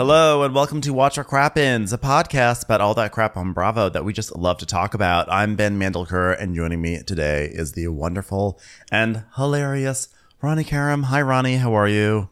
Hello 0.00 0.44
and 0.44 0.54
welcome 0.54 0.80
to 0.80 0.94
Watch 0.94 1.18
Our 1.18 1.24
Crap 1.24 1.56
Crappens, 1.56 1.92
a 1.92 1.98
podcast 1.98 2.64
about 2.64 2.80
all 2.80 2.94
that 2.94 3.12
crap 3.12 3.36
on 3.36 3.52
Bravo 3.52 3.90
that 3.90 4.02
we 4.02 4.14
just 4.14 4.34
love 4.34 4.56
to 4.56 4.64
talk 4.64 4.94
about. 4.94 5.30
I'm 5.30 5.56
Ben 5.56 5.78
Mandelker, 5.78 6.34
and 6.40 6.56
joining 6.56 6.80
me 6.80 7.02
today 7.02 7.50
is 7.52 7.72
the 7.72 7.88
wonderful 7.88 8.58
and 8.90 9.24
hilarious 9.36 10.08
Ronnie 10.40 10.64
Karam. 10.64 11.02
Hi, 11.02 11.20
Ronnie. 11.20 11.56
How 11.56 11.74
are 11.74 11.86
you? 11.86 12.30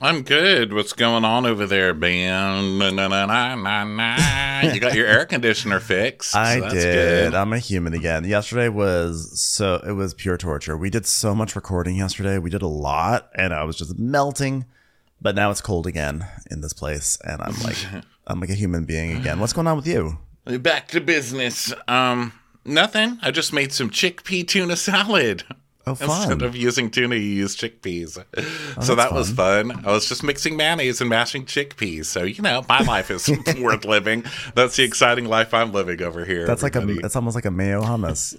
I'm 0.00 0.22
good. 0.22 0.72
What's 0.72 0.94
going 0.94 1.26
on 1.26 1.44
over 1.44 1.66
there, 1.66 1.92
Ben? 1.92 2.78
Na, 2.78 2.88
na, 2.88 3.26
na, 3.26 3.84
na. 3.84 4.60
You 4.72 4.80
got 4.80 4.94
your 4.94 5.06
air 5.06 5.26
conditioner 5.26 5.78
fixed. 5.78 6.34
I 6.34 6.54
so 6.54 6.60
that's 6.62 6.72
did. 6.72 6.94
Good. 7.32 7.34
I'm 7.34 7.52
a 7.52 7.58
human 7.58 7.92
again. 7.92 8.24
Yesterday 8.24 8.70
was 8.70 9.38
so 9.38 9.74
it 9.86 9.92
was 9.92 10.14
pure 10.14 10.38
torture. 10.38 10.74
We 10.74 10.88
did 10.88 11.04
so 11.04 11.34
much 11.34 11.54
recording 11.54 11.96
yesterday. 11.96 12.38
We 12.38 12.48
did 12.48 12.62
a 12.62 12.66
lot, 12.66 13.28
and 13.34 13.52
I 13.52 13.64
was 13.64 13.76
just 13.76 13.98
melting. 13.98 14.64
But 15.22 15.34
now 15.34 15.50
it's 15.50 15.60
cold 15.60 15.86
again 15.86 16.26
in 16.50 16.60
this 16.62 16.72
place, 16.72 17.18
and 17.24 17.42
I'm 17.42 17.58
like, 17.62 17.76
I'm 18.26 18.40
like 18.40 18.50
a 18.50 18.54
human 18.54 18.84
being 18.84 19.16
again. 19.16 19.40
What's 19.40 19.52
going 19.52 19.66
on 19.66 19.76
with 19.76 19.86
you? 19.86 20.18
Back 20.44 20.88
to 20.88 21.00
business. 21.00 21.72
Um, 21.86 22.32
nothing. 22.64 23.18
I 23.22 23.30
just 23.30 23.52
made 23.52 23.72
some 23.72 23.90
chickpea 23.90 24.46
tuna 24.48 24.76
salad. 24.76 25.44
Oh, 25.86 25.94
fun. 25.94 26.08
Oh, 26.10 26.14
Instead 26.14 26.42
of 26.42 26.54
using 26.54 26.90
tuna, 26.90 27.14
you 27.14 27.22
use 27.22 27.56
chickpeas. 27.56 28.22
so 28.82 28.94
that 28.94 29.12
was 29.12 29.30
fun. 29.30 29.84
I 29.84 29.92
was 29.92 30.08
just 30.08 30.22
mixing 30.22 30.56
mayonnaise 30.56 31.00
and 31.00 31.08
mashing 31.08 31.46
chickpeas. 31.46 32.04
So 32.04 32.22
you 32.22 32.42
know, 32.42 32.64
my 32.68 32.80
life 32.80 33.10
is 33.10 33.28
worth 33.60 33.84
living. 33.84 34.24
That's 34.54 34.76
the 34.76 34.84
exciting 34.84 35.24
life 35.24 35.54
I'm 35.54 35.72
living 35.72 36.02
over 36.02 36.24
here. 36.24 36.46
That's 36.46 36.62
like 36.62 36.76
a. 36.76 36.80
everybody. 36.80 37.06
It's 37.06 37.16
almost 37.16 37.34
like 37.34 37.46
a 37.46 37.50
mayo 37.50 37.82
hummus. 37.82 38.36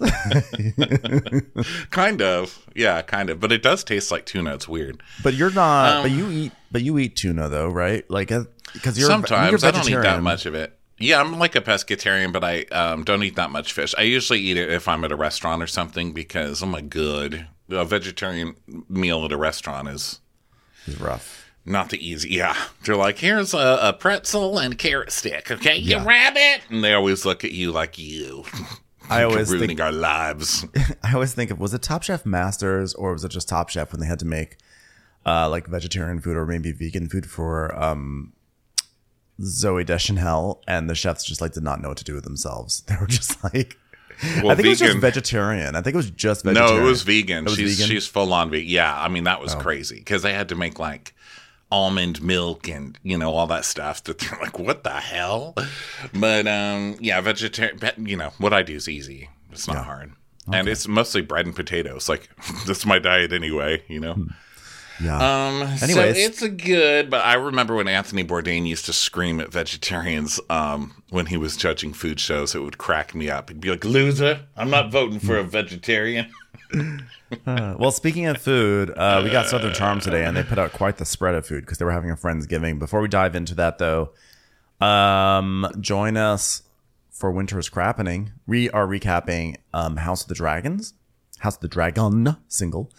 kind 1.90 2.22
of, 2.22 2.68
yeah, 2.76 3.02
kind 3.02 3.30
of. 3.30 3.40
But 3.40 3.52
it 3.52 3.64
does 3.64 3.84
taste 3.84 4.12
like 4.12 4.26
tuna. 4.26 4.54
It's 4.54 4.68
weird. 4.68 5.02
But 5.24 5.34
you're 5.34 5.52
not. 5.52 5.98
Um, 5.98 6.04
but 6.04 6.12
you 6.12 6.30
eat. 6.30 6.52
But 6.72 6.84
you 6.84 6.98
eat 7.00 7.16
tuna 7.16 7.50
though, 7.50 7.70
right? 7.70 8.10
Like 8.10 8.32
because 8.74 8.98
you're 8.98 9.10
Sometimes 9.10 9.64
you're 9.64 9.68
I 9.68 9.72
don't 9.72 9.90
eat 9.90 9.96
that 9.96 10.22
much 10.22 10.46
of 10.46 10.54
it. 10.56 10.78
Yeah, 11.02 11.20
I'm 11.20 11.38
like 11.40 11.56
a 11.56 11.62
pescatarian, 11.62 12.32
but 12.32 12.44
I 12.44 12.62
um, 12.72 13.04
don't 13.04 13.24
eat 13.24 13.36
that 13.36 13.52
much 13.52 13.74
fish. 13.74 13.94
I 13.98 14.04
usually 14.04 14.40
eat 14.40 14.58
it 14.58 14.70
if 14.70 14.88
I'm 14.88 15.04
at 15.04 15.12
a 15.12 15.16
restaurant 15.16 15.62
or 15.62 15.68
something 15.68 16.14
because, 16.14 16.62
oh 16.64 16.68
my 16.68 16.82
god, 16.82 17.48
a 17.70 17.86
vegetarian 17.86 18.56
meal 18.90 19.26
at 19.26 19.32
a 19.32 19.38
restaurant 19.38 19.88
is 19.88 20.20
It's 20.88 21.00
rough. 21.00 21.52
not 21.66 21.90
the 21.90 22.06
easy. 22.06 22.30
Yeah, 22.30 22.56
they're 22.86 22.96
like, 22.96 23.18
here's 23.20 23.54
a, 23.54 23.80
a 23.82 23.94
pretzel 23.94 24.58
and 24.60 24.78
carrot 24.78 25.12
stick. 25.12 25.50
Okay, 25.52 25.78
you 25.78 25.92
Yeah. 25.98 26.06
rabbit, 26.06 26.62
and 26.70 26.84
they 26.84 26.94
always 26.94 27.26
look 27.26 27.44
at 27.44 27.52
you 27.52 27.72
like 27.72 27.98
you. 27.98 28.44
I 29.10 29.24
always 29.26 29.50
ruining 29.50 29.70
think. 29.70 29.82
our 29.82 29.92
lives. 29.92 30.66
I 31.04 31.14
always 31.14 31.34
think 31.34 31.52
of 31.52 31.60
was 31.60 31.74
it 31.74 31.82
Top 31.82 32.04
Chef 32.04 32.26
Masters 32.26 32.94
or 32.94 33.14
was 33.14 33.24
it 33.26 33.30
just 33.30 33.50
Top 33.50 33.70
Chef 33.70 33.92
when 33.92 34.00
they 34.02 34.08
had 34.08 34.20
to 34.20 34.26
make 34.26 34.58
uh, 35.26 35.50
like 35.50 35.68
vegetarian 35.68 36.20
food 36.20 36.36
or 36.38 36.46
maybe 36.46 36.72
vegan 36.72 37.08
food 37.10 37.30
for 37.30 37.76
um, 37.82 38.34
Zooey 39.42 39.86
Deschanel 39.86 40.62
and 40.68 40.90
the 40.90 40.96
chefs 40.96 41.24
just 41.24 41.42
like 41.42 41.54
did 41.54 41.64
not 41.64 41.82
know 41.82 41.90
what 41.90 41.98
to 41.98 42.04
do 42.04 42.14
with 42.14 42.24
themselves. 42.24 42.84
They 42.88 42.96
were 43.00 43.08
just 43.08 43.44
like. 43.44 43.78
Well, 44.44 44.52
I 44.52 44.56
think 44.56 44.68
it 44.68 44.70
was 44.70 44.80
just 44.80 44.98
vegetarian. 45.00 45.76
I 45.76 45.82
think 45.82 45.96
it 45.96 45.98
was 45.98 46.12
just 46.12 46.44
vegetarian. 46.44 46.76
No, 46.76 46.82
it 46.82 46.86
was 46.88 47.02
vegan. 47.02 47.40
It 47.40 47.50
was 47.50 47.56
she's 47.56 47.80
vegan? 47.80 47.92
Oh. 47.92 47.94
she's 47.96 48.08
full 48.08 48.34
on 48.34 48.52
vegan. 48.52 48.68
Yeah, 48.68 48.96
I 48.96 49.08
mean 49.08 49.24
that 49.24 49.42
was 49.42 49.56
crazy 49.56 49.98
because 49.98 50.22
they 50.22 50.34
had 50.34 50.50
to 50.50 50.56
make 50.56 50.78
like 50.78 51.16
almond 51.72 52.22
milk 52.22 52.68
and 52.68 53.00
you 53.02 53.18
know 53.18 53.32
all 53.32 53.48
that 53.48 53.64
stuff 53.64 54.04
that 54.04 54.20
they're 54.20 54.38
like 54.42 54.60
what 54.60 54.84
the 54.84 54.90
hell 54.90 55.56
but 56.14 56.46
um 56.46 56.98
yeah 57.00 57.22
vegetarian 57.22 57.80
you 58.06 58.18
know 58.18 58.32
what 58.40 58.52
i 58.52 58.62
do 58.62 58.76
is 58.76 58.90
easy 58.90 59.30
it's 59.52 59.70
not 59.70 59.86
hard 59.86 60.12
and 60.52 60.68
it's 60.68 60.86
mostly 60.86 61.22
bread 61.22 61.46
and 61.46 61.56
potatoes 61.56 62.10
like 62.10 62.30
that's 62.68 62.86
my 62.86 63.00
diet 63.00 63.32
anyway 63.32 63.82
you 63.88 64.02
know 64.02 64.28
Yeah. 65.00 65.16
um 65.18 65.62
Anyways. 65.62 65.88
so 65.88 66.02
it's 66.04 66.42
a 66.42 66.50
good 66.50 67.10
but 67.10 67.24
i 67.26 67.34
remember 67.34 67.76
when 67.76 67.88
anthony 67.88 68.24
bourdain 68.24 68.68
used 68.68 68.86
to 68.86 68.94
scream 68.94 69.40
at 69.40 69.52
vegetarians 69.52 70.40
um 70.50 71.02
when 71.10 71.28
he 71.28 71.38
was 71.38 71.56
judging 71.58 71.94
food 71.94 72.20
shows 72.20 72.54
it 72.56 72.60
would 72.60 72.78
crack 72.78 73.16
me 73.16 73.30
up 73.30 73.50
he'd 73.50 73.62
be 73.62 73.70
like 73.70 73.86
loser 73.86 74.42
i'm 74.58 74.70
not 74.70 74.92
voting 74.92 75.20
for 75.20 75.38
a 75.38 75.44
vegetarian 75.44 76.28
Uh, 77.48 77.76
well, 77.80 77.92
speaking 77.92 78.26
of 78.26 78.38
food, 78.38 78.92
uh, 78.98 79.22
we 79.24 79.30
got 79.30 79.48
Southern 79.48 79.74
Charm 79.74 80.02
today, 80.02 80.26
and 80.26 80.36
they 80.36 80.44
put 80.44 80.60
out 80.60 80.74
quite 80.74 80.98
the 80.98 81.06
spread 81.06 81.34
of 81.34 81.46
food 81.46 81.62
because 81.62 81.78
they 81.78 81.86
were 81.86 81.92
having 81.94 82.12
a 82.12 82.16
friendsgiving. 82.16 82.78
Before 82.78 83.00
we 83.00 83.08
dive 83.08 83.36
into 83.36 83.56
that, 83.56 83.78
though, 83.78 84.12
um, 84.86 85.66
join 85.80 86.18
us 86.18 86.64
for 87.10 87.32
Winter's 87.32 87.70
Crappening. 87.70 88.34
We 88.46 88.70
are 88.72 88.86
recapping 88.86 89.58
um, 89.74 89.96
House 89.98 90.24
of 90.24 90.28
the 90.28 90.36
Dragons, 90.36 90.94
House 91.40 91.56
of 91.56 91.62
the 91.62 91.68
Dragon 91.70 92.36
single. 92.50 92.92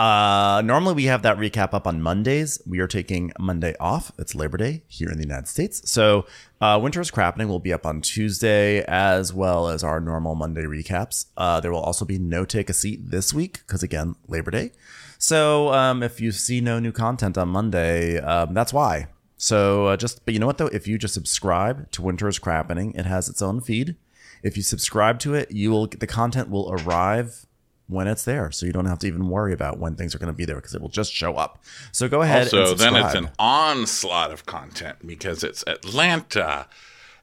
Uh, 0.00 0.62
normally 0.64 0.94
we 0.94 1.04
have 1.04 1.20
that 1.20 1.36
recap 1.36 1.74
up 1.74 1.86
on 1.86 2.00
Mondays. 2.00 2.58
We 2.64 2.78
are 2.80 2.86
taking 2.86 3.32
Monday 3.38 3.74
off. 3.78 4.10
It's 4.18 4.34
Labor 4.34 4.56
Day 4.56 4.82
here 4.88 5.10
in 5.10 5.18
the 5.18 5.24
United 5.24 5.46
States. 5.46 5.90
So, 5.90 6.24
uh, 6.58 6.80
Winter's 6.82 7.10
Crappening 7.10 7.48
will 7.48 7.58
be 7.58 7.70
up 7.70 7.84
on 7.84 8.00
Tuesday 8.00 8.82
as 8.88 9.34
well 9.34 9.68
as 9.68 9.84
our 9.84 10.00
normal 10.00 10.34
Monday 10.34 10.62
recaps. 10.62 11.26
Uh, 11.36 11.60
there 11.60 11.70
will 11.70 11.82
also 11.82 12.06
be 12.06 12.18
no 12.18 12.46
take 12.46 12.70
a 12.70 12.72
seat 12.72 13.10
this 13.10 13.34
week 13.34 13.60
because 13.66 13.82
again, 13.82 14.16
Labor 14.26 14.50
Day. 14.50 14.72
So, 15.18 15.70
um, 15.74 16.02
if 16.02 16.18
you 16.18 16.32
see 16.32 16.62
no 16.62 16.78
new 16.78 16.92
content 16.92 17.36
on 17.36 17.50
Monday, 17.50 18.18
um, 18.20 18.54
that's 18.54 18.72
why. 18.72 19.08
So, 19.36 19.88
uh, 19.88 19.98
just, 19.98 20.24
but 20.24 20.32
you 20.32 20.40
know 20.40 20.46
what 20.46 20.56
though? 20.56 20.68
If 20.68 20.88
you 20.88 20.96
just 20.96 21.12
subscribe 21.12 21.90
to 21.90 22.00
Winter's 22.00 22.38
Crappening, 22.38 22.94
it 22.94 23.04
has 23.04 23.28
its 23.28 23.42
own 23.42 23.60
feed. 23.60 23.96
If 24.42 24.56
you 24.56 24.62
subscribe 24.62 25.18
to 25.18 25.34
it, 25.34 25.50
you 25.50 25.70
will 25.70 25.88
the 25.88 26.06
content 26.06 26.48
will 26.48 26.72
arrive 26.72 27.44
when 27.90 28.06
it's 28.06 28.24
there, 28.24 28.50
so 28.50 28.66
you 28.66 28.72
don't 28.72 28.86
have 28.86 28.98
to 29.00 29.06
even 29.06 29.28
worry 29.28 29.52
about 29.52 29.78
when 29.78 29.96
things 29.96 30.14
are 30.14 30.18
going 30.18 30.32
to 30.32 30.36
be 30.36 30.44
there 30.44 30.56
because 30.56 30.74
it 30.74 30.80
will 30.80 30.88
just 30.88 31.12
show 31.12 31.36
up. 31.36 31.62
So 31.92 32.08
go 32.08 32.22
ahead. 32.22 32.44
Also, 32.44 32.70
and 32.70 32.78
then 32.78 32.96
it's 32.96 33.14
an 33.14 33.30
onslaught 33.38 34.30
of 34.30 34.46
content 34.46 34.98
because 35.06 35.44
it's 35.44 35.64
Atlanta, 35.66 36.66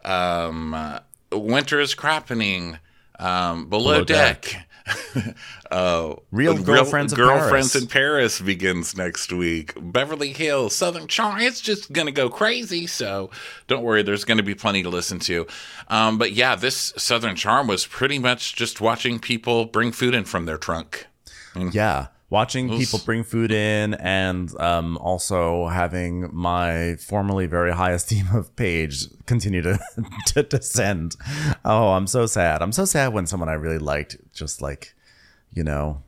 um, 0.04 0.74
uh, 0.74 1.00
Winter 1.32 1.80
is 1.80 1.96
Crappening, 1.96 2.80
um, 3.20 3.70
Below, 3.70 4.04
Below 4.04 4.04
Deck. 4.04 4.67
uh, 5.72 6.16
Real 6.32 6.58
Girlfriends 6.62 7.14
of 7.14 7.18
Girlfriends 7.18 7.72
Paris. 7.72 7.76
in 7.76 7.88
Paris 7.88 8.42
begins 8.42 8.96
next 8.96 9.32
week. 9.32 9.74
Beverly 9.80 10.34
Hills, 10.34 10.76
Southern 10.76 11.08
Charm. 11.08 11.40
It's 11.40 11.62
just 11.62 11.92
going 11.92 12.08
to 12.08 12.12
go 12.12 12.30
crazy. 12.30 12.88
So 12.88 13.30
don't 13.68 13.84
worry, 13.84 14.04
there's 14.04 14.24
going 14.24 14.38
to 14.38 14.44
be 14.44 14.56
plenty 14.56 14.84
to 14.84 14.90
listen 14.90 15.20
to. 15.20 15.48
Um, 15.90 16.18
but 16.18 16.32
yeah, 16.32 16.56
this 16.56 16.94
Southern 16.98 17.36
Charm 17.36 17.68
was 17.68 17.86
pretty 17.86 18.20
much 18.20 18.56
just 18.56 18.82
watching 18.82 19.20
people 19.20 19.66
bring 19.66 19.92
food 19.92 20.14
in 20.14 20.26
from 20.26 20.46
their 20.46 20.58
trunk. 20.58 21.08
yeah. 21.56 22.08
Watching 22.30 22.68
people 22.70 23.00
bring 23.06 23.24
food 23.24 23.52
in 23.52 23.94
and 23.94 24.54
um, 24.60 24.98
also 24.98 25.68
having 25.68 26.30
my 26.36 26.96
formerly 26.96 27.46
very 27.46 27.72
high 27.72 27.92
esteem 27.92 28.26
of 28.34 28.54
Paige 28.58 29.06
continue 29.26 29.62
to, 29.62 29.80
to 30.28 30.44
descend. 30.44 31.16
Oh, 31.64 31.94
I'm 31.94 32.06
so 32.06 32.26
sad. 32.26 32.62
I'm 32.62 32.74
so 32.74 32.84
sad 32.84 33.14
when 33.14 33.28
someone 33.28 33.48
I 33.48 33.54
really 33.54 33.78
liked 33.78 34.18
just 34.34 34.62
like, 34.62 34.94
you 35.54 35.64
know, 35.64 36.04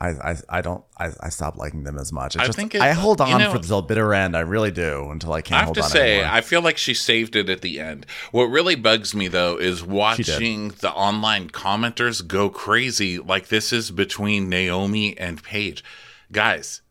I 0.00 0.08
I, 0.08 0.36
I 0.48 0.60
don't 0.62 0.82
I, 0.98 1.10
I 1.20 1.28
stop 1.28 1.56
liking 1.56 1.84
them 1.84 1.98
as 1.98 2.12
much. 2.12 2.34
It's 2.34 2.42
I 2.42 2.46
just, 2.46 2.56
think 2.56 2.74
it- 2.74 2.80
I 2.80 2.92
hold 2.92 3.20
on 3.20 3.28
you 3.28 3.38
know- 3.38 3.52
for 3.52 3.58
the 3.58 3.80
bitter 3.82 4.14
end. 4.14 4.36
I 4.36 4.40
really 4.40 4.70
do 4.70 5.10
until 5.10 5.32
I 5.32 5.42
can't 5.42 5.56
I 5.56 5.58
have 5.60 5.64
hold 5.66 5.76
to 5.76 5.82
on 5.82 5.90
say, 5.90 6.14
anymore. 6.20 6.32
I 6.32 6.40
feel 6.40 6.62
like 6.62 6.78
she 6.78 6.94
saved 6.94 7.36
it 7.36 7.48
at 7.48 7.60
the 7.60 7.78
end. 7.80 8.06
What 8.32 8.44
really 8.44 8.74
bugs 8.76 9.14
me 9.14 9.28
though 9.28 9.56
is 9.56 9.82
watching 9.84 10.68
the 10.80 10.90
online 10.92 11.50
commenters 11.50 12.26
go 12.26 12.48
crazy. 12.50 13.18
Like 13.18 13.48
this 13.48 13.72
is 13.72 13.90
between 13.90 14.48
Naomi 14.48 15.16
and 15.18 15.42
Paige, 15.42 15.84
guys. 16.32 16.82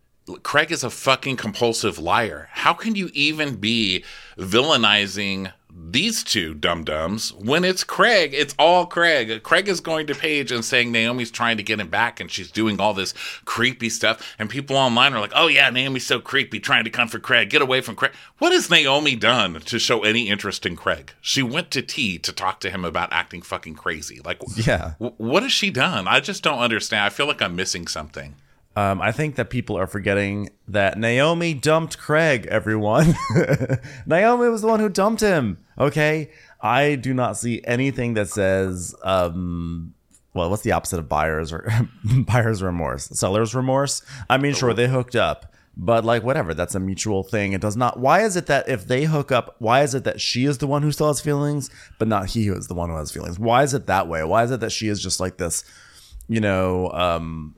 Craig 0.43 0.71
is 0.71 0.83
a 0.83 0.91
fucking 0.91 1.37
compulsive 1.37 1.97
liar. 1.97 2.49
How 2.51 2.73
can 2.73 2.93
you 2.93 3.09
even 3.13 3.55
be 3.55 4.03
villainizing 4.37 5.51
these 5.91 6.23
two 6.23 6.53
dum 6.53 6.83
dums 6.83 7.33
when 7.33 7.63
it's 7.63 7.83
Craig? 7.83 8.33
It's 8.33 8.53
all 8.59 8.85
Craig. 8.85 9.41
Craig 9.43 9.67
is 9.67 9.79
going 9.79 10.07
to 10.07 10.15
Paige 10.15 10.51
and 10.51 10.63
saying 10.63 10.91
Naomi's 10.91 11.31
trying 11.31 11.57
to 11.57 11.63
get 11.63 11.79
him 11.79 11.87
back 11.89 12.19
and 12.19 12.29
she's 12.29 12.51
doing 12.51 12.79
all 12.79 12.93
this 12.93 13.13
creepy 13.45 13.89
stuff. 13.89 14.35
And 14.37 14.49
people 14.49 14.75
online 14.75 15.13
are 15.13 15.19
like, 15.19 15.31
oh 15.35 15.47
yeah, 15.47 15.69
Naomi's 15.69 16.05
so 16.05 16.19
creepy 16.19 16.59
trying 16.59 16.83
to 16.83 16.89
comfort 16.89 17.23
Craig. 17.23 17.49
Get 17.49 17.61
away 17.61 17.81
from 17.81 17.95
Craig. 17.95 18.11
What 18.37 18.51
has 18.51 18.69
Naomi 18.69 19.15
done 19.15 19.59
to 19.61 19.79
show 19.79 20.03
any 20.03 20.29
interest 20.29 20.65
in 20.65 20.75
Craig? 20.75 21.13
She 21.21 21.41
went 21.43 21.71
to 21.71 21.81
T 21.81 22.17
to 22.19 22.31
talk 22.31 22.59
to 22.61 22.69
him 22.69 22.85
about 22.85 23.11
acting 23.11 23.41
fucking 23.41 23.75
crazy. 23.75 24.19
Like, 24.23 24.39
Yeah. 24.55 24.93
w- 24.99 25.15
what 25.17 25.43
has 25.43 25.51
she 25.51 25.69
done? 25.69 26.07
I 26.07 26.19
just 26.19 26.43
don't 26.43 26.59
understand. 26.59 27.03
I 27.05 27.09
feel 27.09 27.27
like 27.27 27.41
I'm 27.41 27.55
missing 27.55 27.87
something. 27.87 28.35
Um, 28.75 29.01
I 29.01 29.11
think 29.11 29.35
that 29.35 29.49
people 29.49 29.77
are 29.77 29.87
forgetting 29.87 30.49
that 30.67 30.97
Naomi 30.97 31.53
dumped 31.53 31.97
Craig, 31.97 32.47
everyone. 32.49 33.15
Naomi 34.05 34.47
was 34.47 34.61
the 34.61 34.67
one 34.67 34.79
who 34.79 34.89
dumped 34.89 35.21
him. 35.21 35.57
Okay. 35.77 36.29
I 36.61 36.95
do 36.95 37.13
not 37.13 37.37
see 37.37 37.61
anything 37.63 38.13
that 38.13 38.29
says, 38.29 38.95
um, 39.03 39.93
well, 40.33 40.49
what's 40.49 40.61
the 40.61 40.73
opposite 40.73 40.99
of 40.99 41.09
buyer's 41.09 41.51
or 41.51 41.69
buyer's 42.27 42.61
remorse? 42.61 43.05
Seller's 43.07 43.55
remorse. 43.55 44.01
I 44.29 44.37
mean, 44.37 44.53
sure, 44.53 44.73
they 44.73 44.87
hooked 44.87 45.15
up, 45.15 45.53
but 45.75 46.05
like 46.05 46.23
whatever, 46.23 46.53
that's 46.53 46.75
a 46.75 46.79
mutual 46.79 47.23
thing. 47.23 47.53
It 47.53 47.61
does 47.61 47.75
not. 47.75 47.99
Why 47.99 48.21
is 48.23 48.35
it 48.35 48.45
that 48.47 48.69
if 48.69 48.87
they 48.87 49.05
hook 49.05 49.31
up, 49.31 49.55
why 49.59 49.83
is 49.83 49.95
it 49.95 50.03
that 50.03 50.21
she 50.21 50.45
is 50.45 50.59
the 50.59 50.67
one 50.67 50.83
who 50.83 50.91
still 50.91 51.07
has 51.07 51.21
feelings, 51.21 51.69
but 51.97 52.07
not 52.07 52.27
he 52.27 52.45
who 52.45 52.55
is 52.55 52.67
the 52.67 52.75
one 52.75 52.89
who 52.89 52.97
has 52.97 53.11
feelings? 53.11 53.39
Why 53.39 53.63
is 53.63 53.73
it 53.73 53.87
that 53.87 54.07
way? 54.07 54.23
Why 54.23 54.43
is 54.43 54.51
it 54.51 54.59
that 54.59 54.71
she 54.71 54.89
is 54.89 55.01
just 55.01 55.19
like 55.19 55.37
this, 55.37 55.63
you 56.27 56.41
know, 56.41 56.91
um, 56.91 57.55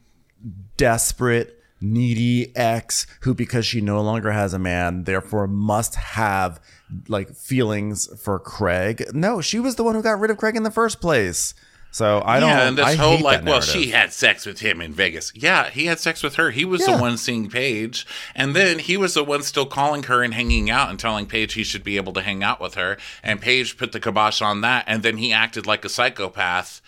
desperate, 0.77 1.57
needy 1.79 2.55
ex 2.55 3.07
who, 3.21 3.33
because 3.33 3.65
she 3.65 3.81
no 3.81 4.01
longer 4.01 4.31
has 4.31 4.53
a 4.53 4.59
man, 4.59 5.03
therefore 5.05 5.47
must 5.47 5.95
have 5.95 6.59
like 7.07 7.35
feelings 7.35 8.07
for 8.21 8.39
Craig? 8.39 9.05
No, 9.13 9.41
she 9.41 9.59
was 9.59 9.75
the 9.75 9.83
one 9.83 9.95
who 9.95 10.03
got 10.03 10.19
rid 10.19 10.31
of 10.31 10.37
Craig 10.37 10.55
in 10.55 10.63
the 10.63 10.71
first 10.71 11.01
place. 11.01 11.53
So 11.93 12.23
I 12.25 12.39
don't. 12.39 12.49
Yeah, 12.49 12.67
and 12.69 12.77
this 12.77 12.85
I 12.85 12.95
whole 12.95 13.19
like, 13.19 13.43
well, 13.43 13.59
she 13.59 13.89
had 13.89 14.13
sex 14.13 14.45
with 14.45 14.61
him 14.61 14.79
in 14.79 14.93
Vegas. 14.93 15.33
Yeah, 15.35 15.69
he 15.69 15.87
had 15.87 15.99
sex 15.99 16.23
with 16.23 16.35
her. 16.35 16.51
He 16.51 16.63
was 16.63 16.87
Yeah. 16.87 16.95
the 16.95 17.01
one 17.01 17.17
seeing 17.17 17.49
Paige, 17.49 18.07
and 18.33 18.55
then 18.55 18.79
he 18.79 18.95
was 18.95 19.13
the 19.13 19.25
one 19.25 19.43
still 19.43 19.65
calling 19.65 20.03
her 20.03 20.23
and 20.23 20.33
hanging 20.33 20.69
out 20.69 20.89
and 20.89 20.97
telling 20.97 21.25
Paige 21.25 21.53
he 21.53 21.65
should 21.65 21.83
be 21.83 21.97
able 21.97 22.13
to 22.13 22.21
hang 22.21 22.43
out 22.43 22.61
with 22.61 22.75
her. 22.75 22.97
And 23.21 23.41
Paige 23.41 23.75
put 23.77 23.91
the 23.91 23.99
kibosh 23.99 24.41
on 24.41 24.61
that, 24.61 24.85
and 24.87 25.03
then 25.03 25.17
he 25.17 25.33
acted 25.33 25.65
like 25.67 25.83
a 25.83 25.89
psychopath 25.89 26.81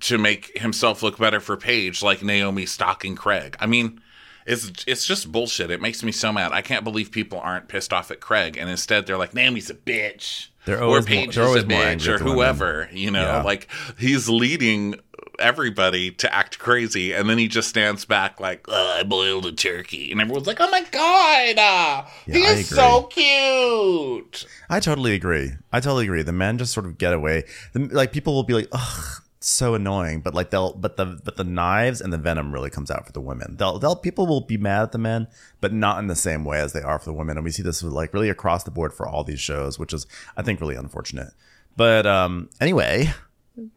to 0.00 0.18
make 0.18 0.56
himself 0.58 1.02
look 1.02 1.18
better 1.18 1.40
for 1.40 1.56
Paige, 1.56 2.02
like 2.02 2.22
Naomi 2.22 2.66
stalking 2.66 3.16
Craig. 3.16 3.56
I 3.60 3.66
mean. 3.66 4.00
It's 4.46 4.72
it's 4.86 5.06
just 5.06 5.30
bullshit. 5.30 5.70
It 5.70 5.82
makes 5.82 6.02
me 6.02 6.10
so 6.10 6.32
mad. 6.32 6.50
I 6.52 6.62
can't 6.62 6.82
believe 6.82 7.12
people 7.12 7.38
aren't 7.38 7.68
pissed 7.68 7.92
off 7.92 8.10
at 8.10 8.20
Craig, 8.20 8.56
and 8.56 8.70
instead 8.70 9.06
they're 9.06 9.18
like, 9.18 9.34
"Naomi's 9.34 9.68
a 9.68 9.74
bitch," 9.74 10.46
They're 10.64 10.78
or 10.78 10.84
always 10.84 11.06
more- 11.06 11.14
Paige 11.26 11.34
they're 11.36 11.56
is 11.58 11.62
a 11.62 11.66
more 11.66 11.78
bitch, 11.82 12.08
or 12.08 12.18
the 12.18 12.24
women. 12.24 12.34
whoever. 12.36 12.88
You 12.90 13.10
know, 13.10 13.20
Yeah. 13.22 13.42
like 13.42 13.68
he's 13.98 14.30
leading 14.30 14.94
everybody 15.38 16.10
to 16.12 16.34
act 16.34 16.58
crazy, 16.58 17.12
and 17.12 17.28
then 17.28 17.36
he 17.38 17.48
just 17.48 17.68
stands 17.68 18.06
back 18.06 18.40
like, 18.40 18.64
"Ugh, 18.68 19.00
"I 19.00 19.02
boiled 19.04 19.44
a 19.46 19.52
turkey," 19.52 20.10
and 20.10 20.20
everyone's 20.22 20.46
like, 20.46 20.58
"Oh 20.58 20.70
my 20.70 20.84
god, 20.90 21.58
uh, 21.58 22.04
he 22.26 22.40
Yeah, 22.42 22.48
I 22.48 22.52
is 22.54 22.68
so 22.68 23.02
cute." 23.04 24.46
I 24.70 24.80
totally 24.80 25.14
agree. 25.14 25.52
I 25.70 25.80
totally 25.80 26.04
agree. 26.04 26.22
The 26.22 26.32
men 26.32 26.58
just 26.58 26.72
sort 26.72 26.86
of 26.86 26.98
get 26.98 27.12
away. 27.12 27.44
The, 27.74 27.80
like 27.92 28.10
people 28.12 28.34
will 28.34 28.42
be 28.42 28.54
like, 28.54 28.68
"Ugh, 28.72 29.22
so 29.40 29.74
annoying," 29.74 30.20
but 30.20 30.34
like 30.34 30.50
they'll, 30.50 30.72
but 30.74 30.96
the, 30.96 31.20
but 31.24 31.36
the 31.36 31.44
knives 31.44 32.00
and 32.00 32.12
the 32.12 32.18
venom 32.18 32.52
really 32.52 32.70
comes 32.70 32.90
out 32.90 33.06
for 33.06 33.12
the 33.12 33.20
women. 33.20 33.56
They'll, 33.56 33.78
they'll, 33.78 33.96
people 33.96 34.26
will 34.26 34.42
be 34.42 34.56
mad 34.56 34.82
at 34.82 34.92
the 34.92 34.98
men, 34.98 35.28
but 35.60 35.72
not 35.72 35.98
in 35.98 36.06
the 36.06 36.16
same 36.16 36.44
way 36.44 36.60
as 36.60 36.72
they 36.72 36.82
are 36.82 36.98
for 36.98 37.06
the 37.06 37.12
women. 37.14 37.36
And 37.36 37.44
we 37.44 37.50
see 37.50 37.62
this 37.62 37.82
like 37.82 38.12
really 38.14 38.28
across 38.28 38.64
the 38.64 38.70
board 38.70 38.92
for 38.92 39.06
all 39.08 39.24
these 39.24 39.40
shows, 39.40 39.78
which 39.78 39.92
is, 39.92 40.06
I 40.36 40.42
think, 40.42 40.60
really 40.60 40.76
unfortunate. 40.76 41.32
But 41.76 42.06
um, 42.06 42.50
anyway, 42.60 43.12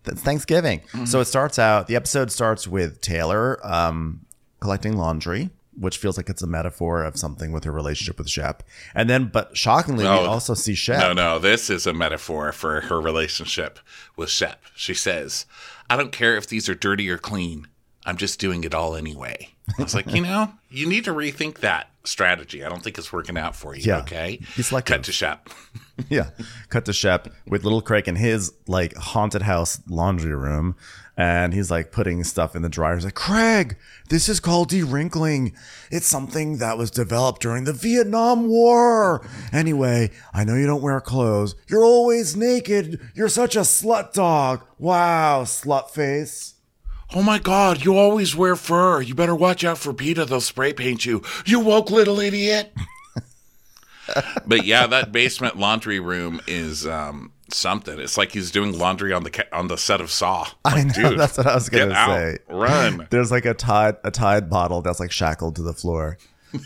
Thanksgiving. 0.04 0.82
So 1.06 1.20
it 1.20 1.26
starts 1.26 1.60
out. 1.60 1.88
The 1.88 1.96
episode 1.96 2.32
starts 2.32 2.68
with 2.68 3.02
Taylor 3.02 3.60
um, 3.66 4.26
collecting 4.60 4.98
laundry. 4.98 5.50
Which 5.80 5.98
feels 5.98 6.18
like 6.18 6.30
it's 6.30 6.42
a 6.42 6.48
metaphor 6.48 7.04
of 7.04 7.18
something 7.18 7.52
with 7.52 7.64
her 7.64 7.72
relationship 7.72 8.18
with 8.18 8.30
Shep, 8.30 8.64
and 8.94 9.10
then, 9.10 9.26
but 9.26 9.58
shockingly, 9.58 10.04
we 10.04 10.10
Oh, 10.10 10.26
also 10.26 10.54
see 10.54 10.76
Shep. 10.76 11.00
No, 11.00 11.14
no, 11.14 11.40
this 11.40 11.70
is 11.70 11.88
a 11.88 11.94
metaphor 11.94 12.52
for 12.52 12.82
her 12.82 13.02
relationship 13.02 13.80
with 14.16 14.30
Shep. 14.30 14.62
She 14.76 14.94
says, 14.94 15.46
"I 15.90 15.96
don't 15.98 16.12
care 16.12 16.36
if 16.38 16.48
these 16.48 16.70
are 16.70 16.76
dirty 16.76 17.10
or 17.10 17.18
clean. 17.18 17.68
I'm 18.06 18.18
just 18.18 18.40
doing 18.40 18.64
it 18.64 18.74
all 18.76 18.96
anyway." 18.96 19.50
I 19.80 19.82
was 19.84 19.96
like, 19.96 20.12
you 20.14 20.22
know, 20.22 20.52
you 20.70 20.88
need 20.88 21.06
to 21.06 21.14
rethink 21.14 21.60
that 21.60 21.90
strategy. 22.04 22.66
I 22.66 22.70
don't 22.70 22.84
think 22.84 22.98
it's 22.98 23.14
working 23.14 23.38
out 23.38 23.56
for 23.56 23.76
you. 23.76 23.82
Yeah. 23.86 24.00
Okay, 24.00 24.42
Be 24.58 24.64
like, 24.72 24.86
cut 24.86 25.04
to 25.04 25.12
Shep. 25.12 25.50
Yeah. 26.10 26.32
Cut 26.70 26.86
to 26.86 26.94
Shep 26.94 27.28
with 27.48 27.64
little 27.64 27.82
Craig 27.82 28.08
in 28.08 28.16
his 28.16 28.52
like 28.68 28.96
haunted 28.96 29.44
house 29.44 29.80
laundry 29.88 30.36
room. 30.36 30.76
And 31.16 31.54
he's 31.54 31.70
like 31.70 31.92
putting 31.92 32.24
stuff 32.24 32.56
in 32.56 32.64
the 32.64 32.70
dryer. 32.70 32.96
He's 32.96 33.06
like, 33.06 33.14
Craig, 33.14 33.78
this 34.10 34.28
is 34.28 34.40
called 34.40 34.70
dewrinkling. 34.70 35.54
It's 35.92 36.08
something 36.08 36.58
that 36.58 36.78
was 36.78 36.90
developed 36.90 37.42
during 37.42 37.66
the 37.66 37.74
Vietnam 37.74 38.48
War. 38.48 39.28
Anyway, 39.52 40.10
I 40.34 40.44
know 40.44 40.56
you 40.56 40.66
don't 40.66 40.82
wear 40.82 41.00
clothes. 41.00 41.56
You're 41.68 41.84
always 41.84 42.36
naked. 42.36 43.00
You're 43.14 43.30
such 43.30 43.56
a 43.56 43.60
slut 43.60 44.14
dog. 44.14 44.66
Wow, 44.80 45.44
slut 45.44 45.92
face. 45.92 46.56
Oh 47.16 47.22
my 47.22 47.38
God, 47.38 47.86
you 47.86 47.96
always 47.96 48.36
wear 48.36 48.56
fur. 48.56 49.02
You 49.02 49.14
better 49.14 49.36
watch 49.36 49.64
out 49.64 49.78
for 49.78 49.94
PETA. 49.94 50.26
They'll 50.26 50.42
spray 50.42 50.74
paint 50.74 51.06
you. 51.06 51.22
You 51.46 51.60
woke 51.60 51.92
little 51.92 52.20
idiot. 52.20 52.74
but 54.48 54.66
yeah, 54.66 54.88
that 54.88 55.12
basement 55.12 55.58
laundry 55.58 56.00
room 56.00 56.42
is 56.48 56.88
um, 56.88 57.32
something. 57.54 58.00
It's 58.00 58.18
like 58.18 58.32
he's 58.32 58.52
doing 58.52 58.78
laundry 58.78 59.14
on 59.14 59.24
the 59.24 59.32
ca- 59.32 59.48
on 59.52 59.68
the 59.68 59.78
set 59.78 60.02
of 60.02 60.12
Saw. 60.12 60.48
I 60.66 60.84
know. 60.84 60.94
dude, 60.94 61.20
that's 61.20 61.38
what 61.38 61.48
I 61.48 61.56
was 61.56 61.70
gonna 61.70 61.94
out. 61.94 62.08
say. 62.18 62.38
Run. 62.50 63.08
There's 63.12 63.32
like 63.32 63.46
a 63.46 63.54
tide 63.54 63.98
a 64.04 64.12
tide 64.12 64.50
bottle 64.50 64.82
that's 64.82 65.00
like 65.00 65.12
shackled 65.12 65.56
to 65.58 65.62
the 65.62 65.74
floor. 65.74 66.18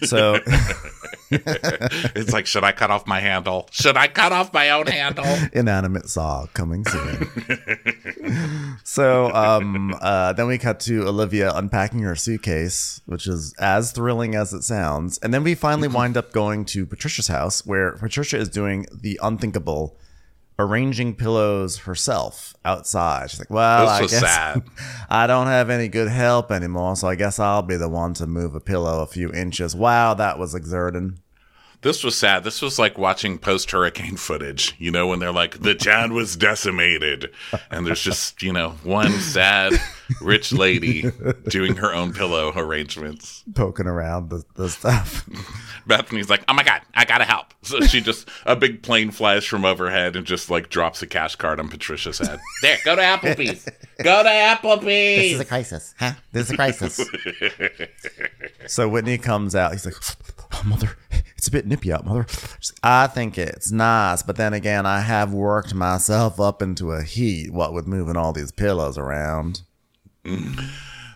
So 0.04 0.38
It's 1.32 2.32
like, 2.34 2.46
should 2.46 2.64
I 2.64 2.72
cut 2.72 2.90
off 2.92 3.06
my 3.08 3.20
handle? 3.20 3.68
Should 3.72 3.98
I 3.98 4.08
cut 4.08 4.32
off 4.32 4.54
my 4.54 4.70
own 4.70 4.88
handle? 4.88 5.26
inanimate 5.54 6.10
saw 6.10 6.46
coming 6.54 6.86
soon. 6.86 8.78
so 8.84 9.34
um, 9.34 9.94
uh, 10.02 10.34
then 10.34 10.48
we 10.48 10.58
cut 10.58 10.80
to 10.82 11.08
Olivia 11.08 11.52
unpacking 11.54 12.00
her 12.00 12.16
suitcase, 12.16 13.02
which 13.06 13.28
is 13.28 13.54
as 13.60 13.92
thrilling 13.92 14.36
as 14.36 14.54
it 14.54 14.64
sounds. 14.64 15.18
And 15.20 15.34
then 15.34 15.44
we 15.44 15.56
finally 15.56 15.88
wind 15.88 16.18
up 16.18 16.32
going 16.32 16.66
to 16.66 16.86
Patricia's 16.86 17.28
house, 17.28 17.66
where 17.66 17.94
Patricia 17.94 18.38
is 18.38 18.50
doing 18.50 18.86
the 18.94 19.20
unthinkable, 19.22 19.98
arranging 20.60 21.16
pillows 21.16 21.80
herself 21.80 22.56
outside. 22.66 23.30
She's 23.30 23.40
like, 23.40 23.50
"Well, 23.50 23.82
This 23.82 23.90
I 23.90 24.02
guess 24.02 24.20
sad. 24.20 24.64
I 25.10 25.28
don't 25.28 25.48
have 25.48 25.70
any 25.70 25.88
good 25.88 26.08
help 26.08 26.52
anymore, 26.52 26.96
so 26.96 27.08
I 27.08 27.16
guess 27.16 27.40
I'll 27.40 27.62
be 27.62 27.78
the 27.78 27.90
one 27.90 28.14
to 28.16 28.28
move 28.28 28.56
a 28.56 28.60
pillow 28.60 29.02
a 29.02 29.08
few 29.08 29.32
inches." 29.32 29.76
Wow, 29.76 30.14
that 30.16 30.40
was 30.40 30.56
exerting. 30.56 31.20
This 31.82 32.04
was 32.04 32.18
sad. 32.18 32.44
This 32.44 32.62
was 32.62 32.80
like 32.80 32.98
watching 32.98 33.38
post 33.38 33.70
hurricane 33.72 34.18
footage, 34.18 34.76
you 34.80 34.90
know, 34.92 35.08
when 35.08 35.20
they're 35.20 35.32
like, 35.32 35.62
the 35.62 35.76
town 35.76 36.14
was 36.14 36.36
decimated. 36.36 37.30
And 37.70 37.86
there's 37.86 38.02
just, 38.02 38.42
you 38.42 38.52
know, 38.52 38.72
one 38.84 39.12
sad 39.12 39.74
rich 40.22 40.52
lady 40.52 41.06
doing 41.50 41.76
her 41.76 41.94
own 41.94 42.14
pillow 42.14 42.52
arrangements. 42.56 43.44
Poking 43.54 43.86
around 43.86 44.30
the, 44.30 44.44
the 44.56 44.70
stuff. 44.70 45.30
Bethenny's 45.88 46.30
like, 46.30 46.44
oh 46.48 46.54
my 46.54 46.64
God, 46.64 46.82
I 46.96 47.06
gotta 47.06 47.26
help. 47.26 47.54
So 47.62 47.80
she 47.82 48.02
just, 48.02 48.28
a 48.46 48.56
big 48.56 48.82
plane 48.82 49.12
flies 49.12 49.46
from 49.46 49.64
overhead 49.64 50.16
and 50.16 50.26
just 50.26 50.50
like 50.50 50.70
drops 50.70 51.02
a 51.04 51.08
cash 51.08 51.36
card 51.36 51.60
on 51.60 51.70
Patricia's 51.70 52.18
head. 52.18 52.40
There, 52.62 52.78
go 52.86 52.96
to 52.96 53.02
Applebee's. 53.02 53.66
Go 54.04 54.24
to 54.24 54.30
Applebee's. 54.30 55.18
This 55.22 55.34
is 55.34 55.40
a 55.40 55.46
crisis, 55.46 55.96
huh? 56.00 56.14
This 56.32 56.48
is 56.48 56.52
a 56.52 56.56
crisis. 56.56 57.00
So 58.68 58.90
Whitney 58.90 59.18
comes 59.18 59.56
out. 59.56 59.72
He's 59.72 59.86
like, 59.86 59.96
oh, 60.54 60.62
"Mother, 60.66 60.98
it's 61.38 61.48
a 61.48 61.52
bit 61.52 61.68
nippy 61.68 61.92
out, 61.92 62.06
mother." 62.06 62.26
I 62.84 63.08
think 63.08 63.38
it's 63.38 63.72
nice, 63.72 64.24
but 64.24 64.36
then 64.36 64.54
again, 64.54 64.86
I 64.86 65.02
have 65.02 65.34
worked 65.34 65.74
myself 65.74 66.40
up 66.40 66.62
into 66.62 66.92
a 66.92 67.04
heat. 67.04 67.52
What 67.52 67.74
with 67.74 67.88
moving 67.88 68.18
all 68.18 68.34
these 68.34 68.52
pillows 68.52 68.98
around. 68.98 69.62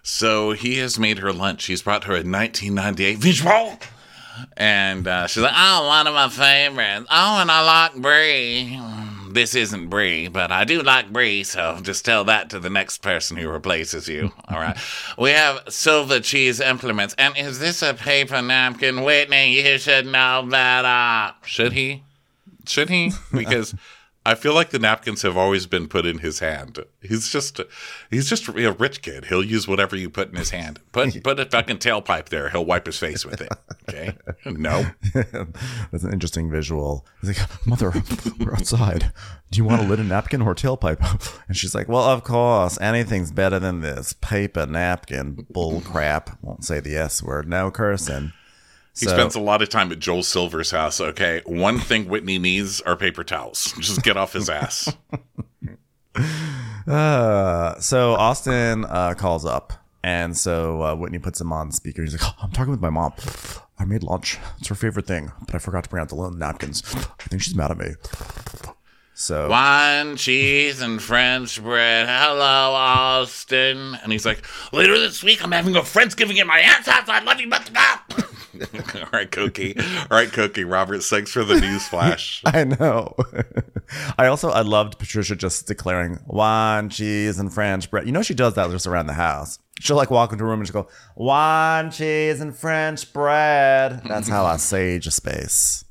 So 0.03 0.53
he 0.53 0.77
has 0.77 0.97
made 0.97 1.19
her 1.19 1.33
lunch. 1.33 1.65
He's 1.65 1.81
brought 1.81 2.05
her 2.05 2.13
a 2.13 2.23
1998 2.23 3.17
Visual. 3.17 3.77
And 4.57 5.07
uh, 5.07 5.27
she's 5.27 5.43
like, 5.43 5.53
oh, 5.55 5.87
one 5.87 6.07
of 6.07 6.13
my 6.13 6.29
favorites. 6.29 7.07
Oh, 7.09 7.41
and 7.41 7.51
I 7.51 7.61
like 7.61 7.95
brie. 8.01 8.79
This 9.31 9.55
isn't 9.55 9.87
brie, 9.87 10.27
but 10.27 10.51
I 10.51 10.65
do 10.65 10.81
like 10.81 11.11
brie, 11.13 11.43
so 11.43 11.79
just 11.81 12.03
tell 12.03 12.25
that 12.25 12.49
to 12.49 12.59
the 12.59 12.69
next 12.69 12.97
person 12.97 13.37
who 13.37 13.49
replaces 13.49 14.09
you. 14.09 14.31
All 14.49 14.59
right. 14.59 14.77
we 15.17 15.29
have 15.29 15.61
silver 15.69 16.19
cheese 16.19 16.59
implements. 16.59 17.15
And 17.17 17.37
is 17.37 17.59
this 17.59 17.81
a 17.81 17.93
paper 17.93 18.41
napkin? 18.41 19.03
Whitney, 19.03 19.53
you 19.53 19.77
should 19.77 20.05
know 20.05 20.45
better. 20.49 21.33
Should 21.45 21.73
he? 21.73 22.03
Should 22.65 22.89
he? 22.89 23.11
Because 23.31 23.73
I 24.23 24.35
feel 24.35 24.53
like 24.53 24.69
the 24.69 24.77
napkins 24.77 25.23
have 25.23 25.35
always 25.35 25.65
been 25.65 25.87
put 25.87 26.05
in 26.05 26.19
his 26.19 26.39
hand. 26.39 26.77
He's 27.01 27.27
just 27.29 27.59
he's 28.11 28.29
just 28.29 28.47
a 28.47 28.71
rich 28.71 29.01
kid. 29.01 29.25
He'll 29.25 29.43
use 29.43 29.67
whatever 29.67 29.95
you 29.95 30.11
put 30.11 30.29
in 30.29 30.35
his 30.35 30.51
hand. 30.51 30.79
Put 30.91 31.23
put 31.23 31.39
a 31.39 31.45
fucking 31.45 31.79
tailpipe 31.79 32.29
there. 32.29 32.49
He'll 32.49 32.65
wipe 32.65 32.85
his 32.85 32.99
face 32.99 33.25
with 33.25 33.41
it. 33.41 33.51
Okay? 33.89 34.15
No. 34.45 34.85
That's 35.13 36.03
an 36.03 36.13
interesting 36.13 36.51
visual. 36.51 37.05
He's 37.21 37.37
like, 37.39 37.65
"Mother, 37.65 37.91
we're 38.39 38.53
outside. 38.57 39.11
Do 39.49 39.57
you 39.57 39.65
want 39.65 39.81
a 39.81 39.85
linen 39.85 40.07
napkin 40.09 40.41
or 40.41 40.53
tailpipe?" 40.53 40.99
And 41.47 41.57
she's 41.57 41.73
like, 41.73 41.87
"Well, 41.87 42.03
of 42.03 42.23
course, 42.23 42.79
anything's 42.79 43.31
better 43.31 43.59
than 43.59 43.81
this 43.81 44.13
paper 44.13 44.65
napkin 44.65 45.45
bull 45.49 45.81
crap." 45.81 46.37
Won't 46.43 46.63
say 46.63 46.79
the 46.79 46.95
s 46.95 47.23
word. 47.23 47.47
No 47.47 47.71
cursing. 47.71 48.33
He 48.97 49.05
So- 49.05 49.11
spends 49.11 49.35
a 49.35 49.39
lot 49.39 49.61
of 49.61 49.69
time 49.69 49.91
at 49.91 49.99
Joel 49.99 50.23
Silver's 50.23 50.71
house. 50.71 50.99
Okay. 50.99 51.41
One 51.45 51.79
thing 51.79 52.07
Whitney 52.09 52.37
needs 52.39 52.81
are 52.81 52.95
paper 52.95 53.23
towels. 53.23 53.73
Just 53.79 54.03
get 54.03 54.17
off 54.17 54.33
his 54.33 54.49
ass. 54.49 54.93
Uh, 56.87 57.79
so 57.79 58.13
Austen 58.15 58.85
uh, 58.85 59.13
calls 59.15 59.45
up 59.45 59.71
And 60.03 60.35
so 60.35 60.81
uh, 60.81 60.95
Whitney 60.95 61.19
puts 61.19 61.39
him 61.39 61.53
on 61.53 61.71
speaker. 61.71 62.01
He's 62.01 62.13
like, 62.13 62.23
oh, 62.25 62.35
I'm 62.43 62.51
talking 62.51 62.71
with 62.71 62.81
my 62.81 62.89
mom. 62.89 63.13
I 63.77 63.85
made 63.85 64.03
lunch. 64.03 64.39
It's 64.59 64.67
her 64.67 64.75
favorite 64.75 65.05
thing, 65.05 65.31
but 65.45 65.53
I 65.55 65.59
forgot 65.59 65.83
to 65.83 65.89
bring 65.89 66.01
out 66.01 66.09
the 66.09 66.15
linen 66.15 66.39
napkins. 66.39 66.83
I 66.95 67.23
think 67.29 67.43
she's 67.43 67.55
mad 67.55 67.71
at 67.71 67.77
me. 67.77 67.91
So 69.13 69.47
Wine, 69.49 70.15
cheese, 70.17 70.81
and 70.81 70.99
French 71.01 71.61
bread. 71.61 72.07
Hello, 72.09 72.73
Austen. 72.73 73.95
And 74.01 74.11
he's 74.11 74.25
like, 74.25 74.43
later 74.73 74.97
this 74.99 75.23
week, 75.23 75.43
I'm 75.43 75.51
having 75.51 75.75
a 75.75 75.81
Friendsgiving 75.81 76.39
at 76.39 76.47
my 76.47 76.59
aunt's 76.59 76.89
house. 76.89 77.07
I 77.07 77.21
love 77.23 77.39
you, 77.39 77.47
but 77.49 77.69
All 78.95 79.09
right, 79.11 79.29
Cookie. 79.31 79.75
All 79.77 80.17
right, 80.17 80.31
Cookie. 80.31 80.63
Robert, 80.63 81.03
thanks 81.03 81.31
for 81.31 81.43
the 81.43 81.59
news 81.59 81.87
flash. 81.87 82.41
I 82.45 82.63
know. 82.63 83.15
I 84.17 84.27
also 84.27 84.49
I 84.49 84.61
loved 84.61 84.99
Patricia 84.99 85.35
just 85.35 85.67
declaring 85.67 86.19
wine, 86.27 86.89
cheese, 86.89 87.39
and 87.39 87.53
French 87.53 87.89
bread. 87.89 88.05
You 88.05 88.11
know 88.11 88.21
she 88.21 88.33
does 88.33 88.53
that 88.55 88.69
just 88.71 88.87
around 88.87 89.07
the 89.07 89.13
house. 89.13 89.59
She'll 89.79 89.97
like 89.97 90.11
walk 90.11 90.31
into 90.31 90.43
a 90.43 90.47
room 90.47 90.59
and 90.59 90.65
just 90.65 90.73
go 90.73 90.87
wine, 91.15 91.91
cheese, 91.91 92.39
and 92.39 92.55
French 92.55 93.11
bread. 93.13 94.01
That's 94.05 94.27
how 94.27 94.45
I 94.45 94.57
sage 94.57 95.07
a 95.07 95.11
space. 95.11 95.83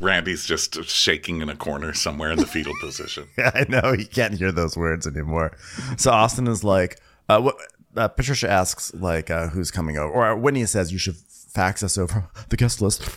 Randy's 0.00 0.44
just 0.44 0.82
shaking 0.84 1.40
in 1.40 1.48
a 1.48 1.56
corner 1.56 1.92
somewhere 1.92 2.30
in 2.30 2.38
the 2.38 2.46
fetal 2.46 2.72
position. 2.80 3.28
Yeah, 3.36 3.50
I 3.54 3.66
know 3.68 3.92
he 3.92 4.04
can't 4.04 4.34
hear 4.34 4.52
those 4.52 4.76
words 4.76 5.06
anymore. 5.06 5.56
So 5.96 6.10
Austen 6.10 6.46
is 6.46 6.64
like, 6.64 7.00
uh, 7.28 7.40
what? 7.40 7.56
Uh, 7.94 8.08
Patricia 8.08 8.50
asks 8.50 8.94
like, 8.94 9.30
uh, 9.30 9.48
who's 9.48 9.70
coming 9.70 9.98
over, 9.98 10.12
or 10.12 10.36
Whitney 10.36 10.64
says 10.64 10.92
you 10.92 10.98
should 10.98 11.16
fax 11.52 11.82
us 11.82 11.98
over 11.98 12.28
the 12.48 12.56
guest 12.56 12.80
list, 12.80 13.08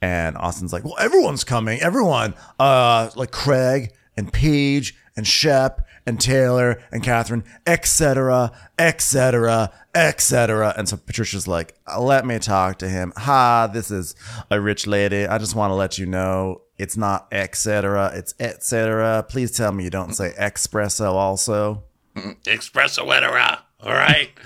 and 0.00 0.36
Austen's 0.36 0.72
like, 0.72 0.84
well, 0.84 0.96
everyone's 0.98 1.44
coming, 1.44 1.80
everyone, 1.80 2.34
uh, 2.58 3.10
like 3.16 3.30
Craig 3.30 3.92
and 4.16 4.32
Paige 4.32 4.94
and 5.16 5.26
Shep 5.26 5.86
and 6.06 6.20
Taylor 6.20 6.80
and 6.90 7.02
Catherine, 7.02 7.44
etc., 7.66 8.50
etc., 8.78 9.72
etc. 9.94 10.74
And 10.76 10.88
so 10.88 10.96
Patricia's 10.96 11.46
like, 11.46 11.74
let 11.98 12.24
me 12.24 12.38
talk 12.38 12.78
to 12.78 12.88
him. 12.88 13.12
Ha, 13.16 13.68
this 13.72 13.90
is 13.90 14.14
a 14.50 14.60
rich 14.60 14.86
lady. 14.86 15.26
I 15.26 15.38
just 15.38 15.54
want 15.54 15.70
to 15.70 15.74
let 15.74 15.98
you 15.98 16.06
know 16.06 16.62
it's 16.78 16.96
not 16.96 17.26
etc. 17.32 18.12
It's 18.14 18.34
etc. 18.40 19.26
Please 19.28 19.50
tell 19.50 19.72
me 19.72 19.84
you 19.84 19.90
don't 19.90 20.14
say 20.14 20.32
espresso 20.38 21.12
also. 21.12 21.84
Espresso 22.16 23.02
etc. 23.02 23.64
All 23.80 23.92
right. 23.92 24.30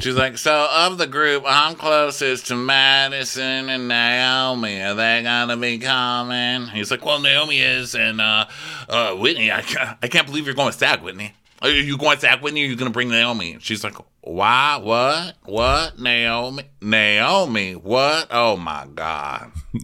She's 0.00 0.14
like, 0.14 0.38
so 0.38 0.68
of 0.70 0.98
the 0.98 1.06
group, 1.06 1.44
I'm 1.46 1.74
closest 1.74 2.46
to 2.48 2.56
Madison 2.56 3.68
and 3.68 3.88
Naomi. 3.88 4.82
Are 4.82 4.94
they 4.94 5.22
gonna 5.22 5.56
be 5.56 5.78
coming? 5.78 6.68
He's 6.68 6.90
like, 6.90 7.04
well, 7.04 7.20
Naomi 7.20 7.60
is, 7.60 7.94
and 7.94 8.20
uh, 8.20 8.46
uh, 8.88 9.14
Whitney. 9.14 9.50
I 9.50 9.62
can't, 9.62 9.98
I 10.02 10.08
can't 10.08 10.26
believe 10.26 10.46
you're 10.46 10.54
going 10.54 10.72
SAG, 10.72 11.02
Whitney. 11.02 11.34
Are 11.62 11.70
you 11.70 11.96
going 11.96 12.18
SAG, 12.18 12.42
Whitney? 12.42 12.62
Or 12.62 12.66
are 12.66 12.68
you 12.70 12.76
gonna 12.76 12.90
bring 12.90 13.08
Naomi? 13.08 13.56
She's 13.60 13.84
like, 13.84 13.94
why? 14.22 14.80
What? 14.82 15.36
What? 15.44 15.98
Naomi? 15.98 16.64
Naomi? 16.80 17.74
What? 17.74 18.26
Oh 18.30 18.56
my 18.56 18.86
god. 18.94 19.52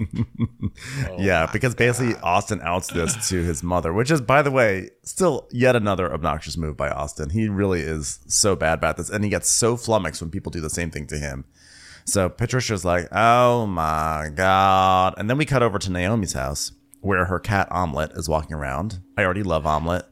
Oh 1.08 1.16
yeah, 1.18 1.46
because 1.52 1.74
basically 1.74 2.14
Austen 2.22 2.60
outs 2.62 2.88
this 2.88 3.28
to 3.30 3.42
his 3.42 3.64
mother, 3.64 3.92
which 3.92 4.10
is, 4.12 4.20
by 4.20 4.42
the 4.42 4.50
way, 4.50 4.90
still 5.02 5.48
yet 5.50 5.74
another 5.74 6.12
obnoxious 6.12 6.56
move 6.56 6.76
by 6.76 6.88
Austen. 6.88 7.30
He 7.30 7.48
really 7.48 7.80
is 7.80 8.20
so 8.28 8.54
bad 8.54 8.78
about 8.78 8.96
this, 8.96 9.10
and 9.10 9.24
he 9.24 9.30
gets 9.30 9.48
so 9.48 9.76
flummoxed 9.76 10.20
when 10.20 10.30
people 10.30 10.50
do 10.50 10.60
the 10.60 10.70
same 10.70 10.90
thing 10.92 11.06
to 11.08 11.18
him. 11.18 11.46
So 12.04 12.28
Patricia's 12.28 12.84
like, 12.84 13.08
"Oh 13.10 13.66
my 13.66 14.30
god!" 14.32 15.14
And 15.16 15.28
then 15.28 15.36
we 15.36 15.44
cut 15.44 15.62
over 15.64 15.78
to 15.80 15.90
Naomi's 15.90 16.34
house, 16.34 16.70
where 17.00 17.24
her 17.24 17.40
cat 17.40 17.66
Omelet 17.72 18.12
is 18.12 18.28
walking 18.28 18.54
around. 18.54 19.00
I 19.16 19.24
already 19.24 19.42
love 19.42 19.66
Omelet. 19.66 20.04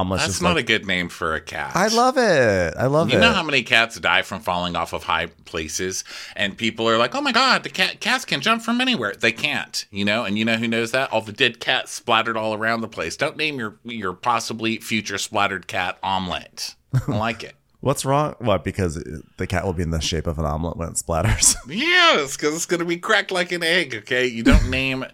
Omelet's 0.00 0.26
That's 0.26 0.40
not 0.40 0.54
like, 0.56 0.64
a 0.64 0.66
good 0.66 0.86
name 0.86 1.08
for 1.08 1.34
a 1.34 1.40
cat. 1.40 1.72
I 1.74 1.88
love 1.88 2.16
it. 2.18 2.74
I 2.76 2.86
love 2.86 3.08
You 3.08 3.14
it. 3.16 3.20
You 3.20 3.26
know 3.26 3.32
how 3.32 3.42
many 3.42 3.62
cats 3.62 3.98
die 3.98 4.22
from 4.22 4.40
falling 4.40 4.76
off 4.76 4.92
of 4.92 5.04
high 5.04 5.26
places, 5.44 6.04
and 6.34 6.56
people 6.56 6.88
are 6.88 6.98
like, 6.98 7.14
"Oh 7.14 7.20
my 7.20 7.32
god, 7.32 7.62
the 7.62 7.70
cat 7.70 8.00
cats 8.00 8.24
can 8.24 8.40
jump 8.40 8.62
from 8.62 8.80
anywhere." 8.80 9.14
They 9.18 9.32
can't, 9.32 9.84
you 9.90 10.04
know. 10.04 10.24
And 10.24 10.38
you 10.38 10.44
know 10.44 10.56
who 10.56 10.68
knows 10.68 10.92
that? 10.92 11.12
All 11.12 11.20
the 11.22 11.32
dead 11.32 11.60
cats 11.60 11.92
splattered 11.92 12.36
all 12.36 12.54
around 12.54 12.80
the 12.82 12.88
place. 12.88 13.16
Don't 13.16 13.36
name 13.36 13.58
your 13.58 13.76
your 13.84 14.12
possibly 14.12 14.78
future 14.78 15.18
splattered 15.18 15.66
cat 15.66 15.98
omelet. 16.02 16.74
I 17.08 17.12
like 17.16 17.42
it. 17.42 17.54
What's 17.80 18.04
wrong? 18.04 18.34
What? 18.40 18.64
Because 18.64 18.94
the 19.36 19.46
cat 19.46 19.64
will 19.64 19.72
be 19.74 19.82
in 19.82 19.90
the 19.90 20.00
shape 20.00 20.26
of 20.26 20.38
an 20.38 20.44
omelet 20.46 20.76
when 20.76 20.88
it 20.88 20.94
splatters. 20.94 21.54
Yes, 21.68 22.36
because 22.36 22.54
it's 22.56 22.66
going 22.66 22.80
to 22.80 22.86
be 22.86 22.96
cracked 22.96 23.30
like 23.30 23.52
an 23.52 23.62
egg. 23.62 23.94
Okay, 23.94 24.26
you 24.26 24.42
don't 24.42 24.70
name 24.70 25.04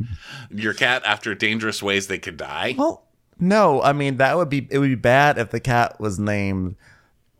your 0.50 0.72
cat 0.72 1.02
after 1.04 1.34
dangerous 1.34 1.82
ways 1.82 2.06
they 2.06 2.18
could 2.18 2.36
die. 2.36 2.74
Well, 2.78 3.04
no, 3.42 3.82
I 3.82 3.92
mean 3.92 4.16
that 4.18 4.36
would 4.36 4.48
be 4.48 4.66
it 4.70 4.78
would 4.78 4.88
be 4.88 4.94
bad 4.94 5.36
if 5.36 5.50
the 5.50 5.60
cat 5.60 6.00
was 6.00 6.18
named 6.18 6.76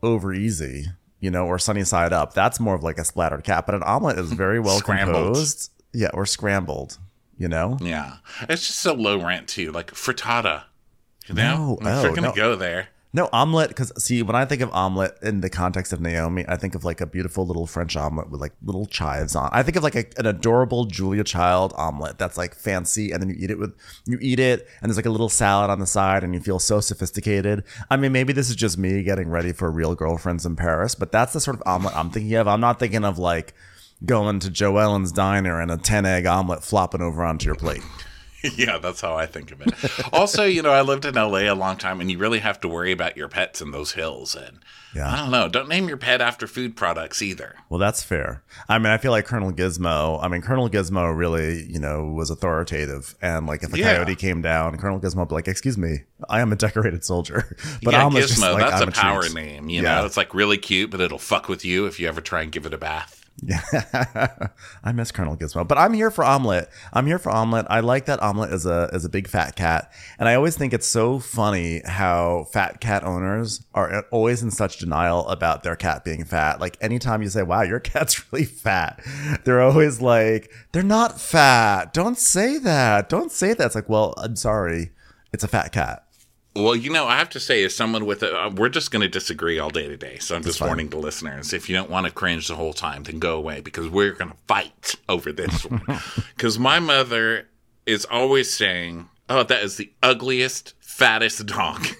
Over 0.02 0.34
Easy, 0.34 0.86
you 1.20 1.30
know, 1.30 1.46
or 1.46 1.58
Sunny 1.58 1.84
Side 1.84 2.12
Up. 2.12 2.34
That's 2.34 2.58
more 2.60 2.74
of 2.74 2.82
like 2.82 2.98
a 2.98 3.04
splattered 3.04 3.44
cat, 3.44 3.64
but 3.66 3.74
an 3.74 3.82
omelet 3.84 4.18
is 4.18 4.32
very 4.32 4.58
well 4.60 4.78
Scrambled. 4.78 5.14
composed. 5.34 5.70
Yeah, 5.94 6.08
or 6.14 6.24
scrambled, 6.26 6.98
you 7.38 7.48
know? 7.48 7.76
Yeah, 7.80 8.16
it's 8.48 8.66
just 8.66 8.80
so 8.80 8.94
low 8.94 9.22
rent 9.24 9.46
too, 9.46 9.70
like 9.72 9.92
frittata. 9.92 10.64
You 11.28 11.34
know, 11.36 11.78
No, 11.80 11.96
if 11.98 12.02
you're 12.02 12.12
oh, 12.12 12.14
gonna 12.16 12.28
no. 12.28 12.34
go 12.34 12.56
there. 12.56 12.88
No, 13.14 13.28
omelet 13.30 13.68
because 13.68 13.92
see, 14.02 14.22
when 14.22 14.34
I 14.34 14.46
think 14.46 14.62
of 14.62 14.70
omelet 14.72 15.18
in 15.20 15.42
the 15.42 15.50
context 15.50 15.92
of 15.92 16.00
Naomi, 16.00 16.46
I 16.48 16.56
think 16.56 16.74
of 16.74 16.82
like 16.82 17.02
a 17.02 17.06
beautiful 17.06 17.46
little 17.46 17.66
French 17.66 17.94
omelet 17.94 18.30
with 18.30 18.40
like 18.40 18.54
little 18.64 18.86
chives 18.86 19.36
on. 19.36 19.50
I 19.52 19.62
think 19.62 19.76
of 19.76 19.82
like 19.82 19.94
a, 19.94 20.06
an 20.16 20.24
adorable 20.24 20.86
Julia 20.86 21.22
Child 21.22 21.74
omelet 21.76 22.16
that's 22.16 22.38
like 22.38 22.54
fancy, 22.54 23.10
and 23.10 23.22
then 23.22 23.28
you 23.28 23.36
eat 23.38 23.50
it 23.50 23.58
with 23.58 23.74
you 24.06 24.18
eat 24.22 24.40
it, 24.40 24.66
and 24.80 24.88
there's 24.88 24.96
like 24.96 25.04
a 25.04 25.10
little 25.10 25.28
salad 25.28 25.68
on 25.68 25.78
the 25.78 25.86
side, 25.86 26.24
and 26.24 26.32
you 26.32 26.40
feel 26.40 26.58
so 26.58 26.80
sophisticated. 26.80 27.64
I 27.90 27.98
mean, 27.98 28.12
maybe 28.12 28.32
this 28.32 28.48
is 28.48 28.56
just 28.56 28.78
me 28.78 29.02
getting 29.02 29.28
ready 29.28 29.52
for 29.52 29.70
real 29.70 29.94
girlfriends 29.94 30.46
in 30.46 30.56
Paris, 30.56 30.94
but 30.94 31.12
that's 31.12 31.34
the 31.34 31.40
sort 31.40 31.56
of 31.56 31.62
omelet 31.66 31.94
I'm 31.94 32.10
thinking 32.10 32.34
of. 32.36 32.48
I'm 32.48 32.60
not 32.60 32.78
thinking 32.78 33.04
of 33.04 33.18
like 33.18 33.52
going 34.06 34.40
to 34.40 34.50
Joellen's 34.50 35.12
diner 35.12 35.60
and 35.60 35.70
a 35.70 35.76
ten 35.76 36.06
egg 36.06 36.24
omelet 36.24 36.64
flopping 36.64 37.02
over 37.02 37.22
onto 37.22 37.44
your 37.44 37.56
plate. 37.56 37.82
yeah, 38.56 38.78
that's 38.78 39.00
how 39.00 39.14
I 39.16 39.26
think 39.26 39.52
of 39.52 39.60
it. 39.60 39.74
also, 40.12 40.44
you 40.44 40.62
know, 40.62 40.70
I 40.72 40.82
lived 40.82 41.04
in 41.04 41.14
LA 41.14 41.50
a 41.50 41.54
long 41.54 41.76
time, 41.76 42.00
and 42.00 42.10
you 42.10 42.18
really 42.18 42.40
have 42.40 42.60
to 42.62 42.68
worry 42.68 42.92
about 42.92 43.16
your 43.16 43.28
pets 43.28 43.60
in 43.60 43.70
those 43.70 43.92
hills. 43.92 44.34
And 44.34 44.58
Yeah. 44.94 45.10
I 45.12 45.16
don't 45.16 45.30
know, 45.30 45.48
don't 45.48 45.68
name 45.68 45.88
your 45.88 45.96
pet 45.96 46.20
after 46.20 46.46
food 46.46 46.76
products 46.76 47.22
either. 47.22 47.54
Well, 47.68 47.78
that's 47.78 48.02
fair. 48.02 48.42
I 48.68 48.78
mean, 48.78 48.88
I 48.88 48.98
feel 48.98 49.10
like 49.10 49.24
Colonel 49.26 49.52
Gizmo. 49.52 50.18
I 50.22 50.28
mean, 50.28 50.42
Colonel 50.42 50.68
Gizmo 50.68 51.16
really, 51.16 51.64
you 51.70 51.78
know, 51.78 52.04
was 52.04 52.30
authoritative, 52.30 53.14
and 53.22 53.46
like 53.46 53.62
if 53.62 53.72
a 53.72 53.78
Yeah. 53.78 53.94
coyote 53.96 54.16
came 54.16 54.42
down, 54.42 54.76
Colonel 54.78 55.00
Gizmo 55.00 55.18
would 55.20 55.28
be 55.28 55.34
like, 55.34 55.48
"Excuse 55.48 55.78
me, 55.78 56.00
I 56.28 56.40
am 56.40 56.52
a 56.52 56.56
decorated 56.56 57.04
soldier." 57.04 57.56
But 57.82 57.94
yeah, 57.94 58.04
Gizmo, 58.04 58.16
just 58.20 58.38
like, 58.40 58.58
that's 58.58 58.82
"I'm 58.82 58.88
a 58.88 58.92
power 58.92 59.22
treat." 59.22 59.34
name. 59.34 59.68
You 59.68 59.82
Yeah. 59.82 60.00
know, 60.00 60.06
it's 60.06 60.16
like 60.16 60.34
really 60.34 60.58
cute, 60.58 60.90
but 60.90 61.00
it'll 61.00 61.18
fuck 61.18 61.48
with 61.48 61.64
you 61.64 61.86
if 61.86 61.98
you 61.98 62.08
ever 62.08 62.20
try 62.20 62.42
and 62.42 62.52
give 62.52 62.66
it 62.66 62.74
a 62.74 62.78
bath. 62.78 63.21
Yeah, 63.44 63.60
I 64.84 64.92
miss 64.92 65.10
Colonel 65.10 65.36
Gizmo, 65.36 65.66
but 65.66 65.76
I'm 65.76 65.94
here 65.94 66.12
for 66.12 66.24
Omelet. 66.24 66.68
I'm 66.92 67.06
here 67.06 67.18
for 67.18 67.30
Omelet. 67.30 67.66
I 67.68 67.80
like 67.80 68.04
that 68.06 68.22
Omelet 68.22 68.52
is 68.52 68.66
a 68.66 68.88
is 68.92 69.04
a 69.04 69.08
big 69.08 69.26
fat 69.26 69.56
cat, 69.56 69.92
and 70.20 70.28
I 70.28 70.36
always 70.36 70.56
think 70.56 70.72
it's 70.72 70.86
so 70.86 71.18
funny 71.18 71.82
how 71.84 72.46
fat 72.52 72.80
cat 72.80 73.02
owners 73.02 73.64
are 73.74 74.06
always 74.12 74.42
in 74.44 74.52
such 74.52 74.78
denial 74.78 75.26
about 75.28 75.64
their 75.64 75.74
cat 75.74 76.04
being 76.04 76.24
fat. 76.24 76.60
Like 76.60 76.76
anytime 76.80 77.20
you 77.20 77.28
say, 77.28 77.42
"Wow, 77.42 77.62
your 77.62 77.80
cat's 77.80 78.24
really 78.32 78.44
fat," 78.44 79.02
they're 79.42 79.60
always 79.60 80.00
like, 80.00 80.48
"They're 80.70 80.84
not 80.84 81.20
fat. 81.20 81.92
Don't 81.92 82.18
say 82.18 82.58
that. 82.58 83.08
Don't 83.08 83.32
say 83.32 83.54
that." 83.54 83.66
It's 83.66 83.74
like, 83.74 83.88
well, 83.88 84.14
I'm 84.18 84.36
sorry, 84.36 84.92
it's 85.32 85.42
a 85.42 85.48
fat 85.48 85.72
cat. 85.72 86.04
Well, 86.54 86.76
you 86.76 86.90
know, 86.90 87.06
I 87.06 87.16
have 87.16 87.30
to 87.30 87.40
say, 87.40 87.64
as 87.64 87.74
someone 87.74 88.04
with 88.04 88.22
a, 88.22 88.38
uh, 88.38 88.50
we're 88.50 88.68
just 88.68 88.90
going 88.90 89.00
to 89.00 89.08
disagree 89.08 89.58
all 89.58 89.70
day 89.70 89.88
today. 89.88 90.18
So 90.18 90.36
I'm 90.36 90.42
just 90.42 90.58
fine. 90.58 90.68
warning 90.68 90.88
the 90.90 90.98
listeners: 90.98 91.52
if 91.52 91.68
you 91.68 91.74
don't 91.74 91.88
want 91.90 92.06
to 92.06 92.12
cringe 92.12 92.48
the 92.48 92.56
whole 92.56 92.74
time, 92.74 93.04
then 93.04 93.18
go 93.18 93.36
away 93.36 93.60
because 93.60 93.88
we're 93.88 94.12
going 94.12 94.30
to 94.30 94.36
fight 94.46 94.96
over 95.08 95.32
this 95.32 95.64
one. 95.66 95.82
Because 96.36 96.58
my 96.58 96.78
mother 96.78 97.48
is 97.86 98.04
always 98.04 98.52
saying, 98.52 99.08
"Oh, 99.30 99.44
that 99.44 99.62
is 99.62 99.76
the 99.76 99.92
ugliest, 100.02 100.74
fattest 100.78 101.46
dog." 101.46 101.86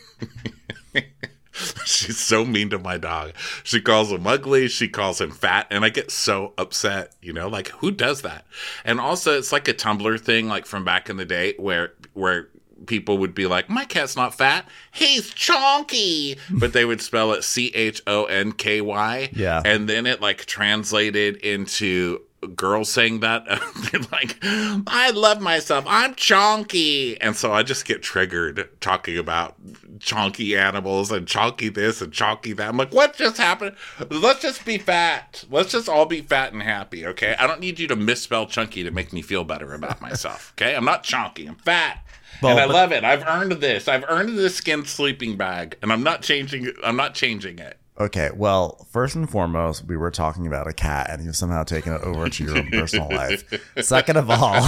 She's 1.85 2.19
so 2.19 2.45
mean 2.45 2.71
to 2.71 2.79
my 2.79 2.97
dog. 2.97 3.33
She 3.63 3.81
calls 3.81 4.11
him 4.11 4.27
ugly. 4.27 4.69
She 4.69 4.89
calls 4.89 5.21
him 5.21 5.31
fat. 5.31 5.67
And 5.71 5.85
I 5.85 5.91
get 5.91 6.11
so 6.11 6.55
upset, 6.57 7.15
you 7.21 7.33
know, 7.33 7.49
like 7.49 7.69
who 7.69 7.91
does 7.91 8.23
that? 8.23 8.47
And 8.85 8.99
also 8.99 9.37
it's 9.37 9.53
like 9.53 9.69
a 9.69 9.75
Tumblr 9.75 10.19
thing, 10.21 10.49
like 10.49 10.65
from 10.65 10.85
back 10.85 11.11
in 11.11 11.19
the 11.19 11.27
day 11.27 11.55
where, 11.59 11.93
where 12.15 12.49
people 12.87 13.19
would 13.19 13.35
be 13.35 13.47
like, 13.47 13.69
my 13.69 13.85
cat's 13.85 14.17
not 14.17 14.35
fat. 14.35 14.67
He's 14.91 15.31
chonky. 15.33 16.39
But 16.51 16.73
they 16.73 16.85
would 16.85 17.01
spell 17.01 17.33
it 17.33 17.45
C 17.45 17.69
H 17.75 18.03
O 18.07 18.25
N 18.25 18.53
K 18.53 18.81
Y. 18.81 19.31
Yeah. 19.33 19.63
And 19.65 19.89
then 19.89 20.07
it 20.07 20.21
like 20.21 20.45
translated 20.45 21.37
into 21.37 22.21
girls 22.55 22.91
saying 22.91 23.21
that. 23.21 23.45
They're 23.93 24.01
like, 24.11 24.37
I 24.43 25.11
love 25.11 25.41
myself. 25.41 25.85
I'm 25.87 26.15
chonky. 26.15 27.17
And 27.21 27.37
so 27.37 27.53
I 27.53 27.63
just 27.63 27.85
get 27.85 28.03
triggered 28.03 28.69
talking 28.81 29.17
about 29.19 29.57
chonky 29.99 30.59
animals 30.59 31.13
and 31.13 31.27
chonky 31.27 31.73
this 31.73 32.03
and 32.03 32.13
chonky 32.13 32.57
that. 32.57 32.69
I'm 32.69 32.77
like, 32.77 32.93
what 32.93 33.17
just 33.17 33.37
happened? 33.37 33.77
Let's 34.11 34.43
just 34.43 34.65
be 34.65 34.79
fat. 34.79 35.45
Let's 35.51 35.73
just 35.73 35.89
all 35.89 36.07
be 36.07 36.21
fat 36.21 36.53
and 36.53 36.63
happy, 36.63 37.07
okay? 37.07 37.37
I 37.39 37.47
don't 37.47 37.61
need 37.61 37.79
you 37.79 37.87
to 37.89 37.97
misspell 37.97 38.47
chunky 38.47 38.83
to 38.83 38.91
make 38.91 39.13
me 39.13 39.23
feel 39.23 39.45
better 39.45 39.73
about 39.73 40.01
myself, 40.01 40.53
okay? 40.57 40.75
I'm 40.75 40.85
not 40.85 41.05
chonky. 41.05 41.49
I'm 41.49 41.57
fat. 41.57 42.02
And 42.51 42.61
I 42.61 42.67
but- 42.67 42.75
love 42.75 42.93
it. 42.93 43.05
I've 43.05 43.25
earned 43.27 43.53
this. 43.53 43.89
I've 43.89 44.05
earned 44.09 44.39
this 44.39 44.57
skin 44.57 44.85
sleeping 44.85 45.37
bag, 45.37 45.77
and 45.83 45.93
I'm 45.93 46.03
not 46.03 46.23
changing. 46.23 46.73
I'm 46.83 46.97
not 46.97 47.15
changing 47.15 47.59
it. 47.59 47.79
Okay, 48.01 48.31
well, 48.35 48.87
first 48.91 49.17
and 49.17 49.29
foremost, 49.29 49.85
we 49.85 49.99
were 49.99 50.11
talking 50.11 50.47
about 50.47 50.67
a 50.67 50.73
cat, 50.73 51.11
and 51.11 51.23
you've 51.23 51.37
somehow 51.37 51.63
taken 51.63 51.93
it 51.93 52.01
over 52.01 52.31
to 52.31 52.45
your 52.45 52.57
own 52.57 52.67
personal 52.73 53.07
life. 53.11 53.45
Second 53.83 54.17
of 54.17 54.31
all, 54.31 54.67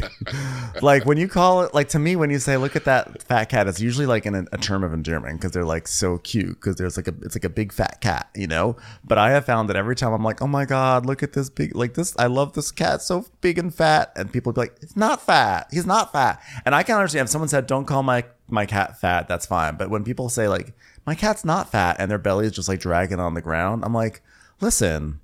like 0.82 1.04
when 1.04 1.18
you 1.18 1.28
call 1.28 1.62
it, 1.64 1.74
like 1.74 1.90
to 1.90 1.98
me, 1.98 2.16
when 2.16 2.30
you 2.30 2.38
say, 2.38 2.56
"Look 2.56 2.74
at 2.74 2.86
that 2.86 3.22
fat 3.22 3.50
cat," 3.50 3.68
it's 3.68 3.82
usually 3.82 4.06
like 4.06 4.24
in 4.24 4.34
a, 4.34 4.46
a 4.52 4.56
term 4.56 4.82
of 4.82 4.94
endearment 4.94 5.38
because 5.38 5.52
they're 5.52 5.62
like 5.62 5.86
so 5.86 6.16
cute 6.18 6.54
because 6.54 6.76
there's 6.76 6.96
like 6.96 7.06
a, 7.06 7.14
it's 7.20 7.36
like 7.36 7.44
a 7.44 7.50
big 7.50 7.70
fat 7.70 8.00
cat, 8.00 8.30
you 8.34 8.46
know. 8.46 8.76
But 9.04 9.18
I 9.18 9.30
have 9.32 9.44
found 9.44 9.68
that 9.68 9.76
every 9.76 9.94
time 9.94 10.14
I'm 10.14 10.24
like, 10.24 10.40
"Oh 10.40 10.46
my 10.46 10.64
god, 10.64 11.04
look 11.04 11.22
at 11.22 11.34
this 11.34 11.50
big, 11.50 11.76
like 11.76 11.94
this, 11.94 12.14
I 12.18 12.28
love 12.28 12.54
this 12.54 12.72
cat, 12.72 13.02
so 13.02 13.26
big 13.42 13.58
and 13.58 13.74
fat," 13.74 14.10
and 14.16 14.32
people 14.32 14.54
be 14.54 14.62
like, 14.62 14.74
"It's 14.80 14.96
not 14.96 15.20
fat, 15.20 15.68
he's 15.70 15.86
not 15.86 16.12
fat," 16.12 16.42
and 16.64 16.74
I 16.74 16.82
can 16.82 16.96
understand 16.96 17.26
if 17.26 17.30
someone 17.30 17.48
said, 17.50 17.66
"Don't 17.66 17.84
call 17.84 18.02
my 18.02 18.24
my 18.48 18.64
cat 18.64 18.98
fat," 18.98 19.28
that's 19.28 19.44
fine. 19.44 19.76
But 19.76 19.90
when 19.90 20.02
people 20.02 20.30
say 20.30 20.48
like 20.48 20.72
my 21.08 21.14
cat's 21.14 21.42
not 21.42 21.70
fat 21.70 21.96
and 21.98 22.10
their 22.10 22.18
belly 22.18 22.44
is 22.44 22.52
just 22.52 22.68
like 22.68 22.80
dragging 22.80 23.18
on 23.18 23.32
the 23.32 23.40
ground 23.40 23.82
i'm 23.82 23.94
like 23.94 24.20
listen 24.60 25.20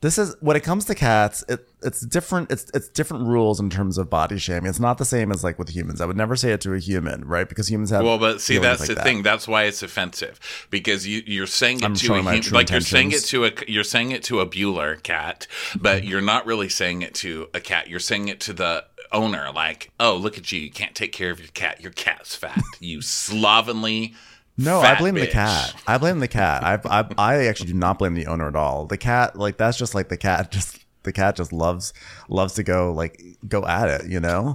this 0.00 0.16
is 0.16 0.36
when 0.40 0.54
it 0.54 0.62
comes 0.62 0.84
to 0.84 0.94
cats 0.94 1.42
it, 1.48 1.68
it's 1.82 2.02
different 2.02 2.52
it's 2.52 2.70
it's 2.72 2.88
different 2.90 3.26
rules 3.26 3.58
in 3.58 3.68
terms 3.68 3.98
of 3.98 4.08
body 4.08 4.38
shaming 4.38 4.68
it's 4.68 4.78
not 4.78 4.96
the 4.98 5.04
same 5.04 5.32
as 5.32 5.42
like 5.42 5.58
with 5.58 5.70
humans 5.70 6.00
i 6.00 6.06
would 6.06 6.16
never 6.16 6.36
say 6.36 6.52
it 6.52 6.60
to 6.60 6.72
a 6.72 6.78
human 6.78 7.24
right 7.24 7.48
because 7.48 7.68
humans 7.68 7.90
have 7.90 8.04
Well, 8.04 8.18
but 8.18 8.40
see, 8.40 8.58
that's 8.58 8.80
like 8.80 8.88
the 8.90 8.94
that. 8.94 9.04
thing. 9.04 9.22
That's 9.22 9.48
why 9.48 9.64
it's 9.64 9.82
offensive 9.82 10.38
because 10.70 11.04
you 11.06 11.22
you're 11.26 11.46
saying 11.46 11.78
it 11.78 11.84
I'm 11.84 11.94
to 11.94 12.04
a 12.04 12.06
showing 12.06 12.24
my 12.24 12.36
hum- 12.36 12.52
like 12.52 12.70
you're 12.70 12.80
saying 12.80 13.10
it 13.12 13.24
to 13.24 13.46
a 13.46 13.52
you're 13.66 13.82
saying 13.82 14.12
it 14.12 14.22
to 14.24 14.40
a 14.40 14.46
Bueller 14.46 15.02
cat, 15.02 15.46
but 15.80 16.02
mm-hmm. 16.02 16.10
you're 16.10 16.20
not 16.20 16.46
really 16.46 16.68
saying 16.68 17.02
it 17.02 17.14
to 17.16 17.48
a 17.54 17.60
cat. 17.60 17.88
You're 17.88 17.98
saying 17.98 18.28
it 18.28 18.40
to 18.40 18.52
the 18.52 18.84
owner. 19.10 19.50
Like, 19.54 19.90
oh, 19.98 20.16
look 20.16 20.36
at 20.36 20.52
you! 20.52 20.60
You 20.60 20.70
can't 20.70 20.94
take 20.94 21.12
care 21.12 21.30
of 21.30 21.38
your 21.40 21.48
cat. 21.48 21.80
Your 21.80 21.92
cat's 21.92 22.34
fat. 22.34 22.62
You 22.80 23.00
slovenly. 23.00 24.14
No, 24.56 24.80
I 24.80 24.94
blame 24.96 25.14
the 25.14 25.26
cat. 25.26 25.74
I 25.86 25.98
blame 25.98 26.20
the 26.20 26.28
cat. 26.28 26.62
I, 26.62 27.00
I 27.00 27.08
I 27.18 27.46
actually 27.46 27.68
do 27.72 27.74
not 27.74 27.98
blame 27.98 28.14
the 28.14 28.26
owner 28.26 28.46
at 28.46 28.56
all. 28.56 28.86
The 28.86 28.96
cat, 28.96 29.36
like 29.36 29.56
that's 29.56 29.76
just 29.76 29.94
like 29.94 30.08
the 30.08 30.16
cat. 30.16 30.50
Just 30.54 30.84
the 31.02 31.12
cat 31.12 31.36
just 31.36 31.52
loves 31.52 31.92
loves 32.28 32.54
to 32.54 32.62
go 32.62 32.92
like 32.92 33.22
go 33.46 33.66
at 33.66 33.88
it, 33.88 34.10
you 34.10 34.20
know. 34.20 34.54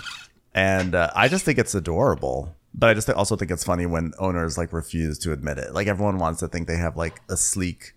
And 0.53 0.95
uh, 0.95 1.11
I 1.15 1.27
just 1.27 1.45
think 1.45 1.59
it's 1.59 1.75
adorable. 1.75 2.55
But 2.73 2.89
I 2.89 2.93
just 2.93 3.09
also 3.09 3.35
think 3.35 3.51
it's 3.51 3.63
funny 3.63 3.85
when 3.85 4.13
owners 4.19 4.57
like 4.57 4.73
refuse 4.73 5.17
to 5.19 5.31
admit 5.31 5.57
it. 5.57 5.73
Like 5.73 5.87
everyone 5.87 6.17
wants 6.17 6.39
to 6.39 6.47
think 6.47 6.67
they 6.67 6.77
have 6.77 6.95
like 6.97 7.21
a 7.29 7.35
sleek, 7.35 7.93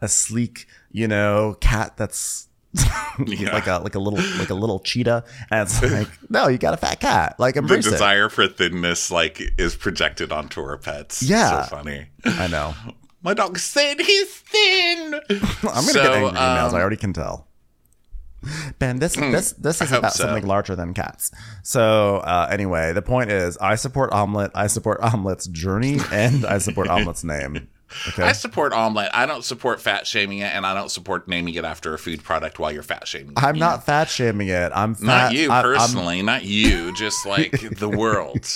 a 0.00 0.08
sleek, 0.08 0.66
you 0.92 1.08
know, 1.08 1.56
cat 1.60 1.96
that's 1.96 2.48
Yeah. 3.26 3.52
like 3.52 3.66
a 3.66 3.78
like 3.78 3.94
a 3.94 3.98
little 3.98 4.18
like 4.38 4.50
a 4.50 4.54
little 4.54 4.78
cheetah, 4.80 5.24
and 5.50 5.60
it's 5.62 5.82
like 5.92 6.08
no, 6.30 6.48
you 6.48 6.56
got 6.58 6.72
a 6.74 6.76
fat 6.76 7.00
cat. 7.00 7.34
Like 7.38 7.54
The 7.54 7.60
embrace 7.60 7.86
it. 7.86 7.90
desire 7.90 8.28
for 8.28 8.46
thinness 8.48 9.10
like 9.10 9.40
is 9.58 9.76
projected 9.76 10.32
onto 10.32 10.60
our 10.62 10.78
pets. 10.78 11.22
Yeah. 11.22 11.62
so 11.64 11.76
funny. 11.76 12.06
I 12.24 12.46
know. 12.46 12.74
My 13.22 13.34
dog 13.34 13.58
said 13.58 14.00
he's 14.00 14.34
thin. 14.34 15.14
I'm 15.14 15.38
gonna 15.60 15.82
So, 15.82 16.02
get 16.02 16.12
angry 16.14 16.30
emails. 16.30 16.68
um, 16.70 16.74
I 16.74 16.80
already 16.80 16.96
can 16.96 17.12
tell. 17.12 17.48
Ben, 18.78 18.98
this 19.00 19.16
this 19.16 19.52
this 19.52 19.82
is 19.82 19.92
about 19.92 20.14
so. 20.14 20.24
something 20.24 20.46
larger 20.46 20.74
than 20.74 20.94
cats. 20.94 21.30
So 21.62 22.18
uh, 22.18 22.48
anyway, 22.50 22.94
the 22.94 23.02
point 23.02 23.30
is, 23.30 23.58
I 23.58 23.74
support 23.74 24.10
Omelet. 24.14 24.52
I 24.54 24.66
support 24.68 25.00
Omelet's 25.02 25.46
journey, 25.48 25.98
and 26.10 26.46
I 26.46 26.56
support 26.56 26.88
Omelet's 26.88 27.22
name. 27.22 27.68
Okay. 28.08 28.22
I 28.22 28.32
support 28.32 28.72
omelet. 28.72 29.10
I 29.12 29.26
don't 29.26 29.44
support 29.44 29.80
fat 29.80 30.06
shaming 30.06 30.38
it, 30.38 30.54
and 30.54 30.64
I 30.66 30.74
don't 30.74 30.90
support 30.90 31.26
naming 31.28 31.54
it 31.54 31.64
after 31.64 31.92
a 31.94 31.98
food 31.98 32.22
product 32.22 32.58
while 32.58 32.70
you're 32.72 32.82
fat 32.82 33.06
shaming. 33.08 33.32
it. 33.32 33.42
I'm 33.42 33.56
You 33.56 33.60
not 33.60 33.84
fat 33.86 34.08
shaming 34.08 34.48
it. 34.48 34.70
I'm 34.74 34.94
fat, 34.94 35.04
Not 35.06 35.32
you 35.34 35.50
I- 35.50 35.56
I'm- 35.56 35.64
personally, 35.64 36.22
not 36.22 36.44
you, 36.44 36.94
just 36.96 37.26
like 37.26 37.52
the 37.78 37.88
world. 37.88 38.46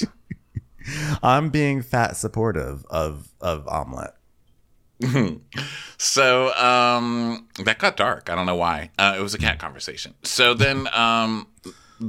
I'm, 1.23 1.49
being 1.51 1.83
fat 1.83 2.17
supportive 2.17 2.85
of 2.91 3.29
of 3.41 3.67
Omelet. 3.69 4.13
So 5.99 6.55
um, 6.55 7.49
that 7.65 7.79
got 7.79 7.97
dark. 7.97 8.31
I 8.31 8.35
don't 8.35 8.47
know 8.47 8.57
why. 8.57 8.91
Uh, 8.99 9.15
it 9.19 9.23
was 9.23 9.35
a 9.35 9.39
cat 9.39 9.59
conversation. 9.59 10.15
So 10.23 10.55
then 10.55 10.89
um, 10.95 11.47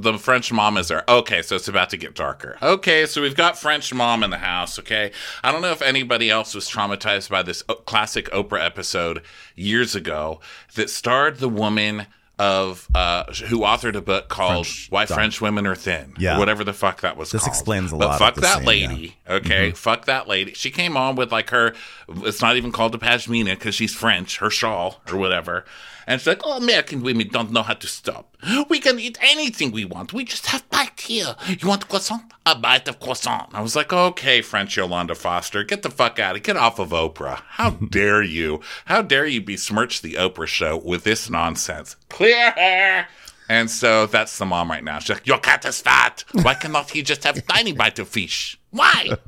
the 0.00 0.18
French 0.18 0.52
mom 0.52 0.76
is 0.76 0.88
there. 0.88 1.04
Okay, 1.08 1.42
so 1.42 1.56
it's 1.56 1.68
about 1.68 1.90
to 1.90 1.96
get 1.96 2.14
darker. 2.14 2.56
Okay, 2.62 3.06
so 3.06 3.22
we've 3.22 3.36
got 3.36 3.58
French 3.58 3.92
mom 3.94 4.22
in 4.22 4.30
the 4.30 4.38
house. 4.38 4.78
Okay, 4.78 5.12
I 5.42 5.52
don't 5.52 5.62
know 5.62 5.72
if 5.72 5.82
anybody 5.82 6.30
else 6.30 6.54
was 6.54 6.68
traumatized 6.68 7.30
by 7.30 7.42
this 7.42 7.62
classic 7.86 8.26
Oprah 8.30 8.64
episode 8.64 9.22
years 9.54 9.94
ago 9.94 10.40
that 10.74 10.90
starred 10.90 11.38
the 11.38 11.48
woman 11.48 12.06
of 12.38 12.86
uh, 12.94 13.24
who 13.48 13.60
authored 13.60 13.94
a 13.96 14.02
book 14.02 14.28
called 14.28 14.66
French 14.66 14.88
"Why 14.90 15.04
Dom- 15.06 15.14
French 15.16 15.40
Women 15.40 15.66
Are 15.66 15.74
Thin." 15.74 16.12
Yeah. 16.18 16.38
whatever 16.38 16.64
the 16.64 16.74
fuck 16.74 17.00
that 17.00 17.16
was. 17.16 17.30
This 17.30 17.42
called. 17.44 17.48
explains 17.54 17.92
a 17.92 17.96
But 17.96 18.06
lot 18.08 18.12
of 18.14 18.18
Fuck 18.18 18.34
that 18.42 18.58
scene, 18.58 18.66
lady. 18.66 19.16
Okay, 19.28 19.70
fuck 19.70 20.04
that 20.04 20.28
lady. 20.28 20.52
She 20.52 20.70
came 20.70 20.96
on 20.98 21.16
with 21.16 21.32
like 21.32 21.48
her. 21.50 21.74
It's 22.08 22.42
not 22.42 22.56
even 22.56 22.72
called 22.72 22.94
a 22.94 22.98
pashmina 22.98 23.52
because 23.54 23.74
she's 23.74 23.94
French. 23.94 24.36
Her 24.38 24.50
shawl 24.50 25.00
or 25.10 25.16
whatever. 25.16 25.64
And 26.06 26.20
she's 26.20 26.26
like, 26.26 26.42
"Oh, 26.44 26.56
American 26.56 27.02
women 27.02 27.28
don't 27.28 27.50
know 27.50 27.62
how 27.62 27.74
to 27.74 27.86
stop. 27.86 28.36
We 28.68 28.78
can 28.80 28.98
eat 29.00 29.18
anything 29.20 29.72
we 29.72 29.84
want. 29.84 30.12
We 30.12 30.24
just 30.24 30.46
have 30.46 30.68
bite 30.70 31.00
here. 31.00 31.34
You 31.48 31.68
want 31.68 31.84
a 31.84 31.86
croissant? 31.86 32.32
A 32.44 32.54
bite 32.54 32.86
of 32.88 33.00
croissant." 33.00 33.50
I 33.52 33.60
was 33.60 33.74
like, 33.74 33.92
"Okay, 33.92 34.40
French 34.42 34.76
Yolanda 34.76 35.14
Foster, 35.14 35.64
get 35.64 35.82
the 35.82 35.90
fuck 35.90 36.18
out 36.18 36.36
of, 36.36 36.42
get 36.42 36.56
off 36.56 36.78
of 36.78 36.90
Oprah. 36.90 37.42
How 37.48 37.70
dare 37.90 38.22
you? 38.22 38.60
How 38.84 39.02
dare 39.02 39.26
you 39.26 39.40
besmirch 39.40 40.02
the 40.02 40.14
Oprah 40.14 40.46
show 40.46 40.76
with 40.76 41.04
this 41.04 41.28
nonsense? 41.28 41.96
Clear 42.08 42.52
her." 42.52 43.06
And 43.48 43.70
so 43.70 44.06
that's 44.06 44.38
the 44.38 44.44
mom 44.44 44.70
right 44.70 44.82
now. 44.82 44.98
She's 44.98 45.10
like, 45.16 45.26
Your 45.26 45.38
cat 45.38 45.64
is 45.64 45.80
fat. 45.80 46.24
Why 46.32 46.54
cannot 46.54 46.90
he 46.90 47.02
just 47.02 47.22
have 47.22 47.46
tiny 47.46 47.72
bite 47.72 47.98
of 48.00 48.08
fish? 48.08 48.58
Why? 48.70 49.10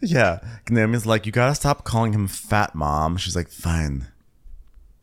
Yeah, 0.00 0.40
Naomi's 0.68 1.06
like, 1.06 1.24
you 1.26 1.32
gotta 1.32 1.54
stop 1.54 1.84
calling 1.84 2.12
him 2.12 2.26
fat, 2.26 2.74
mom. 2.74 3.16
She's 3.16 3.36
like, 3.36 3.48
fine, 3.48 4.08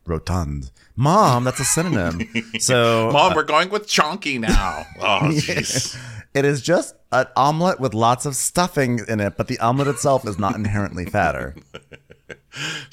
rotund, 0.06 0.72
mom. 0.96 1.44
That's 1.44 1.60
a 1.60 1.66
synonym. 1.66 2.22
so 2.60 3.12
Mom, 3.12 3.32
uh, 3.32 3.36
we're 3.36 3.44
going 3.44 3.70
with 3.70 3.88
chonky 3.88 4.40
now. 4.40 4.86
Oh, 5.00 5.20
jeez. 5.32 5.98
It 6.34 6.44
is 6.46 6.62
just 6.62 6.96
an 7.12 7.28
omelet 7.36 7.80
with 7.80 7.94
lots 7.94 8.26
of 8.26 8.36
stuffing 8.36 9.00
in 9.08 9.20
it, 9.20 9.38
but 9.38 9.48
the 9.48 9.58
omelet 9.60 9.88
itself 9.88 10.28
is 10.28 10.38
not 10.38 10.56
inherently 10.56 11.06
fatter. 11.06 11.56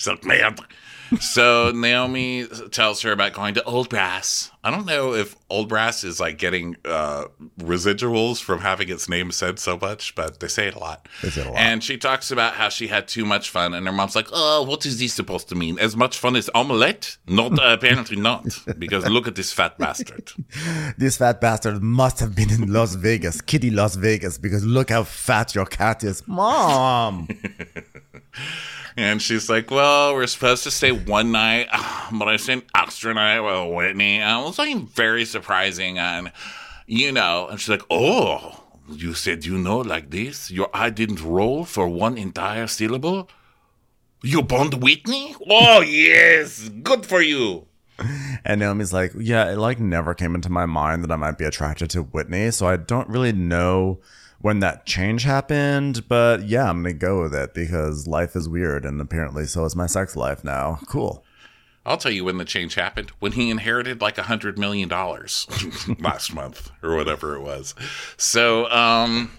Like, 0.04 0.24
man. 0.24 0.56
So 1.20 1.72
Naomi 1.72 2.46
tells 2.70 3.02
her 3.02 3.12
about 3.12 3.32
going 3.32 3.54
to 3.54 3.64
Old 3.64 3.88
Brass. 3.88 4.50
I 4.64 4.70
don't 4.70 4.86
know 4.86 5.14
if 5.14 5.34
Old 5.50 5.68
Brass 5.68 6.04
is 6.04 6.20
like 6.20 6.38
getting 6.38 6.76
uh, 6.84 7.24
residuals 7.58 8.40
from 8.40 8.60
having 8.60 8.88
its 8.88 9.08
name 9.08 9.32
said 9.32 9.58
so 9.58 9.76
much, 9.76 10.14
but 10.14 10.40
they 10.40 10.48
say 10.48 10.68
it 10.68 10.74
a 10.74 10.78
lot. 10.78 11.08
They 11.20 11.30
say 11.30 11.40
it 11.42 11.46
a 11.48 11.50
lot. 11.50 11.58
And 11.58 11.82
she 11.82 11.96
talks 11.96 12.30
about 12.30 12.54
how 12.54 12.68
she 12.68 12.86
had 12.86 13.08
too 13.08 13.24
much 13.24 13.50
fun, 13.50 13.74
and 13.74 13.86
her 13.86 13.92
mom's 13.92 14.14
like, 14.14 14.28
"Oh, 14.32 14.62
what 14.62 14.86
is 14.86 14.98
this 14.98 15.12
supposed 15.14 15.48
to 15.48 15.54
mean? 15.54 15.78
As 15.78 15.96
much 15.96 16.18
fun 16.18 16.36
as 16.36 16.48
omelette? 16.54 17.16
Not 17.26 17.58
uh, 17.58 17.72
apparently 17.72 18.16
not, 18.16 18.46
because 18.78 19.08
look 19.08 19.26
at 19.26 19.34
this 19.34 19.52
fat 19.52 19.78
bastard." 19.78 20.32
This 20.98 21.16
fat 21.16 21.40
bastard 21.40 21.82
must 21.82 22.20
have 22.20 22.34
been 22.34 22.50
in 22.50 22.72
Las 22.72 22.94
Vegas, 22.94 23.40
kitty 23.40 23.70
Las 23.70 23.96
Vegas, 23.96 24.38
because 24.38 24.64
look 24.64 24.90
how 24.90 25.04
fat 25.04 25.54
your 25.54 25.66
cat 25.66 26.04
is, 26.04 26.26
mom. 26.28 27.28
And 28.96 29.22
she's 29.22 29.48
like, 29.48 29.70
Well, 29.70 30.14
we're 30.14 30.26
supposed 30.26 30.64
to 30.64 30.70
stay 30.70 30.92
one 30.92 31.32
night, 31.32 31.68
but 32.12 32.28
I 32.28 32.36
stayed 32.36 32.64
extra 32.76 33.14
night 33.14 33.40
with 33.40 33.74
Whitney. 33.74 34.18
And 34.18 34.42
it 34.42 34.46
was 34.46 34.58
like 34.58 34.76
very 34.88 35.24
surprising. 35.24 35.98
And, 35.98 36.32
you 36.86 37.12
know, 37.12 37.48
and 37.48 37.60
she's 37.60 37.68
like, 37.68 37.82
Oh, 37.90 38.64
you 38.88 39.14
said 39.14 39.44
you 39.44 39.58
know 39.58 39.78
like 39.78 40.10
this? 40.10 40.50
Your 40.50 40.68
eye 40.74 40.90
didn't 40.90 41.22
roll 41.22 41.64
for 41.64 41.88
one 41.88 42.18
entire 42.18 42.66
syllable? 42.66 43.28
You 44.22 44.42
boned 44.42 44.82
Whitney? 44.82 45.34
Oh, 45.48 45.80
yes. 45.80 46.68
Good 46.68 47.06
for 47.06 47.20
you. 47.20 47.66
And 48.44 48.60
Naomi's 48.60 48.92
like, 48.92 49.12
yeah, 49.18 49.50
it 49.50 49.58
like 49.58 49.78
never 49.78 50.14
came 50.14 50.34
into 50.34 50.50
my 50.50 50.66
mind 50.66 51.04
that 51.04 51.12
I 51.12 51.16
might 51.16 51.38
be 51.38 51.44
attracted 51.44 51.90
to 51.90 52.02
Whitney, 52.02 52.50
so 52.50 52.66
I 52.66 52.76
don't 52.76 53.08
really 53.08 53.32
know 53.32 54.00
when 54.42 54.60
that 54.60 54.84
change 54.84 55.22
happened, 55.22 56.08
but 56.08 56.42
yeah, 56.42 56.68
I'm 56.68 56.82
gonna 56.82 56.94
go 56.94 57.22
with 57.22 57.34
it 57.34 57.54
because 57.54 58.06
life 58.06 58.36
is 58.36 58.48
weird, 58.48 58.84
and 58.84 59.00
apparently 59.00 59.46
so 59.46 59.64
is 59.64 59.74
my 59.74 59.86
sex 59.86 60.16
life 60.16 60.44
now. 60.44 60.80
Cool. 60.86 61.24
I'll 61.84 61.96
tell 61.96 62.12
you 62.12 62.24
when 62.24 62.38
the 62.38 62.44
change 62.44 62.74
happened. 62.74 63.10
When 63.18 63.32
he 63.32 63.50
inherited 63.50 64.00
like 64.00 64.18
a 64.18 64.22
hundred 64.22 64.58
million 64.58 64.88
dollars 64.88 65.46
last 65.98 66.34
month 66.34 66.70
or 66.82 66.94
whatever 66.94 67.34
it 67.34 67.40
was. 67.40 67.74
So, 68.16 68.70
um, 68.70 69.32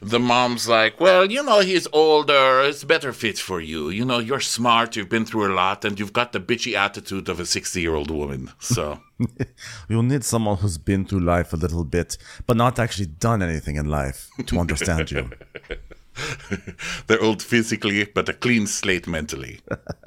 the 0.00 0.18
mom's 0.18 0.68
like, 0.68 1.00
well, 1.00 1.30
you 1.30 1.42
know, 1.42 1.60
he's 1.60 1.86
older. 1.92 2.62
It's 2.62 2.84
better 2.84 3.12
fit 3.12 3.38
for 3.38 3.60
you. 3.60 3.90
You 3.90 4.04
know, 4.04 4.18
you're 4.18 4.40
smart. 4.40 4.96
You've 4.96 5.08
been 5.08 5.26
through 5.26 5.52
a 5.52 5.54
lot 5.54 5.84
and 5.84 5.98
you've 5.98 6.12
got 6.12 6.32
the 6.32 6.40
bitchy 6.40 6.74
attitude 6.74 7.28
of 7.28 7.40
a 7.40 7.46
60 7.46 7.80
year 7.80 7.94
old 7.94 8.10
woman. 8.10 8.50
So, 8.58 9.00
You'll 9.88 10.02
need 10.02 10.24
someone 10.24 10.56
who's 10.58 10.78
been 10.78 11.04
through 11.04 11.20
life 11.20 11.52
a 11.52 11.56
little 11.56 11.84
bit, 11.84 12.16
but 12.46 12.56
not 12.56 12.78
actually 12.78 13.06
done 13.06 13.42
anything 13.42 13.76
in 13.76 13.88
life 13.88 14.28
to 14.46 14.58
understand 14.58 15.10
you. 15.10 15.30
they're 17.06 17.22
old 17.22 17.42
physically, 17.42 18.04
but 18.04 18.28
a 18.28 18.32
clean 18.32 18.66
slate 18.66 19.06
mentally, 19.06 19.60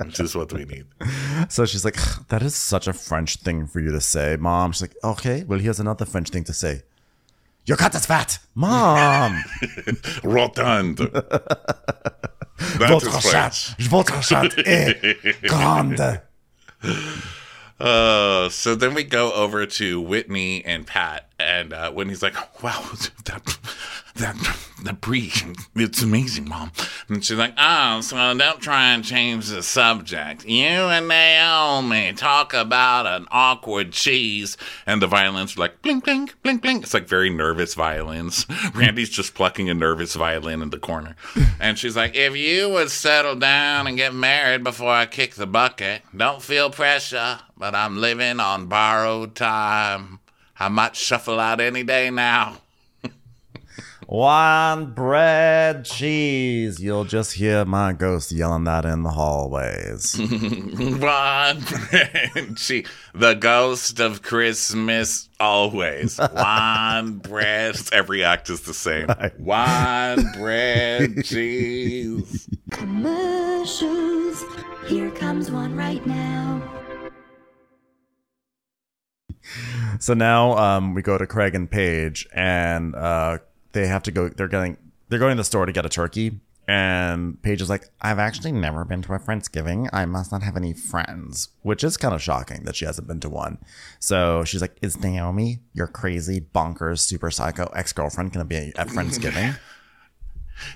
which 0.04 0.20
is 0.20 0.36
what 0.36 0.52
we 0.54 0.66
need. 0.66 0.86
So 1.50 1.66
she's 1.66 1.86
like, 1.86 1.98
that 2.30 2.42
is 2.42 2.56
such 2.56 2.88
a 2.88 2.94
French 2.94 3.38
thing 3.38 3.68
for 3.68 3.80
you 3.80 3.92
to 3.92 4.02
say, 4.02 4.38
mom. 4.40 4.72
She's 4.72 4.82
like, 4.84 4.96
okay, 5.04 5.44
well, 5.44 5.60
here's 5.60 5.80
another 5.80 6.06
French 6.06 6.30
thing 6.30 6.44
to 6.46 6.54
say. 6.54 6.84
Your 7.66 7.78
cat 7.78 7.96
is 7.96 8.06
fat, 8.06 8.40
mom. 8.56 9.42
Rotund. 10.24 10.98
That's 12.78 13.32
That's. 13.32 13.76
Votre 13.80 14.22
chat 14.22 14.54
est 14.58 15.42
grande. 15.48 16.22
Uh, 17.80 18.50
so 18.50 18.76
then 18.76 18.94
we 18.94 19.04
go 19.04 19.32
over 19.32 19.66
to 19.66 20.02
Whitney 20.02 20.64
and 20.66 20.86
Pat, 20.86 21.30
and 21.44 21.74
uh, 21.74 21.92
he's 21.92 22.24
like, 22.24 22.36
"Wow, 22.64 22.82
that 23.26 23.58
that 24.16 24.58
that 24.84 25.02
brie, 25.02 25.32
it's 25.76 26.02
amazing, 26.02 26.48
mom." 26.48 26.72
And 27.10 27.24
she's 27.24 27.38
like, 27.38 27.54
"Oh, 27.58 28.02
so 28.02 28.16
don't 28.38 28.62
try 28.62 28.94
and 28.94 29.04
change 29.04 29.50
the 29.50 29.62
subject. 29.62 30.46
You 30.46 30.66
and 30.66 31.08
Naomi 31.08 32.14
talk 32.14 32.54
about 32.54 33.06
an 33.06 33.28
awkward 33.32 33.92
cheese." 33.92 34.58
And 34.86 35.02
the 35.02 35.08
violins 35.08 35.58
are 35.58 35.62
like, 35.62 35.82
"Blink, 35.82 36.06
blink, 36.06 36.42
blink, 36.42 36.62
blink." 36.62 36.84
It's 36.84 36.94
like 36.94 37.08
very 37.08 37.30
nervous 37.30 37.74
violins. 37.74 38.46
Randy's 38.74 39.10
just 39.10 39.36
plucking 39.36 39.70
a 39.70 39.74
nervous 39.74 40.16
violin 40.16 40.62
in 40.62 40.70
the 40.70 40.80
corner, 40.80 41.16
and 41.60 41.78
she's 41.78 41.96
like, 41.96 42.16
"If 42.16 42.36
you 42.36 42.70
would 42.70 42.90
settle 42.90 43.36
down 43.36 43.88
and 43.88 43.98
get 43.98 44.14
married 44.14 44.64
before 44.64 44.92
I 44.92 45.06
kick 45.06 45.36
the 45.36 45.48
bucket, 45.48 46.04
don't 46.16 46.42
feel 46.42 46.70
pressure." 46.70 47.40
But 47.58 47.76
I'm 47.76 47.98
living 47.98 48.40
on 48.40 48.66
borrowed 48.66 49.36
time. 49.36 50.20
I 50.60 50.70
might 50.70 50.96
shuffle 50.96 51.40
out 51.40 51.60
any 51.60 51.84
day 51.84 52.10
now. 52.10 52.58
One 54.08 54.94
bread 54.94 55.86
cheese. 55.86 56.80
You'll 56.80 57.06
just 57.06 57.34
hear 57.34 57.66
my 57.66 57.94
ghost 57.94 58.32
yelling 58.32 58.66
that 58.66 58.86
in 58.86 59.04
the 59.04 59.10
hallways. 59.10 60.16
One 60.20 61.62
bread 61.62 62.58
cheese. 62.58 62.88
The 63.16 63.34
ghost 63.34 64.00
of 64.00 64.22
Christmas 64.22 65.30
always. 65.40 66.20
One 66.20 67.18
bread. 67.18 67.76
Every 67.94 68.24
act 68.24 68.50
is 68.50 68.62
the 68.62 68.74
same. 68.74 69.08
One 69.38 70.32
bread 70.34 71.24
cheese. 71.24 72.48
Commercials. 72.72 74.44
Here 74.88 75.12
comes 75.12 75.50
one 75.50 75.76
right 75.76 76.06
now. 76.06 76.83
so 80.00 80.14
now 80.14 80.58
um, 80.58 80.94
we 80.94 81.02
go 81.02 81.18
to 81.18 81.28
Craig 81.28 81.56
and 81.56 81.70
Paige, 81.70 82.28
and 82.34 82.96
uh, 82.96 83.40
they 83.74 83.88
have 83.88 84.04
to 84.04 84.12
go. 84.12 84.30
They're 84.30 84.48
getting. 84.48 84.78
They're 85.10 85.20
going 85.20 85.36
to 85.36 85.40
the 85.40 85.44
store 85.44 85.66
to 85.66 85.72
get 85.72 85.86
a 85.86 85.90
turkey. 85.90 86.40
And 86.68 87.42
Paige 87.42 87.62
is 87.62 87.70
like, 87.70 87.90
I've 88.02 88.20
actually 88.20 88.54
never 88.54 88.86
been 88.86 89.02
to 89.04 89.14
a 89.14 89.20
Friendsgiving. 89.20 89.90
I 89.92 90.06
must 90.06 90.32
not 90.32 90.44
have 90.44 90.56
any 90.56 90.72
friends, 90.74 91.50
which 91.62 91.84
is 91.84 91.98
kind 91.98 92.14
of 92.14 92.22
shocking 92.22 92.64
that 92.64 92.76
she 92.76 92.86
hasn't 92.86 93.08
been 93.08 93.20
to 93.20 93.30
one. 93.30 93.58
So 94.00 94.46
she's 94.46 94.62
like, 94.62 94.78
Is 94.82 94.98
Naomi, 95.00 95.60
your 95.74 95.88
crazy, 95.88 96.40
bonkers, 96.40 97.00
super 97.00 97.32
psycho 97.32 97.66
ex 97.76 97.92
girlfriend, 97.92 98.32
going 98.32 98.48
to 98.48 98.50
be 98.50 98.72
at 98.78 98.88
Friendsgiving? 98.96 99.58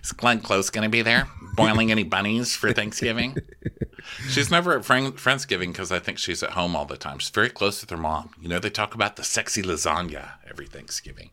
Is 0.03 0.11
Glenn 0.11 0.39
Close 0.41 0.69
going 0.69 0.83
to 0.83 0.89
be 0.89 1.01
there? 1.01 1.27
Boiling 1.55 1.91
any 1.91 2.03
bunnies 2.03 2.55
for 2.55 2.71
Thanksgiving? 2.73 3.37
she's 4.29 4.51
never 4.51 4.77
at 4.77 4.85
friend, 4.85 5.15
Friendsgiving 5.15 5.67
because 5.67 5.91
I 5.91 5.99
think 5.99 6.17
she's 6.19 6.43
at 6.43 6.51
home 6.51 6.75
all 6.75 6.85
the 6.85 6.97
time. 6.97 7.19
She's 7.19 7.29
very 7.29 7.49
close 7.49 7.81
with 7.81 7.89
her 7.89 7.97
mom. 7.97 8.31
You 8.41 8.47
know, 8.49 8.59
they 8.59 8.69
talk 8.69 8.93
about 8.95 9.15
the 9.15 9.23
sexy 9.23 9.61
lasagna 9.63 10.31
every 10.49 10.67
Thanksgiving. 10.67 11.29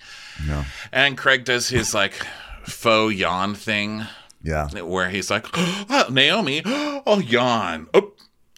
no. 0.47 0.65
And 0.93 1.17
Craig 1.19 1.45
does 1.45 1.69
his 1.69 1.95
like 1.95 2.15
faux 2.65 3.15
yawn 3.15 3.55
thing 3.55 4.05
Yeah. 4.43 4.69
where 4.83 5.11
he's 5.11 5.31
like, 5.31 5.47
oh, 5.55 6.07
Naomi, 6.11 6.63
oh, 6.67 7.19
yawn. 7.21 7.89
Oh, 7.93 8.13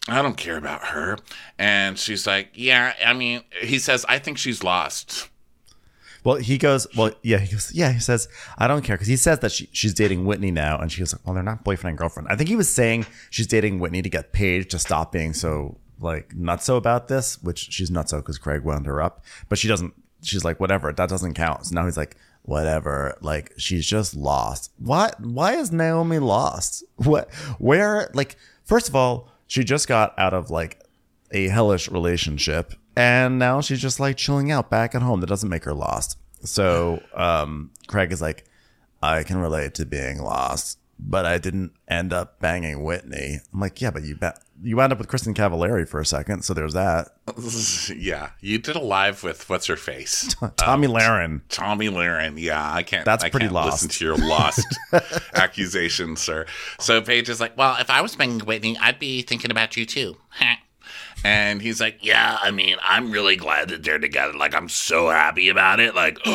I 0.07 0.21
don't 0.21 0.37
care 0.37 0.55
about 0.57 0.85
her. 0.85 1.17
And 1.59 1.99
she's 1.99 2.25
like, 2.25 2.49
yeah, 2.53 2.93
I 3.05 3.11
mean, 3.13 3.41
he 3.61 3.77
says, 3.77 4.05
I 4.07 4.19
think 4.19 4.37
she's 4.37 4.63
lost. 4.63 5.27
Well, 6.27 6.35
he 6.35 6.57
goes, 6.57 6.93
well, 6.93 7.11
yeah, 7.23 7.37
he 7.37 7.49
goes, 7.53 7.73
yeah, 7.73 7.93
he 7.93 8.01
says, 8.01 8.27
I 8.57 8.67
don't 8.67 8.81
care. 8.81 8.97
Because 8.97 9.07
he 9.07 9.15
says 9.15 9.39
that 9.39 9.53
she, 9.53 9.69
she's 9.71 9.93
dating 9.93 10.25
Whitney 10.25 10.51
now. 10.51 10.77
And 10.77 10.91
she 10.91 10.99
goes, 10.99 11.15
well, 11.23 11.33
they're 11.33 11.41
not 11.41 11.63
boyfriend 11.63 11.91
and 11.91 11.97
girlfriend. 11.97 12.27
I 12.29 12.35
think 12.35 12.49
he 12.49 12.57
was 12.57 12.67
saying 12.67 13.05
she's 13.29 13.47
dating 13.47 13.79
Whitney 13.79 14.01
to 14.01 14.09
get 14.09 14.33
Paige 14.33 14.69
to 14.71 14.77
stop 14.77 15.13
being 15.13 15.33
so, 15.33 15.77
like, 16.01 16.35
nutso 16.35 16.75
about 16.75 17.07
this, 17.07 17.41
which 17.41 17.71
she's 17.71 17.89
nutso 17.89 18.17
because 18.17 18.37
Craig 18.37 18.63
wound 18.63 18.87
her 18.87 19.01
up. 19.01 19.23
But 19.47 19.57
she 19.57 19.69
doesn't, 19.69 19.93
she's 20.21 20.43
like, 20.43 20.59
whatever, 20.59 20.91
that 20.91 21.07
doesn't 21.07 21.35
count. 21.35 21.67
So 21.67 21.75
now 21.75 21.85
he's 21.85 21.95
like, 21.95 22.17
whatever, 22.41 23.17
like, 23.21 23.53
she's 23.57 23.85
just 23.85 24.13
lost. 24.13 24.73
What? 24.79 25.21
Why 25.21 25.55
is 25.55 25.71
Naomi 25.71 26.19
lost? 26.19 26.83
What? 26.97 27.33
Where, 27.57 28.11
like, 28.13 28.35
first 28.65 28.89
of 28.89 28.97
all, 28.97 29.29
she 29.47 29.63
just 29.63 29.87
got 29.87 30.13
out 30.19 30.33
of, 30.33 30.49
like, 30.49 30.83
a 31.31 31.47
hellish 31.47 31.87
relationship 31.89 32.73
and 32.97 33.37
now 33.37 33.61
she's 33.61 33.79
just 33.81 33.99
like 33.99 34.17
chilling 34.17 34.51
out 34.51 34.69
back 34.69 34.95
at 34.95 35.01
home 35.01 35.19
that 35.21 35.27
doesn't 35.27 35.49
make 35.49 35.63
her 35.63 35.73
lost 35.73 36.17
so 36.43 37.01
um 37.13 37.69
craig 37.87 38.11
is 38.11 38.21
like 38.21 38.45
i 39.01 39.23
can 39.23 39.37
relate 39.37 39.73
to 39.73 39.85
being 39.85 40.21
lost 40.21 40.79
but 40.99 41.25
i 41.25 41.37
didn't 41.37 41.71
end 41.87 42.11
up 42.11 42.39
banging 42.39 42.83
whitney 42.83 43.39
i'm 43.53 43.59
like 43.59 43.79
yeah 43.79 43.91
but 43.91 44.03
you 44.03 44.15
bet 44.15 44.39
you 44.63 44.75
wound 44.75 44.91
up 44.91 44.97
with 44.97 45.07
Kristin 45.07 45.35
Cavallari 45.35 45.87
for 45.87 45.99
a 45.99 46.05
second 46.05 46.41
so 46.43 46.55
there's 46.55 46.73
that 46.73 47.09
yeah, 47.95 48.29
you 48.39 48.57
did 48.57 48.75
a 48.75 48.79
live 48.79 49.23
with 49.23 49.49
what's 49.49 49.67
her 49.67 49.75
face, 49.75 50.33
Tomi 50.57 50.87
Lahren. 50.87 51.41
Tomi 51.49 51.89
Lahren. 51.89 52.39
Yeah, 52.39 52.73
I 52.73 52.83
can't. 52.83 53.05
That's 53.05 53.23
I 53.23 53.29
pretty 53.29 53.45
can't 53.45 53.53
lost. 53.53 53.83
Listen 53.83 53.89
to 53.89 54.05
your 54.05 54.17
lost 54.17 54.65
accusations, 55.35 56.21
sir. 56.21 56.45
So 56.79 57.01
Paige 57.01 57.29
is 57.29 57.39
like, 57.41 57.57
"Well, 57.57 57.75
if 57.79 57.89
I 57.89 58.01
was 58.01 58.15
banging 58.15 58.39
Whitney, 58.39 58.77
I'd 58.77 58.97
be 58.97 59.21
thinking 59.21 59.51
about 59.51 59.75
you 59.75 59.85
too." 59.85 60.17
And 61.23 61.61
he's 61.61 61.81
like, 61.81 61.99
"Yeah, 62.01 62.37
I 62.41 62.51
mean, 62.51 62.77
I'm 62.83 63.11
really 63.11 63.35
glad 63.35 63.69
that 63.69 63.83
they're 63.83 63.99
together. 63.99 64.33
Like, 64.33 64.55
I'm 64.55 64.69
so 64.69 65.09
happy 65.09 65.49
about 65.49 65.79
it. 65.79 65.95
Like." 65.95 66.19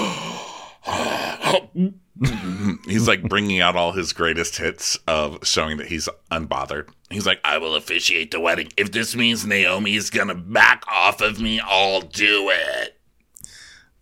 he's 2.86 3.08
like 3.08 3.22
bringing 3.22 3.60
out 3.60 3.76
all 3.76 3.92
his 3.92 4.12
greatest 4.12 4.56
hits 4.58 4.96
of 5.08 5.38
showing 5.46 5.78
that 5.78 5.86
he's 5.86 6.08
unbothered. 6.30 6.88
He's 7.10 7.26
like, 7.26 7.40
I 7.44 7.58
will 7.58 7.74
officiate 7.74 8.30
the 8.30 8.40
wedding. 8.40 8.68
If 8.76 8.92
this 8.92 9.16
means 9.16 9.46
Naomi's 9.46 10.10
gonna 10.10 10.34
back 10.34 10.84
off 10.88 11.20
of 11.20 11.40
me, 11.40 11.60
I'll 11.60 12.02
do 12.02 12.50
it. 12.50 12.98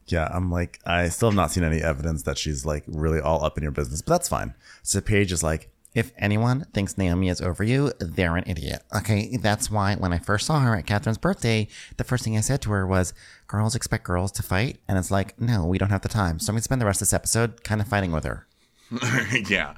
yeah 0.06 0.28
i'm 0.32 0.50
like 0.50 0.80
i 0.84 1.08
still 1.08 1.30
have 1.30 1.36
not 1.36 1.52
seen 1.52 1.62
any 1.62 1.80
evidence 1.80 2.24
that 2.24 2.36
she's 2.36 2.66
like 2.66 2.82
really 2.88 3.20
all 3.20 3.44
up 3.44 3.56
in 3.56 3.62
your 3.62 3.70
business 3.72 4.02
but 4.02 4.14
that's 4.14 4.28
fine 4.28 4.54
so 4.82 5.00
paige 5.00 5.30
is 5.30 5.42
like 5.42 5.69
If 5.92 6.12
anyone 6.16 6.66
thinks 6.72 6.96
Naomi 6.96 7.28
is 7.28 7.40
over 7.40 7.64
you, 7.64 7.92
they're 7.98 8.36
an 8.36 8.44
idiot. 8.46 8.82
Okay, 8.96 9.36
that's 9.38 9.70
why 9.70 9.96
when 9.96 10.12
I 10.12 10.18
first 10.18 10.46
saw 10.46 10.60
her 10.60 10.76
at 10.76 10.86
Catherine's 10.86 11.18
birthday, 11.18 11.66
the 11.96 12.04
first 12.04 12.22
thing 12.22 12.36
I 12.36 12.40
said 12.40 12.62
to 12.62 12.70
her 12.70 12.86
was, 12.86 13.12
Girls 13.48 13.74
expect 13.74 14.04
girls 14.04 14.30
to 14.32 14.44
fight. 14.44 14.78
And 14.86 14.96
it's 14.96 15.10
like, 15.10 15.40
no, 15.40 15.66
we 15.66 15.76
don't 15.78 15.90
have 15.90 16.02
the 16.02 16.08
time. 16.08 16.38
So 16.38 16.50
I'm 16.50 16.54
going 16.54 16.60
to 16.60 16.64
spend 16.64 16.80
the 16.80 16.86
rest 16.86 17.02
of 17.02 17.08
this 17.08 17.12
episode 17.12 17.64
kind 17.64 17.80
of 17.80 17.88
fighting 17.88 18.12
with 18.12 18.22
her. 18.22 18.46
yeah. 19.48 19.74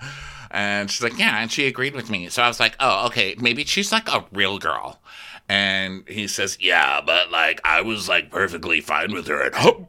And 0.50 0.90
she's 0.90 1.02
like, 1.02 1.18
yeah, 1.18 1.40
and 1.40 1.50
she 1.50 1.66
agreed 1.66 1.94
with 1.94 2.10
me. 2.10 2.28
So 2.28 2.42
I 2.42 2.48
was 2.48 2.60
like, 2.60 2.76
oh, 2.78 3.06
okay, 3.06 3.34
maybe 3.40 3.64
she's 3.64 3.90
like 3.90 4.12
a 4.12 4.26
real 4.30 4.58
girl. 4.58 5.00
And 5.48 6.06
he 6.06 6.28
says, 6.28 6.58
yeah, 6.60 7.00
but 7.00 7.30
like 7.30 7.62
I 7.64 7.80
was 7.80 8.08
like 8.10 8.30
perfectly 8.30 8.82
fine 8.82 9.12
with 9.14 9.26
her 9.28 9.50
home. 9.54 9.86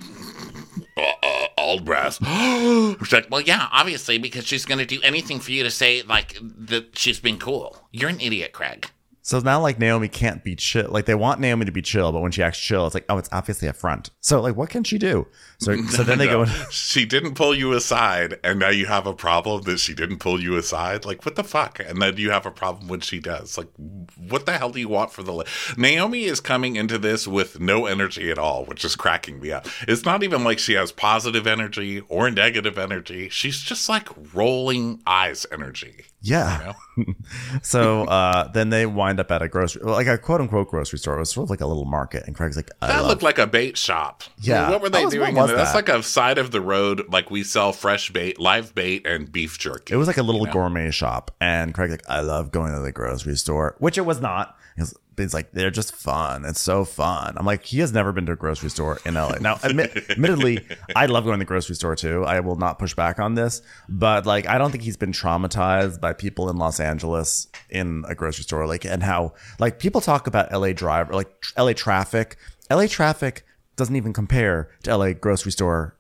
Uh, 0.96 1.12
uh, 1.24 1.48
old 1.58 1.86
brass. 1.86 2.18
She's 2.18 3.14
like, 3.14 3.28
well, 3.30 3.42
yeah, 3.42 3.68
obviously, 3.72 4.18
because 4.18 4.46
she's 4.46 4.66
going 4.66 4.80
to 4.80 4.86
do 4.86 5.02
anything 5.02 5.40
for 5.40 5.52
you 5.52 5.64
to 5.64 5.72
say, 5.72 6.04
like, 6.04 6.38
that 6.42 6.98
she's 6.98 7.20
been 7.20 7.40
cool. 7.40 7.78
You're 7.92 8.10
an 8.10 8.20
idiot, 8.20 8.54
Craig. 8.54 8.90
So 9.26 9.40
now, 9.40 9.62
like 9.62 9.80
Naomi 9.80 10.10
can't 10.10 10.44
be 10.44 10.54
chill. 10.54 10.90
Like 10.90 11.06
they 11.06 11.16
want 11.16 11.40
Naomi 11.40 11.64
to 11.64 11.72
be 11.72 11.82
chill, 11.82 12.12
but 12.12 12.22
when 12.22 12.34
she 12.34 12.44
acts 12.44 12.60
chill, 12.60 12.86
it's 12.86 12.94
like, 12.94 13.06
oh, 13.08 13.18
it's 13.18 13.30
obviously 13.32 13.70
a 13.70 13.74
front. 13.74 14.10
So 14.20 14.42
like, 14.42 14.58
what 14.58 14.70
can 14.70 14.84
she 14.84 14.98
do? 14.98 15.28
So 15.60 15.78
so 15.88 16.04
then 16.04 16.18
they 16.18 16.28
go. 16.28 16.44
she 16.72 17.06
didn't 17.06 17.36
pull 17.36 17.56
you 17.56 17.72
aside, 17.72 18.38
and 18.44 18.60
now 18.60 18.70
you 18.70 18.86
have 18.88 19.08
a 19.08 19.14
problem 19.14 19.62
that 19.64 19.80
she 19.80 19.94
didn't 19.94 20.18
pull 20.18 20.42
you 20.42 20.58
aside. 20.58 21.06
Like, 21.06 21.26
what 21.26 21.38
the 21.38 21.44
fuck? 21.46 21.80
And 21.80 22.02
then 22.02 22.18
you 22.18 22.32
have 22.32 22.46
a 22.46 22.52
problem 22.52 22.90
when 22.90 23.00
she 23.00 23.22
does. 23.22 23.58
Like, 23.58 23.70
what 24.18 24.46
the 24.46 24.58
hell 24.58 24.72
do 24.72 24.82
you 24.82 24.90
want 24.90 25.14
for 25.14 25.24
the? 25.24 25.32
Li- 25.32 25.46
Naomi 25.78 26.26
is 26.26 26.42
coming 26.42 26.76
into 26.76 26.98
this 26.98 27.26
with 27.26 27.62
no 27.62 27.86
energy 27.86 28.30
at 28.30 28.38
all, 28.38 28.66
which 28.66 28.84
is 28.84 28.98
cracking 28.98 29.40
me 29.40 29.54
up. 29.54 29.68
It's 29.88 30.04
not 30.04 30.24
even 30.24 30.44
like 30.44 30.60
she 30.60 30.74
has 30.74 30.92
positive 30.92 31.48
energy 31.48 32.02
or 32.10 32.30
negative 32.30 32.78
energy. 32.78 33.30
She's 33.30 33.62
just 33.62 33.88
like 33.88 34.10
rolling 34.34 35.02
eyes 35.08 35.46
energy. 35.50 36.08
Yeah. 36.24 36.74
so 37.62 38.04
uh, 38.06 38.48
then 38.52 38.70
they 38.70 38.86
wind 38.86 39.20
up 39.20 39.32
at 39.32 39.42
a 39.42 39.48
grocery, 39.48 39.82
like 39.84 40.08
a 40.08 40.18
quote 40.18 40.42
unquote 40.42 40.70
grocery 40.70 41.00
store. 41.00 41.16
It 41.16 41.20
was 41.20 41.32
sort 41.32 41.46
of 41.46 41.50
like 41.50 41.62
a 41.62 41.66
little 41.68 41.86
market, 41.86 42.24
and 42.28 42.36
Craig's 42.36 42.56
like, 42.56 42.70
That 42.82 43.00
love- 43.00 43.08
looked 43.08 43.24
like 43.24 43.38
a 43.40 43.48
bait 43.48 43.78
shop. 43.78 44.24
Yeah. 44.40 44.70
What 44.70 44.82
were 44.82 44.90
they 44.90 45.04
was- 45.06 45.14
doing? 45.14 45.36
what 45.36 45.42
in 45.44 45.48
there? 45.48 45.58
was 45.58 45.74
That's 45.74 45.76
like 45.76 45.90
a 45.90 46.02
side 46.04 46.38
of 46.38 46.52
the 46.52 46.62
road, 46.62 47.04
like 47.12 47.30
we 47.32 47.44
sell 47.44 47.74
fresh 47.74 48.12
bait, 48.12 48.40
live 48.40 48.74
bait, 48.76 49.06
and 49.06 49.32
beef 49.32 49.58
jerky. 49.60 49.94
It 49.94 49.98
was 49.98 50.08
like 50.08 50.18
a 50.18 50.24
little 50.24 50.42
you 50.42 50.48
know? 50.48 50.54
gourmet 50.54 50.92
shop, 50.92 51.32
and 51.42 51.74
Craig's 51.74 51.92
like, 51.92 52.10
I 52.10 52.22
love 52.22 52.52
going 52.52 52.74
to 52.74 52.80
the 52.80 52.92
grocery 52.92 53.36
store, 53.36 53.76
which 53.80 53.98
it 53.98 54.06
was 54.06 54.22
not. 54.22 54.58
He's, 54.76 55.34
like, 55.34 55.52
they're 55.52 55.70
just 55.70 55.96
fun. 55.96 56.44
It's 56.46 56.60
so 56.60 56.86
fun. 56.86 57.36
I'm 57.38 57.46
like, 57.46 57.64
he 57.66 57.80
has 57.80 57.94
never 57.94 58.12
been 58.12 58.26
to 58.26 58.32
a 58.32 58.36
grocery 58.36 58.70
store 58.70 59.00
in 59.06 59.14
LA. 59.14 59.36
Now, 59.40 59.60
admit, 59.64 59.96
admittedly, 60.10 60.66
I 60.96 61.06
love 61.06 61.24
going 61.26 61.38
to 61.38 61.40
the 61.40 61.48
grocery 61.48 61.76
store 61.76 61.96
too. 61.96 62.24
I 62.26 62.40
will 62.40 62.56
not 62.56 62.80
push 62.80 62.96
back 62.96 63.20
on 63.20 63.36
this, 63.36 63.62
but 63.88 64.26
like, 64.26 64.48
I 64.48 64.58
don't 64.58 64.72
think 64.72 64.84
he's 64.84 64.98
been 64.98 65.12
traumatized 65.12 66.02
by 66.02 66.14
people 66.14 66.50
in 66.50 66.58
Los 66.58 66.80
Angeles 66.80 67.48
in 67.70 68.04
a 68.08 68.16
grocery 68.16 68.44
store, 68.44 68.66
like, 68.66 68.86
and 68.86 69.04
how 69.04 69.34
like 69.60 69.78
people 69.78 70.02
talk 70.02 70.26
about 70.26 70.52
LA 70.52 70.74
driver, 70.74 71.14
like 71.14 71.32
LA 71.58 71.74
traffic. 71.74 72.38
LA 72.72 72.88
traffic 72.88 73.46
doesn't 73.76 73.96
even 73.96 74.14
compare 74.14 74.70
to 74.84 74.98
LA 74.98 75.14
grocery 75.14 75.52
store 75.52 75.96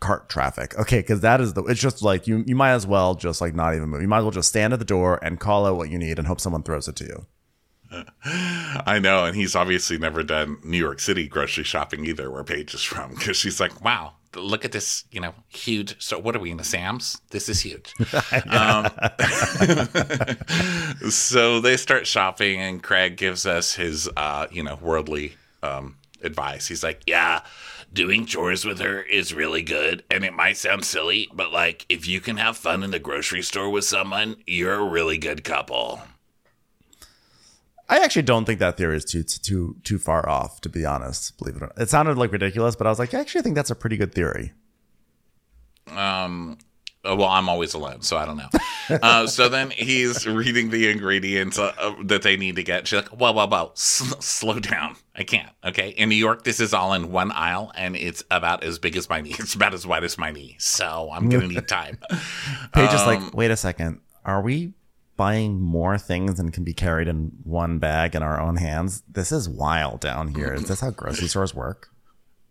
cart 0.00 0.28
traffic. 0.28 0.78
Okay, 0.78 1.00
because 1.00 1.20
that 1.20 1.40
is 1.40 1.54
the. 1.54 1.62
It's 1.64 1.80
just 1.80 2.02
like 2.02 2.26
you. 2.26 2.44
You 2.46 2.56
might 2.56 2.72
as 2.72 2.86
well 2.86 3.14
just 3.14 3.40
like 3.40 3.54
not 3.54 3.74
even 3.74 3.88
move. 3.88 4.02
You 4.02 4.08
might 4.08 4.18
as 4.18 4.24
well 4.24 4.30
just 4.30 4.48
stand 4.48 4.72
at 4.72 4.78
the 4.78 4.84
door 4.84 5.18
and 5.22 5.40
call 5.40 5.66
out 5.66 5.76
what 5.76 5.90
you 5.90 5.98
need 5.98 6.18
and 6.18 6.26
hope 6.26 6.40
someone 6.40 6.62
throws 6.62 6.88
it 6.88 6.96
to 6.96 7.04
you. 7.04 7.26
I 8.24 8.98
know, 9.00 9.24
and 9.24 9.36
he's 9.36 9.54
obviously 9.56 9.98
never 9.98 10.22
done 10.22 10.58
New 10.64 10.78
York 10.78 11.00
City 11.00 11.28
grocery 11.28 11.64
shopping 11.64 12.04
either, 12.06 12.30
where 12.30 12.44
Paige 12.44 12.74
is 12.74 12.82
from, 12.82 13.14
because 13.14 13.36
she's 13.36 13.60
like, 13.60 13.84
"Wow, 13.84 14.14
look 14.34 14.64
at 14.64 14.72
this, 14.72 15.04
you 15.10 15.20
know, 15.20 15.34
huge." 15.48 16.00
So, 16.02 16.18
what 16.18 16.34
are 16.36 16.38
we 16.38 16.50
in 16.50 16.56
the 16.56 16.64
Sam's? 16.64 17.20
This 17.30 17.48
is 17.48 17.60
huge. 17.60 17.92
um, 18.50 18.88
so 21.10 21.60
they 21.60 21.76
start 21.76 22.06
shopping, 22.06 22.60
and 22.60 22.82
Craig 22.82 23.16
gives 23.16 23.46
us 23.46 23.74
his, 23.74 24.08
uh, 24.16 24.46
you 24.50 24.62
know, 24.62 24.78
worldly 24.80 25.36
um, 25.62 25.96
advice. 26.22 26.68
He's 26.68 26.82
like, 26.82 27.02
"Yeah." 27.06 27.42
Doing 27.92 28.26
chores 28.26 28.64
with 28.64 28.80
her 28.80 29.00
is 29.00 29.32
really 29.32 29.62
good, 29.62 30.02
and 30.10 30.22
it 30.22 30.34
might 30.34 30.58
sound 30.58 30.84
silly, 30.84 31.30
but 31.32 31.50
like 31.52 31.86
if 31.88 32.06
you 32.06 32.20
can 32.20 32.36
have 32.36 32.56
fun 32.56 32.82
in 32.82 32.90
the 32.90 32.98
grocery 32.98 33.42
store 33.42 33.70
with 33.70 33.84
someone, 33.84 34.36
you're 34.44 34.74
a 34.74 34.84
really 34.84 35.16
good 35.16 35.44
couple. 35.44 36.02
I 37.88 37.98
actually 38.00 38.22
don't 38.22 38.44
think 38.44 38.58
that 38.58 38.76
theory 38.76 38.96
is 38.96 39.04
too 39.04 39.22
too 39.22 39.76
too 39.84 39.98
far 39.98 40.28
off, 40.28 40.60
to 40.62 40.68
be 40.68 40.84
honest. 40.84 41.38
Believe 41.38 41.56
it 41.56 41.62
or 41.62 41.66
not, 41.66 41.78
it 41.80 41.88
sounded 41.88 42.18
like 42.18 42.32
ridiculous, 42.32 42.74
but 42.76 42.86
I 42.86 42.90
was 42.90 42.98
like, 42.98 43.14
I 43.14 43.20
actually 43.20 43.42
think 43.42 43.54
that's 43.54 43.70
a 43.70 43.74
pretty 43.76 43.96
good 43.96 44.12
theory. 44.14 44.52
Um, 45.88 46.58
uh, 47.08 47.14
well, 47.14 47.28
I'm 47.28 47.48
always 47.48 47.74
alone, 47.74 48.02
so 48.02 48.16
I 48.16 48.26
don't 48.26 48.36
know. 48.36 48.48
uh, 49.02 49.26
so 49.28 49.48
then 49.48 49.70
he's 49.70 50.26
reading 50.26 50.70
the 50.70 50.90
ingredients 50.90 51.58
uh, 51.58 51.72
uh, 51.78 51.94
that 52.04 52.22
they 52.22 52.36
need 52.36 52.56
to 52.56 52.64
get. 52.64 52.88
She's 52.88 52.96
like, 53.02 53.08
"Whoa, 53.10 53.30
whoa, 53.32 53.46
whoa, 53.46 53.70
S- 53.74 54.14
slow 54.18 54.58
down! 54.58 54.96
I 55.14 55.22
can't." 55.22 55.50
Okay, 55.64 55.90
in 55.90 56.08
New 56.08 56.16
York, 56.16 56.42
this 56.42 56.58
is 56.58 56.74
all 56.74 56.92
in 56.92 57.12
one 57.12 57.30
aisle, 57.30 57.70
and 57.76 57.94
it's 57.94 58.24
about 58.32 58.64
as 58.64 58.80
big 58.80 58.96
as 58.96 59.08
my 59.08 59.20
knee. 59.20 59.34
It's 59.38 59.54
about 59.54 59.74
as 59.74 59.86
wide 59.86 60.02
as 60.02 60.18
my 60.18 60.32
knee, 60.32 60.56
so 60.58 61.08
I'm 61.12 61.28
gonna 61.28 61.46
need 61.54 61.68
time. 61.68 61.98
Paige 62.72 62.92
is 62.92 63.06
like, 63.06 63.32
wait 63.32 63.52
a 63.52 63.56
second, 63.56 64.00
are 64.24 64.40
we 64.42 64.72
buying 65.16 65.60
more 65.60 65.98
things 65.98 66.36
than 66.36 66.50
can 66.50 66.64
be 66.64 66.74
carried 66.74 67.08
in 67.08 67.32
one 67.42 67.78
bag 67.78 68.14
in 68.14 68.22
our 68.22 68.40
own 68.40 68.56
hands? 68.56 69.02
This 69.08 69.32
is 69.32 69.48
wild 69.48 70.00
down 70.00 70.34
here. 70.34 70.52
Is 70.52 70.68
this 70.68 70.80
how 70.80 70.90
grocery 70.90 71.28
stores 71.28 71.54
work? 71.54 71.90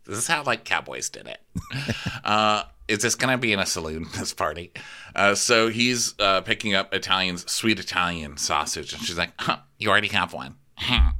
This 0.05 0.17
is 0.17 0.27
how 0.27 0.43
like 0.43 0.65
cowboys 0.65 1.09
did 1.09 1.27
it. 1.27 1.41
uh, 2.23 2.63
is 2.87 2.99
this 2.99 3.15
gonna 3.15 3.37
be 3.37 3.53
in 3.53 3.59
a 3.59 3.65
saloon? 3.65 4.05
This 4.17 4.33
party. 4.33 4.71
Uh, 5.15 5.35
so 5.35 5.69
he's 5.69 6.13
uh, 6.19 6.41
picking 6.41 6.75
up 6.75 6.93
Italian's 6.93 7.49
sweet 7.51 7.79
Italian 7.79 8.37
sausage, 8.37 8.93
and 8.93 9.01
she's 9.01 9.17
like, 9.17 9.31
huh, 9.39 9.57
"You 9.77 9.89
already 9.89 10.09
have 10.09 10.33
one." 10.33 10.55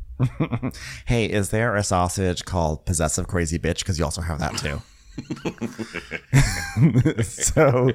Hey, 1.06 1.26
is 1.26 1.50
there 1.50 1.76
a 1.76 1.84
sausage 1.84 2.46
called 2.46 2.86
possessive 2.86 3.28
crazy 3.28 3.60
bitch? 3.60 3.80
Because 3.80 4.00
you 4.00 4.06
also 4.06 4.22
have 4.22 4.40
that 4.40 4.58
too. 4.58 4.82
so 7.23 7.89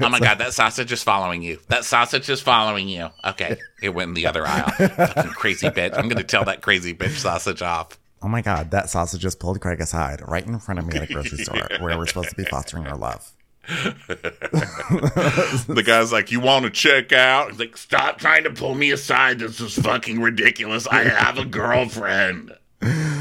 oh 0.00 0.08
my 0.08 0.20
god, 0.20 0.38
that 0.38 0.52
sausage 0.52 0.92
is 0.92 1.02
following 1.02 1.42
you. 1.42 1.58
That 1.68 1.84
sausage 1.84 2.28
is 2.28 2.40
following 2.40 2.88
you. 2.88 3.08
Okay, 3.24 3.56
it 3.82 3.90
went 3.90 4.08
in 4.08 4.14
the 4.14 4.26
other 4.26 4.46
aisle. 4.46 4.70
Fucking 4.70 5.32
crazy 5.32 5.68
bitch. 5.68 5.96
I'm 5.96 6.08
gonna 6.08 6.24
tell 6.24 6.44
that 6.44 6.60
crazy 6.60 6.94
bitch 6.94 7.16
sausage 7.16 7.62
off. 7.62 7.98
Oh 8.22 8.28
my 8.28 8.42
god, 8.42 8.70
that 8.72 8.90
sausage 8.90 9.22
just 9.22 9.40
pulled 9.40 9.60
Craig 9.60 9.80
aside 9.80 10.20
right 10.28 10.46
in 10.46 10.58
front 10.58 10.78
of 10.78 10.86
me 10.86 10.96
at 10.96 11.08
a 11.08 11.12
grocery 11.12 11.38
store 11.44 11.66
where 11.80 11.96
we're 11.96 12.06
supposed 12.06 12.30
to 12.30 12.36
be 12.36 12.44
fostering 12.44 12.86
our 12.86 12.96
love. 12.96 13.32
the 14.08 15.82
guy's 15.84 16.12
like, 16.12 16.32
"You 16.32 16.40
want 16.40 16.64
to 16.64 16.70
check 16.70 17.12
out?" 17.12 17.50
He's 17.50 17.60
like, 17.60 17.76
"Stop 17.76 18.18
trying 18.18 18.44
to 18.44 18.50
pull 18.50 18.74
me 18.74 18.90
aside. 18.90 19.38
This 19.38 19.60
is 19.60 19.78
fucking 19.78 20.20
ridiculous. 20.20 20.86
I 20.86 21.04
have 21.04 21.38
a 21.38 21.44
girlfriend." 21.44 22.52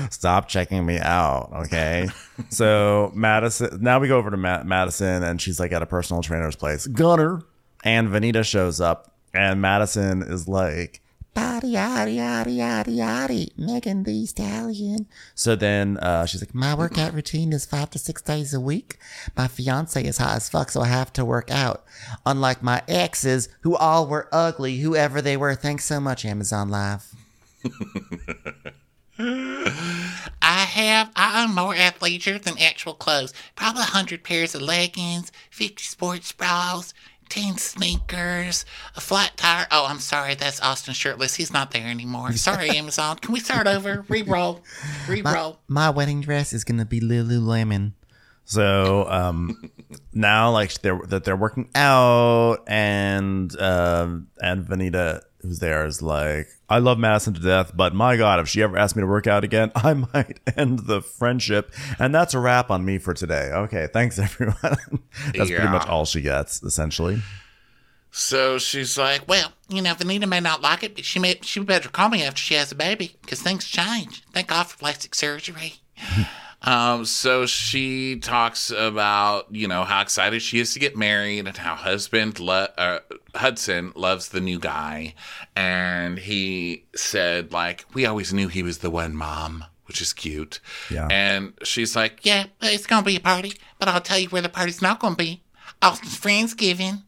Stop 0.10 0.48
checking 0.48 0.86
me 0.86 0.98
out, 1.00 1.50
okay? 1.54 2.08
so 2.50 3.12
Madison. 3.14 3.80
Now 3.82 4.00
we 4.00 4.08
go 4.08 4.18
over 4.18 4.32
to 4.32 4.38
Ma- 4.38 4.64
Madison, 4.64 5.24
and 5.24 5.42
she's 5.42 5.60
like 5.60 5.72
at 5.72 5.82
a 5.82 5.86
personal 5.86 6.22
trainer's 6.22 6.56
place. 6.56 6.88
Gunner 6.88 7.42
and 7.84 8.08
Venita 8.10 8.46
shows 8.46 8.80
up, 8.80 9.14
and 9.34 9.62
Madison 9.62 10.22
is 10.22 10.48
like, 10.48 11.02
Body, 11.34 11.74
yaddy, 11.74 12.16
yaddy, 12.18 12.58
yaddy, 12.58 12.98
yaddy. 12.98 13.58
Megan 13.58 14.04
Thee 14.04 14.26
Stallion. 14.26 15.08
So 15.36 15.56
then 15.56 15.98
uh, 15.98 16.26
she's 16.26 16.42
like, 16.42 16.56
My 16.56 16.74
workout 16.74 17.14
routine 17.14 17.54
is 17.54 17.66
five 17.66 17.92
to 17.92 18.00
six 18.00 18.22
days 18.22 18.54
a 18.54 18.60
week. 18.60 18.98
My 19.38 19.48
fiance 19.48 20.04
is 20.04 20.18
hot 20.18 20.38
as 20.38 20.50
fuck, 20.50 20.72
so 20.72 20.82
I 20.82 20.88
have 20.88 21.14
to 21.14 21.24
work 21.24 21.52
out. 21.52 21.84
Unlike 22.26 22.64
my 22.64 22.82
exes, 22.88 23.48
who 23.62 23.76
all 23.76 24.08
were 24.08 24.28
ugly, 24.32 24.80
whoever 24.80 25.22
they 25.22 25.38
were. 25.38 25.54
Thanks 25.56 25.86
so 25.86 26.00
much, 26.00 26.26
Amazon 26.26 26.70
Live. 26.70 27.14
I 30.42 30.64
have, 30.64 31.12
I 31.16 31.44
own 31.44 31.54
more 31.54 31.74
athleisure 31.74 32.42
than 32.42 32.58
actual 32.58 32.94
clothes. 32.94 33.34
Probably 33.56 33.82
100 33.82 34.24
pairs 34.24 34.56
of 34.56 34.62
leggings, 34.62 35.32
50 35.52 35.84
sports 35.84 36.32
bras, 36.32 36.94
10 37.28 37.58
sneakers, 37.58 38.66
a 38.96 39.02
flat 39.02 39.36
tire. 39.36 39.68
Oh, 39.72 39.86
I'm 39.88 40.00
sorry, 40.00 40.36
that's 40.36 40.62
Austen 40.62 40.94
shirtless. 40.94 41.36
He's 41.36 41.52
not 41.52 41.72
there 41.72 41.88
anymore. 41.88 42.32
Sorry, 42.34 42.70
Amazon. 42.78 43.18
Can 43.18 43.34
we 43.34 43.42
start 43.42 43.68
over? 43.68 44.06
Re-roll. 44.08 44.62
Re-roll. 45.08 45.60
My 45.68 45.90
wedding 45.90 46.22
dress 46.22 46.54
is 46.54 46.64
gonna 46.64 46.86
be 46.86 47.02
Lululemon. 47.02 47.94
So 48.46 49.06
um, 49.10 49.70
now, 50.12 50.50
like 50.52 50.74
they're 50.82 51.00
that 51.10 51.24
they're 51.24 51.36
working 51.36 51.70
out, 51.76 52.64
and 52.68 53.56
um, 53.62 54.30
and 54.42 54.66
Venita, 54.66 55.22
who's 55.42 55.60
there, 55.60 55.86
is 55.86 56.02
like, 56.02 56.48
I 56.70 56.80
love 56.80 57.00
Madison 57.00 57.34
to 57.34 57.40
death, 57.40 57.72
but 57.76 57.94
my 57.94 58.18
God, 58.18 58.40
if 58.40 58.48
she 58.48 58.62
ever 58.62 58.78
asks 58.78 58.96
me 58.96 59.02
to 59.02 59.08
work 59.08 59.28
out 59.28 59.44
again, 59.44 59.72
I 59.76 59.94
might 59.94 60.40
end 60.58 60.80
the 60.80 61.02
friendship, 61.02 61.74
and 61.98 62.14
that's 62.14 62.34
a 62.34 62.40
wrap 62.40 62.70
on 62.72 62.86
me 62.86 62.98
for 62.98 63.14
today. 63.14 63.50
Okay, 63.52 63.88
thanks 63.92 64.20
everyone. 64.20 64.56
that's 65.34 65.50
pretty 65.50 65.68
much 65.68 65.88
all 65.88 66.06
she 66.06 66.22
gets, 66.22 66.62
essentially. 66.64 67.22
So 68.12 68.58
she's 68.58 68.98
like, 68.98 69.28
Well, 69.28 69.54
you 69.68 69.82
know, 69.82 69.94
Venita 69.94 70.28
may 70.28 70.40
not 70.40 70.62
like 70.62 70.84
it, 70.84 70.96
but 70.96 71.06
she 71.06 71.20
may 71.20 71.38
she 71.42 71.60
better 71.60 71.90
call 71.90 72.10
me 72.10 72.24
after 72.24 72.42
she 72.42 72.56
has 72.56 72.72
a 72.72 72.76
baby, 72.76 73.16
because 73.22 73.42
things 73.42 73.66
change. 73.66 74.24
Thank 74.34 74.48
God 74.48 74.64
for 74.64 74.78
plastic 74.78 75.14
surgery. 75.16 75.76
Um, 76.62 77.06
so 77.06 77.46
she 77.46 78.18
talks 78.18 78.70
about 78.70 79.48
you 79.50 79.68
know 79.68 79.86
how 79.86 80.02
excited 80.02 80.42
she 80.42 80.60
is 80.60 80.74
to 80.74 80.80
get 80.80 80.98
married 80.98 81.48
and 81.48 81.56
how 81.56 81.76
husband 81.76 82.38
lo- 82.40 82.68
uh, 82.78 83.00
Hudson 83.34 83.94
loves 83.96 84.30
the 84.30 84.42
new 84.42 84.60
guy, 84.60 85.14
and 85.56 86.20
he 86.20 86.84
said 86.96 87.54
like 87.54 87.86
we 87.94 88.06
always 88.06 88.34
knew 88.34 88.50
he 88.50 88.62
was 88.64 88.80
the 88.80 88.90
one, 88.90 89.16
mom, 89.16 89.64
which 89.86 90.02
is 90.02 90.12
cute. 90.12 90.60
Yeah. 90.92 91.08
And 91.10 91.54
she's 91.64 91.96
like, 91.96 92.26
Yeah, 92.26 92.48
it's 92.62 92.86
gonna 92.88 93.04
be 93.06 93.16
a 93.16 93.22
party, 93.22 93.54
but 93.80 93.88
I'll 93.88 94.02
tell 94.02 94.20
you 94.20 94.28
where 94.28 94.42
the 94.42 94.50
party's 94.50 94.82
not 94.82 95.00
gonna 95.00 95.16
be. 95.16 95.42
Austen's 95.82 96.20
Friendsgiving. 96.20 97.04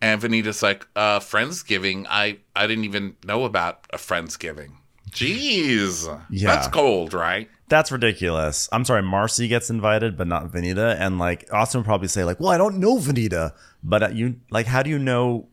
and 0.00 0.18
Venita's 0.20 0.62
like, 0.62 0.86
uh, 0.96 1.20
friendsgiving. 1.20 2.06
I 2.08 2.38
I 2.56 2.66
didn't 2.66 2.84
even 2.84 3.16
know 3.22 3.44
about 3.44 3.84
a 3.90 3.98
friendsgiving. 3.98 4.72
Jeez, 5.10 6.06
Yeah. 6.30 6.54
that's 6.54 6.68
cold, 6.68 7.12
right? 7.14 7.48
That's 7.68 7.90
ridiculous. 7.90 8.68
I'm 8.72 8.84
sorry, 8.84 9.02
Marcie 9.02 9.48
gets 9.48 9.70
invited, 9.70 10.16
but 10.16 10.26
not 10.26 10.50
Venita. 10.50 10.96
And 10.98 11.18
like 11.18 11.48
Austen 11.52 11.80
would 11.80 11.86
probably 11.86 12.08
say, 12.08 12.24
like, 12.24 12.38
well, 12.40 12.50
I 12.50 12.58
don't 12.58 12.78
know 12.78 12.98
Venita, 12.98 13.52
but 13.82 14.02
uh, 14.02 14.08
you 14.08 14.36
like, 14.50 14.66
how 14.66 14.82
do 14.82 14.90
you 14.90 14.98
know 14.98 15.48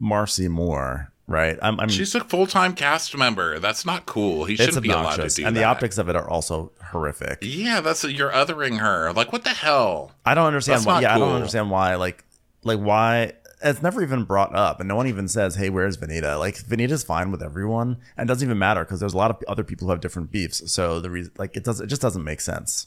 Marcie 0.00 0.48
more? 0.48 1.12
Right? 1.26 1.58
I'm, 1.62 1.78
I'm 1.78 1.88
She's 1.88 2.14
a 2.16 2.24
full 2.24 2.46
time 2.46 2.74
cast 2.74 3.16
member. 3.16 3.58
That's 3.60 3.84
not 3.84 4.04
cool. 4.06 4.44
He 4.46 4.56
shouldn't 4.56 4.82
be 4.82 4.88
allowed 4.90 5.02
to 5.02 5.08
obnoxious, 5.10 5.34
do 5.36 5.46
and 5.46 5.56
that. 5.56 5.60
the 5.60 5.64
optics 5.66 5.96
of 5.98 6.08
it 6.08 6.16
are 6.16 6.28
also 6.28 6.72
horrific. 6.90 7.38
Yeah, 7.42 7.80
that's 7.80 8.02
you're 8.02 8.32
othering 8.32 8.78
her. 8.80 9.12
Like, 9.12 9.32
what 9.32 9.44
the 9.44 9.50
hell? 9.50 10.12
I 10.24 10.34
don't 10.34 10.46
understand 10.46 10.78
That's 10.78 10.86
why. 10.86 11.02
Yeah, 11.02 11.14
I 11.14 11.18
don't 11.18 11.34
understand 11.34 11.70
why. 11.70 11.94
Like, 11.96 12.24
like 12.64 12.80
why? 12.80 13.34
It's 13.62 13.82
never 13.82 14.02
even 14.02 14.24
brought 14.24 14.54
up, 14.54 14.80
and 14.80 14.88
no 14.88 14.96
one 14.96 15.06
even 15.06 15.28
says, 15.28 15.56
"Hey, 15.56 15.68
where's 15.68 15.96
Venita?" 15.96 16.38
Like, 16.38 16.56
Venita's 16.56 17.02
fine 17.02 17.30
with 17.30 17.42
everyone, 17.42 17.98
and 18.16 18.26
doesn't 18.26 18.46
even 18.46 18.58
matter 18.58 18.84
because 18.84 19.00
there's 19.00 19.14
a 19.14 19.18
lot 19.18 19.30
of 19.30 19.42
other 19.46 19.64
people 19.64 19.86
who 19.86 19.90
have 19.90 20.00
different 20.00 20.30
beefs. 20.30 20.72
So 20.72 21.00
the 21.00 21.10
reason, 21.10 21.32
like, 21.36 21.56
it 21.56 21.64
does, 21.64 21.80
it 21.80 21.88
just 21.88 22.02
doesn't 22.02 22.24
make 22.24 22.40
sense. 22.40 22.86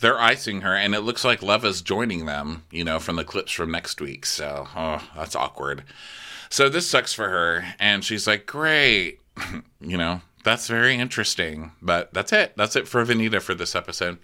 They're 0.00 0.18
icing 0.18 0.62
her, 0.62 0.74
and 0.74 0.94
it 0.94 1.00
looks 1.00 1.24
like 1.24 1.42
Leva's 1.42 1.82
joining 1.82 2.26
them. 2.26 2.64
You 2.70 2.84
know, 2.84 2.98
from 2.98 3.16
the 3.16 3.24
clips 3.24 3.52
from 3.52 3.70
next 3.70 4.00
week. 4.00 4.24
So, 4.24 4.68
oh, 4.74 5.06
that's 5.14 5.36
awkward. 5.36 5.84
So 6.48 6.68
this 6.68 6.88
sucks 6.88 7.12
for 7.12 7.28
her, 7.28 7.74
and 7.78 8.04
she's 8.04 8.26
like, 8.26 8.46
"Great, 8.46 9.20
you 9.80 9.96
know." 9.96 10.22
That's 10.46 10.68
very 10.68 10.94
interesting, 10.94 11.72
but 11.82 12.14
that's 12.14 12.32
it. 12.32 12.52
That's 12.56 12.76
it 12.76 12.86
for 12.86 13.04
Venita 13.04 13.42
for 13.42 13.52
this 13.52 13.74
episode. 13.74 14.18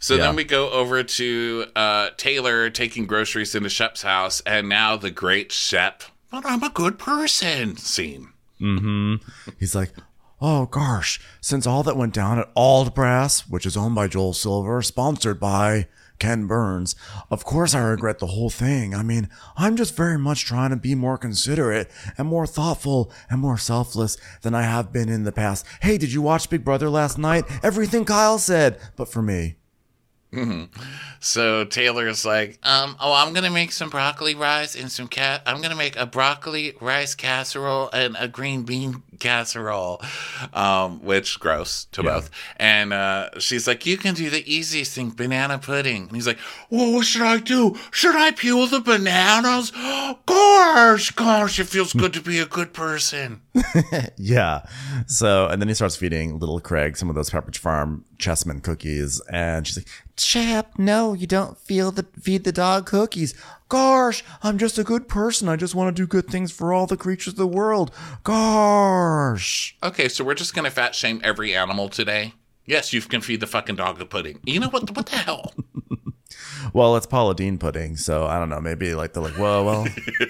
So 0.00 0.16
Yeah. 0.16 0.22
then 0.24 0.34
we 0.34 0.42
go 0.42 0.70
over 0.72 1.04
to 1.04 1.66
uh, 1.76 2.10
Taylor 2.16 2.68
taking 2.68 3.06
groceries 3.06 3.54
into 3.54 3.68
Shep's 3.68 4.02
house, 4.02 4.40
and 4.44 4.68
now 4.68 4.96
the 4.96 5.12
great 5.12 5.52
Shep, 5.52 6.02
but 6.32 6.44
I'm 6.44 6.64
a 6.64 6.70
good 6.70 6.98
person 6.98 7.76
scene. 7.76 8.30
He's 9.60 9.76
like, 9.76 9.92
oh 10.40 10.66
gosh, 10.66 11.20
since 11.40 11.64
all 11.64 11.84
that 11.84 11.96
went 11.96 12.12
down 12.12 12.40
at 12.40 12.50
Old 12.56 12.92
Brass, 12.92 13.48
which 13.48 13.64
is 13.64 13.76
owned 13.76 13.94
by 13.94 14.08
Joel 14.08 14.32
Silver, 14.34 14.82
sponsored 14.82 15.38
by 15.38 15.86
Ken 16.18 16.46
Burns, 16.46 16.94
of 17.30 17.44
course 17.44 17.74
I 17.74 17.80
regret 17.80 18.18
the 18.18 18.26
whole 18.26 18.50
thing. 18.50 18.94
I 18.94 19.02
mean, 19.02 19.28
I'm 19.56 19.76
just 19.76 19.96
very 19.96 20.18
much 20.18 20.44
trying 20.44 20.70
to 20.70 20.76
be 20.76 20.94
more 20.94 21.18
considerate 21.18 21.90
and 22.16 22.28
more 22.28 22.46
thoughtful 22.46 23.12
and 23.30 23.40
more 23.40 23.58
selfless 23.58 24.16
than 24.42 24.54
I 24.54 24.62
have 24.62 24.92
been 24.92 25.08
in 25.08 25.24
the 25.24 25.32
past. 25.32 25.64
Hey, 25.82 25.98
did 25.98 26.12
you 26.12 26.22
watch 26.22 26.50
Big 26.50 26.64
Brother 26.64 26.88
last 26.88 27.18
night? 27.18 27.44
Everything 27.62 28.04
Kyle 28.04 28.38
said, 28.38 28.78
but 28.96 29.08
for 29.08 29.22
me. 29.22 29.56
So 31.20 31.64
Taylor's 31.64 32.24
like, 32.24 32.58
Um, 32.62 32.96
oh, 33.00 33.12
I'm 33.12 33.32
gonna 33.34 33.50
make 33.50 33.72
some 33.72 33.90
broccoli 33.90 34.34
rice 34.34 34.74
and 34.76 34.90
some 34.90 35.08
cat. 35.08 35.42
I'm 35.46 35.60
gonna 35.60 35.74
make 35.76 35.96
a 35.96 36.06
broccoli 36.06 36.74
rice 36.80 37.14
casserole 37.14 37.90
and 37.92 38.16
a 38.18 38.28
green 38.28 38.62
bean 38.62 39.02
casserole. 39.18 40.00
um, 40.52 41.02
which 41.04 41.40
gross 41.40 41.86
to 41.92 42.02
Yeah. 42.02 42.10
both. 42.14 42.30
And 42.56 42.92
uh, 42.92 43.30
she's 43.40 43.66
like, 43.66 43.84
you 43.86 43.96
can 43.96 44.14
do 44.14 44.30
the 44.30 44.44
easiest 44.52 44.94
thing, 44.94 45.10
banana 45.10 45.58
pudding. 45.58 46.02
And 46.08 46.12
he's 46.12 46.26
like, 46.26 46.38
well, 46.70 46.92
what 46.92 47.06
should 47.06 47.22
I 47.22 47.38
do? 47.38 47.76
Should 47.90 48.14
I 48.14 48.30
peel 48.30 48.66
the 48.66 48.80
bananas? 48.80 49.72
Gosh, 50.26 51.10
gosh, 51.12 51.58
it 51.58 51.64
feels 51.66 51.92
good 51.92 52.12
to 52.12 52.20
be 52.20 52.38
a 52.38 52.46
good 52.46 52.72
person. 52.72 53.40
Yeah. 54.16 54.62
So, 55.06 55.46
and 55.48 55.60
then 55.60 55.68
he 55.68 55.74
starts 55.74 55.96
feeding 55.96 56.38
little 56.38 56.60
Craig 56.60 56.96
some 56.96 57.08
of 57.08 57.14
those 57.14 57.30
Pepperidge 57.30 57.56
Farm 57.58 58.04
Chessman 58.18 58.62
cookies, 58.62 59.20
and 59.30 59.66
she's 59.66 59.76
like, 59.76 59.88
Chap, 60.16 60.78
no, 60.78 61.12
you 61.12 61.26
don't 61.26 61.56
feel 61.56 61.90
the 61.90 62.06
feed 62.20 62.44
the 62.44 62.52
dog 62.52 62.86
cookies. 62.86 63.34
"Gosh, 63.68 64.24
I'm 64.42 64.58
just 64.58 64.78
a 64.78 64.84
good 64.84 65.08
person. 65.08 65.48
I 65.48 65.56
just 65.56 65.74
want 65.74 65.94
to 65.94 66.02
do 66.02 66.06
good 66.06 66.26
things 66.26 66.50
for 66.50 66.72
all 66.72 66.86
the 66.86 66.96
creatures 66.96 67.34
of 67.34 67.36
the 67.36 67.46
world. 67.46 67.92
Gosh." 68.24 69.76
Okay, 69.82 70.08
so 70.08 70.24
we're 70.24 70.34
just 70.34 70.54
gonna 70.54 70.70
fat 70.70 70.94
shame 70.94 71.20
every 71.22 71.54
animal 71.54 71.88
today. 71.88 72.34
Yes, 72.66 72.92
you 72.92 73.00
can 73.00 73.20
feed 73.20 73.40
the 73.40 73.46
fucking 73.46 73.76
dog 73.76 73.98
the 73.98 74.06
pudding. 74.06 74.40
You 74.44 74.60
know 74.60 74.68
what? 74.68 74.94
What 74.96 75.06
the 75.06 75.16
hell? 75.16 75.54
Well, 76.72 76.96
it's 76.96 77.06
Paula 77.06 77.34
Deen 77.34 77.58
pudding, 77.58 77.96
so 77.96 78.26
I 78.26 78.38
don't 78.38 78.48
know. 78.48 78.60
Maybe 78.60 78.94
like 78.94 79.12
they're 79.12 79.22
like, 79.22 79.34
"Whoa, 79.36 79.64
well, 79.64 79.86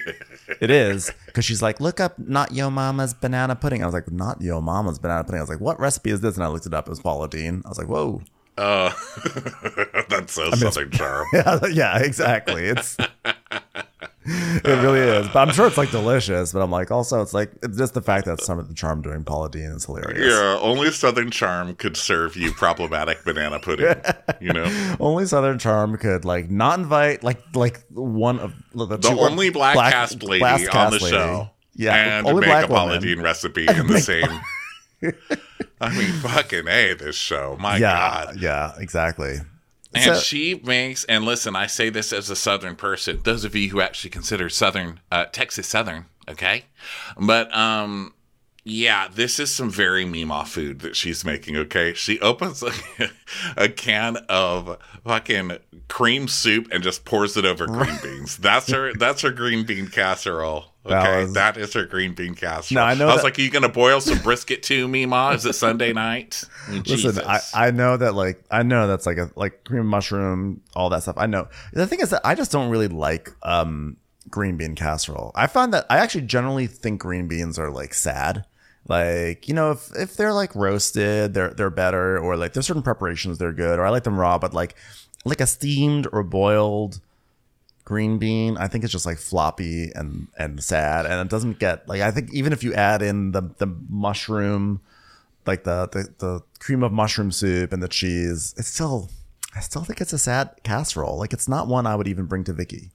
it 0.60 0.70
is," 0.70 1.12
because 1.26 1.44
she's 1.44 1.62
like, 1.62 1.80
"Look 1.80 2.00
up 2.00 2.18
Not 2.18 2.52
Yo 2.52 2.70
Mama's 2.70 3.14
banana 3.14 3.54
pudding." 3.56 3.82
I 3.82 3.86
was 3.86 3.94
like, 3.94 4.10
"Not 4.10 4.40
Yo 4.40 4.60
Mama's 4.60 4.98
banana 4.98 5.24
pudding." 5.24 5.38
I 5.38 5.42
was 5.42 5.50
like, 5.50 5.60
"What 5.60 5.78
recipe 5.80 6.10
is 6.10 6.20
this?" 6.20 6.36
And 6.36 6.44
I 6.44 6.48
looked 6.48 6.66
it 6.66 6.74
up. 6.74 6.86
It 6.86 6.90
was 6.90 7.00
Paula 7.00 7.28
Deen. 7.28 7.62
I 7.64 7.68
was 7.68 7.78
like, 7.78 7.88
"Whoa." 7.88 8.22
Uh, 8.56 8.92
that's 10.08 10.32
so 10.32 10.50
southern 10.50 10.90
charm. 10.90 11.26
yeah, 11.32 11.60
yeah, 11.72 11.98
exactly. 12.00 12.64
It's 12.64 12.96
it 14.30 14.82
really 14.82 15.00
is. 15.00 15.26
But 15.28 15.48
I'm 15.48 15.54
sure 15.54 15.66
it's 15.66 15.78
like 15.78 15.90
delicious. 15.90 16.52
But 16.52 16.60
I'm 16.60 16.70
like, 16.70 16.90
also, 16.90 17.22
it's 17.22 17.32
like 17.34 17.50
it's 17.62 17.76
just 17.78 17.94
the 17.94 18.02
fact 18.02 18.26
that 18.26 18.40
some 18.42 18.58
of 18.58 18.68
the 18.68 18.74
charm 18.74 19.00
doing 19.02 19.24
Paula 19.24 19.48
Deen 19.50 19.62
is 19.72 19.84
hilarious. 19.86 20.32
Yeah, 20.32 20.58
only 20.60 20.90
Southern 20.90 21.30
Charm 21.30 21.74
could 21.76 21.96
serve 21.96 22.36
you 22.36 22.52
problematic 22.52 23.24
banana 23.24 23.58
pudding. 23.58 23.94
You 24.40 24.52
know, 24.52 24.96
Only 25.00 25.26
Southern 25.26 25.58
Charm 25.58 25.96
could 25.96 26.24
like 26.24 26.48
not 26.50 26.78
invite 26.78 27.24
like 27.24 27.42
like 27.54 27.80
one 27.90 28.38
of 28.38 28.52
the, 28.72 28.86
the 28.86 28.98
two- 28.98 29.18
only 29.18 29.50
black, 29.50 29.74
black, 29.74 29.92
cast 29.92 30.22
lady 30.22 30.40
black 30.40 30.74
on 30.74 30.90
the 30.92 30.98
lady. 30.98 31.10
show. 31.10 31.50
Yeah, 31.74 32.18
and 32.18 32.26
only 32.26 32.40
make 32.42 32.50
black 32.50 32.64
a 32.66 32.68
Paula. 32.68 33.00
Deen 33.00 33.20
recipe 33.20 33.66
in 33.68 33.86
the 33.88 33.98
same. 34.00 34.40
I 35.80 35.96
mean, 35.96 36.12
fucking 36.20 36.66
a 36.68 36.94
this 36.94 37.16
show. 37.16 37.56
My 37.60 37.76
Yeah, 37.78 38.24
God. 38.26 38.40
yeah, 38.40 38.72
exactly. 38.78 39.38
And 39.94 40.04
So- 40.16 40.20
she 40.20 40.60
makes, 40.64 41.04
and 41.04 41.24
listen, 41.24 41.56
I 41.56 41.66
say 41.66 41.88
this 41.90 42.12
as 42.12 42.28
a 42.30 42.36
Southern 42.36 42.76
person. 42.76 43.20
Those 43.24 43.44
of 43.44 43.54
you 43.54 43.70
who 43.70 43.80
actually 43.80 44.10
consider 44.10 44.48
Southern, 44.50 45.00
uh, 45.10 45.24
Texas 45.32 45.66
Southern, 45.66 46.06
okay? 46.28 46.64
But, 47.18 47.54
um, 47.56 48.12
yeah, 48.64 49.08
this 49.08 49.38
is 49.40 49.54
some 49.54 49.70
very 49.70 50.04
Meemaw 50.04 50.46
food 50.46 50.80
that 50.80 50.94
she's 50.94 51.24
making, 51.24 51.56
okay? 51.56 51.94
She 51.94 52.20
opens 52.20 52.62
a, 52.62 52.70
a 53.56 53.70
can 53.70 54.18
of 54.28 54.76
fucking 55.04 55.56
cream 55.88 56.28
soup 56.28 56.68
and 56.70 56.82
just 56.82 57.06
pours 57.06 57.38
it 57.38 57.46
over 57.46 57.66
green 57.66 57.98
beans. 58.02 58.36
That's 58.36 58.70
her, 58.70 58.92
that's 58.92 59.22
her 59.22 59.30
green 59.30 59.64
bean 59.64 59.86
casserole. 59.88 60.74
Okay, 60.92 61.22
was- 61.24 61.34
that 61.34 61.56
is 61.56 61.72
her 61.74 61.84
green 61.84 62.14
bean 62.14 62.34
casserole. 62.34 62.82
No, 62.82 62.86
I 62.86 62.94
know 62.94 63.08
I 63.08 63.12
was 63.12 63.16
that- 63.22 63.24
like, 63.24 63.38
"Are 63.38 63.42
you 63.42 63.50
gonna 63.50 63.68
boil 63.68 64.00
some 64.00 64.18
brisket 64.18 64.62
too, 64.62 64.88
Meemaw? 64.88 65.34
Is 65.34 65.44
it 65.46 65.54
Sunday 65.54 65.92
night?" 65.92 66.44
I 66.68 66.82
Listen, 66.86 67.22
I. 67.26 67.40
I 67.54 67.70
know 67.70 67.96
that 67.96 68.14
like 68.14 68.42
I 68.50 68.62
know 68.62 68.86
that's 68.86 69.06
like 69.06 69.18
a 69.18 69.30
like 69.36 69.64
cream 69.64 69.86
mushroom, 69.86 70.60
all 70.74 70.90
that 70.90 71.02
stuff. 71.02 71.16
I 71.18 71.26
know. 71.26 71.48
The 71.72 71.86
thing 71.86 72.00
is 72.00 72.10
that 72.10 72.22
I 72.24 72.34
just 72.34 72.52
don't 72.52 72.70
really 72.70 72.88
like 72.88 73.30
um 73.42 73.96
green 74.30 74.56
bean 74.56 74.74
casserole. 74.74 75.32
I 75.34 75.46
find 75.46 75.72
that 75.72 75.86
I 75.88 75.98
actually 75.98 76.22
generally 76.26 76.66
think 76.66 77.00
green 77.00 77.28
beans 77.28 77.58
are 77.58 77.70
like 77.70 77.94
sad. 77.94 78.44
Like, 78.86 79.48
you 79.48 79.54
know, 79.54 79.72
if 79.72 79.90
if 79.96 80.16
they're 80.16 80.32
like 80.32 80.54
roasted, 80.54 81.34
they're 81.34 81.50
they're 81.50 81.68
better, 81.70 82.18
or 82.18 82.36
like 82.36 82.52
there's 82.54 82.66
certain 82.66 82.82
preparations 82.82 83.36
they're 83.38 83.52
good, 83.52 83.78
or 83.78 83.84
I 83.86 83.90
like 83.90 84.04
them 84.04 84.18
raw, 84.18 84.38
but 84.38 84.54
like 84.54 84.74
like 85.24 85.40
a 85.42 85.46
steamed 85.46 86.06
or 86.12 86.22
boiled 86.22 87.00
green 87.88 88.18
bean, 88.18 88.58
I 88.58 88.68
think 88.68 88.84
it's 88.84 88.92
just 88.92 89.06
like 89.06 89.16
floppy 89.16 89.90
and 89.94 90.28
and 90.38 90.62
sad, 90.62 91.06
and 91.06 91.14
it 91.22 91.30
doesn't 91.30 91.58
get 91.58 91.88
like 91.88 92.02
I 92.02 92.10
think 92.10 92.32
even 92.34 92.52
if 92.52 92.62
you 92.62 92.74
add 92.74 93.00
in 93.00 93.32
the 93.32 93.40
the 93.56 93.66
mushroom, 93.88 94.82
like 95.46 95.64
the 95.64 95.88
the, 95.90 96.08
the 96.18 96.40
cream 96.60 96.82
of 96.82 96.92
mushroom 96.92 97.32
soup 97.32 97.72
and 97.72 97.82
the 97.82 97.88
cheese, 97.88 98.54
it's 98.58 98.68
still 98.68 99.08
I 99.56 99.60
still 99.60 99.84
think 99.84 100.02
it's 100.02 100.12
a 100.12 100.18
sad 100.18 100.50
casserole. 100.64 101.16
Like 101.16 101.32
it's 101.32 101.48
not 101.48 101.66
one 101.66 101.86
I 101.86 101.96
would 101.96 102.06
even 102.06 102.26
bring 102.26 102.44
to 102.44 102.52
Vicky. 102.52 102.90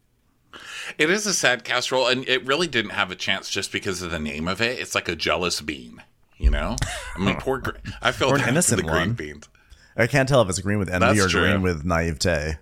It 0.99 1.09
is 1.09 1.25
a 1.25 1.33
sad 1.33 1.63
casserole, 1.63 2.07
and 2.07 2.27
it 2.29 2.45
really 2.45 2.67
didn't 2.67 2.91
have 2.91 3.09
a 3.09 3.15
chance 3.15 3.49
just 3.49 3.71
because 3.71 4.03
of 4.03 4.11
the 4.11 4.19
name 4.19 4.47
of 4.47 4.61
it. 4.61 4.77
It's 4.79 4.93
like 4.93 5.09
a 5.09 5.15
jealous 5.15 5.59
bean, 5.61 6.03
you 6.37 6.51
know. 6.51 6.75
I 7.15 7.19
mean, 7.19 7.37
poor. 7.37 7.63
I 8.03 8.11
feel 8.11 8.29
Or 8.29 8.35
an 8.35 8.47
innocent 8.47 8.77
the 8.83 8.87
green 8.87 9.07
one. 9.07 9.13
beans. 9.13 9.49
I 9.97 10.05
can't 10.05 10.29
tell 10.29 10.41
if 10.43 10.49
it's 10.49 10.59
green 10.59 10.77
with 10.77 10.89
envy 10.89 11.05
That's 11.07 11.25
or 11.25 11.29
true. 11.29 11.41
green 11.41 11.63
with 11.63 11.83
naivete. 11.83 12.57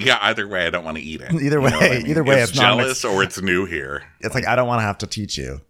Yeah, 0.00 0.18
either 0.22 0.46
way, 0.48 0.66
I 0.66 0.70
don't 0.70 0.84
want 0.84 0.96
to 0.96 1.02
eat 1.02 1.20
it. 1.20 1.32
Either 1.42 1.60
You 1.60 1.70
know 1.70 1.78
way- 1.78 1.90
I 1.90 1.98
mean? 1.98 2.06
either 2.06 2.24
way, 2.24 2.40
it's, 2.40 2.50
it's 2.50 2.58
not 2.60 2.78
jealous 2.78 3.04
or 3.04 3.22
it's 3.22 3.40
new 3.40 3.64
here. 3.66 4.04
It's 4.20 4.34
like 4.34 4.46
I 4.46 4.56
don't 4.56 4.66
want 4.72 4.78
to 4.80 4.84
have 4.84 4.98
to 4.98 5.06
teach 5.06 5.36
you. 5.38 5.60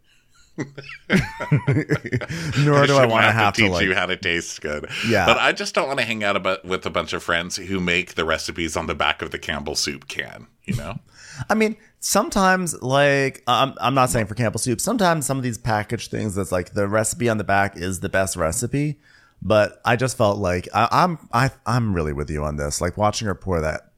Nor 0.59 0.67
do 1.09 2.75
I 2.75 2.87
shouldn't 2.87 3.11
want 3.11 3.25
to 3.25 3.33
have 3.33 3.55
to 3.55 3.63
teach 3.63 3.71
like 3.71 3.85
you 3.85 3.95
how 3.95 4.07
to 4.07 4.17
taste 4.17 4.61
good. 4.61 4.91
Yeah. 5.09 5.27
but 5.27 5.39
I 5.39 5.53
just 5.53 5.75
don't 5.75 5.87
want 5.87 5.99
to 6.01 6.05
hang 6.05 6.23
out 6.25 6.37
about 6.37 6.65
with 6.65 6.85
a 6.87 6.91
bunch 6.91 7.13
of 7.13 7.23
friends 7.23 7.57
who 7.57 7.81
make 7.81 8.15
the 8.15 8.25
recipes 8.25 8.77
on 8.77 8.87
the 8.87 8.95
back 8.95 9.23
of 9.23 9.31
the 9.31 9.39
Campbell 9.39 9.75
soup 9.75 10.09
can. 10.09 10.47
You 10.65 10.77
know, 10.77 10.99
I 11.49 11.55
mean, 11.55 11.77
sometimes 12.01 12.81
like 12.83 13.43
I'm 13.47 13.75
I'm 13.81 13.95
not 13.95 14.11
saying 14.11 14.27
for 14.27 14.35
Campbell 14.35 14.59
soup. 14.61 14.81
Sometimes 14.81 15.27
some 15.27 15.37
of 15.37 15.43
these 15.43 15.59
packaged 15.59 16.11
things 16.11 16.35
that's 16.35 16.53
like 16.53 16.75
the 16.75 16.87
recipe 16.87 17.29
on 17.29 17.39
the 17.39 17.45
back 17.45 17.77
is 17.77 18.01
the 18.01 18.09
best 18.09 18.37
recipe, 18.37 19.01
but 19.43 19.81
I 19.85 19.97
just 19.97 20.17
felt 20.17 20.39
like 20.39 20.69
I, 20.75 20.89
I'm 20.93 21.19
I 21.33 21.51
I'm 21.67 21.95
really 21.95 22.13
with 22.13 22.31
you 22.31 22.45
on 22.45 22.57
this. 22.57 22.81
Like 22.81 22.97
watching 22.97 23.27
her 23.27 23.35
pour 23.35 23.61
that 23.63 23.90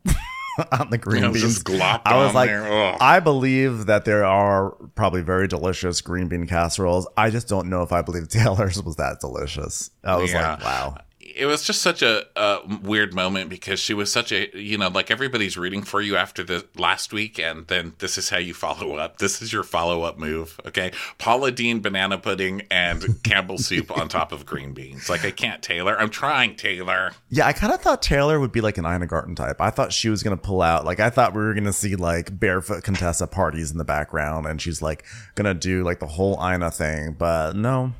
on 0.72 0.90
the 0.90 0.98
green 0.98 1.32
beans. 1.32 1.62
I 1.80 2.16
was 2.16 2.34
like, 2.34 2.50
I 2.50 3.20
believe 3.20 3.86
that 3.86 4.04
there 4.04 4.24
are 4.24 4.70
probably 4.94 5.22
very 5.22 5.48
delicious 5.48 6.00
green 6.00 6.28
bean 6.28 6.46
casseroles. 6.46 7.06
I 7.16 7.30
just 7.30 7.48
don't 7.48 7.68
know 7.68 7.82
if 7.82 7.92
I 7.92 8.02
believe 8.02 8.28
Taylor's 8.28 8.82
was 8.82 8.96
that 8.96 9.20
delicious. 9.20 9.90
I 10.04 10.16
was 10.16 10.32
Yeah. 10.32 10.52
like, 10.52 10.64
wow. 10.64 10.96
It 11.36 11.46
was 11.46 11.62
just 11.64 11.82
such 11.82 12.02
a, 12.02 12.24
a 12.36 12.60
weird 12.82 13.14
moment 13.14 13.50
because 13.50 13.80
she 13.80 13.94
was 13.94 14.12
such 14.12 14.32
a 14.32 14.48
you 14.58 14.78
know 14.78 14.88
like 14.88 15.10
everybody's 15.10 15.56
rooting 15.56 15.82
for 15.82 16.00
you 16.00 16.16
after 16.16 16.42
the 16.42 16.66
last 16.76 17.12
week 17.12 17.38
and 17.38 17.66
then 17.68 17.94
this 17.98 18.18
is 18.18 18.28
how 18.28 18.38
you 18.38 18.54
follow 18.54 18.96
up 18.96 19.18
this 19.18 19.40
is 19.42 19.52
your 19.52 19.62
follow-up 19.62 20.18
move 20.18 20.60
okay 20.66 20.92
paula 21.18 21.50
deen 21.50 21.80
banana 21.80 22.18
pudding 22.18 22.62
and 22.70 23.22
campbell 23.22 23.58
soup 23.58 23.90
on 23.96 24.08
top 24.08 24.32
of 24.32 24.44
green 24.44 24.72
beans 24.72 25.08
like 25.08 25.24
i 25.24 25.30
can't 25.30 25.62
taylor 25.62 25.98
i'm 25.98 26.10
trying 26.10 26.54
taylor 26.56 27.12
Yeah, 27.30 27.46
I 27.46 27.52
kind 27.52 27.72
of 27.72 27.80
thought 27.80 28.02
Taylor 28.02 28.38
would 28.38 28.52
be 28.52 28.60
like 28.60 28.78
an 28.78 28.84
Ina 28.84 29.06
Garten 29.06 29.34
type. 29.34 29.60
I 29.60 29.70
thought 29.70 29.92
she 29.92 30.08
was 30.08 30.22
gonna 30.22 30.36
pull 30.36 30.60
out 30.62 30.84
like 30.84 31.00
I 31.00 31.10
thought 31.10 31.34
we 31.34 31.42
were 31.42 31.54
gonna 31.54 31.72
see 31.72 31.96
like 31.96 32.38
barefoot 32.38 32.84
Contessa 32.84 33.26
parties 33.26 33.70
in 33.70 33.78
the 33.78 33.84
background, 33.84 34.46
and 34.46 34.60
she's 34.60 34.82
like 34.82 35.04
gonna 35.34 35.54
do 35.54 35.82
like 35.82 35.98
the 36.00 36.06
whole 36.06 36.38
Ina 36.42 36.70
thing. 36.70 37.16
But 37.18 37.56
no, 37.56 37.92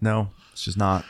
no, 0.00 0.30
she's 0.54 0.76
not. 0.76 1.04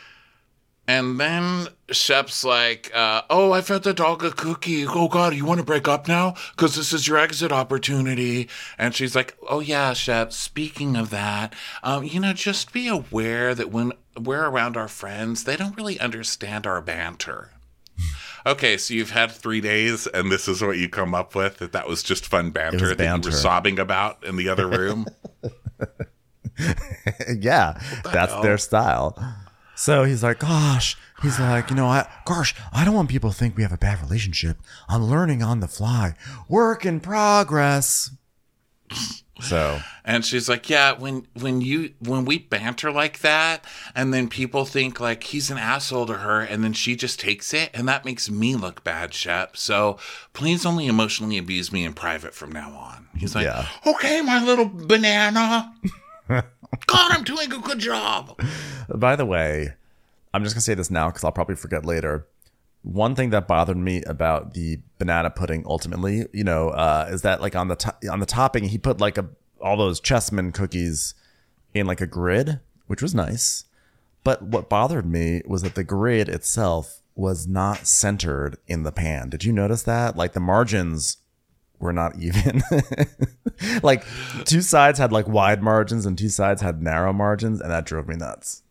And 0.88 1.21
then 1.21 1.69
shep's 1.90 2.45
like 2.45 2.90
uh, 2.95 3.23
oh 3.31 3.53
i 3.53 3.61
fed 3.61 3.83
the 3.83 3.95
dog 3.95 4.25
a 4.25 4.31
cookie. 4.31 4.87
Oh 4.87 5.09
god 5.09 5.35
you 5.35 5.45
want 5.45 5.59
to 5.59 5.64
break 5.66 5.87
up 5.88 6.09
now? 6.09 6.35
Because 6.53 6.77
this 6.77 6.93
is 6.93 7.07
your 7.07 7.19
exit 7.19 7.53
opportunity. 7.53 8.49
And 8.79 8.95
she's 8.95 9.14
like 9.14 9.37
oh 9.49 9.61
yeah 9.61 9.93
shep 9.93 10.33
speaking 10.33 10.97
of 10.97 11.11
that 11.11 11.55
um, 11.83 12.05
you 12.05 12.21
know 12.21 12.33
just 12.33 12.73
be 12.73 12.88
aware 12.88 13.55
that 13.55 13.71
when 13.71 13.93
we're 14.19 14.47
around 14.47 14.77
our 14.77 14.88
friends 14.88 15.45
they 15.45 15.57
don't 15.57 15.77
really 15.77 15.99
understand 16.01 16.66
our 16.66 16.81
banter. 16.81 17.51
Okay 18.47 18.77
so 18.77 18.95
you've 18.95 19.11
had 19.11 19.31
three 19.31 19.61
days 19.61 20.07
and 20.07 20.33
this 20.33 20.49
is 20.49 20.62
what 20.62 20.79
you 20.79 20.88
come 20.88 21.14
up 21.14 21.35
with? 21.35 21.59
That 21.59 21.73
that 21.73 21.87
was 21.87 22.03
just 22.03 22.27
fun 22.27 22.51
banter, 22.51 22.95
that 22.95 23.16
you 23.16 23.31
were 23.31 23.37
sobbing 23.37 23.79
about 23.79 24.25
in 24.25 24.37
the 24.37 24.49
other 24.49 24.66
room? 24.66 25.07
Yeah, 27.38 27.81
that's 28.04 28.35
their 28.42 28.59
style. 28.59 29.17
So 29.81 30.04
he's 30.04 30.22
like, 30.22 30.40
gosh, 30.40 30.94
he's 31.22 31.40
like, 31.40 31.70
you 31.70 31.74
know, 31.74 31.87
I, 31.87 32.06
gosh, 32.26 32.54
I 32.70 32.85
don't 32.85 32.92
want 32.94 33.08
people 33.08 33.31
to 33.31 33.37
think 33.37 33.56
we 33.56 33.62
have 33.62 33.72
a 33.72 33.78
bad 33.78 34.02
relationship. 34.02 34.58
I'm 34.90 35.04
learning 35.04 35.42
on 35.42 35.60
the 35.60 35.68
fly, 35.68 36.16
work 36.50 36.85
in 36.85 37.00
progress. 37.00 38.10
So 39.40 39.81
And 40.04 40.22
she's 40.22 40.50
like, 40.50 40.68
"Yeah, 40.68 40.92
when 40.92 41.26
when 41.33 41.62
you 41.62 41.94
when 41.98 42.26
we 42.26 42.37
banter 42.37 42.92
like 42.92 43.20
that, 43.20 43.64
and 43.94 44.12
then 44.12 44.28
people 44.28 44.66
think 44.66 45.00
like 45.00 45.22
he's 45.24 45.50
an 45.50 45.56
asshole 45.56 46.04
to 46.08 46.14
her, 46.18 46.40
and 46.42 46.62
then 46.62 46.74
she 46.74 46.94
just 46.94 47.18
takes 47.18 47.54
it, 47.54 47.70
and 47.72 47.88
that 47.88 48.04
makes 48.04 48.28
me 48.28 48.56
look 48.56 48.85
bad, 48.85 49.14
Shep. 49.14 49.56
So 49.56 49.96
please 50.35 50.66
only 50.66 50.88
emotionally 50.88 51.38
abuse 51.38 51.72
me 51.72 51.85
in 51.85 51.94
private 51.94 52.35
from 52.35 52.52
now 52.52 52.70
on." 52.72 53.08
He's 53.16 53.35
like, 53.35 53.44
Yeah. 53.44 53.66
"Okay, 53.87 54.20
my 54.20 54.44
little 54.44 54.66
banana. 54.66 55.72
God, 56.87 57.12
I'm 57.12 57.25
doing 57.25 57.52
a 57.52 57.58
good 57.58 57.79
job." 57.79 58.40
By 58.94 59.16
the 59.16 59.27
way, 59.27 59.75
I'm 60.33 60.42
just 60.44 60.54
gonna 60.54 60.62
say 60.62 60.75
this 60.75 60.90
now 60.90 61.08
because 61.08 61.25
I'll 61.25 61.33
probably 61.33 61.56
forget 61.56 61.85
later. 61.85 62.27
one 62.83 63.14
thing 63.14 63.29
that 63.29 63.46
bothered 63.46 63.77
me 63.77 64.02
about 64.04 64.54
the 64.54 64.79
banana 64.98 65.29
pudding 65.29 65.62
ultimately, 65.66 66.25
you 66.33 66.42
know, 66.42 66.71
uh, 66.71 67.06
is 67.10 67.21
that 67.21 67.38
like 67.42 67.54
on 67.54 67.68
the 67.68 67.77
to- 67.77 68.10
on 68.10 68.21
the 68.21 68.27
topping 68.27 68.64
he 68.64 68.79
put 68.79 68.98
like 69.00 69.18
a 69.18 69.29
all 69.60 69.77
those 69.77 70.00
chessman 70.00 70.50
cookies 70.50 71.12
in 71.75 71.87
like 71.87 72.00
a 72.00 72.06
grid, 72.06 72.58
which 72.87 73.02
was 73.02 73.14
nice. 73.14 73.64
But 74.25 74.42
what 74.42 74.71
bothered 74.71 75.04
me 75.04 75.42
was 75.46 75.60
that 75.60 75.75
the 75.75 75.85
grid 75.85 76.31
itself 76.31 77.02
was 77.14 77.46
not 77.46 77.87
centered 77.87 78.56
in 78.66 78.83
the 78.83 78.92
pan. 78.92 79.29
Did 79.29 79.44
you 79.44 79.52
notice 79.52 79.83
that? 79.83 80.16
Like 80.16 80.33
the 80.33 80.40
margins 80.40 81.18
were 81.81 81.92
not 81.92 82.16
even. 82.18 82.62
like 83.83 84.04
two 84.44 84.60
sides 84.60 84.98
had 84.98 85.12
like 85.12 85.26
wide 85.26 85.62
margins 85.62 86.06
and 86.06 86.16
two 86.16 86.28
sides 86.28 86.62
had 86.62 86.83
narrow 86.83 87.12
margins, 87.12 87.60
and 87.60 87.70
that 87.70 87.87
drove 87.87 88.06
me 88.06 88.16
nuts. 88.16 88.62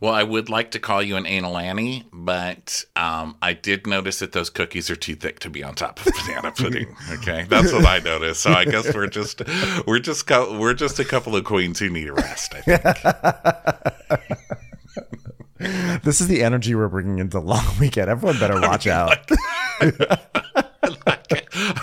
Well, 0.00 0.12
I 0.12 0.22
would 0.22 0.50
like 0.50 0.72
to 0.72 0.78
call 0.78 1.02
you 1.02 1.16
an 1.16 1.26
anal 1.26 1.56
Annie, 1.56 2.04
but 2.12 2.84
um, 2.96 3.36
I 3.40 3.52
did 3.52 3.86
notice 3.86 4.18
that 4.18 4.32
those 4.32 4.50
cookies 4.50 4.90
are 4.90 4.96
too 4.96 5.14
thick 5.14 5.38
to 5.40 5.50
be 5.50 5.62
on 5.62 5.74
top 5.74 6.04
of 6.04 6.12
banana 6.26 6.52
pudding. 6.56 6.96
Okay, 7.10 7.46
that's 7.48 7.72
what 7.72 7.86
I 7.86 8.00
noticed. 8.00 8.42
So 8.42 8.52
I 8.52 8.64
guess 8.64 8.92
we're 8.94 9.06
just 9.06 9.42
we're 9.86 10.00
just 10.00 10.26
co- 10.26 10.58
we're 10.58 10.74
just 10.74 10.98
a 10.98 11.04
couple 11.04 11.36
of 11.36 11.44
queens 11.44 11.78
who 11.78 11.88
need 11.90 12.08
a 12.08 12.12
rest. 12.12 12.54
I 12.54 12.60
think. 12.60 12.82
This 16.02 16.20
is 16.20 16.28
the 16.28 16.42
energy 16.42 16.74
we're 16.74 16.88
bringing 16.88 17.18
into 17.18 17.38
long 17.40 17.64
weekend. 17.80 18.10
Everyone 18.10 18.38
better 18.38 18.60
watch 18.60 18.86
out. 18.86 19.16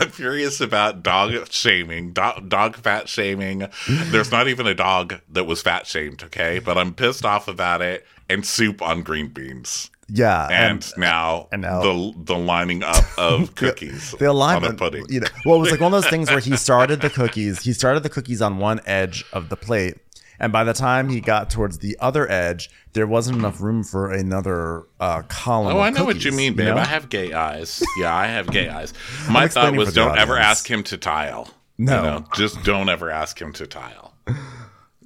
I'm 0.01 0.09
furious 0.09 0.59
about 0.61 1.03
dog 1.03 1.33
shaming, 1.51 2.11
dog, 2.13 2.49
dog 2.49 2.75
fat 2.75 3.07
shaming. 3.07 3.67
There's 3.87 4.31
not 4.31 4.47
even 4.47 4.67
a 4.67 4.73
dog 4.73 5.21
that 5.29 5.45
was 5.45 5.61
fat 5.61 5.87
shamed, 5.87 6.23
okay? 6.23 6.59
But 6.59 6.77
I'm 6.77 6.93
pissed 6.93 7.25
off 7.25 7.47
about 7.47 7.81
it. 7.81 8.05
And 8.29 8.45
soup 8.45 8.81
on 8.81 9.03
green 9.03 9.27
beans. 9.27 9.91
yeah, 10.07 10.47
And, 10.49 10.89
now, 10.97 11.49
and 11.51 11.63
now- 11.63 11.81
the 11.81 12.13
the 12.17 12.37
lining 12.37 12.81
up 12.81 13.03
of 13.17 13.55
cookies 13.55 14.11
the 14.19 14.31
alignment, 14.31 14.69
on 14.69 14.75
a 14.75 14.77
pudding. 14.77 15.05
You 15.09 15.19
know, 15.19 15.27
well, 15.45 15.57
it 15.57 15.59
was 15.59 15.71
like 15.71 15.81
one 15.81 15.93
of 15.93 16.01
those 16.01 16.09
things 16.09 16.29
where 16.29 16.39
he 16.39 16.55
started 16.55 17.01
the 17.01 17.09
cookies. 17.09 17.61
He 17.61 17.73
started 17.73 18.03
the 18.03 18.09
cookies 18.09 18.41
on 18.41 18.57
one 18.57 18.79
edge 18.85 19.25
of 19.33 19.49
the 19.49 19.57
plate, 19.57 19.97
and 20.41 20.51
by 20.51 20.63
the 20.63 20.73
time 20.73 21.07
he 21.07 21.21
got 21.21 21.51
towards 21.51 21.77
the 21.77 21.95
other 21.99 22.29
edge, 22.29 22.71
there 22.93 23.05
wasn't 23.05 23.37
enough 23.37 23.61
room 23.61 23.83
for 23.83 24.11
another 24.11 24.87
uh, 24.99 25.21
column. 25.27 25.77
Oh, 25.77 25.79
I 25.79 25.91
know 25.91 26.03
what 26.03 26.25
you 26.25 26.31
mean, 26.31 26.55
babe. 26.55 26.65
know? 26.65 26.77
I 26.77 26.85
have 26.85 27.09
gay 27.09 27.31
eyes. 27.31 27.83
Yeah, 27.99 28.13
I 28.13 28.25
have 28.25 28.47
gay 28.47 28.67
eyes. 28.67 28.91
My 29.29 29.47
thought 29.47 29.75
was 29.75 29.93
don't 29.93 30.17
ever 30.17 30.37
ask 30.37 30.69
him 30.69 30.81
to 30.85 30.97
tile. 30.97 31.47
No. 31.77 31.95
You 31.95 32.01
know, 32.01 32.25
just 32.35 32.63
don't 32.63 32.89
ever 32.89 33.11
ask 33.11 33.39
him 33.39 33.53
to 33.53 33.67
tile. 33.67 34.15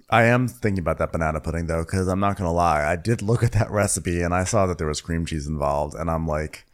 I 0.09 0.23
am 0.23 0.47
thinking 0.47 0.79
about 0.79 0.99
that 0.99 1.11
banana 1.11 1.41
pudding 1.41 1.67
though, 1.67 1.83
because 1.83 2.07
I'm 2.07 2.21
not 2.21 2.37
gonna 2.37 2.53
lie. 2.53 2.89
I 2.89 2.95
did 2.95 3.21
look 3.21 3.43
at 3.43 3.51
that 3.51 3.69
recipe 3.69 4.21
and 4.21 4.33
I 4.33 4.45
saw 4.45 4.65
that 4.67 4.77
there 4.77 4.87
was 4.87 5.01
cream 5.01 5.25
cheese 5.25 5.47
involved, 5.47 5.95
and 5.95 6.09
I'm 6.09 6.25
like, 6.25 6.65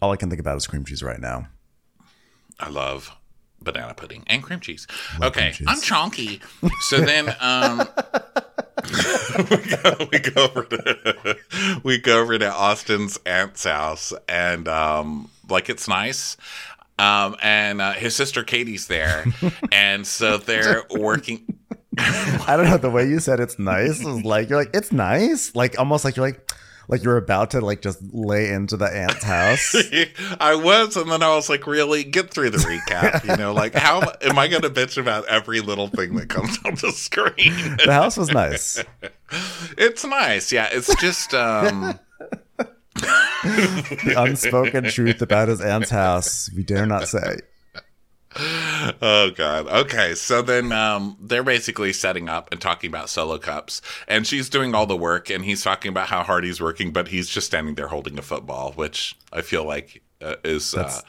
all 0.00 0.12
I 0.12 0.16
can 0.16 0.30
think 0.30 0.40
about 0.40 0.56
is 0.56 0.66
cream 0.66 0.86
cheese 0.86 1.02
right 1.02 1.20
now. 1.20 1.48
I 2.58 2.70
love 2.70 3.14
banana 3.62 3.94
pudding 3.94 4.24
and 4.26 4.42
cream 4.42 4.60
cheese. 4.60 4.86
okay, 5.22 5.52
cream 5.52 5.52
cheese. 5.52 5.66
I'm 5.68 5.80
chonky. 5.80 6.40
So 6.88 7.00
then 7.00 7.34
um 7.40 7.88
we, 9.50 9.56
go, 9.82 10.08
we 10.12 10.18
go 10.18 10.44
over 10.44 10.64
to 10.64 11.36
we 11.82 11.98
go 11.98 12.20
over 12.20 12.38
to 12.38 12.52
Austen's 12.52 13.18
aunt's 13.26 13.64
house 13.64 14.12
and 14.28 14.68
um 14.68 15.30
like 15.48 15.68
it's 15.68 15.88
nice. 15.88 16.36
Um 16.98 17.36
and 17.42 17.80
uh, 17.80 17.92
his 17.92 18.14
sister 18.14 18.42
Katie's 18.42 18.86
there. 18.86 19.24
and 19.72 20.06
so 20.06 20.38
they're 20.38 20.84
working 20.90 21.58
I 21.98 22.54
don't 22.56 22.66
know 22.66 22.76
the 22.76 22.90
way 22.90 23.06
you 23.08 23.18
said 23.18 23.40
it's 23.40 23.58
nice 23.58 24.02
was 24.04 24.24
like 24.24 24.48
you're 24.48 24.58
like 24.58 24.70
it's 24.74 24.92
nice, 24.92 25.54
like 25.54 25.78
almost 25.78 26.04
like 26.04 26.16
you're 26.16 26.26
like 26.26 26.50
like 26.90 27.04
you're 27.04 27.16
about 27.16 27.52
to 27.52 27.60
like 27.60 27.82
just 27.82 28.02
lay 28.12 28.50
into 28.50 28.76
the 28.76 28.86
aunt's 28.86 29.22
house. 29.22 29.74
I 30.40 30.56
was, 30.56 30.96
and 30.96 31.10
then 31.10 31.22
I 31.22 31.34
was 31.34 31.48
like, 31.48 31.66
"Really? 31.66 32.02
Get 32.02 32.30
through 32.30 32.50
the 32.50 32.58
recap." 32.58 33.24
You 33.24 33.36
know, 33.36 33.52
like 33.52 33.74
how 33.74 34.02
am 34.20 34.38
I 34.38 34.48
going 34.48 34.62
to 34.62 34.70
bitch 34.70 34.98
about 34.98 35.26
every 35.28 35.60
little 35.60 35.86
thing 35.86 36.16
that 36.16 36.28
comes 36.28 36.58
on 36.64 36.74
the 36.74 36.90
screen? 36.90 37.32
the 37.84 37.92
house 37.92 38.16
was 38.16 38.30
nice. 38.30 38.82
It's 39.78 40.04
nice, 40.04 40.50
yeah. 40.50 40.68
It's 40.72 40.92
just, 41.00 41.32
um, 41.32 41.98
The 43.42 44.14
unspoken 44.18 44.84
truth 44.84 45.22
about 45.22 45.48
his 45.48 45.60
aunt's 45.60 45.90
house 45.90 46.50
we 46.54 46.62
dare 46.64 46.86
not 46.86 47.08
say. 47.08 47.38
oh 49.02 49.30
god. 49.34 49.66
Okay, 49.66 50.14
so 50.14 50.40
then 50.40 50.70
um, 50.72 51.16
they're 51.20 51.42
basically 51.42 51.92
setting 51.92 52.28
up 52.28 52.48
and 52.52 52.60
talking 52.60 52.88
about 52.88 53.08
solo 53.08 53.38
cups, 53.38 53.82
and 54.06 54.26
she's 54.26 54.48
doing 54.48 54.74
all 54.74 54.86
the 54.86 54.96
work, 54.96 55.30
and 55.30 55.44
he's 55.44 55.62
talking 55.62 55.88
about 55.88 56.08
how 56.08 56.22
hard 56.22 56.44
he's 56.44 56.60
working, 56.60 56.92
but 56.92 57.08
he's 57.08 57.28
just 57.28 57.48
standing 57.48 57.74
there 57.74 57.88
holding 57.88 58.18
a 58.18 58.22
football, 58.22 58.72
which 58.72 59.16
I 59.32 59.42
feel 59.42 59.64
like 59.64 60.02
uh, 60.22 60.36
is 60.44 60.74
uh, 60.74 61.00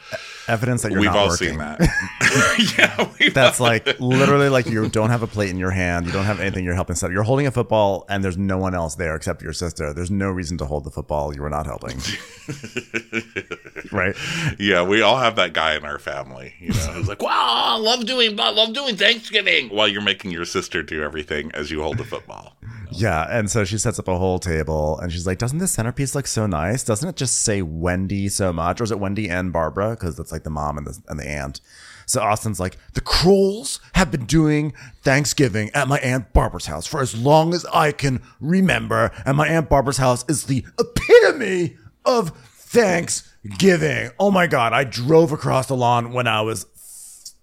Evidence 0.48 0.82
that 0.82 0.90
you're 0.92 1.00
we've 1.00 1.10
not 1.10 1.16
all 1.16 1.28
working. 1.28 1.50
seen 1.50 1.58
that. 1.58 1.80
yeah, 2.78 3.08
we've 3.18 3.34
That's 3.34 3.60
like 3.60 4.00
literally 4.00 4.48
like 4.48 4.66
you 4.66 4.88
don't 4.88 5.10
have 5.10 5.22
a 5.22 5.26
plate 5.26 5.50
in 5.50 5.58
your 5.58 5.70
hand. 5.70 6.06
You 6.06 6.12
don't 6.12 6.24
have 6.24 6.40
anything 6.40 6.64
you're 6.64 6.74
helping 6.74 6.96
set. 6.96 7.10
You're 7.10 7.22
holding 7.22 7.46
a 7.46 7.50
football 7.50 8.04
and 8.08 8.24
there's 8.24 8.38
no 8.38 8.58
one 8.58 8.74
else 8.74 8.94
there 8.94 9.14
except 9.14 9.42
your 9.42 9.52
sister. 9.52 9.92
There's 9.92 10.10
no 10.10 10.30
reason 10.30 10.58
to 10.58 10.64
hold 10.64 10.84
the 10.84 10.90
football. 10.90 11.34
You 11.34 11.42
were 11.42 11.50
not 11.50 11.66
helping. 11.66 11.98
right? 13.92 14.14
Yeah, 14.58 14.82
we 14.82 15.02
all 15.02 15.18
have 15.18 15.36
that 15.36 15.52
guy 15.52 15.76
in 15.76 15.84
our 15.84 15.98
family, 15.98 16.54
you 16.58 16.70
know, 16.70 16.74
who's 16.74 17.08
like, 17.08 17.22
"Wow, 17.22 17.30
I 17.30 17.76
love 17.78 18.06
doing, 18.06 18.38
I 18.40 18.50
love 18.50 18.72
doing 18.72 18.96
Thanksgiving," 18.96 19.68
while 19.68 19.88
you're 19.88 20.02
making 20.02 20.30
your 20.30 20.44
sister 20.44 20.82
do 20.82 21.02
everything 21.02 21.50
as 21.52 21.70
you 21.70 21.82
hold 21.82 21.98
the 21.98 22.04
football. 22.04 22.56
Yeah. 22.94 23.26
And 23.30 23.50
so 23.50 23.64
she 23.64 23.78
sets 23.78 23.98
up 23.98 24.08
a 24.08 24.18
whole 24.18 24.38
table 24.38 24.98
and 24.98 25.12
she's 25.12 25.26
like, 25.26 25.38
Doesn't 25.38 25.58
this 25.58 25.72
centerpiece 25.72 26.14
look 26.14 26.26
so 26.26 26.46
nice? 26.46 26.84
Doesn't 26.84 27.08
it 27.08 27.16
just 27.16 27.42
say 27.42 27.62
Wendy 27.62 28.28
so 28.28 28.52
much? 28.52 28.80
Or 28.80 28.84
is 28.84 28.90
it 28.90 29.00
Wendy 29.00 29.28
and 29.28 29.52
Barbara? 29.52 29.90
Because 29.90 30.16
that's 30.16 30.32
like 30.32 30.44
the 30.44 30.50
mom 30.50 30.78
and 30.78 30.86
the, 30.86 30.98
and 31.08 31.18
the 31.18 31.28
aunt. 31.28 31.60
So 32.06 32.20
Austen's 32.20 32.60
like, 32.60 32.76
The 32.94 33.00
Krolls 33.00 33.80
have 33.94 34.10
been 34.10 34.26
doing 34.26 34.72
Thanksgiving 35.02 35.70
at 35.74 35.88
my 35.88 35.98
Aunt 35.98 36.32
Barbara's 36.32 36.66
house 36.66 36.86
for 36.86 37.00
as 37.00 37.16
long 37.16 37.54
as 37.54 37.64
I 37.66 37.92
can 37.92 38.22
remember. 38.40 39.10
And 39.24 39.36
my 39.36 39.48
Aunt 39.48 39.68
Barbara's 39.68 39.98
house 39.98 40.24
is 40.28 40.44
the 40.44 40.64
epitome 40.78 41.76
of 42.04 42.36
Thanksgiving. 42.46 44.10
Oh 44.18 44.30
my 44.30 44.46
God. 44.46 44.72
I 44.72 44.84
drove 44.84 45.32
across 45.32 45.66
the 45.66 45.76
lawn 45.76 46.12
when 46.12 46.26
I 46.26 46.42
was 46.42 46.66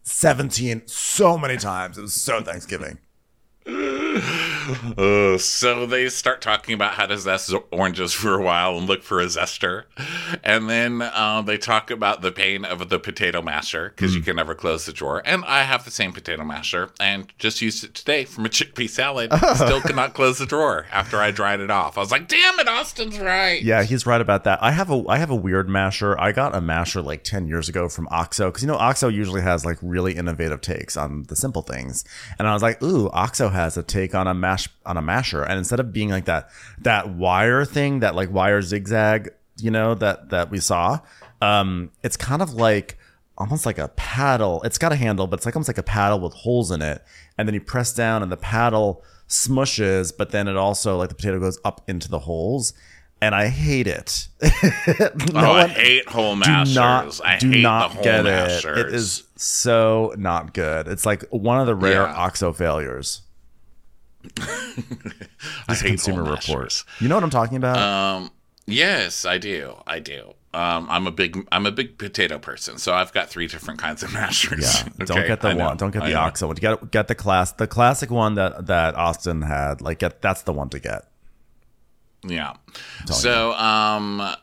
17 0.04 0.84
so 0.88 1.38
many 1.38 1.58
times. 1.58 1.98
It 1.98 2.02
was 2.02 2.14
so 2.14 2.42
Thanksgiving. 2.42 3.00
Uh, 5.00 5.38
so 5.38 5.86
they 5.86 6.10
start 6.10 6.42
talking 6.42 6.74
about 6.74 6.94
how 6.94 7.06
to 7.06 7.18
zest 7.18 7.54
oranges 7.72 8.14
for 8.14 8.36
a 8.36 8.42
while 8.42 8.78
and 8.78 8.88
look 8.88 9.02
for 9.04 9.22
a 9.22 9.26
zester, 9.26 9.84
and 10.44 10.70
then 10.70 11.02
uh, 11.02 11.42
they 11.42 11.58
talk 11.58 11.90
about 11.90 12.22
the 12.22 12.32
pain 12.32 12.66
of 12.66 12.90
the 12.90 13.00
potato 13.00 13.42
masher 13.42 13.90
because 13.90 14.16
you 14.16 14.22
can 14.22 14.36
never 14.36 14.54
close 14.54 14.86
the 14.86 14.92
drawer. 14.92 15.22
And 15.26 15.46
I 15.46 15.64
have 15.64 15.86
the 15.86 15.92
same 15.92 16.12
potato 16.12 16.44
masher 16.44 16.90
and 17.00 17.32
just 17.38 17.62
used 17.62 17.84
it 17.84 17.94
today 17.94 18.26
from 18.26 18.46
a 18.46 18.50
chickpea 18.50 18.90
salad. 18.90 19.32
Still 19.56 19.82
could 19.82 19.96
not 19.96 20.14
close 20.14 20.40
the 20.40 20.46
drawer 20.46 20.86
after 20.92 21.18
I 21.18 21.32
dried 21.32 21.60
it 21.60 21.72
off. 21.72 21.98
I 21.98 22.02
was 22.02 22.12
like, 22.12 22.28
"Damn 22.28 22.60
it, 22.60 22.68
Austen's 22.68 23.20
right." 23.20 23.62
Yeah, 23.62 23.84
he's 23.84 24.06
right 24.06 24.22
about 24.22 24.44
that. 24.44 24.62
I 24.62 24.72
have 24.72 24.90
a 24.90 25.04
I 25.08 25.18
have 25.18 25.30
a 25.30 25.36
weird 25.36 25.70
masher. 25.70 26.20
I 26.20 26.32
got 26.32 26.56
a 26.56 26.62
masher 26.62 27.02
like 27.02 27.24
10 27.24 27.48
years 27.48 27.70
ago 27.70 27.90
from 27.90 28.08
Oxo 28.12 28.50
because 28.50 28.64
you 28.64 28.68
know 28.68 28.78
Oxo 28.78 29.08
usually 29.08 29.42
has 29.42 29.66
like 29.66 29.78
really 29.82 30.14
innovative 30.14 30.62
takes 30.62 30.98
on 30.98 31.24
the 31.24 31.36
simple 31.36 31.62
things. 31.62 32.04
And 32.38 32.48
I 32.48 32.54
was 32.54 32.62
like, 32.62 32.82
"Ooh, 32.84 33.10
Oxo 33.12 33.50
has 33.50 33.78
a 33.78 33.84
take 33.84 34.14
on 34.14 34.28
a 34.28 34.34
mash 34.68 34.70
on 34.86 34.98
a 34.98 35.02
masher." 35.02 35.44
And 35.44 35.58
instead 35.58 35.80
of 35.80 35.92
being 35.94 36.10
like 36.10 36.26
that 36.26 36.50
that 36.82 37.10
wire 37.10 37.66
thing, 37.66 38.00
that 38.02 38.16
like 38.16 38.32
wire 38.32 38.62
zigzag, 38.62 39.30
you 39.58 39.72
know, 39.72 39.96
that 39.96 40.30
that 40.30 40.50
we 40.52 40.60
saw, 40.60 41.00
um 41.42 41.92
it's 42.04 42.18
kind 42.18 42.42
of 42.42 42.54
like 42.54 42.98
almost 43.38 43.66
like 43.66 43.78
a 43.78 43.88
paddle. 43.90 44.62
It's 44.64 44.78
got 44.78 44.92
a 44.92 44.96
handle, 44.98 45.26
but 45.28 45.40
it's 45.40 45.46
like 45.46 45.56
almost 45.56 45.70
like 45.70 45.78
a 45.78 45.84
paddle 45.84 46.20
with 46.20 46.34
holes 46.34 46.72
in 46.72 46.82
it. 46.82 47.04
And 47.38 47.48
then 47.48 47.54
you 47.54 47.62
press 47.62 47.94
down 47.94 48.22
and 48.22 48.30
the 48.32 48.38
paddle 48.38 49.02
smushes, 49.30 50.12
but 50.18 50.32
then 50.32 50.48
it 50.48 50.58
also 50.58 50.98
like 50.98 51.10
the 51.10 51.16
potato 51.16 51.40
goes 51.40 51.58
up 51.64 51.82
into 51.88 52.10
the 52.10 52.20
holes. 52.20 52.74
And 53.22 53.36
I 53.36 53.48
hate 53.50 53.86
it. 53.88 54.28
oh, 54.42 55.30
I 55.36 55.68
hate 55.68 56.08
whole 56.08 56.36
do 56.36 56.40
mashers. 56.40 56.76
not 56.76 57.20
I 57.26 57.38
do 57.38 57.52
hate 57.52 57.62
not 57.62 57.90
the 57.90 57.96
whole 57.96 58.04
get 58.04 58.26
it. 58.26 58.66
It 58.66 58.94
is 58.94 59.24
so 59.36 60.14
not 60.18 60.54
good. 60.54 60.88
It's 60.88 61.06
like 61.06 61.24
one 61.30 61.60
of 61.60 61.68
the 61.68 61.76
rare 61.76 62.04
Yeah. 62.04 62.14
OXO 62.16 62.54
failures. 62.54 63.22
I 65.68 65.76
hate 65.76 65.88
Consumer 65.88 66.24
Reports. 66.24 66.86
You 67.00 67.08
know 67.08 67.16
what 67.16 67.24
I'm 67.24 67.30
talking 67.30 67.58
about? 67.58 67.78
Um, 67.78 68.32
yes, 68.66 69.26
I 69.26 69.38
do. 69.38 69.76
I 69.88 70.00
do. 70.00 70.34
Um, 70.54 70.88
I'm 70.90 71.06
a 71.06 71.12
big 71.12 71.48
I'm 71.52 71.66
a 71.66 71.72
big 71.72 71.98
potato 71.98 72.40
person, 72.40 72.80
so 72.80 72.94
I've 72.94 73.14
got 73.14 73.30
three 73.30 73.48
different 73.48 73.80
kinds 73.80 74.02
of 74.02 74.12
mashers. 74.14 74.84
yeah. 74.84 75.06
Don't 75.06 75.28
get 75.28 75.42
the 75.42 75.56
one. 75.56 75.78
Don't 75.78 75.92
get 75.92 76.04
the. 76.04 76.16
OXO 76.16 76.48
one. 76.48 76.56
You 76.56 76.62
get 76.62 76.92
get 76.92 77.08
the 77.08 77.16
class 77.16 77.52
the 77.52 77.68
classic 77.68 78.10
one 78.10 78.36
that 78.36 78.66
that 78.68 78.96
Austen 78.96 79.44
had. 79.44 79.82
Like 79.82 80.00
get 80.00 80.22
that's 80.22 80.42
the 80.42 80.54
one 80.54 80.70
to 80.70 80.80
get. 80.80 81.06
Yeah. 82.28 82.56
So, 83.06 83.54
um, 83.54 84.36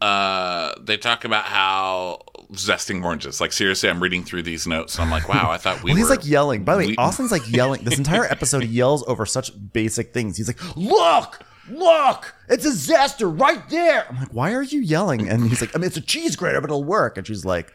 uh, 0.00 0.74
they 0.80 0.96
talk 0.96 1.24
about 1.24 1.44
how 1.44 2.22
zesting 2.52 3.04
oranges. 3.04 3.40
Like 3.40 3.52
seriously, 3.52 3.88
I'm 3.90 4.02
reading 4.02 4.24
through 4.24 4.42
these 4.42 4.66
notes, 4.66 4.94
and 4.96 5.04
I'm 5.04 5.10
like, 5.10 5.28
wow, 5.28 5.50
I 5.50 5.56
thought 5.58 5.82
we 5.82 5.90
Well, 5.90 5.96
he's 5.96 6.08
were. 6.08 6.16
like 6.16 6.26
yelling. 6.26 6.64
By 6.64 6.74
the 6.74 6.78
way, 6.80 6.86
we- 6.88 6.96
Austen's 6.96 7.32
like 7.32 7.50
yelling. 7.50 7.84
This 7.84 7.98
entire 7.98 8.24
episode, 8.30 8.62
he 8.62 8.68
yells 8.68 9.04
over 9.06 9.26
such 9.26 9.50
basic 9.72 10.12
things. 10.14 10.36
He's 10.36 10.48
like, 10.48 10.76
"Look, 10.76 11.40
look, 11.70 12.34
it's 12.48 12.64
a 12.64 12.70
zester 12.70 13.38
right 13.40 13.68
there. 13.68 14.06
I'm 14.08 14.16
like, 14.16 14.32
why 14.32 14.52
are 14.54 14.62
you 14.62 14.80
yelling? 14.80 15.28
And 15.28 15.48
he's 15.48 15.60
like, 15.60 15.74
I 15.74 15.78
mean, 15.78 15.86
it's 15.86 15.96
a 15.98 16.00
cheese 16.02 16.34
grater, 16.36 16.60
but 16.60 16.70
it'll 16.70 16.84
work. 16.84 17.18
And 17.18 17.26
she's 17.26 17.44
like, 17.44 17.72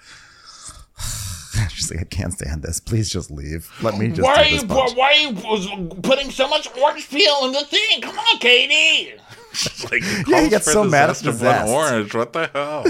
she's 1.70 1.92
like, 1.92 2.00
I 2.02 2.06
can't 2.06 2.34
stand 2.34 2.64
this. 2.64 2.80
Please 2.80 3.10
just 3.10 3.30
leave. 3.32 3.70
Let 3.82 3.98
me 3.98 4.10
just 4.10 4.22
Why 4.22 4.36
do 4.36 4.42
are 4.42 4.46
you 4.62 4.68
punch." 4.68 4.96
why 4.96 5.14
are 5.14 5.16
you 5.32 5.88
putting 6.02 6.32
so 6.32 6.48
much 6.48 6.68
orange 6.78 7.10
peel 7.10 7.46
in 7.46 7.52
the 7.52 7.64
thing? 7.66 8.02
Come 8.02 8.18
on, 8.18 8.40
Katie. 8.40 9.14
She's 9.54 9.84
like, 9.92 10.02
Yeah, 10.02 10.16
he 10.18 10.24
calls 10.24 10.50
gets 10.50 10.72
so 10.72 10.84
mad 10.84 11.12
at 11.12 11.18
zest 11.18 11.24
the 11.24 11.30
of 11.30 11.42
one 11.42 11.52
zest. 11.52 11.70
orange. 11.72 12.16
What 12.16 12.34
the 12.34 12.48
hell? 12.52 12.86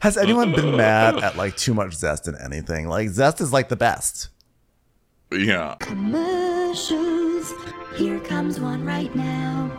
Has 0.00 0.16
anyone 0.16 0.52
been 0.52 0.76
mad 0.76 1.22
at 1.22 1.36
like 1.36 1.56
too 1.56 1.74
much 1.74 1.94
zest 1.94 2.28
in 2.28 2.36
anything? 2.36 2.88
Like 2.88 3.08
zest 3.08 3.40
is 3.40 3.52
like 3.52 3.68
the 3.68 3.76
best. 3.76 4.28
yeah. 5.32 5.76
Commercials. 5.80 7.52
Here 7.96 8.20
comes 8.20 8.58
one 8.60 8.84
right 8.84 9.14
now. 9.14 9.70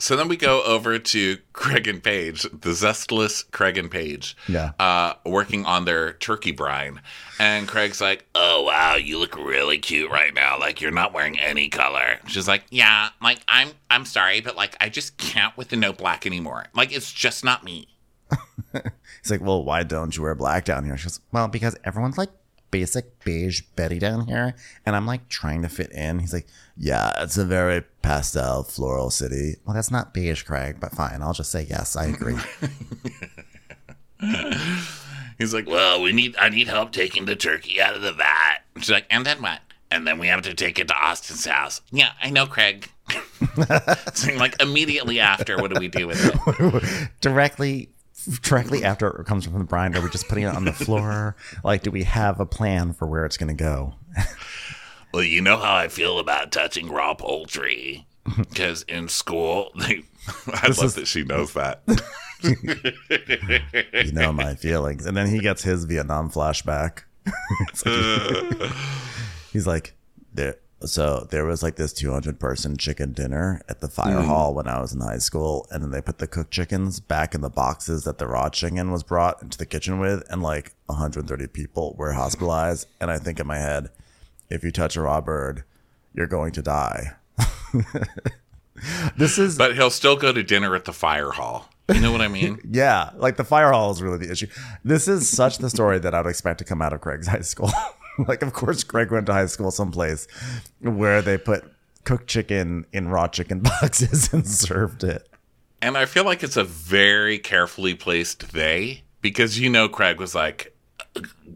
So 0.00 0.14
then 0.16 0.28
we 0.28 0.36
go 0.36 0.62
over 0.62 0.98
to 0.98 1.38
Craig 1.52 1.88
and 1.88 2.02
Paige, 2.02 2.42
the 2.42 2.70
zestless 2.70 3.48
Craig 3.50 3.76
and 3.76 3.90
Paige, 3.90 4.36
Yeah. 4.46 4.70
uh, 4.78 5.14
working 5.26 5.64
on 5.66 5.84
their 5.86 6.12
turkey 6.14 6.52
brine. 6.52 7.00
And 7.40 7.66
Craig's 7.66 8.00
like, 8.00 8.24
"Oh 8.34 8.62
wow, 8.62 8.94
you 8.96 9.18
look 9.18 9.36
really 9.36 9.78
cute 9.78 10.10
right 10.10 10.32
now. 10.32 10.58
Like 10.58 10.80
you're 10.80 10.90
not 10.92 11.12
wearing 11.12 11.38
any 11.38 11.68
color." 11.68 12.18
She's 12.26 12.46
like, 12.48 12.64
Yeah, 12.70 13.08
like 13.22 13.40
I'm 13.48 13.70
I'm 13.90 14.04
sorry, 14.04 14.40
but 14.40 14.56
like 14.56 14.76
I 14.80 14.88
just 14.88 15.16
can't 15.18 15.56
with 15.56 15.68
the 15.68 15.76
no 15.76 15.92
black 15.92 16.26
anymore. 16.26 16.66
Like 16.74 16.92
it's 16.92 17.12
just 17.12 17.44
not 17.44 17.64
me. 17.64 17.88
He's 19.22 19.30
like, 19.30 19.40
well, 19.40 19.64
why 19.64 19.82
don't 19.82 20.16
you 20.16 20.22
wear 20.22 20.34
black 20.34 20.64
down 20.64 20.84
here? 20.84 20.96
She 20.96 21.04
goes, 21.04 21.20
Well, 21.32 21.48
because 21.48 21.76
everyone's 21.84 22.18
like 22.18 22.30
basic 22.70 23.22
beige 23.24 23.62
Betty 23.76 23.98
down 23.98 24.26
here, 24.26 24.54
and 24.84 24.94
I'm 24.96 25.06
like 25.06 25.28
trying 25.28 25.62
to 25.62 25.68
fit 25.68 25.90
in. 25.92 26.18
He's 26.18 26.32
like, 26.32 26.46
yeah, 26.76 27.12
it's 27.22 27.36
a 27.36 27.44
very 27.44 27.82
pastel 28.02 28.62
floral 28.62 29.10
city. 29.10 29.56
Well, 29.64 29.74
that's 29.74 29.90
not 29.90 30.14
beige, 30.14 30.42
Craig, 30.42 30.76
but 30.80 30.92
fine. 30.92 31.22
I'll 31.22 31.32
just 31.32 31.50
say 31.50 31.66
yes. 31.68 31.96
I 31.96 32.06
agree. 32.06 32.36
"He's 35.38 35.54
like, 35.54 35.66
Well, 35.66 36.02
we 36.02 36.12
need 36.12 36.36
I 36.36 36.48
need 36.48 36.68
help 36.68 36.92
taking 36.92 37.24
the 37.24 37.36
turkey 37.36 37.80
out 37.80 37.94
of 37.94 38.02
the 38.02 38.12
vat. 38.12 38.58
She's 38.76 38.90
like, 38.90 39.06
and 39.10 39.24
then 39.24 39.40
what? 39.42 39.60
And 39.90 40.06
then 40.06 40.18
we 40.18 40.26
have 40.26 40.42
to 40.42 40.54
take 40.54 40.78
it 40.78 40.88
to 40.88 40.94
Austen's 40.94 41.46
house. 41.46 41.80
Yeah, 41.90 42.10
I 42.22 42.30
know, 42.30 42.46
Craig. 42.46 42.90
so 44.14 44.32
like 44.34 44.60
immediately 44.60 45.18
after, 45.20 45.56
what 45.56 45.72
do 45.72 45.80
we 45.80 45.88
do 45.88 46.06
with 46.06 46.20
it? 46.22 47.10
directly, 47.20 47.90
directly 48.42 48.84
after 48.84 49.08
it 49.08 49.26
comes 49.26 49.44
from 49.44 49.58
the 49.58 49.64
brine, 49.64 49.96
are 49.96 50.00
we 50.00 50.10
just 50.10 50.28
putting 50.28 50.44
it 50.44 50.54
on 50.54 50.64
the 50.64 50.72
floor? 50.72 51.36
Like, 51.64 51.82
do 51.82 51.90
we 51.90 52.04
have 52.04 52.40
a 52.40 52.46
plan 52.46 52.92
for 52.92 53.06
where 53.06 53.24
it's 53.24 53.36
going 53.36 53.54
to 53.56 53.62
go? 53.64 53.94
Well, 55.10 55.22
you 55.24 55.40
know 55.40 55.56
how 55.56 55.74
I 55.74 55.88
feel 55.88 56.18
about 56.18 56.52
touching 56.52 56.90
raw 56.90 57.14
poultry. 57.14 58.06
Because 58.36 58.82
in 58.82 59.08
school, 59.08 59.72
they, 59.78 60.02
I 60.52 60.66
love 60.66 60.94
that 60.96 61.06
she 61.06 61.24
knows 61.24 61.54
that. 61.54 61.82
You 64.04 64.12
know 64.12 64.32
my 64.34 64.54
feelings. 64.54 65.06
And 65.06 65.16
then 65.16 65.28
he 65.28 65.38
gets 65.38 65.62
his 65.62 65.84
Vietnam 65.84 66.30
flashback. 66.30 67.04
Like- 67.86 68.70
he's 69.50 69.66
like, 69.66 69.94
there. 70.34 70.56
So 70.84 71.26
there 71.30 71.44
was 71.44 71.62
like 71.62 71.74
this 71.74 71.92
200 71.92 72.38
person 72.38 72.76
chicken 72.76 73.12
dinner 73.12 73.60
at 73.68 73.80
the 73.80 73.88
fire 73.88 74.18
mm. 74.18 74.24
hall 74.24 74.54
when 74.54 74.68
I 74.68 74.80
was 74.80 74.92
in 74.92 75.00
high 75.00 75.18
school, 75.18 75.66
and 75.70 75.82
then 75.82 75.90
they 75.90 76.00
put 76.00 76.18
the 76.18 76.28
cooked 76.28 76.52
chickens 76.52 77.00
back 77.00 77.34
in 77.34 77.40
the 77.40 77.50
boxes 77.50 78.04
that 78.04 78.18
the 78.18 78.28
raw 78.28 78.48
chicken 78.48 78.92
was 78.92 79.02
brought 79.02 79.42
into 79.42 79.58
the 79.58 79.66
kitchen 79.66 79.98
with, 79.98 80.22
and 80.30 80.42
like 80.42 80.74
130 80.86 81.48
people 81.48 81.96
were 81.98 82.12
hospitalized. 82.12 82.86
And 83.00 83.10
I 83.10 83.18
think 83.18 83.40
in 83.40 83.46
my 83.46 83.58
head, 83.58 83.90
if 84.50 84.62
you 84.62 84.70
touch 84.70 84.96
a 84.96 85.02
raw 85.02 85.20
bird, 85.20 85.64
you're 86.14 86.26
going 86.28 86.52
to 86.52 86.62
die. 86.62 87.14
this 89.16 89.38
is 89.38 89.58
but 89.58 89.74
he'll 89.74 89.90
still 89.90 90.16
go 90.16 90.32
to 90.32 90.42
dinner 90.42 90.74
at 90.74 90.84
the 90.84 90.92
fire 90.92 91.30
hall. 91.30 91.68
You 91.92 92.00
know 92.00 92.12
what 92.12 92.20
I 92.20 92.28
mean? 92.28 92.58
Yeah, 92.70 93.10
like 93.16 93.36
the 93.36 93.44
fire 93.44 93.72
hall 93.72 93.90
is 93.90 94.02
really 94.02 94.18
the 94.18 94.30
issue. 94.30 94.46
This 94.84 95.08
is 95.08 95.28
such 95.28 95.58
the 95.58 95.70
story 95.70 95.98
that 95.98 96.14
I 96.14 96.20
would 96.20 96.28
expect 96.28 96.58
to 96.58 96.64
come 96.64 96.82
out 96.82 96.92
of 96.92 97.00
Craig's 97.00 97.26
high 97.26 97.40
school. 97.40 97.70
like, 98.28 98.42
of 98.42 98.52
course, 98.52 98.84
Craig 98.84 99.10
went 99.10 99.26
to 99.26 99.32
high 99.32 99.46
school 99.46 99.70
someplace 99.70 100.26
where 100.80 101.22
they 101.22 101.38
put 101.38 101.64
cooked 102.04 102.26
chicken 102.26 102.86
in 102.92 103.08
raw 103.08 103.28
chicken 103.28 103.60
boxes 103.80 104.32
and 104.32 104.46
served 104.46 105.04
it. 105.04 105.28
And 105.80 105.96
I 105.96 106.06
feel 106.06 106.24
like 106.24 106.42
it's 106.42 106.56
a 106.56 106.64
very 106.64 107.38
carefully 107.38 107.94
placed 107.94 108.52
they 108.52 109.02
because 109.20 109.58
you 109.58 109.70
know 109.70 109.88
Craig 109.88 110.18
was 110.18 110.34
like, 110.34 110.74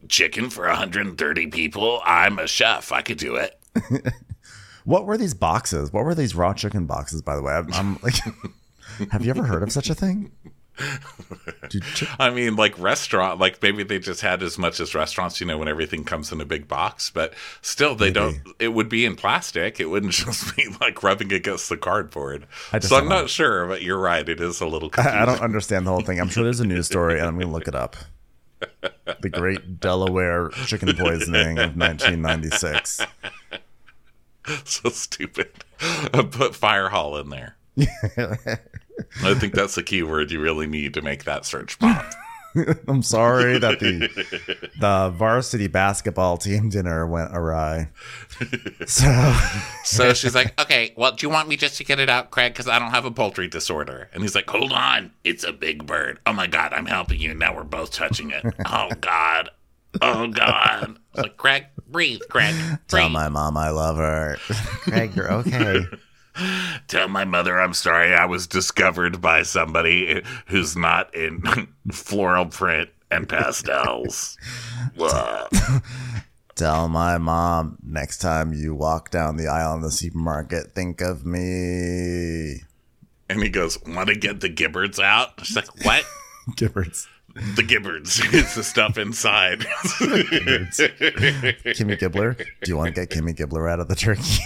chicken 0.08 0.50
for 0.50 0.66
130 0.66 1.46
people. 1.48 2.00
I'm 2.04 2.38
a 2.38 2.46
chef. 2.46 2.92
I 2.92 3.02
could 3.02 3.18
do 3.18 3.36
it. 3.36 3.58
What 4.84 5.06
were 5.06 5.16
these 5.16 5.34
boxes? 5.34 5.92
What 5.92 6.04
were 6.04 6.14
these 6.14 6.34
raw 6.34 6.54
chicken 6.54 6.86
boxes, 6.86 7.22
by 7.22 7.36
the 7.36 7.42
way? 7.42 7.52
I'm, 7.52 7.72
I'm 7.72 7.98
like, 8.02 8.14
have 9.10 9.24
you 9.24 9.30
ever 9.30 9.44
heard 9.44 9.62
of 9.62 9.70
such 9.70 9.90
a 9.90 9.94
thing? 9.94 10.32
I 12.18 12.30
mean, 12.30 12.56
like 12.56 12.78
restaurant, 12.78 13.38
like 13.38 13.62
maybe 13.62 13.82
they 13.82 13.98
just 13.98 14.20
had 14.20 14.42
as 14.42 14.58
much 14.58 14.80
as 14.80 14.94
restaurants, 14.94 15.40
you 15.40 15.46
know, 15.46 15.58
when 15.58 15.68
everything 15.68 16.04
comes 16.04 16.32
in 16.32 16.40
a 16.40 16.44
big 16.44 16.66
box, 16.66 17.10
but 17.10 17.34
still, 17.60 17.94
they 17.94 18.10
don't. 18.10 18.40
It 18.58 18.68
would 18.68 18.88
be 18.88 19.04
in 19.04 19.16
plastic. 19.16 19.80
It 19.80 19.86
wouldn't 19.86 20.12
just 20.12 20.56
be 20.56 20.68
like 20.80 21.02
rubbing 21.02 21.32
against 21.32 21.68
the 21.68 21.76
cardboard. 21.76 22.46
So 22.80 22.96
I'm 22.96 23.08
don't 23.08 23.08
know. 23.08 23.26
sure, 23.26 23.66
but 23.66 23.82
you're 23.82 23.98
right. 23.98 24.26
It 24.26 24.40
is 24.40 24.60
a 24.60 24.66
little. 24.66 24.88
Confusing. 24.88 25.20
I 25.20 25.24
don't 25.26 25.40
understand 25.40 25.86
the 25.86 25.90
whole 25.90 26.00
thing. 26.00 26.20
I'm 26.20 26.28
sure 26.28 26.44
there's 26.44 26.60
a 26.60 26.66
news 26.66 26.86
story, 26.86 27.18
and 27.18 27.26
I'm 27.26 27.34
going 27.34 27.48
to 27.48 27.52
look 27.52 27.68
it 27.68 27.74
up. 27.74 27.96
The 29.20 29.28
Great 29.28 29.80
Delaware 29.80 30.50
Chicken 30.66 30.96
Poisoning 30.96 31.58
of 31.58 31.76
1996. 31.76 33.00
so 34.64 34.88
stupid. 34.90 35.50
Put 36.12 36.54
fire 36.54 36.88
hall 36.88 37.16
in 37.16 37.30
there. 37.30 37.56
I 39.22 39.34
think 39.34 39.54
that's 39.54 39.74
the 39.74 39.82
key 39.82 40.02
word 40.02 40.30
you 40.30 40.40
really 40.40 40.66
need 40.66 40.94
to 40.94 41.02
make 41.02 41.24
that 41.24 41.44
search 41.44 41.78
pop. 41.78 42.12
I'm 42.86 43.02
sorry 43.02 43.58
that 43.58 43.80
the 43.80 44.68
the 44.78 45.10
varsity 45.16 45.68
basketball 45.68 46.36
team 46.36 46.68
dinner 46.68 47.06
went 47.06 47.34
awry. 47.34 47.88
So 48.86 49.34
So 49.84 50.12
she's 50.12 50.34
like, 50.34 50.60
okay, 50.60 50.92
well, 50.96 51.12
do 51.12 51.26
you 51.26 51.30
want 51.30 51.48
me 51.48 51.56
just 51.56 51.78
to 51.78 51.84
get 51.84 51.98
it 51.98 52.10
out, 52.10 52.30
Craig? 52.30 52.52
Because 52.52 52.68
I 52.68 52.78
don't 52.78 52.90
have 52.90 53.06
a 53.06 53.10
poultry 53.10 53.48
disorder. 53.48 54.10
And 54.12 54.22
he's 54.22 54.34
like, 54.34 54.50
hold 54.50 54.72
on. 54.72 55.12
It's 55.24 55.44
a 55.44 55.52
big 55.52 55.86
bird. 55.86 56.20
Oh 56.26 56.34
my 56.34 56.46
God, 56.46 56.74
I'm 56.74 56.86
helping 56.86 57.20
you. 57.20 57.32
Now 57.34 57.56
we're 57.56 57.64
both 57.64 57.90
touching 57.92 58.30
it. 58.30 58.44
Oh 58.66 58.90
God. 59.00 59.48
Oh 60.02 60.28
God. 60.28 60.98
It's 61.14 61.22
like, 61.22 61.36
Craig, 61.38 61.66
breathe, 61.88 62.20
Craig. 62.28 62.54
tell 62.88 63.08
my 63.08 63.28
mom 63.28 63.56
I 63.56 63.70
love 63.70 63.96
her. 63.96 64.36
Craig, 64.82 65.16
you're 65.16 65.32
okay. 65.32 65.80
Tell 66.88 67.08
my 67.08 67.24
mother 67.24 67.60
I'm 67.60 67.74
sorry 67.74 68.14
I 68.14 68.24
was 68.24 68.46
discovered 68.46 69.20
by 69.20 69.42
somebody 69.42 70.22
who's 70.46 70.76
not 70.76 71.14
in 71.14 71.42
floral 71.92 72.46
print 72.46 72.90
and 73.10 73.28
pastels. 73.28 74.36
Tell 76.54 76.88
my 76.88 77.18
mom 77.18 77.78
next 77.82 78.18
time 78.18 78.52
you 78.52 78.74
walk 78.74 79.10
down 79.10 79.36
the 79.36 79.48
aisle 79.48 79.74
in 79.74 79.80
the 79.82 79.90
supermarket, 79.90 80.72
think 80.74 81.00
of 81.00 81.24
me. 81.24 82.62
And 83.28 83.42
he 83.42 83.48
goes, 83.48 83.78
Want 83.86 84.08
to 84.08 84.14
get 84.14 84.40
the 84.40 84.50
gibberts 84.50 84.98
out? 85.02 85.44
She's 85.44 85.56
like, 85.56 85.84
what? 85.84 86.04
Gibberts. 86.50 87.06
the 87.34 87.62
gibberts. 87.62 88.20
it's 88.34 88.54
the 88.56 88.64
stuff 88.64 88.98
inside. 88.98 89.60
Kimmy 91.70 91.98
Gibbler. 91.98 92.36
Do 92.36 92.70
you 92.70 92.76
want 92.76 92.94
to 92.94 93.06
get 93.06 93.10
Kimmy 93.10 93.34
Gibbler 93.34 93.70
out 93.70 93.80
of 93.80 93.88
the 93.88 93.94
turkey? 93.94 94.42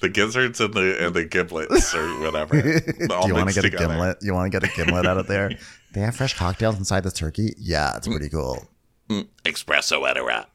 The 0.00 0.08
gizzards 0.08 0.60
and 0.60 0.74
the 0.74 1.06
and 1.06 1.14
the 1.14 1.24
giblets 1.24 1.94
or 1.94 2.06
whatever. 2.20 2.60
Do 2.62 2.68
you 2.68 3.08
want 3.08 3.28
to 3.28 3.44
mixed 3.44 3.62
get 3.62 3.64
a 3.64 3.70
gimlet? 3.70 4.18
You 4.22 4.34
want 4.34 4.52
to 4.52 4.60
get 4.60 4.68
a 4.70 4.74
gimlet 4.76 5.06
out 5.06 5.18
of 5.18 5.26
there? 5.26 5.50
They 5.92 6.02
have 6.02 6.14
fresh 6.14 6.34
cocktails 6.34 6.76
inside 6.76 7.04
this 7.04 7.14
turkey. 7.14 7.54
Yeah, 7.56 7.96
it's 7.96 8.06
pretty 8.06 8.28
cool. 8.28 8.68
Espresso 9.46 10.06
at 10.06 10.18
a 10.18 10.22
wrap. 10.24 10.50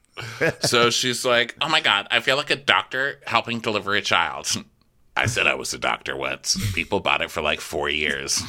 so 0.60 0.88
she's 0.88 1.24
like, 1.24 1.56
oh 1.60 1.68
my 1.68 1.80
God, 1.80 2.06
I 2.12 2.20
feel 2.20 2.36
like 2.36 2.50
a 2.50 2.54
doctor 2.56 3.18
helping 3.26 3.58
deliver 3.58 3.92
a 3.94 4.00
child. 4.02 4.46
I 5.16 5.26
said 5.26 5.48
I 5.48 5.54
was 5.54 5.74
a 5.74 5.78
doctor 5.78 6.16
once. 6.16 6.56
People 6.74 7.00
bought 7.00 7.22
it 7.22 7.30
for 7.30 7.42
like 7.42 7.60
four 7.60 7.90
years. 7.90 8.40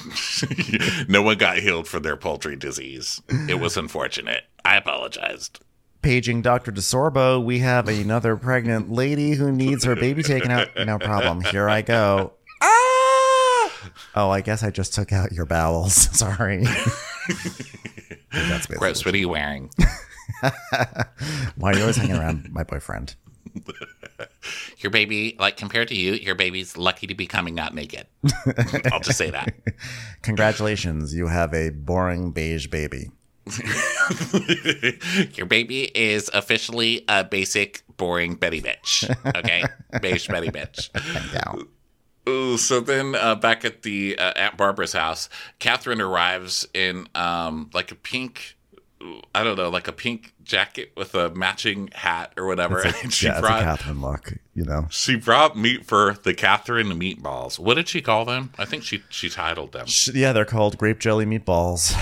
no 1.09 1.23
one 1.23 1.37
got 1.39 1.57
healed 1.57 1.87
from 1.87 2.03
their 2.03 2.15
poultry 2.15 2.55
disease. 2.55 3.19
It 3.49 3.59
was 3.59 3.75
unfortunate. 3.75 4.43
I 4.63 4.77
apologized. 4.77 5.59
Paging 6.03 6.41
Dr. 6.41 6.73
DeSorbo, 6.73 7.41
we 7.41 7.59
have 7.59 7.87
another 7.87 8.35
pregnant 8.35 8.91
lady 8.91 9.35
who 9.35 9.53
needs 9.53 9.85
her 9.85 9.95
baby 9.95 10.21
taken 10.21 10.51
out. 10.51 10.67
No 10.85 10.99
problem. 10.99 11.39
Here 11.39 11.69
I 11.69 11.81
go. 11.81 12.33
Ah! 12.61 13.91
Oh, 14.13 14.29
I 14.29 14.41
guess 14.41 14.63
I 14.63 14.69
just 14.69 14.93
took 14.93 15.13
out 15.13 15.31
your 15.31 15.45
bowels. 15.45 15.93
Sorry. 16.17 16.65
That's 18.33 18.65
Gross, 18.67 19.05
what 19.05 19.15
are 19.15 19.17
you 19.17 19.29
wearing? 19.29 19.69
why 21.55 21.71
are 21.71 21.75
you 21.75 21.81
always 21.81 21.95
hanging 21.95 22.17
around 22.17 22.51
my 22.51 22.63
boyfriend? 22.63 23.15
Your 24.79 24.89
baby, 24.89 25.37
like 25.39 25.55
compared 25.55 25.87
to 25.87 25.95
you, 25.95 26.13
your 26.13 26.35
baby's 26.35 26.75
lucky 26.75 27.07
to 27.07 27.15
be 27.15 27.25
coming 27.25 27.57
out 27.59 27.73
naked. 27.73 28.07
I'll 28.91 28.99
just 28.99 29.17
say 29.17 29.29
that. 29.29 29.53
Congratulations, 30.21 31.13
you 31.13 31.27
have 31.27 31.53
a 31.53 31.69
boring 31.69 32.31
beige 32.31 32.67
baby. 32.67 33.11
Your 35.35 35.45
baby 35.45 35.91
is 35.95 36.29
officially 36.33 37.03
a 37.07 37.23
basic, 37.23 37.83
boring 37.97 38.35
Betty 38.35 38.61
bitch. 38.61 39.09
Okay? 39.35 39.63
Beige 40.01 40.27
Betty 40.27 40.49
bitch. 40.49 40.89
Yeah. 41.33 41.63
Ooh, 42.29 42.57
so 42.57 42.79
then 42.79 43.15
uh, 43.15 43.35
back 43.35 43.65
at 43.65 43.81
the 43.81 44.17
uh, 44.17 44.31
Aunt 44.35 44.55
Barbara's 44.55 44.93
house, 44.93 45.27
Kathryn 45.59 45.99
arrives 45.99 46.65
in 46.73 47.07
um, 47.15 47.69
like 47.73 47.91
a 47.91 47.95
pink, 47.95 48.57
I 49.35 49.43
don't 49.43 49.57
know, 49.57 49.69
like 49.69 49.89
a 49.89 49.91
pink 49.91 50.33
jacket 50.43 50.93
with 50.95 51.15
a 51.15 51.31
matching 51.31 51.89
hat 51.93 52.31
or 52.37 52.45
whatever. 52.45 52.79
and 53.03 53.11
she 53.11 53.25
yeah, 53.25 53.33
it's 53.33 53.39
a 53.39 53.41
brought 53.41 53.63
Kathryn 53.63 54.01
look, 54.01 54.33
you 54.55 54.63
know. 54.63 54.87
she 54.89 55.15
brought 55.15 55.57
meat 55.57 55.85
for 55.85 56.15
the 56.23 56.33
Kathryn 56.33 56.91
meatballs. 56.93 57.57
What 57.59 57.73
did 57.75 57.87
she 57.89 58.01
call 58.01 58.25
them? 58.25 58.51
I 58.57 58.65
think 58.65 58.83
she 58.83 59.03
she 59.09 59.29
titled 59.29 59.71
them. 59.71 59.87
Sh- 59.87 60.09
Yeah, 60.13 60.33
they're 60.33 60.45
called 60.45 60.77
grape 60.77 60.99
jelly 60.99 61.25
meatballs, 61.25 61.93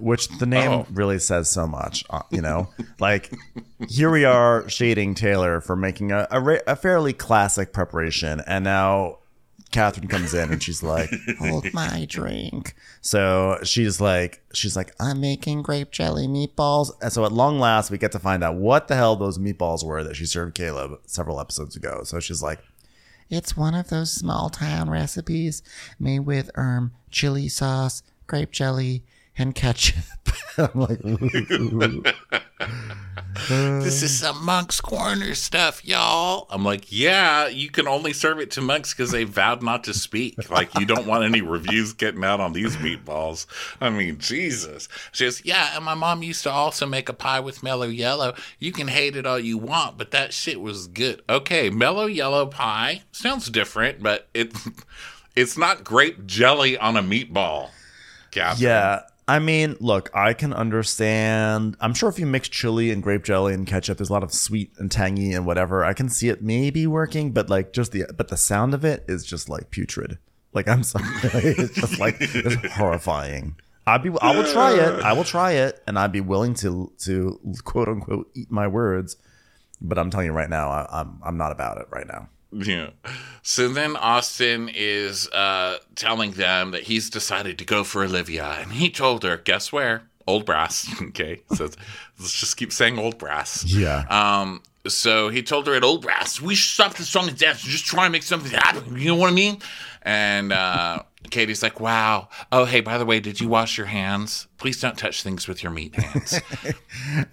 which 0.00 0.28
the 0.38 0.46
name 0.46 0.70
Oh. 0.70 0.86
really 0.92 1.18
says 1.18 1.50
so 1.50 1.66
much. 1.66 2.04
uh, 2.10 2.22
You 2.30 2.42
know, 2.42 2.68
like 3.00 3.32
here 3.88 4.10
we 4.10 4.24
are 4.24 4.68
shading 4.68 5.14
Taylor 5.14 5.60
for 5.60 5.74
making 5.76 6.12
a, 6.12 6.26
a, 6.30 6.60
a 6.66 6.76
fairly 6.76 7.12
classic 7.12 7.72
preparation, 7.72 8.40
and 8.46 8.64
now 8.64 9.18
Kathryn 9.72 10.08
comes 10.08 10.32
in 10.32 10.50
and 10.52 10.62
she's 10.62 10.82
like, 10.82 11.10
Hold 11.38 11.72
my 11.74 12.06
drink. 12.08 12.74
so 13.00 13.58
she's 13.62 14.00
like, 14.00 14.42
she's 14.54 14.76
like, 14.76 14.92
I'm 15.00 15.20
making 15.20 15.62
grape 15.62 15.90
jelly 15.90 16.26
meatballs. 16.26 16.90
and 17.02 17.12
so 17.12 17.24
at 17.24 17.32
long 17.32 17.58
last 17.58 17.90
we 17.90 17.98
get 17.98 18.12
to 18.12 18.18
find 18.18 18.42
out 18.44 18.54
what 18.56 18.88
the 18.88 18.94
hell 18.96 19.16
those 19.16 19.38
meatballs 19.38 19.84
were 19.84 20.02
that 20.04 20.16
she 20.16 20.24
served 20.26 20.54
Caleb 20.54 21.00
several 21.06 21.40
episodes 21.40 21.76
ago. 21.76 22.02
So 22.04 22.20
she's 22.20 22.42
like, 22.42 22.60
It's 23.28 23.56
one 23.56 23.74
of 23.74 23.88
those 23.88 24.12
small 24.12 24.50
town 24.50 24.88
recipes 24.88 25.62
made 25.98 26.20
with 26.20 26.50
um 26.56 26.92
chili 27.10 27.48
sauce, 27.48 28.02
grape 28.26 28.52
jelly, 28.52 29.04
and 29.36 29.54
ketchup. 29.54 30.04
I'm 30.58 30.80
like, 30.80 31.04
ooh. 31.04 32.02
This 33.48 34.02
is 34.02 34.18
some 34.18 34.44
Moncks 34.44 34.80
Corner 34.80 35.34
stuff, 35.34 35.84
y'all. 35.84 36.46
I'm 36.50 36.64
like, 36.64 36.86
yeah, 36.90 37.46
you 37.46 37.70
can 37.70 37.86
only 37.86 38.12
serve 38.12 38.40
it 38.40 38.50
to 38.52 38.62
monks 38.62 38.94
because 38.94 39.10
they 39.10 39.24
vowed 39.24 39.62
not 39.62 39.84
to 39.84 39.94
speak. 39.94 40.50
Like, 40.50 40.74
you 40.78 40.86
don't 40.86 41.06
want 41.06 41.22
any 41.24 41.42
reviews 41.42 41.92
getting 41.92 42.24
out 42.24 42.40
on 42.40 42.54
these 42.54 42.76
meatballs. 42.76 43.46
I 43.80 43.90
mean, 43.90 44.18
Jesus. 44.18 44.88
She 45.12 45.24
goes, 45.24 45.44
Yeah, 45.44 45.76
and 45.76 45.84
my 45.84 45.94
mom 45.94 46.22
used 46.22 46.42
to 46.44 46.50
also 46.50 46.86
make 46.86 47.08
a 47.08 47.12
pie 47.12 47.40
with 47.40 47.62
Mello 47.62 47.88
Yello. 47.88 48.36
You 48.58 48.72
can 48.72 48.88
hate 48.88 49.16
it 49.16 49.26
all 49.26 49.38
you 49.38 49.58
want, 49.58 49.98
but 49.98 50.10
that 50.12 50.32
shit 50.32 50.60
was 50.60 50.86
good. 50.86 51.22
Okay, 51.28 51.68
Mello 51.68 52.08
Yello 52.08 52.50
pie 52.50 53.02
sounds 53.12 53.50
different, 53.50 54.02
but 54.02 54.28
it 54.34 54.52
it's 55.36 55.58
not 55.58 55.84
grape 55.84 56.26
jelly 56.26 56.78
on 56.78 56.96
a 56.96 57.02
meatball. 57.02 57.68
Yeah. 58.60 59.02
I 59.28 59.40
mean, 59.40 59.76
look, 59.80 60.08
I 60.14 60.34
can 60.34 60.52
understand. 60.52 61.76
I'm 61.80 61.94
sure 61.94 62.08
if 62.08 62.18
you 62.18 62.26
mix 62.26 62.48
chili 62.48 62.92
and 62.92 63.02
grape 63.02 63.24
jelly 63.24 63.54
and 63.54 63.66
ketchup, 63.66 63.98
there's 63.98 64.10
a 64.10 64.12
lot 64.12 64.22
of 64.22 64.32
sweet 64.32 64.70
and 64.78 64.90
tangy 64.90 65.32
and 65.32 65.44
whatever. 65.44 65.84
I 65.84 65.94
can 65.94 66.08
see 66.08 66.28
it 66.28 66.42
maybe 66.42 66.86
working, 66.86 67.32
but 67.32 67.50
like 67.50 67.72
just 67.72 67.90
the 67.90 68.04
but 68.16 68.28
the 68.28 68.36
sound 68.36 68.72
of 68.72 68.84
it 68.84 69.04
is 69.08 69.24
just 69.24 69.48
like 69.48 69.70
putrid. 69.70 70.18
Like 70.52 70.68
I'm 70.68 70.82
sorry, 70.84 71.04
it's 71.32 71.74
just 71.74 71.98
like 71.98 72.16
it's 72.20 72.72
horrifying. 72.74 73.56
I'd 73.84 74.02
be 74.02 74.10
I 74.20 74.36
will 74.36 74.50
try 74.50 74.74
it. 74.74 75.02
I 75.02 75.12
will 75.12 75.24
try 75.24 75.52
it, 75.52 75.82
and 75.88 75.98
I'd 75.98 76.12
be 76.12 76.20
willing 76.20 76.54
to 76.54 76.92
to 77.00 77.40
quote 77.64 77.88
unquote 77.88 78.30
eat 78.34 78.50
my 78.50 78.68
words. 78.68 79.16
But 79.80 79.98
I'm 79.98 80.10
telling 80.10 80.26
you 80.26 80.32
right 80.32 80.48
now, 80.48 80.70
I, 80.70 81.00
I'm 81.00 81.20
I'm 81.24 81.36
not 81.36 81.50
about 81.50 81.78
it 81.78 81.88
right 81.90 82.06
now. 82.06 82.28
Yeah. 82.64 82.90
So 83.42 83.68
then 83.68 83.96
Austen 83.96 84.70
is 84.74 85.28
uh, 85.28 85.78
telling 85.94 86.32
them 86.32 86.70
that 86.72 86.84
he's 86.84 87.10
decided 87.10 87.58
to 87.58 87.64
go 87.64 87.84
for 87.84 88.02
Olivia, 88.02 88.56
and 88.60 88.72
he 88.72 88.90
told 88.90 89.22
her, 89.22 89.36
guess 89.36 89.72
where? 89.72 90.02
Old 90.26 90.44
Brass. 90.44 90.88
okay. 91.02 91.42
So 91.54 91.64
let's 92.18 92.38
just 92.38 92.56
keep 92.56 92.72
saying 92.72 92.98
Old 92.98 93.18
Brass. 93.18 93.64
Yeah. 93.64 94.04
Um. 94.08 94.62
So 94.88 95.30
he 95.30 95.42
told 95.42 95.66
her 95.66 95.74
at 95.74 95.82
Old 95.82 96.02
Brass, 96.02 96.40
we 96.40 96.54
should 96.54 96.72
stop 96.74 96.94
the 96.94 97.02
song 97.02 97.28
and 97.28 97.36
dance 97.36 97.62
and 97.62 97.72
just 97.72 97.86
try 97.86 98.04
and 98.04 98.12
make 98.12 98.22
something 98.22 98.52
happen. 98.52 98.96
You 98.96 99.08
know 99.08 99.16
what 99.16 99.30
I 99.30 99.34
mean? 99.34 99.58
And 100.02 100.52
uh, 100.52 101.02
Katie's 101.30 101.60
like, 101.60 101.80
wow. 101.80 102.28
Oh, 102.52 102.64
hey, 102.64 102.80
by 102.80 102.96
the 102.96 103.04
way, 103.04 103.18
did 103.18 103.40
you 103.40 103.48
wash 103.48 103.76
your 103.76 103.88
hands? 103.88 104.46
Please 104.58 104.80
don't 104.80 104.96
touch 104.96 105.24
things 105.24 105.48
with 105.48 105.62
your 105.64 105.72
meat 105.72 105.96
hands. 105.96 106.40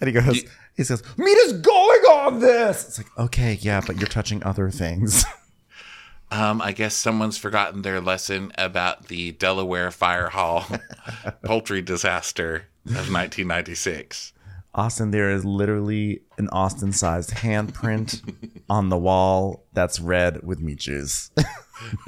And 0.02 0.08
he 0.08 0.12
goes, 0.12 0.44
he 0.76 0.84
says, 0.84 1.04
meat 1.18 1.38
is 1.38 1.54
going 1.54 2.02
on 2.02 2.40
this. 2.40 2.88
It's 2.88 2.98
like, 2.98 3.18
okay, 3.18 3.58
yeah, 3.62 3.82
but 3.86 3.98
you're 3.98 4.08
touching 4.08 4.44
other 4.44 4.70
things. 4.70 5.26
Um, 6.32 6.64
I 6.64 6.72
guess 6.72 6.96
someone's 6.96 7.38
forgotten 7.38 7.84
their 7.84 8.02
lesson 8.02 8.52
about 8.58 9.06
the 9.08 9.34
Delaware 9.34 9.92
Fire 9.92 10.30
Hall 10.30 10.66
poultry 11.44 11.84
disaster 11.84 12.70
of 12.88 13.12
1996. 13.12 14.34
Austen, 14.74 15.12
there 15.12 15.30
is 15.30 15.46
literally 15.46 16.22
an 16.40 16.50
Austen 16.50 16.92
sized 16.92 17.30
handprint 17.30 18.24
on 18.70 18.90
the 18.90 18.98
wall 18.98 19.68
that's 19.74 20.00
red 20.00 20.42
with 20.42 20.60
meat 20.60 20.80
juice. 20.80 21.30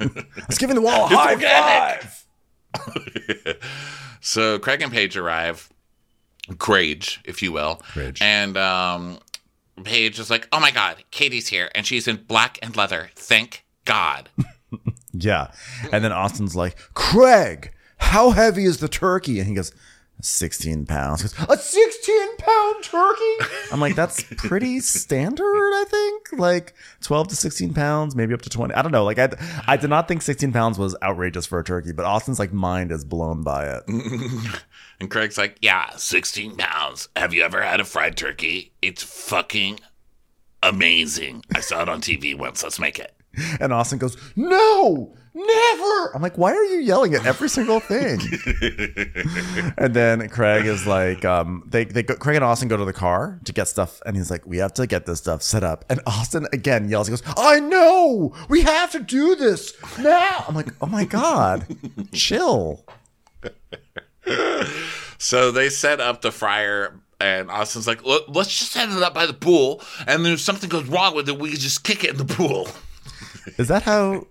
It's 0.00 0.58
giving 0.58 0.74
the 0.74 0.82
wall 0.82 1.04
a 1.04 1.08
high 1.08 1.36
five. 1.94 2.26
So 4.20 4.58
Craig 4.58 4.82
and 4.82 4.90
Paige 4.90 5.16
arrive, 5.16 5.70
Crage, 6.58 7.20
if 7.24 7.42
you 7.42 7.52
will. 7.52 7.76
Crage. 7.92 8.20
And 8.20 8.56
um, 8.56 9.18
Paige 9.84 10.18
is 10.18 10.30
like, 10.30 10.48
Oh 10.52 10.60
my 10.60 10.70
God, 10.70 11.02
Katie's 11.10 11.48
here, 11.48 11.70
and 11.74 11.86
she's 11.86 12.06
in 12.08 12.16
black 12.16 12.58
and 12.62 12.76
leather. 12.76 13.10
Thank 13.14 13.64
God. 13.84 14.28
Yeah. 15.18 15.50
And 15.92 16.04
then 16.04 16.12
Austen's 16.12 16.54
like, 16.56 16.76
Craig, 16.94 17.72
how 17.98 18.30
heavy 18.30 18.64
is 18.64 18.78
the 18.78 18.88
turkey? 18.88 19.38
And 19.38 19.48
he 19.48 19.54
goes, 19.54 19.72
16 20.20 20.86
pounds. 20.86 21.22
Goes, 21.22 21.48
a 21.48 21.56
16 21.56 22.36
pound 22.38 22.84
turkey? 22.84 23.36
I'm 23.70 23.80
like, 23.80 23.94
that's 23.94 24.22
pretty 24.36 24.80
standard, 24.80 25.44
I 25.44 25.84
think. 25.88 26.40
Like 26.40 26.74
12 27.02 27.28
to 27.28 27.36
16 27.36 27.74
pounds, 27.74 28.16
maybe 28.16 28.34
up 28.34 28.42
to 28.42 28.50
20. 28.50 28.74
I 28.74 28.82
don't 28.82 28.92
know. 28.92 29.04
Like, 29.04 29.18
I, 29.18 29.30
I 29.66 29.76
did 29.76 29.90
not 29.90 30.08
think 30.08 30.22
16 30.22 30.52
pounds 30.52 30.78
was 30.78 30.96
outrageous 31.02 31.46
for 31.46 31.58
a 31.58 31.64
turkey, 31.64 31.92
but 31.92 32.04
Austen's 32.04 32.38
like 32.38 32.52
mind 32.52 32.92
is 32.92 33.04
blown 33.04 33.42
by 33.42 33.66
it. 33.68 33.82
and 35.00 35.10
Craig's 35.10 35.38
like, 35.38 35.58
Yeah, 35.60 35.90
16 35.96 36.56
pounds. 36.56 37.08
Have 37.16 37.34
you 37.34 37.42
ever 37.42 37.62
had 37.62 37.80
a 37.80 37.84
fried 37.84 38.16
turkey? 38.16 38.72
It's 38.82 39.02
fucking 39.02 39.80
amazing. 40.62 41.44
I 41.54 41.60
saw 41.60 41.82
it 41.82 41.88
on 41.88 42.00
TV 42.00 42.36
once. 42.36 42.62
Let's 42.62 42.78
make 42.78 42.98
it. 42.98 43.12
And 43.60 43.72
Austen 43.72 43.98
goes, 43.98 44.16
No, 44.34 45.14
never. 45.36 46.14
I'm 46.14 46.22
like, 46.22 46.38
Why 46.38 46.52
are 46.52 46.64
you 46.64 46.78
yelling 46.78 47.14
at 47.14 47.26
every 47.26 47.48
single 47.48 47.80
thing? 47.80 48.20
and 49.78 49.94
then 49.94 50.28
Craig 50.28 50.66
is 50.66 50.86
like, 50.86 51.24
um, 51.24 51.62
they, 51.66 51.84
they 51.84 52.02
go, 52.02 52.16
Craig 52.16 52.36
and 52.36 52.44
Austen 52.44 52.68
go 52.68 52.76
to 52.76 52.84
the 52.84 52.92
car 52.92 53.38
to 53.44 53.52
get 53.52 53.68
stuff. 53.68 54.00
And 54.06 54.16
he's 54.16 54.30
like, 54.30 54.46
We 54.46 54.58
have 54.58 54.72
to 54.74 54.86
get 54.86 55.06
this 55.06 55.18
stuff 55.18 55.42
set 55.42 55.62
up. 55.62 55.84
And 55.88 56.00
Austen 56.06 56.46
again 56.52 56.88
yells, 56.88 57.06
He 57.06 57.12
goes, 57.12 57.22
I 57.36 57.60
know. 57.60 58.34
We 58.48 58.62
have 58.62 58.90
to 58.92 59.00
do 59.00 59.36
this 59.36 59.74
now. 59.98 60.44
I'm 60.48 60.54
like, 60.54 60.68
Oh 60.80 60.86
my 60.86 61.04
God, 61.04 61.66
chill. 62.12 62.84
So 65.18 65.50
they 65.50 65.68
set 65.68 66.00
up 66.00 66.20
the 66.22 66.30
fryer, 66.30 67.00
and 67.20 67.50
Austen's 67.50 67.86
like, 67.86 68.04
"Look, 68.04 68.24
let's 68.28 68.56
just 68.56 68.72
set 68.72 68.88
it 68.90 69.02
up 69.02 69.14
by 69.14 69.26
the 69.26 69.32
pool, 69.32 69.82
and 70.06 70.24
then 70.24 70.32
if 70.32 70.40
something 70.40 70.68
goes 70.68 70.84
wrong 70.86 71.14
with 71.14 71.28
it, 71.28 71.38
we 71.38 71.50
can 71.50 71.58
just 71.58 71.84
kick 71.84 72.04
it 72.04 72.10
in 72.10 72.16
the 72.18 72.24
pool. 72.24 72.68
Is 73.58 73.68
that 73.68 73.82
how 73.82 74.26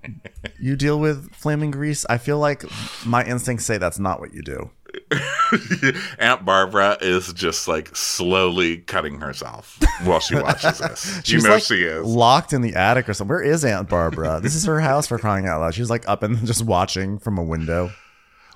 you 0.59 0.75
deal 0.75 0.99
with 0.99 1.33
flaming 1.33 1.71
grease? 1.71 2.05
I 2.09 2.17
feel 2.17 2.39
like 2.39 2.63
my 3.05 3.23
instincts 3.23 3.65
say 3.65 3.77
that's 3.77 3.99
not 3.99 4.19
what 4.19 4.33
you 4.33 4.41
do. 4.41 4.69
Aunt 6.19 6.45
Barbara 6.45 6.97
is 7.01 7.33
just 7.33 7.67
like 7.67 7.95
slowly 7.95 8.77
cutting 8.77 9.19
herself 9.19 9.79
while 10.03 10.19
she 10.19 10.35
watches 10.35 10.79
this. 10.79 11.15
you 11.17 11.21
She's 11.23 11.43
know 11.43 11.51
like 11.51 11.63
she 11.63 11.83
is. 11.83 12.05
locked 12.05 12.53
in 12.53 12.61
the 12.61 12.75
attic 12.75 13.09
or 13.09 13.13
something. 13.13 13.29
Where 13.33 13.43
is 13.43 13.65
Aunt 13.65 13.89
Barbara? 13.89 14.39
this 14.41 14.55
is 14.55 14.65
her 14.65 14.79
house 14.79 15.07
for 15.07 15.17
crying 15.17 15.47
out 15.47 15.61
loud. 15.61 15.73
She's 15.73 15.89
like 15.89 16.07
up 16.07 16.23
and 16.23 16.37
just 16.47 16.63
watching 16.63 17.19
from 17.19 17.37
a 17.37 17.43
window. 17.43 17.91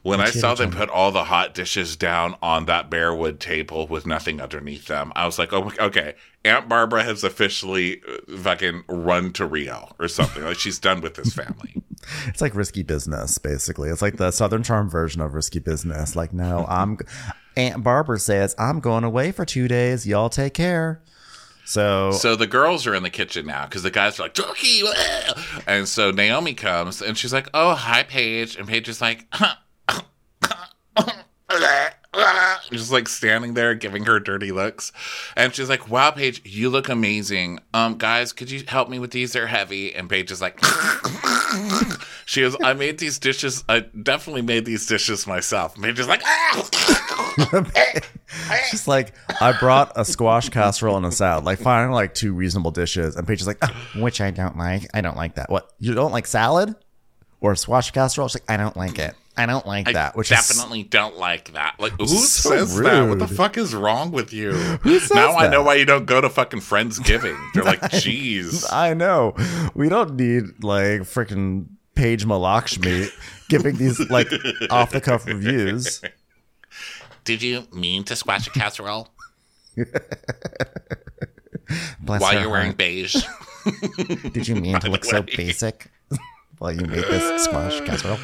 When 0.01 0.21
I 0.21 0.29
saw 0.29 0.55
them 0.55 0.71
put 0.71 0.89
all 0.89 1.11
the 1.11 1.25
hot 1.25 1.53
dishes 1.53 1.97
down 1.97 2.35
on 2.41 2.65
that 2.67 2.89
bare 2.89 3.13
wood 3.13 3.41
table 3.41 3.85
with 3.85 4.07
nothing 4.07 4.39
underneath 4.39 4.87
them, 4.87 5.11
I 5.13 5.25
was 5.25 5.37
like, 5.37 5.51
oh, 5.51 5.71
okay, 5.77 6.15
Aunt 6.45 6.69
Barbara 6.69 7.03
has 7.03 7.23
officially 7.23 8.01
uh, 8.07 8.37
fucking 8.37 8.83
run 8.87 9.33
to 9.33 9.45
Rio 9.45 9.93
or 9.99 10.07
something. 10.07 10.43
like 10.43 10.57
she's 10.57 10.79
done 10.79 11.01
with 11.01 11.15
this 11.15 11.33
family. 11.33 11.75
It's 12.27 12.41
like 12.41 12.55
risky 12.55 12.81
business, 12.81 13.37
basically. 13.37 13.89
It's 13.89 14.01
like 14.01 14.17
the 14.17 14.31
Southern 14.31 14.63
Charm 14.63 14.89
version 14.89 15.21
of 15.21 15.33
risky 15.33 15.59
business. 15.59 16.15
Like, 16.15 16.33
no, 16.33 16.65
I'm 16.67 16.97
Aunt 17.57 17.83
Barbara 17.83 18.19
says 18.19 18.55
I'm 18.57 18.79
going 18.79 19.03
away 19.03 19.31
for 19.31 19.45
two 19.45 19.67
days. 19.67 20.07
Y'all 20.07 20.29
take 20.29 20.53
care. 20.53 21.03
So, 21.65 22.11
So 22.11 22.35
the 22.35 22.47
girls 22.47 22.87
are 22.87 22.95
in 22.95 23.03
the 23.03 23.11
kitchen 23.11 23.45
now 23.45 23.65
because 23.65 23.83
the 23.83 23.91
guys 23.91 24.19
are 24.19 24.23
like, 24.23 24.33
turkey. 24.33 24.81
And 25.67 25.87
so 25.87 26.09
Naomi 26.09 26.55
comes 26.55 26.99
and 27.01 27.15
she's 27.15 27.31
like, 27.31 27.47
oh, 27.53 27.75
hi, 27.75 28.01
Paige. 28.01 28.55
And 28.55 28.67
Paige 28.67 28.89
is 28.89 29.01
like, 29.01 29.27
just 32.71 32.91
like 32.91 33.07
standing 33.07 33.53
there 33.53 33.73
giving 33.75 34.05
her 34.05 34.19
dirty 34.19 34.51
looks. 34.51 34.91
And 35.35 35.53
she's 35.53 35.69
like, 35.69 35.89
wow, 35.89 36.11
Paige, 36.11 36.41
you 36.45 36.69
look 36.69 36.89
amazing. 36.89 37.59
Um, 37.73 37.97
guys, 37.97 38.33
could 38.33 38.51
you 38.51 38.63
help 38.67 38.89
me 38.89 38.99
with 38.99 39.11
these? 39.11 39.33
They're 39.33 39.47
heavy. 39.47 39.95
And 39.95 40.09
Paige 40.09 40.31
is 40.31 40.41
like, 40.41 40.59
she 42.25 42.41
goes, 42.41 42.55
I 42.63 42.73
made 42.73 42.99
these 42.99 43.19
dishes. 43.19 43.63
I 43.69 43.81
definitely 44.01 44.41
made 44.41 44.65
these 44.65 44.85
dishes 44.85 45.27
myself. 45.27 45.75
And 45.75 45.83
Paige 45.83 45.99
is 45.99 46.07
like, 46.07 46.21
she's 48.69 48.87
like, 48.87 49.13
I 49.41 49.57
brought 49.59 49.91
a 49.95 50.05
squash 50.05 50.49
casserole 50.49 50.97
and 50.97 51.05
a 51.05 51.11
salad. 51.11 51.45
Like, 51.45 51.59
finally, 51.59 51.93
like 51.93 52.13
two 52.13 52.33
reasonable 52.33 52.71
dishes. 52.71 53.15
And 53.15 53.27
Paige 53.27 53.41
is 53.41 53.47
like, 53.47 53.57
"Ah, 53.61 53.75
Which 53.95 54.21
I 54.21 54.31
don't 54.31 54.57
like. 54.57 54.87
I 54.93 55.01
don't 55.01 55.17
like 55.17 55.35
that. 55.35 55.49
what? 55.49 55.71
You 55.79 55.93
don't 55.93 56.11
like 56.11 56.27
salad? 56.27 56.75
or 57.41 57.55
squash 57.55 57.89
casserole. 57.91 58.27
She's 58.27 58.41
like, 58.41 58.49
I 58.49 58.57
don't 58.57 58.75
like 58.75 58.99
it. 58.99 59.15
I 59.39 59.45
don't 59.45 59.65
like 59.65 59.87
I 59.87 59.93
that. 59.93 60.17
Which 60.17 60.27
definitely 60.27 60.83
don't 60.83 61.17
like 61.17 61.53
that. 61.53 61.75
Like, 61.79 61.93
who 61.93 62.07
So 62.07 62.49
says 62.49 62.77
that? 62.77 63.07
What 63.07 63.19
the 63.19 63.27
fuck 63.27 63.57
is 63.57 63.73
wrong 63.73 64.11
with 64.11 64.33
you? 64.33 64.51
says 64.83 65.11
now 65.11 65.37
I 65.37 65.47
know 65.47 65.63
why 65.63 65.75
you 65.75 65.85
don't 65.85 66.05
go 66.05 66.19
to 66.19 66.29
fucking 66.29 66.59
Friendsgiving. 66.59 67.39
They're 67.53 67.63
like, 67.63 67.79
jeez. 67.83 68.65
is 68.65 68.69
I 68.69 68.93
know 68.93 69.35
we 69.73 69.87
don't 69.87 70.15
need 70.15 70.61
like 70.61 71.01
freaking 71.03 71.67
Paige 71.95 72.25
Malakshmi 72.25 73.09
giving 73.47 73.77
these 73.77 74.09
like 74.09 74.27
off 74.69 74.91
the 74.91 74.99
cuff 74.99 75.25
reviews. 75.25 76.01
Did 77.23 77.41
you 77.41 77.65
mean 77.71 78.03
to 78.05 78.17
squash 78.17 78.45
a 78.47 78.49
casserole 78.49 79.07
while 82.05 82.41
you're 82.41 82.49
wearing 82.49 82.73
beige? 82.73 83.15
Did 84.33 84.49
you 84.49 84.55
mean 84.55 84.79
to 84.81 84.89
look 84.89 85.05
so 85.05 85.21
basic 85.21 85.89
while 86.57 86.73
you 86.73 86.85
made 86.85 87.05
this 87.05 87.43
squash 87.45 87.79
casserole? 87.81 88.19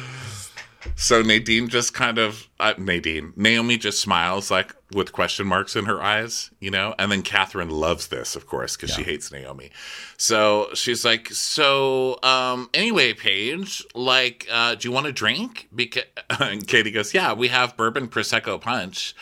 So 0.94 1.22
Nadine 1.22 1.68
just 1.68 1.92
kind 1.94 2.18
of 2.18 2.48
uh, 2.60 2.74
Nadine 2.78 3.32
Naomi 3.36 3.76
just 3.76 4.00
smiles 4.00 4.50
like 4.50 4.74
with 4.92 5.12
question 5.12 5.46
marks 5.46 5.76
in 5.76 5.84
her 5.86 6.02
eyes, 6.02 6.50
you 6.60 6.70
know. 6.70 6.94
And 6.98 7.10
then 7.10 7.22
Kathryn 7.22 7.70
loves 7.70 8.08
this, 8.08 8.36
of 8.36 8.46
course, 8.46 8.76
because 8.76 8.94
she 8.94 9.02
hates 9.02 9.32
Naomi. 9.32 9.70
So 10.16 10.68
she's 10.74 11.04
like, 11.04 11.28
"So 11.30 12.18
um, 12.22 12.70
anyway, 12.72 13.12
Paige, 13.12 13.84
like, 13.94 14.46
uh, 14.50 14.76
do 14.76 14.88
you 14.88 14.92
want 14.92 15.06
a 15.06 15.12
drink?" 15.12 15.68
Because 15.74 16.04
and 16.40 16.66
Katie 16.66 16.90
goes, 16.90 17.12
"Yeah, 17.12 17.32
we 17.32 17.48
have 17.48 17.76
bourbon 17.76 18.08
prosecco 18.08 18.60
punch." 18.60 19.14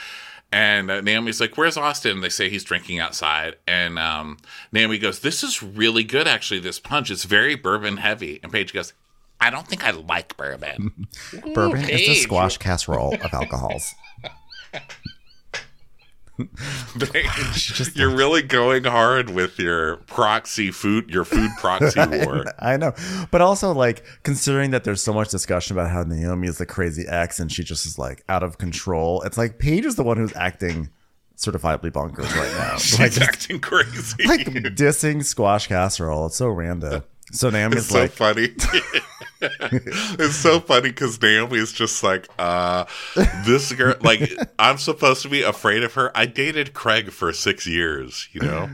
And 0.53 0.89
uh, 0.89 1.01
Naomi's 1.01 1.41
like, 1.41 1.57
"Where's 1.57 1.77
Austin?" 1.77 2.21
They 2.21 2.29
say 2.29 2.49
he's 2.49 2.65
drinking 2.65 3.01
outside, 3.01 3.57
and 3.67 3.99
um, 3.99 4.37
Naomi 4.71 4.99
goes, 4.99 5.21
"This 5.21 5.43
is 5.43 5.63
really 5.63 6.05
good, 6.05 6.29
actually. 6.29 6.61
This 6.61 6.79
punch, 6.79 7.11
it's 7.11 7.25
very 7.25 7.57
bourbon 7.57 7.97
heavy." 7.97 8.39
And 8.43 8.53
Paige 8.53 8.73
goes, 8.73 8.93
I 9.41 9.51
don't 9.51 9.67
think 9.67 9.85
I 9.85 9.91
like 9.91 10.37
bourbon. 10.37 11.07
Bourbon 11.55 11.89
is 11.89 12.07
the 12.07 12.15
squash 12.15 12.57
casserole 12.57 13.15
of 13.15 13.35
alcohols. 13.35 13.95
Paige, 16.99 17.93
you're 17.95 18.11
really 18.15 18.43
going 18.43 18.85
hard 18.85 19.31
with 19.31 19.59
your 19.59 19.99
proxy 19.99 20.73
food, 20.73 21.11
your 21.11 21.25
food 21.25 21.51
proxy 21.61 22.01
war. 22.25 22.45
I 22.59 22.77
know. 22.77 22.93
But 23.31 23.41
also, 23.41 23.73
like, 23.73 24.05
considering 24.25 24.71
that 24.73 24.83
there's 24.83 25.03
so 25.03 25.13
much 25.13 25.29
discussion 25.31 25.77
about 25.77 25.91
how 25.91 26.03
Naomi 26.03 26.49
is 26.49 26.59
the 26.59 26.67
crazy 26.67 27.05
ex 27.07 27.39
and 27.39 27.53
she 27.53 27.63
just 27.63 27.87
is 27.87 27.99
like 27.99 28.25
out 28.29 28.43
of 28.43 28.59
control, 28.59 29.23
it's 29.23 29.39
like 29.39 29.59
Paige 29.61 29.85
is 29.85 29.95
the 29.95 30.03
one 30.03 30.17
who's 30.17 30.35
acting 30.35 30.91
certifiably 31.37 31.91
bonkers 31.93 32.35
right 32.35 32.53
now. 32.59 32.73
like, 32.73 33.13
She's 33.13 33.21
acting 33.21 33.61
crazy. 33.61 34.25
like 34.27 34.47
dissing 34.75 35.25
squash 35.25 35.69
casserole. 35.69 36.27
It's 36.27 36.37
so 36.37 36.49
random. 36.49 37.05
So 37.35 37.51
Naomi's 37.51 37.79
it's 37.81 37.89
so 37.89 37.99
like, 38.01 38.13
funny. 38.13 38.49
it's 39.41 40.37
so 40.37 40.61
funny 40.61 40.91
because 40.91 41.21
Naomi's 41.21 41.73
just 41.73 42.03
like, 42.03 42.29
uh, 42.39 42.85
this 43.45 43.73
girl, 43.73 43.95
like, 44.01 44.31
I'm 44.59 44.79
supposed 44.79 45.23
to 45.23 45.29
be 45.29 45.43
afraid 45.43 45.83
of 45.83 45.95
her. 45.95 46.11
I 46.17 46.27
dated 46.27 46.75
Craig 46.75 47.11
for 47.11 47.33
six 47.33 47.67
years, 47.67 48.29
you 48.33 48.41
know? 48.41 48.69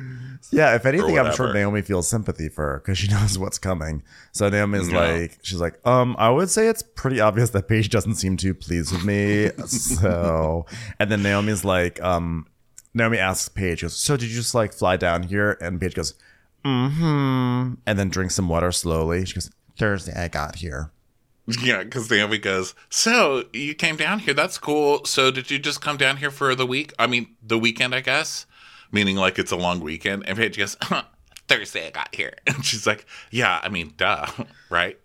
yeah, 0.52 0.74
if 0.74 0.84
anything, 0.86 1.18
I'm 1.18 1.34
sure. 1.34 1.52
Naomi 1.52 1.82
feels 1.82 2.06
sympathy 2.08 2.48
for 2.48 2.66
her 2.66 2.78
because 2.78 2.98
she 2.98 3.08
knows 3.10 3.38
what's 3.38 3.58
coming. 3.58 4.02
So 4.32 4.48
Naomi's 4.48 4.90
Yeah. 4.90 4.98
like, 5.00 5.38
she's 5.42 5.60
like, 5.60 5.84
um, 5.86 6.14
I 6.18 6.28
would 6.30 6.50
say 6.50 6.68
it's 6.68 6.82
pretty 6.82 7.20
obvious 7.20 7.50
that 7.50 7.66
Paige 7.68 7.88
doesn't 7.88 8.16
seem 8.16 8.36
too 8.36 8.54
pleased 8.54 8.92
with 8.92 9.04
me. 9.04 9.50
so, 9.66 10.66
and 10.98 11.10
then 11.10 11.22
Naomi's 11.22 11.64
like, 11.64 12.00
um, 12.02 12.46
Naomi 12.92 13.18
asks 13.18 13.48
Paige, 13.48 13.82
goes, 13.82 13.96
so 13.96 14.16
did 14.16 14.28
you 14.28 14.34
just 14.34 14.54
like 14.54 14.72
fly 14.74 14.96
down 14.96 15.22
here? 15.22 15.56
And 15.60 15.80
Paige 15.80 15.94
goes, 15.94 16.14
mm-hmm. 16.64 17.74
And 17.86 17.98
then 17.98 18.08
drinks 18.08 18.34
some 18.34 18.48
water 18.48 18.72
slowly. 18.72 19.24
She 19.24 19.34
goes, 19.34 19.50
Thursday 19.76 20.12
I 20.14 20.28
got 20.28 20.56
here. 20.56 20.90
Yeah, 21.62 21.82
because 21.82 22.10
Naomi 22.10 22.38
goes, 22.38 22.74
So 22.90 23.44
you 23.52 23.74
came 23.74 23.96
down 23.96 24.20
here. 24.20 24.34
That's 24.34 24.58
cool. 24.58 25.04
So 25.04 25.30
did 25.30 25.50
you 25.50 25.58
just 25.58 25.80
come 25.80 25.96
down 25.96 26.18
here 26.18 26.30
for 26.30 26.54
the 26.54 26.66
week? 26.66 26.92
I 26.98 27.06
mean, 27.06 27.34
the 27.42 27.58
weekend, 27.58 27.94
I 27.94 28.00
guess? 28.00 28.46
Meaning 28.92 29.16
like 29.16 29.38
it's 29.38 29.52
a 29.52 29.56
long 29.56 29.80
weekend. 29.80 30.24
And 30.26 30.36
Paige 30.36 30.58
goes, 30.58 30.76
Thursday 31.50 31.88
I 31.88 31.90
got 31.90 32.14
here. 32.14 32.32
And 32.46 32.64
she's 32.64 32.86
like, 32.86 33.04
Yeah, 33.32 33.58
I 33.62 33.68
mean, 33.68 33.92
duh, 33.96 34.26
right? 34.70 34.96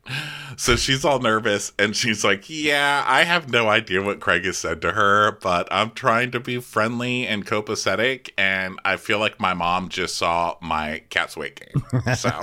So 0.57 0.75
she's 0.75 1.03
all 1.03 1.19
nervous 1.19 1.73
and 1.79 1.95
she's 1.95 2.23
like, 2.23 2.47
Yeah, 2.49 3.03
I 3.07 3.23
have 3.23 3.49
no 3.49 3.67
idea 3.67 4.03
what 4.03 4.19
Craig 4.19 4.45
has 4.45 4.59
said 4.59 4.79
to 4.83 4.91
her, 4.91 5.31
but 5.41 5.67
I'm 5.71 5.91
trying 5.91 6.29
to 6.31 6.39
be 6.39 6.59
friendly 6.59 7.25
and 7.25 7.45
copacetic. 7.47 8.29
And 8.37 8.79
I 8.85 8.97
feel 8.97 9.17
like 9.17 9.39
my 9.39 9.55
mom 9.55 9.89
just 9.89 10.17
saw 10.17 10.55
my 10.61 11.01
cat's 11.09 11.35
weight 11.35 11.59
gain. 11.59 12.15
So 12.15 12.29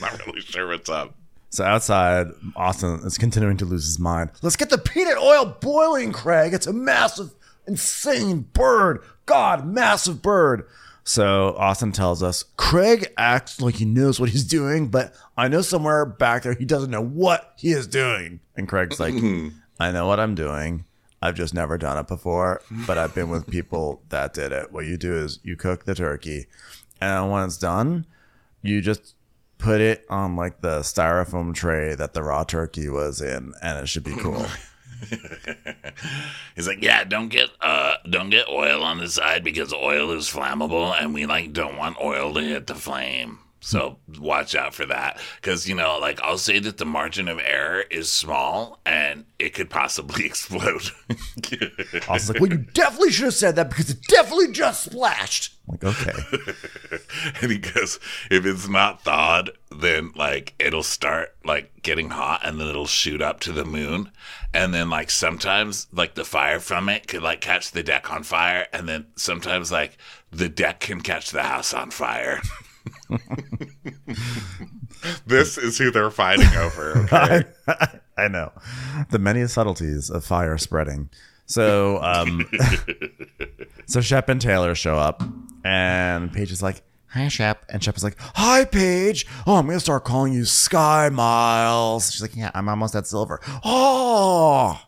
not 0.00 0.26
really 0.26 0.40
sure 0.40 0.68
what's 0.68 0.90
up. 0.90 1.14
So 1.48 1.64
outside, 1.64 2.26
Austen 2.56 3.00
is 3.06 3.16
continuing 3.16 3.56
to 3.58 3.64
lose 3.64 3.86
his 3.86 3.98
mind. 3.98 4.32
Let's 4.42 4.56
get 4.56 4.68
the 4.68 4.78
peanut 4.78 5.16
oil 5.16 5.56
boiling, 5.60 6.12
Craig. 6.12 6.52
It's 6.52 6.66
a 6.66 6.72
massive, 6.72 7.32
insane 7.66 8.40
bird. 8.52 9.02
God, 9.24 9.66
massive 9.66 10.20
bird. 10.20 10.66
So 11.04 11.54
Austen 11.58 11.92
tells 11.92 12.22
us 12.22 12.44
Craig 12.56 13.12
acts 13.18 13.60
like 13.60 13.74
he 13.76 13.84
knows 13.84 14.18
what 14.18 14.30
he's 14.30 14.44
doing, 14.44 14.88
but 14.88 15.14
I 15.36 15.48
know 15.48 15.60
somewhere 15.60 16.06
back 16.06 16.42
there 16.42 16.54
he 16.54 16.64
doesn't 16.64 16.90
know 16.90 17.04
what 17.04 17.52
he 17.58 17.72
is 17.72 17.86
doing. 17.86 18.40
And 18.56 18.68
Craig's 18.68 18.98
like, 18.98 19.14
I 19.80 19.92
know 19.92 20.06
what 20.06 20.18
I'm 20.18 20.34
doing. 20.34 20.84
I've 21.20 21.34
just 21.34 21.54
never 21.54 21.78
done 21.78 21.98
it 21.98 22.06
before, 22.06 22.60
but 22.86 22.98
I've 22.98 23.14
been 23.14 23.30
with 23.30 23.46
people 23.46 24.02
that 24.10 24.34
did 24.34 24.52
it. 24.52 24.72
What 24.72 24.84
you 24.86 24.96
do 24.96 25.14
is 25.16 25.40
you 25.42 25.56
cook 25.56 25.84
the 25.84 25.94
turkey, 25.94 26.46
and 27.00 27.30
when 27.30 27.44
it's 27.44 27.56
done, 27.56 28.06
you 28.60 28.82
just 28.82 29.14
put 29.56 29.80
it 29.80 30.04
on 30.10 30.36
like 30.36 30.60
the 30.60 30.80
styrofoam 30.80 31.54
tray 31.54 31.94
that 31.94 32.12
the 32.12 32.22
raw 32.22 32.44
turkey 32.44 32.90
was 32.90 33.22
in, 33.22 33.54
and 33.62 33.78
it 33.78 33.88
should 33.88 34.04
be 34.04 34.14
cool. 34.16 34.44
He's 36.56 36.66
like, 36.66 36.82
yeah, 36.82 37.04
don't 37.04 37.28
get 37.28 37.50
uh, 37.60 37.94
don't 38.08 38.30
get 38.30 38.48
oil 38.48 38.82
on 38.82 38.98
the 38.98 39.08
side 39.08 39.44
because 39.44 39.72
oil 39.72 40.10
is 40.12 40.30
flammable, 40.30 40.94
and 41.00 41.14
we 41.14 41.26
like 41.26 41.52
don't 41.52 41.76
want 41.76 42.00
oil 42.00 42.32
to 42.34 42.40
hit 42.40 42.66
the 42.66 42.74
flame. 42.74 43.38
So 43.64 43.96
watch 44.18 44.54
out 44.54 44.74
for 44.74 44.84
that, 44.84 45.18
because 45.36 45.66
you 45.66 45.74
know, 45.74 45.98
like 45.98 46.20
I'll 46.20 46.36
say 46.36 46.58
that 46.58 46.76
the 46.76 46.84
margin 46.84 47.28
of 47.28 47.38
error 47.38 47.80
is 47.90 48.12
small, 48.12 48.78
and 48.84 49.24
it 49.38 49.54
could 49.54 49.70
possibly 49.70 50.26
explode. 50.26 50.90
Austen's 52.06 52.28
like, 52.28 52.40
well, 52.40 52.50
you 52.50 52.58
definitely 52.74 53.10
should 53.10 53.24
have 53.24 53.34
said 53.34 53.56
that 53.56 53.70
because 53.70 53.88
it 53.88 54.02
definitely 54.06 54.52
just 54.52 54.84
splashed. 54.84 55.54
I'm 55.66 55.78
like, 55.78 55.84
okay. 55.84 56.12
and 57.40 57.52
he 57.52 57.56
goes, 57.56 57.98
if 58.30 58.44
it's 58.44 58.68
not 58.68 59.02
thawed, 59.02 59.52
then 59.74 60.12
like 60.14 60.52
it'll 60.58 60.82
start 60.82 61.34
like 61.42 61.70
getting 61.82 62.10
hot 62.10 62.42
and 62.44 62.60
then 62.60 62.68
it'll 62.68 62.84
shoot 62.84 63.22
up 63.22 63.40
to 63.40 63.52
the 63.52 63.64
moon. 63.64 64.10
And 64.52 64.74
then 64.74 64.90
like 64.90 65.10
sometimes 65.10 65.86
like 65.90 66.16
the 66.16 66.26
fire 66.26 66.60
from 66.60 66.90
it 66.90 67.08
could 67.08 67.22
like 67.22 67.40
catch 67.40 67.70
the 67.70 67.82
deck 67.82 68.12
on 68.12 68.24
fire. 68.24 68.66
And 68.74 68.86
then 68.86 69.06
sometimes 69.16 69.72
like 69.72 69.96
the 70.30 70.50
deck 70.50 70.80
can 70.80 71.00
catch 71.00 71.30
the 71.30 71.44
house 71.44 71.72
on 71.72 71.90
fire. 71.90 72.42
this 75.26 75.58
is 75.58 75.78
who 75.78 75.90
they're 75.90 76.10
fighting 76.10 76.54
over. 76.56 77.06
Okay. 77.14 77.44
I 78.16 78.28
know 78.28 78.52
the 79.10 79.18
many 79.18 79.46
subtleties 79.48 80.08
of 80.08 80.24
fire 80.24 80.56
spreading. 80.56 81.10
So, 81.46 82.00
um, 82.02 82.46
so 83.86 84.00
Shep 84.00 84.28
and 84.28 84.40
Taylor 84.40 84.74
show 84.74 84.96
up, 84.96 85.22
and 85.64 86.32
Paige 86.32 86.52
is 86.52 86.62
like, 86.62 86.82
"Hi, 87.08 87.28
Shep," 87.28 87.64
and 87.68 87.82
Shep 87.82 87.96
is 87.96 88.04
like, 88.04 88.16
"Hi, 88.20 88.64
Paige. 88.64 89.26
Oh, 89.46 89.56
I'm 89.56 89.66
gonna 89.66 89.80
start 89.80 90.04
calling 90.04 90.32
you 90.32 90.44
Sky 90.44 91.08
Miles." 91.10 92.12
She's 92.12 92.22
like, 92.22 92.36
"Yeah, 92.36 92.50
I'm 92.54 92.68
almost 92.68 92.94
at 92.94 93.06
silver." 93.06 93.40
Oh, 93.64 94.80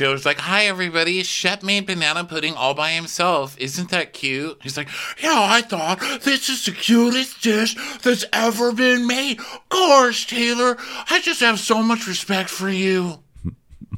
Taylor's 0.00 0.24
like, 0.24 0.38
hi 0.38 0.64
everybody, 0.64 1.22
Shep 1.22 1.62
made 1.62 1.84
banana 1.84 2.24
pudding 2.24 2.54
all 2.54 2.72
by 2.72 2.92
himself. 2.92 3.54
Isn't 3.58 3.90
that 3.90 4.14
cute? 4.14 4.58
He's 4.62 4.78
like, 4.78 4.88
yeah, 5.22 5.36
I 5.36 5.60
thought 5.60 6.00
this 6.22 6.48
is 6.48 6.64
the 6.64 6.72
cutest 6.72 7.42
dish 7.42 7.76
that's 8.00 8.24
ever 8.32 8.72
been 8.72 9.06
made. 9.06 9.40
Gosh, 9.68 10.26
Taylor, 10.26 10.78
I 11.10 11.20
just 11.20 11.40
have 11.40 11.60
so 11.60 11.82
much 11.82 12.06
respect 12.06 12.48
for 12.48 12.70
you. 12.70 13.22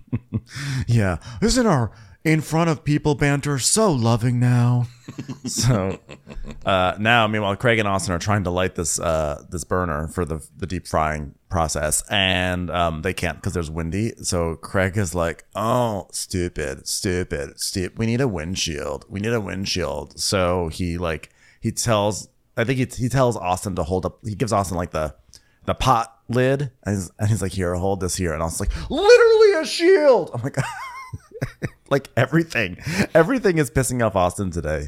yeah. 0.88 1.18
Isn't 1.40 1.68
our 1.68 1.92
in 2.24 2.40
front 2.40 2.68
of 2.68 2.82
people 2.82 3.14
banter 3.14 3.60
so 3.60 3.92
loving 3.92 4.40
now? 4.40 4.88
so 5.44 6.00
uh, 6.66 6.96
now, 6.98 7.28
meanwhile, 7.28 7.54
Craig 7.54 7.78
and 7.78 7.86
Austen 7.86 8.12
are 8.12 8.18
trying 8.18 8.42
to 8.42 8.50
light 8.50 8.74
this 8.74 8.98
uh, 8.98 9.44
this 9.50 9.62
burner 9.62 10.08
for 10.08 10.24
the 10.24 10.44
the 10.56 10.66
deep 10.66 10.88
frying 10.88 11.36
process, 11.52 12.02
and 12.10 12.70
um, 12.70 13.02
they 13.02 13.12
can't 13.12 13.36
because 13.36 13.52
there's 13.52 13.70
windy. 13.70 14.14
So 14.22 14.56
Craig 14.56 14.96
is 14.96 15.14
like, 15.14 15.44
"Oh, 15.54 16.08
stupid, 16.10 16.88
stupid, 16.88 17.60
stupid. 17.60 17.98
We 17.98 18.06
need 18.06 18.20
a 18.20 18.26
windshield. 18.26 19.04
We 19.08 19.20
need 19.20 19.32
a 19.32 19.40
windshield." 19.40 20.18
So 20.18 20.68
he 20.68 20.98
like 20.98 21.30
he 21.60 21.70
tells, 21.70 22.28
I 22.56 22.64
think 22.64 22.78
he 22.78 23.02
he 23.04 23.08
tells 23.08 23.36
Austen 23.36 23.76
to 23.76 23.84
hold 23.84 24.06
up. 24.06 24.18
He 24.24 24.34
gives 24.34 24.52
Austen 24.52 24.76
like 24.76 24.90
the 24.90 25.14
the 25.66 25.74
pot 25.74 26.18
lid, 26.28 26.72
and 26.84 26.96
he's, 26.96 27.10
and 27.18 27.28
he's 27.28 27.42
like, 27.42 27.52
"Here, 27.52 27.74
hold 27.74 28.00
this 28.00 28.16
here," 28.16 28.32
and 28.32 28.42
Austen's 28.42 28.68
like, 28.68 28.90
"Literally 28.90 29.62
a 29.62 29.64
shield." 29.64 30.30
I'm 30.34 30.42
like. 30.42 30.56
like 31.90 32.08
everything, 32.16 32.78
everything 33.14 33.58
is 33.58 33.68
pissing 33.68 34.04
off 34.04 34.14
Austen 34.14 34.52
today. 34.52 34.86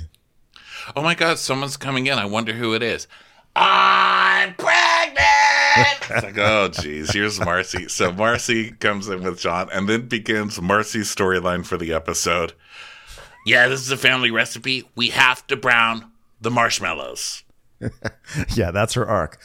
Oh 0.95 1.03
my 1.03 1.15
God, 1.15 1.39
someone's 1.39 1.77
coming 1.77 2.07
in. 2.07 2.17
I 2.17 2.25
wonder 2.25 2.53
who 2.53 2.75
it 2.75 2.83
is. 2.83 3.09
Pregnant! 3.55 4.24
It's 5.77 6.23
like, 6.23 6.39
oh, 6.39 6.69
geez, 6.69 7.13
here's 7.13 7.39
Marcie. 7.39 7.91
So 7.91 8.13
Marcie 8.13 8.79
comes 8.79 9.09
in 9.09 9.23
with 9.23 9.41
John 9.41 9.69
and 9.73 9.89
then 9.89 10.07
begins 10.09 10.59
Marcie's 10.59 11.15
storyline 11.15 11.65
for 11.67 11.77
the 11.77 11.93
episode. 11.93 12.53
Yeah, 13.47 13.69
this 13.69 13.81
is 13.81 13.91
a 13.91 13.97
family 13.97 14.31
recipe. 14.31 14.89
We 14.95 15.11
have 15.11 15.47
to 15.49 15.57
brown 15.57 16.11
the 16.41 16.51
marshmallows. 16.51 17.43
Yeah, 18.55 18.71
that's 18.71 18.95
her 18.95 19.07
arc. 19.07 19.39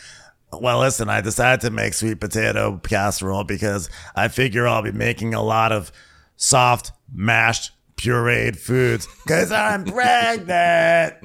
Well, 0.54 0.80
listen, 0.80 1.10
I 1.10 1.20
decided 1.22 1.62
to 1.62 1.70
make 1.72 1.94
sweet 1.94 2.20
potato 2.20 2.78
casserole 2.78 3.44
because 3.44 3.90
I 4.16 4.30
figure 4.30 4.68
I'll 4.68 4.82
be 4.82 4.92
making 4.94 5.34
a 5.34 5.44
lot 5.44 5.72
of 5.72 5.92
soft, 6.38 6.92
mashed, 7.14 7.72
pureed 7.98 8.58
foods 8.58 9.08
because 9.26 9.52
I'm 9.52 9.84
pregnant. 9.86 11.16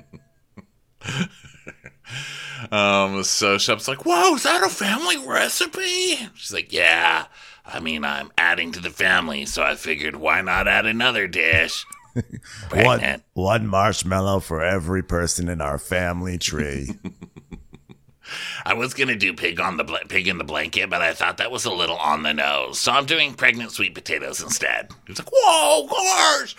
Um, 2.70 3.24
so 3.24 3.58
Shep's 3.58 3.88
like, 3.88 4.04
whoa, 4.06 4.34
is 4.34 4.42
that 4.44 4.62
a 4.64 4.68
family 4.68 5.16
recipe? 5.18 6.16
She's 6.34 6.52
like, 6.52 6.72
yeah. 6.72 7.26
I 7.66 7.80
mean, 7.80 8.04
I'm 8.04 8.30
adding 8.38 8.72
to 8.72 8.80
the 8.80 8.90
family, 8.90 9.46
so 9.46 9.62
I 9.62 9.74
figured 9.74 10.16
why 10.16 10.40
not 10.42 10.68
add 10.68 10.86
another 10.86 11.26
dish? 11.26 11.84
One, 12.14 12.22
Pregnant. 12.70 13.22
one 13.32 13.66
marshmallow 13.66 14.38
for 14.40 14.62
every 14.62 15.02
person 15.02 15.48
in 15.48 15.60
our 15.60 15.78
family 15.78 16.38
tree. 16.38 16.90
I 18.64 18.74
was 18.74 18.94
gonna 18.94 19.16
do 19.16 19.34
pig 19.34 19.60
on 19.60 19.76
the 19.76 19.84
bl- 19.84 19.96
pig 20.08 20.28
in 20.28 20.38
the 20.38 20.44
blanket, 20.44 20.88
but 20.88 21.02
I 21.02 21.12
thought 21.12 21.38
that 21.38 21.50
was 21.50 21.64
a 21.64 21.72
little 21.72 21.96
on 21.96 22.22
the 22.22 22.32
nose, 22.32 22.78
so 22.78 22.92
I'm 22.92 23.04
doing 23.04 23.34
pregnant 23.34 23.72
sweet 23.72 23.94
potatoes 23.94 24.40
instead. 24.40 24.90
He's 25.06 25.18
like, 25.18 25.28
whoa, 25.32 25.86
gosh. 25.88 26.54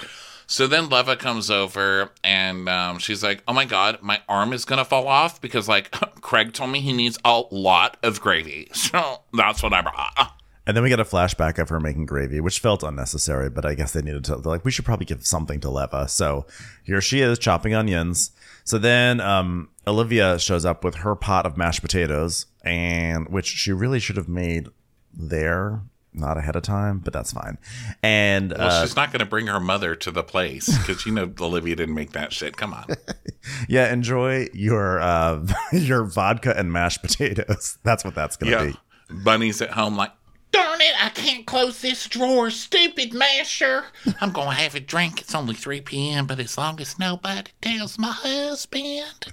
So 0.48 0.68
then 0.68 0.90
Leva 0.90 1.16
comes 1.16 1.50
over 1.50 2.12
and 2.24 2.70
um, 2.70 3.00
she's 3.00 3.24
like, 3.24 3.44
oh 3.48 3.54
my 3.54 3.66
God, 3.66 4.00
my 4.02 4.22
arm 4.30 4.54
is 4.54 4.66
to 4.66 4.86
fall 4.86 5.08
off 5.08 5.42
because, 5.42 5.68
like, 5.68 5.92
Craig 6.22 6.54
told 6.54 6.72
me 6.72 6.82
he 6.82 6.94
needs 6.94 7.18
a 7.26 7.44
lot 7.52 7.98
of 8.04 8.22
gravy. 8.22 8.70
So 8.86 9.22
that's 9.34 9.64
what 9.64 9.74
I 9.74 9.82
brought. 9.82 10.34
And 10.68 10.78
then 10.78 10.84
we 10.84 10.90
get 10.90 11.00
a 11.00 11.06
flashback 11.06 11.58
of 11.58 11.70
her 11.70 11.80
making 11.80 12.06
gravy, 12.06 12.40
which 12.40 12.60
felt 12.60 12.84
unnecessary, 12.84 13.50
but 13.50 13.66
I 13.66 13.74
guess 13.74 13.94
they 13.94 14.02
needed 14.02 14.24
to. 14.26 14.38
Like, 14.38 14.64
we 14.64 14.72
should 14.72 14.86
probably 14.86 15.06
give 15.06 15.26
something 15.26 15.60
to 15.62 15.70
Leva. 15.70 16.08
So 16.08 16.46
here 16.84 17.02
she 17.02 17.22
is 17.22 17.40
chopping 17.40 17.74
onions. 17.74 18.32
So 18.64 18.78
then 18.78 19.20
um, 19.22 19.70
Olivia 19.88 20.40
shows 20.40 20.66
up 20.66 20.84
with 20.84 20.96
her 20.96 21.16
pot 21.16 21.46
of 21.46 21.58
mashed 21.58 21.82
potatoes, 21.82 22.46
and 22.64 23.28
which 23.30 23.48
she 23.48 23.72
really 23.72 24.00
should 24.00 24.18
have 24.18 24.30
made 24.30 24.68
there, 25.14 25.82
not 26.18 26.38
ahead 26.38 26.56
of 26.56 26.64
time, 26.64 27.00
but 27.00 27.14
that's 27.14 27.32
fine. 27.34 27.58
And 28.04 28.52
Well, 28.58 28.68
uh, 28.70 28.82
she's 28.82 28.96
not 28.96 29.12
going 29.12 29.20
to 29.20 29.26
bring 29.26 29.48
her 29.48 29.60
mother 29.60 29.96
to 29.96 30.12
the 30.12 30.24
place 30.24 30.78
because 30.80 31.06
you 31.06 31.12
know 31.12 31.32
Olivia 31.40 31.76
didn't 31.76 31.96
make 31.96 32.12
that 32.14 32.34
shit. 32.34 32.58
Come 32.58 32.74
on. 32.74 32.86
yeah, 33.70 33.92
enjoy 33.94 34.48
your 34.54 35.00
uh, 35.02 35.46
your 35.72 36.04
vodka 36.06 36.58
and 36.58 36.72
mashed 36.72 37.02
potatoes. 37.02 37.78
That's 37.84 38.04
what 38.04 38.16
that's 38.16 38.36
gonna 38.36 38.52
Yeah. 38.52 38.66
be. 38.68 38.76
Bunny's 39.24 39.62
at 39.62 39.72
home, 39.72 39.96
like, 39.96 40.12
Darn 40.52 40.80
it, 40.80 40.96
I 41.04 41.10
can't 41.10 41.46
close 41.46 41.82
this 41.82 42.08
drawer, 42.08 42.50
stupid 42.50 43.14
masher. 43.14 43.84
I'm 44.22 44.32
gonna 44.32 44.54
have 44.54 44.74
a 44.74 44.80
drink. 44.80 45.20
It's 45.20 45.36
only 45.36 45.54
3 45.54 45.82
p.m., 45.82 46.28
but 46.28 46.40
as 46.40 46.58
long 46.58 46.80
as 46.80 46.98
nobody 46.98 47.52
tells 47.62 48.00
my 48.00 48.12
husband. 48.14 49.26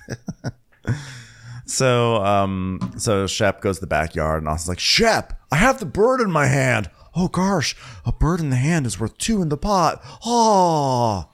So, 1.64 2.16
um, 2.24 2.92
so 2.98 3.26
Shep 3.26 3.60
goes 3.60 3.76
to 3.76 3.82
the 3.82 3.86
backyard, 3.86 4.42
and 4.42 4.48
Austen's 4.48 4.68
like, 4.68 4.78
"Shep, 4.80 5.40
I 5.50 5.56
have 5.56 5.78
the 5.78 5.86
bird 5.86 6.20
in 6.20 6.30
my 6.30 6.46
hand. 6.46 6.90
Oh 7.14 7.28
gosh, 7.28 7.76
a 8.06 8.12
bird 8.12 8.40
in 8.40 8.50
the 8.50 8.56
hand 8.56 8.86
is 8.86 8.98
worth 8.98 9.16
two 9.18 9.42
in 9.42 9.48
the 9.48 9.56
pot. 9.56 10.02
Oh, 10.24 11.28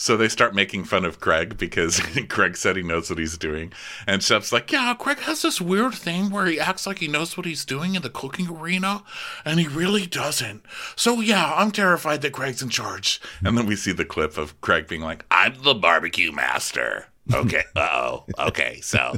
So 0.00 0.16
they 0.16 0.28
start 0.28 0.54
making 0.54 0.84
fun 0.84 1.04
of 1.04 1.18
Craig 1.18 1.58
because 1.58 1.98
Craig 2.28 2.56
said 2.56 2.76
he 2.76 2.84
knows 2.84 3.10
what 3.10 3.18
he's 3.18 3.36
doing. 3.36 3.72
And 4.06 4.22
Shep's 4.22 4.52
like, 4.52 4.70
Yeah, 4.70 4.94
Craig 4.96 5.18
has 5.20 5.42
this 5.42 5.60
weird 5.60 5.92
thing 5.92 6.30
where 6.30 6.46
he 6.46 6.60
acts 6.60 6.86
like 6.86 7.00
he 7.00 7.08
knows 7.08 7.36
what 7.36 7.46
he's 7.46 7.64
doing 7.64 7.96
in 7.96 8.02
the 8.02 8.08
cooking 8.08 8.48
arena, 8.48 9.02
and 9.44 9.58
he 9.58 9.66
really 9.66 10.06
doesn't. 10.06 10.62
So 10.94 11.20
yeah, 11.20 11.52
I'm 11.52 11.72
terrified 11.72 12.22
that 12.22 12.32
Craig's 12.32 12.62
in 12.62 12.68
charge. 12.68 13.20
And 13.42 13.58
then 13.58 13.66
we 13.66 13.74
see 13.74 13.90
the 13.90 14.04
clip 14.04 14.38
of 14.38 14.58
Craig 14.60 14.86
being 14.86 15.02
like, 15.02 15.24
I'm 15.32 15.60
the 15.62 15.74
barbecue 15.74 16.30
master. 16.30 17.06
Okay. 17.32 17.62
Uh 17.76 17.88
oh. 17.92 18.24
Okay. 18.48 18.80
So 18.80 19.16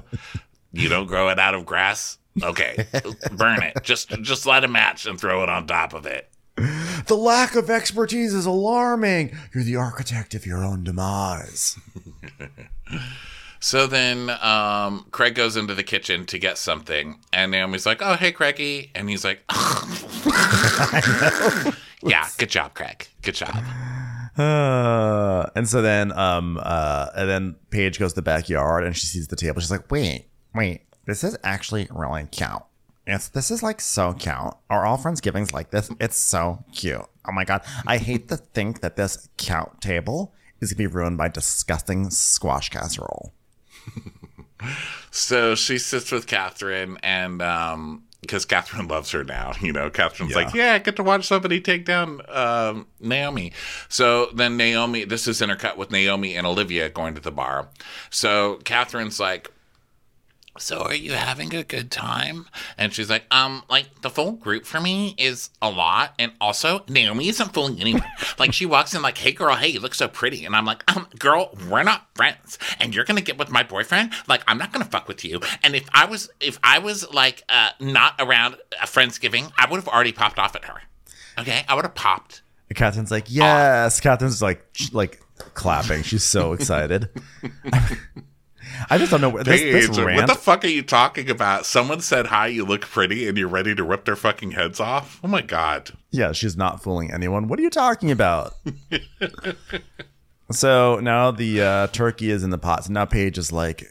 you 0.73 0.89
don't 0.89 1.07
grow 1.07 1.29
it 1.29 1.39
out 1.39 1.55
of 1.55 1.65
grass? 1.67 2.19
Okay. 2.43 2.87
Burn 3.33 3.63
it. 3.63 3.77
Just 3.83 4.11
just 4.23 4.47
light 4.47 4.65
a 4.65 4.69
match 4.69 5.07
and 5.07 5.21
throw 5.21 5.43
it 5.43 5.49
on 5.49 5.67
top 5.67 5.95
of 5.95 6.07
it. 6.07 6.29
the 7.07 7.17
lack 7.17 7.55
of 7.55 7.71
expertise 7.71 8.35
is 8.35 8.47
alarming. 8.47 9.37
You're 9.55 9.65
the 9.65 9.77
architect 9.77 10.35
of 10.35 10.47
your 10.47 10.65
own 10.65 10.85
demise." 10.85 11.79
So 13.63 13.87
then 13.87 14.31
um, 14.41 15.07
Craig 15.11 15.35
goes 15.35 15.57
into 15.57 15.75
the 15.75 15.83
kitchen 15.83 16.25
to 16.27 16.39
get 16.39 16.57
something, 16.57 17.19
and 17.33 17.51
Naomi's 17.53 17.85
like, 17.85 18.01
"Oh, 18.01 18.15
hey, 18.15 18.33
Craigie," 18.33 18.91
and 18.95 19.09
he's 19.11 19.23
like, 19.25 19.43
Yeah, 22.03 22.27
good 22.39 22.49
job, 22.51 22.75
Craig. 22.75 23.09
Good 23.23 23.35
job. 23.35 23.55
Uh, 24.41 25.51
and 25.57 25.69
so 25.69 25.83
then, 25.83 26.13
um, 26.13 26.59
uh, 26.63 27.09
and 27.15 27.29
then 27.29 27.57
Paige 27.71 27.99
goes 27.99 28.13
to 28.13 28.17
the 28.17 28.23
backyard, 28.23 28.85
and 28.85 28.97
she 28.97 29.07
sees 29.07 29.29
the 29.29 29.37
table. 29.37 29.61
She's 29.61 29.71
like, 29.71 29.91
"Wait, 29.91 30.27
wait, 30.55 30.83
this 31.07 31.25
is 31.25 31.37
actually 31.45 31.89
really 31.91 32.25
cute. 32.31 32.63
It's 33.07 33.29
this 33.29 33.51
is 33.51 33.63
like 33.63 33.81
so 33.81 34.13
cute. 34.13 34.55
Are 34.69 34.87
all 34.87 34.99
Friendsgivings 34.99 35.53
like 35.53 35.71
this? 35.71 35.91
It's 36.01 36.17
so 36.17 36.65
cute. 36.73 37.07
Oh 37.27 37.33
my 37.33 37.45
god, 37.45 37.63
I 37.87 37.99
hate 37.99 38.29
to 38.29 38.37
think 38.37 38.81
that 38.81 38.97
this 38.97 39.29
cute 39.37 39.81
table 39.81 40.33
is 40.61 40.73
gonna 40.73 40.79
be 40.79 40.87
ruined 40.87 41.19
by 41.19 41.29
disgusting 41.29 42.11
squash 42.11 42.69
casserole." 42.71 43.33
So 45.11 45.55
she 45.55 45.79
sits 45.79 46.13
with 46.13 46.27
Kathryn, 46.27 46.99
and 47.03 47.43
um, 47.43 48.05
because 48.21 48.45
Kathryn 48.45 48.89
loves 48.89 49.11
her 49.13 49.25
now, 49.25 49.53
you 49.61 49.73
know, 49.73 49.91
Kathryn's 49.91 50.35
like, 50.35 50.55
yeah, 50.55 50.75
I 50.75 50.79
get 50.79 50.97
to 50.97 51.03
watch 51.03 51.27
somebody 51.27 51.61
take 51.61 51.85
down 51.85 52.21
um, 52.29 52.87
Naomi. 53.01 53.53
So 53.89 54.27
then 54.35 54.57
Naomi, 54.57 55.05
this 55.05 55.27
is 55.27 55.41
intercut 55.41 55.77
with 55.77 55.91
Naomi 55.91 56.37
and 56.37 56.47
Olivia 56.47 56.89
going 56.89 57.15
to 57.15 57.21
the 57.21 57.33
bar. 57.33 57.69
So 58.11 58.59
Kathryn's 58.65 59.19
like, 59.19 59.51
So 60.61 60.83
are 60.83 60.95
you 60.95 61.13
having 61.13 61.55
a 61.55 61.65
good 61.65 61.91
time? 61.91 62.47
And 62.77 62.93
she's 62.93 63.09
like, 63.09 63.25
um, 63.31 63.63
like 63.69 64.03
the 64.03 64.11
full 64.11 64.33
group 64.33 64.67
for 64.67 64.81
me 64.81 65.15
is 65.19 65.51
a 65.63 65.71
lot. 65.71 66.15
And 66.19 66.33
also 66.41 66.85
Naomi 66.89 67.29
isn't 67.29 67.55
fooling 67.55 67.81
anyone. 67.81 68.05
like 68.39 68.53
she 68.53 68.67
walks 68.67 68.95
in 68.95 69.03
like, 69.03 69.19
hey 69.19 69.33
girl, 69.33 69.57
hey, 69.57 69.69
you 69.69 69.81
look 69.81 69.95
so 69.95 70.09
pretty. 70.09 70.45
And 70.45 70.55
I'm 70.55 70.65
like, 70.65 70.85
um, 70.95 71.07
girl, 71.19 71.57
we're 71.69 71.83
not 71.83 72.07
friends. 72.15 72.59
And 72.79 72.95
you're 72.95 73.05
gonna 73.05 73.21
get 73.21 73.39
with 73.39 73.51
my 73.51 73.63
boyfriend? 73.63 74.13
Like, 74.29 74.43
I'm 74.47 74.59
not 74.59 74.73
gonna 74.73 74.85
fuck 74.85 75.09
with 75.09 75.25
you. 75.25 75.41
And 75.63 75.75
if 75.75 75.89
I 75.93 76.05
was 76.05 76.31
if 76.41 76.59
I 76.63 76.79
was 76.79 77.11
like 77.13 77.43
uh 77.49 77.71
not 77.81 78.15
around 78.19 78.57
a 78.81 78.87
Friendsgiving, 78.87 79.53
I 79.59 79.69
would 79.71 79.77
have 79.77 79.89
already 79.89 80.13
popped 80.13 80.39
off 80.39 80.55
at 80.55 80.65
her. 80.67 80.83
Okay? 81.39 81.65
I 81.69 81.75
would 81.75 81.85
have 81.85 81.95
popped. 81.95 82.43
And 82.69 82.79
Kathryn's 82.79 83.11
like, 83.11 83.27
"Yes." 83.29 84.01
Kathryn's 84.01 84.41
like, 84.41 84.65
like 84.93 85.21
clapping. 85.55 86.03
She's 86.03 86.23
so 86.23 86.53
excited. 86.55 87.09
I 88.89 88.99
just 88.99 89.11
don't 89.11 89.21
know 89.21 89.29
where 89.29 89.45
this, 89.45 89.61
this 89.61 89.89
Paige, 89.89 90.17
what 90.17 90.27
the 90.27 90.35
fuck 90.35 90.65
are 90.65 90.69
you 90.69 90.83
talking 90.83 91.29
about? 91.29 91.67
Someone 91.67 92.01
said 92.01 92.27
hi, 92.27 92.47
you 92.47 92.65
look 92.65 92.83
pretty, 92.83 93.29
and 93.29 93.37
you're 93.37 93.49
ready 93.49 93.75
to 93.75 93.83
rip 93.83 94.05
their 94.05 94.17
fucking 94.17 94.53
heads 94.53 94.81
off? 94.81 95.21
Oh 95.23 95.29
my 95.29 95.43
god. 95.43 95.91
Yeah, 96.11 96.33
she's 96.33 96.57
not 96.57 96.83
fooling 96.83 97.13
anyone. 97.13 97.49
What 97.49 97.59
are 97.59 97.63
you 97.63 97.71
talking 97.71 98.11
about? 98.11 98.55
so 100.51 101.01
now 101.01 101.31
the 101.31 101.63
uh, 101.63 101.87
turkey 101.89 102.31
is 102.31 102.43
in 102.43 102.51
the 102.51 102.59
pot. 102.59 102.85
So 102.85 102.93
now 102.93 103.05
Paige 103.05 103.39
is 103.39 103.53
like, 103.53 103.87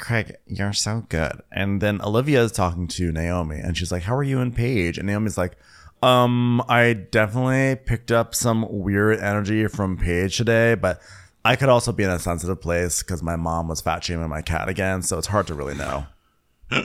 Craig, 0.00 0.36
you're 0.46 0.72
so 0.72 1.04
good. 1.08 1.42
And 1.52 1.80
then 1.80 2.00
Olivia 2.02 2.42
is 2.42 2.52
talking 2.52 2.88
to 2.88 3.12
Naomi, 3.12 3.58
and 3.58 3.76
she's 3.76 3.92
like, 3.92 4.04
How 4.04 4.16
are 4.16 4.22
you 4.22 4.40
and 4.40 4.54
Paige? 4.54 4.98
And 4.98 5.06
Naomi's 5.06 5.38
like, 5.38 5.56
Um, 6.02 6.62
I 6.68 6.94
definitely 6.94 7.76
picked 7.84 8.10
up 8.10 8.34
some 8.34 8.66
weird 8.68 9.20
energy 9.20 9.66
from 9.68 9.98
Paige 9.98 10.36
today, 10.36 10.74
but 10.74 11.00
I 11.44 11.56
could 11.56 11.68
also 11.68 11.92
be 11.92 12.04
in 12.04 12.10
a 12.10 12.18
sensitive 12.18 12.60
place 12.60 13.02
because 13.02 13.22
my 13.22 13.36
mom 13.36 13.68
was 13.68 13.80
fat 13.80 14.04
shaming 14.04 14.28
my 14.28 14.42
cat 14.42 14.68
again, 14.68 15.02
so 15.02 15.18
it's 15.18 15.28
hard 15.28 15.46
to 15.46 15.54
really 15.54 15.74
know. 15.74 16.06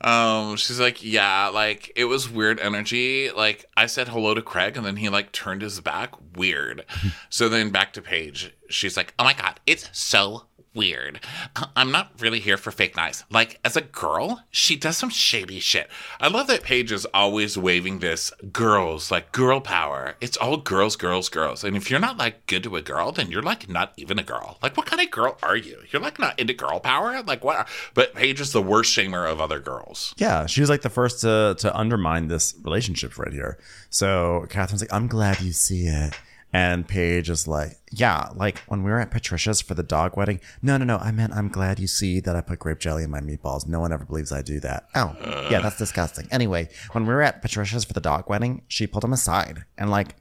Um, 0.00 0.56
she's 0.56 0.80
like, 0.80 1.02
yeah, 1.02 1.48
like 1.48 1.90
it 1.96 2.04
was 2.04 2.28
weird 2.28 2.60
energy. 2.60 3.30
Like 3.30 3.64
I 3.76 3.86
said 3.86 4.08
hello 4.08 4.34
to 4.34 4.42
Craig, 4.42 4.76
and 4.76 4.84
then 4.84 4.96
he 4.96 5.08
like 5.08 5.32
turned 5.32 5.62
his 5.62 5.80
back. 5.80 6.12
Weird. 6.36 6.84
so 7.30 7.48
then 7.48 7.70
back 7.70 7.94
to 7.94 8.02
Paige. 8.02 8.54
She's 8.68 8.96
like, 8.96 9.14
Oh 9.18 9.24
my 9.24 9.32
god, 9.32 9.60
it's 9.66 9.88
so 9.92 10.46
weird. 10.74 11.20
Uh, 11.56 11.66
I'm 11.76 11.90
not 11.90 12.10
really 12.18 12.40
here 12.40 12.56
for 12.56 12.70
fake 12.70 12.96
nice. 12.96 13.24
Like, 13.30 13.58
as 13.64 13.76
a 13.76 13.80
girl, 13.80 14.42
she 14.50 14.76
does 14.76 14.96
some 14.96 15.10
shady 15.10 15.60
shit. 15.60 15.88
I 16.20 16.28
love 16.28 16.46
that 16.48 16.62
Paige 16.62 16.92
is 16.92 17.06
always 17.14 17.56
waving 17.56 18.00
this 18.00 18.32
girls, 18.52 19.10
like 19.10 19.32
girl 19.32 19.60
power. 19.60 20.16
It's 20.20 20.36
all 20.36 20.56
girls, 20.56 20.96
girls, 20.96 21.28
girls. 21.28 21.64
And 21.64 21.76
if 21.76 21.90
you're 21.90 22.00
not 22.00 22.18
like 22.18 22.46
good 22.46 22.62
to 22.64 22.76
a 22.76 22.82
girl, 22.82 23.12
then 23.12 23.30
you're 23.30 23.42
like 23.42 23.68
not 23.68 23.92
even 23.96 24.18
a 24.18 24.24
girl. 24.24 24.58
Like, 24.62 24.76
what 24.76 24.86
kind 24.86 25.02
of 25.02 25.10
girl 25.10 25.38
are 25.42 25.56
you? 25.56 25.78
You're 25.90 26.02
like 26.02 26.18
not 26.18 26.38
into 26.38 26.54
girl 26.54 26.80
power? 26.80 27.22
Like, 27.22 27.44
what? 27.44 27.68
But 27.94 28.14
Paige 28.14 28.40
is 28.40 28.52
the 28.52 28.62
worst 28.62 28.96
shamer 28.96 29.30
of 29.30 29.40
other 29.40 29.60
girls. 29.60 30.14
Yeah, 30.16 30.46
she 30.46 30.60
was 30.60 30.70
like 30.70 30.82
the 30.82 30.90
first 30.90 31.20
to 31.20 31.54
to 31.58 31.76
undermine 31.76 32.28
this 32.28 32.54
relationship 32.62 33.18
right 33.18 33.32
here. 33.32 33.58
So 33.90 34.46
Kathryn's 34.48 34.80
like, 34.80 34.92
I'm 34.92 35.06
glad 35.06 35.40
you 35.40 35.52
see 35.52 35.86
it. 35.86 36.14
And 36.54 36.86
Paige 36.86 37.30
is 37.30 37.48
like, 37.48 37.78
yeah, 37.90 38.28
like 38.36 38.58
when 38.68 38.84
we 38.84 38.90
were 38.92 39.00
at 39.00 39.10
Patricia's 39.10 39.60
for 39.60 39.74
the 39.74 39.82
dog 39.82 40.16
wedding. 40.16 40.38
No, 40.62 40.76
no, 40.76 40.84
no. 40.84 40.98
I 40.98 41.10
meant 41.10 41.32
I'm 41.32 41.48
glad 41.48 41.80
you 41.80 41.88
see 41.88 42.20
that 42.20 42.36
I 42.36 42.42
put 42.42 42.60
grape 42.60 42.78
jelly 42.78 43.02
in 43.02 43.10
my 43.10 43.18
meatballs. 43.18 43.66
No 43.66 43.80
one 43.80 43.92
ever 43.92 44.04
believes 44.04 44.30
I 44.30 44.40
do 44.40 44.60
that. 44.60 44.86
Oh, 44.94 45.16
yeah, 45.50 45.60
that's 45.60 45.76
disgusting. 45.76 46.28
Anyway, 46.30 46.68
when 46.92 47.06
we 47.06 47.12
were 47.12 47.22
at 47.22 47.42
Patricia's 47.42 47.84
for 47.84 47.92
the 47.92 48.00
dog 48.00 48.30
wedding, 48.30 48.62
she 48.68 48.86
pulled 48.86 49.02
him 49.02 49.12
aside 49.12 49.64
and 49.76 49.90
like 49.90 50.14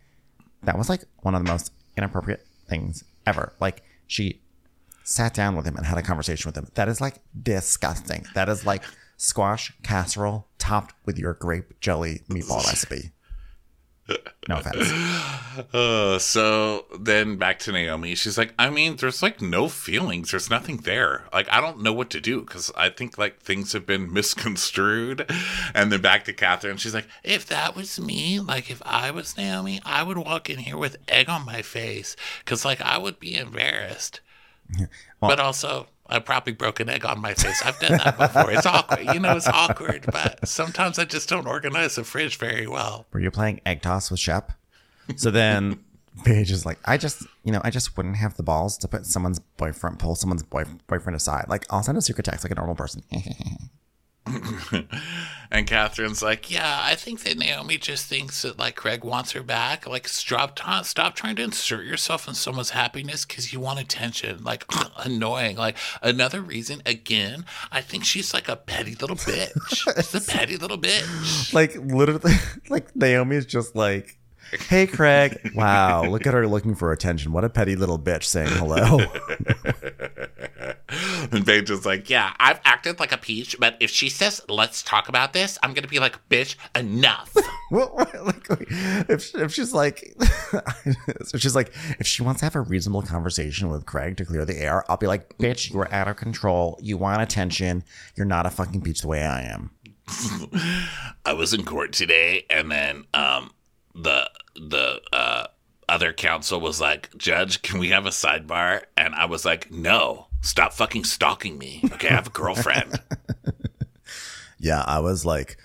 that 0.63 0.75
was 0.75 0.89
like 0.89 1.03
one 1.21 1.35
of 1.35 1.43
the 1.43 1.51
most 1.51 1.71
inappropriate 1.95 2.43
things 2.67 3.03
ever. 3.27 3.53
Like 3.59 3.83
she 4.07 4.41
sat 5.03 5.35
down 5.35 5.55
with 5.55 5.67
him 5.67 5.75
and 5.77 5.85
had 5.85 5.99
a 5.99 6.01
conversation 6.01 6.49
with 6.49 6.57
him. 6.57 6.67
That 6.73 6.89
is 6.89 6.99
like 6.99 7.17
disgusting. 7.39 8.25
That 8.33 8.49
is 8.49 8.65
like 8.65 8.83
squash 9.17 9.71
casserole 9.83 10.47
topped 10.57 10.95
with 11.05 11.19
your 11.19 11.35
grape 11.35 11.79
jelly 11.79 12.21
meatball 12.27 12.65
recipe. 12.65 13.11
No 14.47 14.57
offense. 14.57 14.91
Uh, 15.71 16.17
so 16.17 16.85
then 16.99 17.35
back 17.37 17.59
to 17.59 17.71
Naomi. 17.71 18.15
She's 18.15 18.39
like, 18.39 18.55
I 18.57 18.71
mean, 18.71 18.95
there's 18.95 19.21
like 19.21 19.39
no 19.39 19.69
feelings. 19.69 20.31
There's 20.31 20.49
nothing 20.49 20.77
there. 20.77 21.25
Like, 21.31 21.47
I 21.51 21.61
don't 21.61 21.83
know 21.83 21.93
what 21.93 22.09
to 22.09 22.19
do 22.19 22.41
because 22.41 22.71
I 22.75 22.89
think 22.89 23.19
like 23.19 23.39
things 23.39 23.73
have 23.73 23.85
been 23.85 24.11
misconstrued. 24.13 25.31
And 25.75 25.91
then 25.91 26.01
back 26.01 26.25
to 26.25 26.33
Kathryn. 26.33 26.79
She's 26.79 26.95
like, 26.95 27.07
If 27.23 27.45
that 27.47 27.75
was 27.75 27.99
me, 27.99 28.39
like 28.39 28.71
if 28.71 28.81
I 28.83 29.11
was 29.11 29.37
Naomi, 29.37 29.79
I 29.85 30.01
would 30.01 30.17
walk 30.17 30.49
in 30.49 30.57
here 30.57 30.77
with 30.77 30.97
egg 31.07 31.29
on 31.29 31.45
my 31.45 31.61
face 31.61 32.15
because 32.39 32.65
like 32.65 32.81
I 32.81 32.97
would 32.97 33.19
be 33.19 33.35
embarrassed. 33.35 34.21
but 35.19 35.39
also, 35.39 35.87
I 36.13 36.19
probably 36.19 36.53
broke 36.53 36.79
an 36.79 36.89
egg 36.89 37.05
on 37.05 37.19
my 37.19 37.33
face. 37.33 37.61
I've 37.65 37.79
done 37.79 37.97
that 37.97 38.17
before. 38.17 38.51
It's 38.51 38.65
awkward. 38.65 39.13
You 39.13 39.19
know, 39.19 39.35
it's 39.35 39.47
awkward, 39.47 40.05
but 40.11 40.47
sometimes 40.47 40.99
I 40.99 41.05
just 41.05 41.27
don't 41.27 41.47
organize 41.47 41.95
the 41.95 42.03
fridge 42.03 42.37
very 42.37 42.67
well. 42.67 43.07
Were 43.11 43.19
you 43.19 43.31
playing 43.31 43.61
egg 43.65 43.81
toss 43.81 44.11
with 44.11 44.19
Shep? 44.19 44.51
So 45.15 45.31
then 45.31 45.83
Paige 46.23 46.51
is 46.51 46.65
like, 46.65 46.79
I 46.85 46.97
just, 46.97 47.23
you 47.43 47.51
know, 47.51 47.61
I 47.63 47.69
just 47.69 47.97
wouldn't 47.97 48.17
have 48.17 48.37
the 48.37 48.43
balls 48.43 48.77
to 48.79 48.87
put 48.87 49.05
someone's 49.05 49.39
boyfriend, 49.39 49.99
pull 49.99 50.15
someone's 50.15 50.43
boy, 50.43 50.63
boyfriend 50.87 51.15
aside. 51.15 51.45
Like, 51.49 51.65
I'll 51.69 51.83
send 51.83 51.97
a 51.97 52.01
secret 52.01 52.25
text 52.25 52.45
like 52.45 52.51
a 52.51 52.55
normal 52.55 52.75
person. 52.75 53.03
and 55.51 55.67
Kathryn's 55.67 56.21
like, 56.21 56.49
Yeah, 56.49 56.79
I 56.81 56.95
think 56.95 57.23
that 57.23 57.37
Naomi 57.37 57.77
just 57.77 58.05
thinks 58.05 58.41
that 58.43 58.57
like 58.57 58.75
Craig 58.75 59.03
wants 59.03 59.33
her 59.33 59.43
back. 59.43 59.85
Like, 59.87 60.07
stop, 60.07 60.55
t- 60.55 60.83
stop 60.83 61.15
trying 61.15 61.35
to 61.37 61.43
insert 61.43 61.85
yourself 61.85 62.27
in 62.27 62.33
someone's 62.33 62.69
happiness 62.71 63.25
because 63.25 63.51
you 63.51 63.59
want 63.59 63.79
attention. 63.79 64.43
Like, 64.43 64.65
annoying. 64.97 65.57
Like, 65.57 65.77
another 66.01 66.41
reason, 66.41 66.81
again, 66.85 67.45
I 67.71 67.81
think 67.81 68.05
she's 68.05 68.33
like 68.33 68.47
a 68.47 68.55
petty 68.55 68.95
little 68.95 69.17
bitch. 69.17 69.51
She's 69.69 70.15
a 70.15 70.21
petty 70.31 70.57
little 70.57 70.77
bitch. 70.77 71.53
like 71.53 71.75
literally, 71.75 72.33
like 72.69 72.95
Naomi 72.95 73.35
is 73.35 73.45
just 73.45 73.75
like, 73.75 74.17
"Hey, 74.61 74.87
Craig! 74.87 75.39
Wow, 75.55 76.05
look 76.05 76.25
at 76.25 76.33
her 76.33 76.47
looking 76.47 76.75
for 76.75 76.91
attention. 76.91 77.31
What 77.31 77.43
a 77.43 77.49
petty 77.49 77.75
little 77.75 77.99
bitch 77.99 78.23
saying 78.23 78.49
hello." 78.49 78.99
and 81.31 81.45
Paige 81.45 81.71
is 81.71 81.85
like, 81.85 82.09
Yeah, 82.09 82.33
I've 82.39 82.59
acted 82.65 82.99
like 82.99 83.11
a 83.11 83.17
peach, 83.17 83.57
but 83.59 83.77
if 83.79 83.89
she 83.89 84.09
says, 84.09 84.41
let's 84.49 84.83
talk 84.83 85.09
about 85.09 85.33
this, 85.33 85.57
I'm 85.63 85.73
going 85.73 85.83
to 85.83 85.89
be 85.89 85.99
like, 85.99 86.17
bitch, 86.29 86.55
enough. 86.75 87.35
well, 87.71 87.93
like, 88.23 88.45
if 89.09 89.33
if 89.35 89.53
she's 89.53 89.73
like, 89.73 90.15
so 91.25 91.37
she's 91.37 91.55
like, 91.55 91.73
if 91.99 92.07
she 92.07 92.23
wants 92.23 92.39
to 92.39 92.45
have 92.45 92.55
a 92.55 92.61
reasonable 92.61 93.01
conversation 93.01 93.69
with 93.69 93.85
Craig 93.85 94.17
to 94.17 94.25
clear 94.25 94.45
the 94.45 94.57
air, 94.57 94.89
I'll 94.89 94.97
be 94.97 95.07
like, 95.07 95.37
"Bitch, 95.37 95.71
you 95.71 95.79
are 95.79 95.91
out 95.93 96.07
of 96.07 96.17
control. 96.17 96.77
You 96.81 96.97
want 96.97 97.21
attention. 97.21 97.83
You're 98.15 98.25
not 98.25 98.45
a 98.45 98.49
fucking 98.49 98.81
peach 98.81 99.01
the 99.01 99.07
way 99.07 99.23
I 99.23 99.41
am." 99.41 99.71
I 101.25 101.33
was 101.33 101.53
in 101.53 101.63
court 101.63 101.93
today, 101.93 102.45
and 102.49 102.71
then 102.71 103.05
um, 103.13 103.51
the 103.95 104.29
the 104.55 105.01
uh, 105.11 105.47
other 105.89 106.13
counsel 106.13 106.59
was 106.59 106.79
like, 106.81 107.15
"Judge, 107.17 107.61
can 107.61 107.79
we 107.79 107.89
have 107.89 108.05
a 108.05 108.09
sidebar?" 108.09 108.83
And 108.97 109.15
I 109.15 109.25
was 109.25 109.45
like, 109.45 109.71
"No, 109.71 110.27
stop 110.41 110.73
fucking 110.73 111.03
stalking 111.03 111.57
me. 111.57 111.81
Okay, 111.93 112.09
I 112.09 112.13
have 112.13 112.27
a 112.27 112.31
girlfriend." 112.31 112.99
Yeah, 114.63 114.81
I 114.87 114.99
was 115.01 115.25
like, 115.25 115.57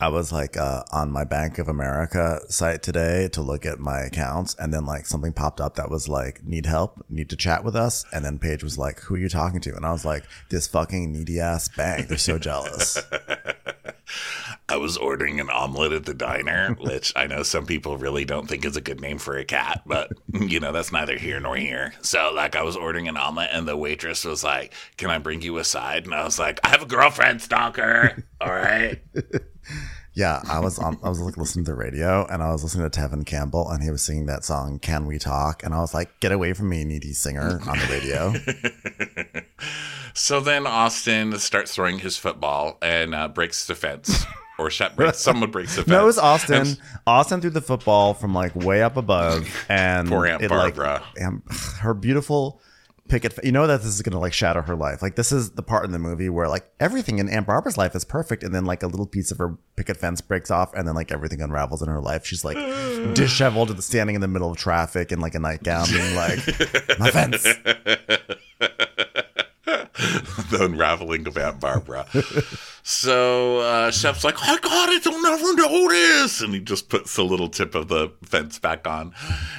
I 0.00 0.08
was 0.08 0.32
like 0.32 0.56
uh, 0.56 0.82
on 0.90 1.12
my 1.12 1.24
Bank 1.24 1.58
of 1.58 1.68
America 1.68 2.40
site 2.48 2.82
today 2.82 3.28
to 3.32 3.42
look 3.42 3.66
at 3.66 3.78
my 3.78 4.00
accounts, 4.00 4.54
and 4.58 4.72
then 4.72 4.86
like 4.86 5.04
something 5.04 5.34
popped 5.34 5.60
up 5.60 5.74
that 5.74 5.90
was 5.90 6.08
like, 6.08 6.42
"Need 6.42 6.64
help? 6.64 7.04
Need 7.10 7.28
to 7.30 7.36
chat 7.36 7.64
with 7.64 7.76
us?" 7.76 8.06
And 8.14 8.24
then 8.24 8.38
Paige 8.38 8.64
was 8.64 8.78
like, 8.78 9.00
"Who 9.00 9.16
are 9.16 9.18
you 9.18 9.28
talking 9.28 9.60
to?" 9.60 9.76
And 9.76 9.84
I 9.84 9.92
was 9.92 10.06
like, 10.06 10.24
"This 10.48 10.66
fucking 10.66 11.12
needy 11.12 11.38
ass 11.38 11.68
bank. 11.68 12.08
They're 12.08 12.16
so 12.16 12.38
jealous." 12.38 12.96
Was 14.84 14.98
ordering 14.98 15.40
an 15.40 15.48
omelet 15.48 15.92
at 15.92 16.04
the 16.04 16.12
diner, 16.12 16.74
which 16.78 17.10
I 17.16 17.26
know 17.26 17.42
some 17.42 17.64
people 17.64 17.96
really 17.96 18.26
don't 18.26 18.46
think 18.46 18.66
is 18.66 18.76
a 18.76 18.82
good 18.82 19.00
name 19.00 19.16
for 19.16 19.34
a 19.34 19.42
cat, 19.42 19.80
but 19.86 20.12
you 20.30 20.60
know, 20.60 20.72
that's 20.72 20.92
neither 20.92 21.16
here 21.16 21.40
nor 21.40 21.56
here. 21.56 21.94
So, 22.02 22.30
like, 22.34 22.54
I 22.54 22.62
was 22.62 22.76
ordering 22.76 23.08
an 23.08 23.16
omelet, 23.16 23.48
and 23.50 23.66
the 23.66 23.78
waitress 23.78 24.26
was 24.26 24.44
like, 24.44 24.74
Can 24.98 25.08
I 25.08 25.16
bring 25.16 25.40
you 25.40 25.56
a 25.56 25.64
side? 25.64 26.04
And 26.04 26.14
I 26.14 26.22
was 26.22 26.38
like, 26.38 26.60
I 26.64 26.68
have 26.68 26.82
a 26.82 26.86
girlfriend, 26.86 27.40
stalker. 27.40 28.24
All 28.42 28.52
right. 28.52 29.00
Yeah, 30.16 30.42
I 30.48 30.60
was 30.60 30.78
on. 30.78 30.96
I 31.02 31.08
was 31.08 31.20
like 31.20 31.36
listening 31.36 31.64
to 31.64 31.72
the 31.72 31.76
radio, 31.76 32.24
and 32.26 32.40
I 32.40 32.52
was 32.52 32.62
listening 32.62 32.88
to 32.88 33.00
Tevin 33.00 33.26
Campbell, 33.26 33.68
and 33.68 33.82
he 33.82 33.90
was 33.90 34.00
singing 34.00 34.26
that 34.26 34.44
song 34.44 34.78
"Can 34.78 35.06
We 35.06 35.18
Talk," 35.18 35.64
and 35.64 35.74
I 35.74 35.80
was 35.80 35.92
like, 35.92 36.20
"Get 36.20 36.30
away 36.30 36.52
from 36.52 36.68
me, 36.68 36.84
needy 36.84 37.12
singer!" 37.12 37.58
on 37.66 37.78
the 37.78 37.86
radio. 37.90 39.42
So 40.16 40.38
then 40.38 40.64
Austen 40.64 41.36
starts 41.40 41.74
throwing 41.74 41.98
his 41.98 42.16
football 42.16 42.78
and 42.80 43.16
uh, 43.16 43.26
breaks 43.26 43.66
the 43.66 43.74
fence. 43.74 44.24
Or 44.58 44.70
Shep 44.70 44.94
breaks, 44.96 45.18
someone 45.22 45.50
breaks 45.50 45.74
the 45.76 45.82
fence. 45.82 45.88
no, 45.88 46.02
it 46.02 46.06
was 46.06 46.18
Austen. 46.18 46.54
And- 46.54 46.78
Austen 47.06 47.40
threw 47.40 47.50
the 47.50 47.60
football 47.60 48.14
from 48.14 48.32
like 48.34 48.54
way 48.54 48.82
up 48.82 48.96
above, 48.96 49.48
and 49.68 50.08
Poor 50.08 50.26
Aunt 50.26 50.42
it, 50.42 50.48
Barbara. 50.48 51.02
um, 51.24 51.42
her 51.80 51.92
beautiful 51.94 52.60
picket. 53.08 53.36
You 53.44 53.52
know 53.52 53.66
that 53.66 53.78
this 53.82 53.92
is 53.92 54.00
gonna 54.02 54.20
like 54.20 54.32
shatter 54.32 54.62
her 54.62 54.76
life. 54.76 55.02
Like 55.02 55.16
this 55.16 55.32
is 55.32 55.50
the 55.50 55.62
part 55.62 55.84
in 55.84 55.90
the 55.92 55.98
movie 55.98 56.28
where 56.30 56.48
like 56.48 56.70
everything 56.78 57.18
in 57.18 57.28
Aunt 57.28 57.46
Barbara's 57.46 57.76
life 57.76 57.94
is 57.96 58.04
perfect, 58.04 58.42
and 58.44 58.54
then 58.54 58.64
like 58.64 58.82
a 58.82 58.86
little 58.86 59.06
piece 59.06 59.30
of 59.32 59.38
her 59.38 59.56
picket 59.76 59.96
fence 59.96 60.20
breaks 60.20 60.50
off, 60.52 60.72
and 60.74 60.86
then 60.86 60.94
like 60.94 61.10
everything 61.10 61.42
unravels 61.42 61.82
in 61.82 61.88
her 61.88 62.00
life. 62.00 62.24
She's 62.24 62.44
like 62.44 62.56
disheveled, 63.14 63.70
and 63.70 63.82
standing 63.82 64.14
in 64.14 64.20
the 64.20 64.28
middle 64.28 64.52
of 64.52 64.56
traffic 64.56 65.10
in 65.10 65.18
like 65.20 65.34
a 65.34 65.40
nightgown, 65.40 65.88
being 65.90 66.14
like, 66.14 66.38
"My 67.00 67.10
fence." 67.10 67.42
the 70.50 70.58
unraveling 70.60 71.26
of 71.26 71.36
Aunt 71.36 71.60
Barbara. 71.60 72.06
so 72.86 73.60
uh, 73.60 73.90
Shep's 73.90 74.24
like, 74.24 74.36
I 74.42 74.58
got 74.58 74.90
it, 74.90 75.06
I'll 75.06 75.22
never 75.22 75.54
notice. 75.54 76.42
And 76.42 76.52
he 76.52 76.60
just 76.60 76.90
puts 76.90 77.16
the 77.16 77.24
little 77.24 77.48
tip 77.48 77.74
of 77.74 77.88
the 77.88 78.12
fence 78.22 78.58
back 78.58 78.86
on. 78.86 79.14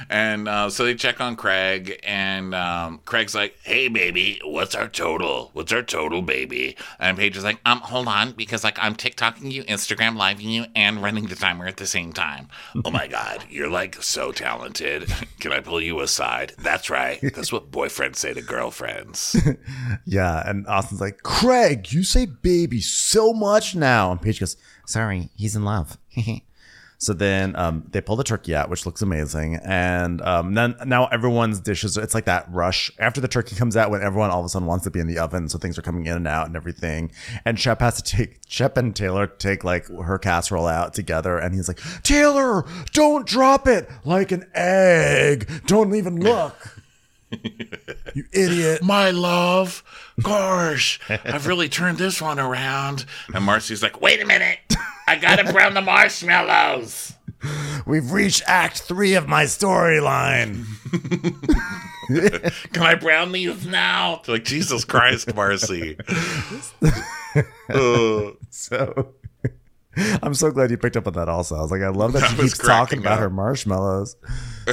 And 0.08 0.46
uh, 0.46 0.70
so 0.70 0.84
they 0.84 0.94
check 0.94 1.20
on 1.20 1.34
Craig, 1.34 1.98
and 2.04 2.54
um, 2.54 3.00
Craig's 3.04 3.34
like, 3.34 3.56
Hey, 3.64 3.88
baby, 3.88 4.40
what's 4.44 4.76
our 4.76 4.86
total? 4.86 5.50
What's 5.54 5.72
our 5.72 5.82
total, 5.82 6.22
baby? 6.22 6.76
And 7.00 7.18
Paige 7.18 7.36
is 7.36 7.42
like, 7.42 7.58
Um, 7.66 7.80
hold 7.80 8.06
on, 8.06 8.30
because 8.30 8.62
like 8.62 8.78
I'm 8.80 8.94
TikToking 8.94 9.50
you, 9.50 9.64
Instagram 9.64 10.16
living 10.16 10.48
you, 10.48 10.66
and 10.76 11.02
running 11.02 11.26
the 11.26 11.34
timer 11.34 11.66
at 11.66 11.78
the 11.78 11.86
same 11.86 12.12
time. 12.12 12.46
oh 12.84 12.90
my 12.92 13.08
God, 13.08 13.44
you're 13.50 13.68
like 13.70 14.00
so 14.02 14.30
talented. 14.30 15.12
Can 15.40 15.50
I 15.50 15.58
pull 15.58 15.80
you 15.80 15.98
aside? 16.00 16.52
That's 16.58 16.88
right. 16.90 17.18
That's 17.34 17.50
what 17.52 17.72
boyfriends 17.72 18.16
say 18.16 18.34
to 18.34 18.42
girlfriends. 18.42 19.36
Yeah, 20.08 20.48
and 20.48 20.66
Austen's 20.68 21.00
like, 21.00 21.22
Craig, 21.22 21.90
you 21.92 22.04
say 22.04 22.26
baby 22.26 22.80
so 22.80 23.15
much 23.32 23.74
now. 23.74 24.10
And 24.12 24.20
Paige 24.20 24.40
goes, 24.40 24.56
Sorry, 24.86 25.30
he's 25.34 25.56
in 25.56 25.64
love. 25.64 25.98
so 26.98 27.12
then 27.12 27.54
um, 27.56 27.86
they 27.90 28.00
pull 28.00 28.16
the 28.16 28.24
turkey 28.24 28.54
out, 28.54 28.70
which 28.70 28.86
looks 28.86 29.02
amazing. 29.02 29.58
And 29.64 30.22
um, 30.22 30.54
then 30.54 30.76
now 30.84 31.06
everyone's 31.06 31.60
dishes, 31.60 31.96
it's 31.96 32.14
like 32.14 32.24
that 32.26 32.46
rush 32.50 32.90
after 32.98 33.20
the 33.20 33.28
turkey 33.28 33.56
comes 33.56 33.76
out 33.76 33.90
when 33.90 34.02
everyone 34.02 34.30
all 34.30 34.40
of 34.40 34.46
a 34.46 34.48
sudden 34.48 34.66
wants 34.66 34.84
to 34.84 34.90
be 34.90 35.00
in 35.00 35.06
the 35.06 35.18
oven. 35.18 35.48
So 35.48 35.58
things 35.58 35.78
are 35.78 35.82
coming 35.82 36.06
in 36.06 36.16
and 36.16 36.28
out 36.28 36.46
and 36.46 36.56
everything. 36.56 37.10
And 37.44 37.58
Shep 37.58 37.80
has 37.80 38.00
to 38.00 38.16
take, 38.16 38.40
Shep 38.48 38.76
and 38.76 38.94
Taylor 38.94 39.26
take 39.26 39.64
like 39.64 39.88
her 39.88 40.18
casserole 40.18 40.66
out 40.66 40.94
together. 40.94 41.38
And 41.38 41.54
he's 41.54 41.68
like, 41.68 41.80
Taylor, 42.02 42.64
don't 42.92 43.26
drop 43.26 43.66
it 43.66 43.88
like 44.04 44.32
an 44.32 44.48
egg. 44.54 45.50
Don't 45.66 45.94
even 45.94 46.20
look. 46.20 46.54
you 48.14 48.24
idiot. 48.32 48.82
my 48.82 49.10
love, 49.10 49.82
gosh, 50.22 51.00
I've 51.08 51.46
really 51.46 51.68
turned 51.68 51.98
this 51.98 52.20
one 52.20 52.38
around. 52.38 53.04
And 53.34 53.44
Marcie's 53.44 53.82
like, 53.82 54.00
wait 54.00 54.22
a 54.22 54.26
minute, 54.26 54.58
I 55.06 55.16
gotta 55.16 55.52
brown 55.52 55.74
the 55.74 55.82
marshmallows. 55.82 57.12
We've 57.86 58.10
reached 58.10 58.42
act 58.46 58.80
three 58.82 59.14
of 59.14 59.28
my 59.28 59.44
storyline. 59.44 60.64
Can 62.72 62.82
I 62.82 62.94
brown 62.94 63.32
these 63.32 63.66
now? 63.66 64.22
They're 64.24 64.36
like, 64.36 64.44
Jesus 64.44 64.84
Christ, 64.84 65.34
Marcy. 65.34 65.96
Uh, 67.68 68.30
So 68.50 69.14
I'm 70.22 70.34
so 70.34 70.50
glad 70.50 70.70
you 70.70 70.76
picked 70.76 70.96
up 70.96 71.06
on 71.06 71.14
that 71.14 71.28
also. 71.28 71.56
I 71.56 71.60
was 71.62 71.70
like, 71.70 71.82
I 71.82 71.88
love 71.88 72.12
that, 72.12 72.20
That 72.22 72.30
she 72.30 72.36
keeps 72.36 72.58
talking 72.58 72.98
about 72.98 73.14
up. 73.14 73.20
her 73.20 73.30
marshmallows. 73.30 74.16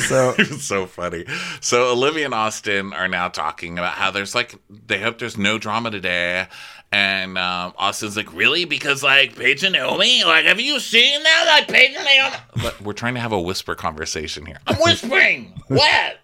So 0.08 0.32
it 0.32 0.50
was 0.50 0.64
so 0.64 0.88
funny. 0.88 1.24
So 1.62 1.92
Olivia 1.92 2.26
and 2.26 2.34
Austen 2.34 2.94
are 2.94 3.08
now 3.08 3.28
talking 3.28 3.78
about 3.78 3.94
how 3.94 4.10
there's 4.10 4.34
like 4.34 4.56
they 4.88 5.00
hope 5.00 5.20
there's 5.20 5.38
no 5.38 5.60
drama 5.60 5.92
today, 5.92 6.48
And 6.92 7.38
um, 7.38 7.74
Austen's 7.78 8.18
like, 8.18 8.34
really? 8.34 8.66
Because 8.66 9.04
like 9.04 9.36
Paige 9.36 9.64
and 9.64 9.74
Naomi, 9.74 10.24
like, 10.24 10.46
have 10.46 10.60
you 10.60 10.80
seen 10.80 11.22
that? 11.22 11.46
Like 11.60 11.68
Paige 11.68 11.96
and 11.96 12.06
Naomi. 12.06 12.36
But 12.64 12.82
we're 12.82 12.94
trying 12.94 13.14
to 13.14 13.20
have 13.20 13.34
a 13.34 13.40
whisper 13.40 13.76
conversation 13.76 14.48
here. 14.48 14.58
I'm 14.68 14.78
whispering. 14.78 15.54
what? 15.68 16.18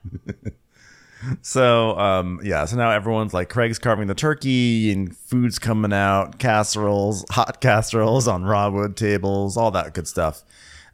So, 1.41 1.97
um, 1.99 2.39
yeah. 2.43 2.65
So 2.65 2.78
now 2.78 2.91
everyone's 2.91 3.34
like, 3.34 3.49
Craig's 3.49 3.80
carving 3.80 4.07
the 4.07 4.15
turkey 4.15 4.91
and 4.91 5.15
food's 5.15 5.59
coming 5.59 5.93
out, 5.93 6.39
casseroles, 6.39 7.26
hot 7.30 7.61
casseroles 7.61 8.28
on 8.28 8.43
raw 8.43 8.70
wood 8.70 8.95
tables, 8.95 9.57
all 9.57 9.72
that 9.72 9.93
good 9.93 10.07
stuff. 10.07 10.43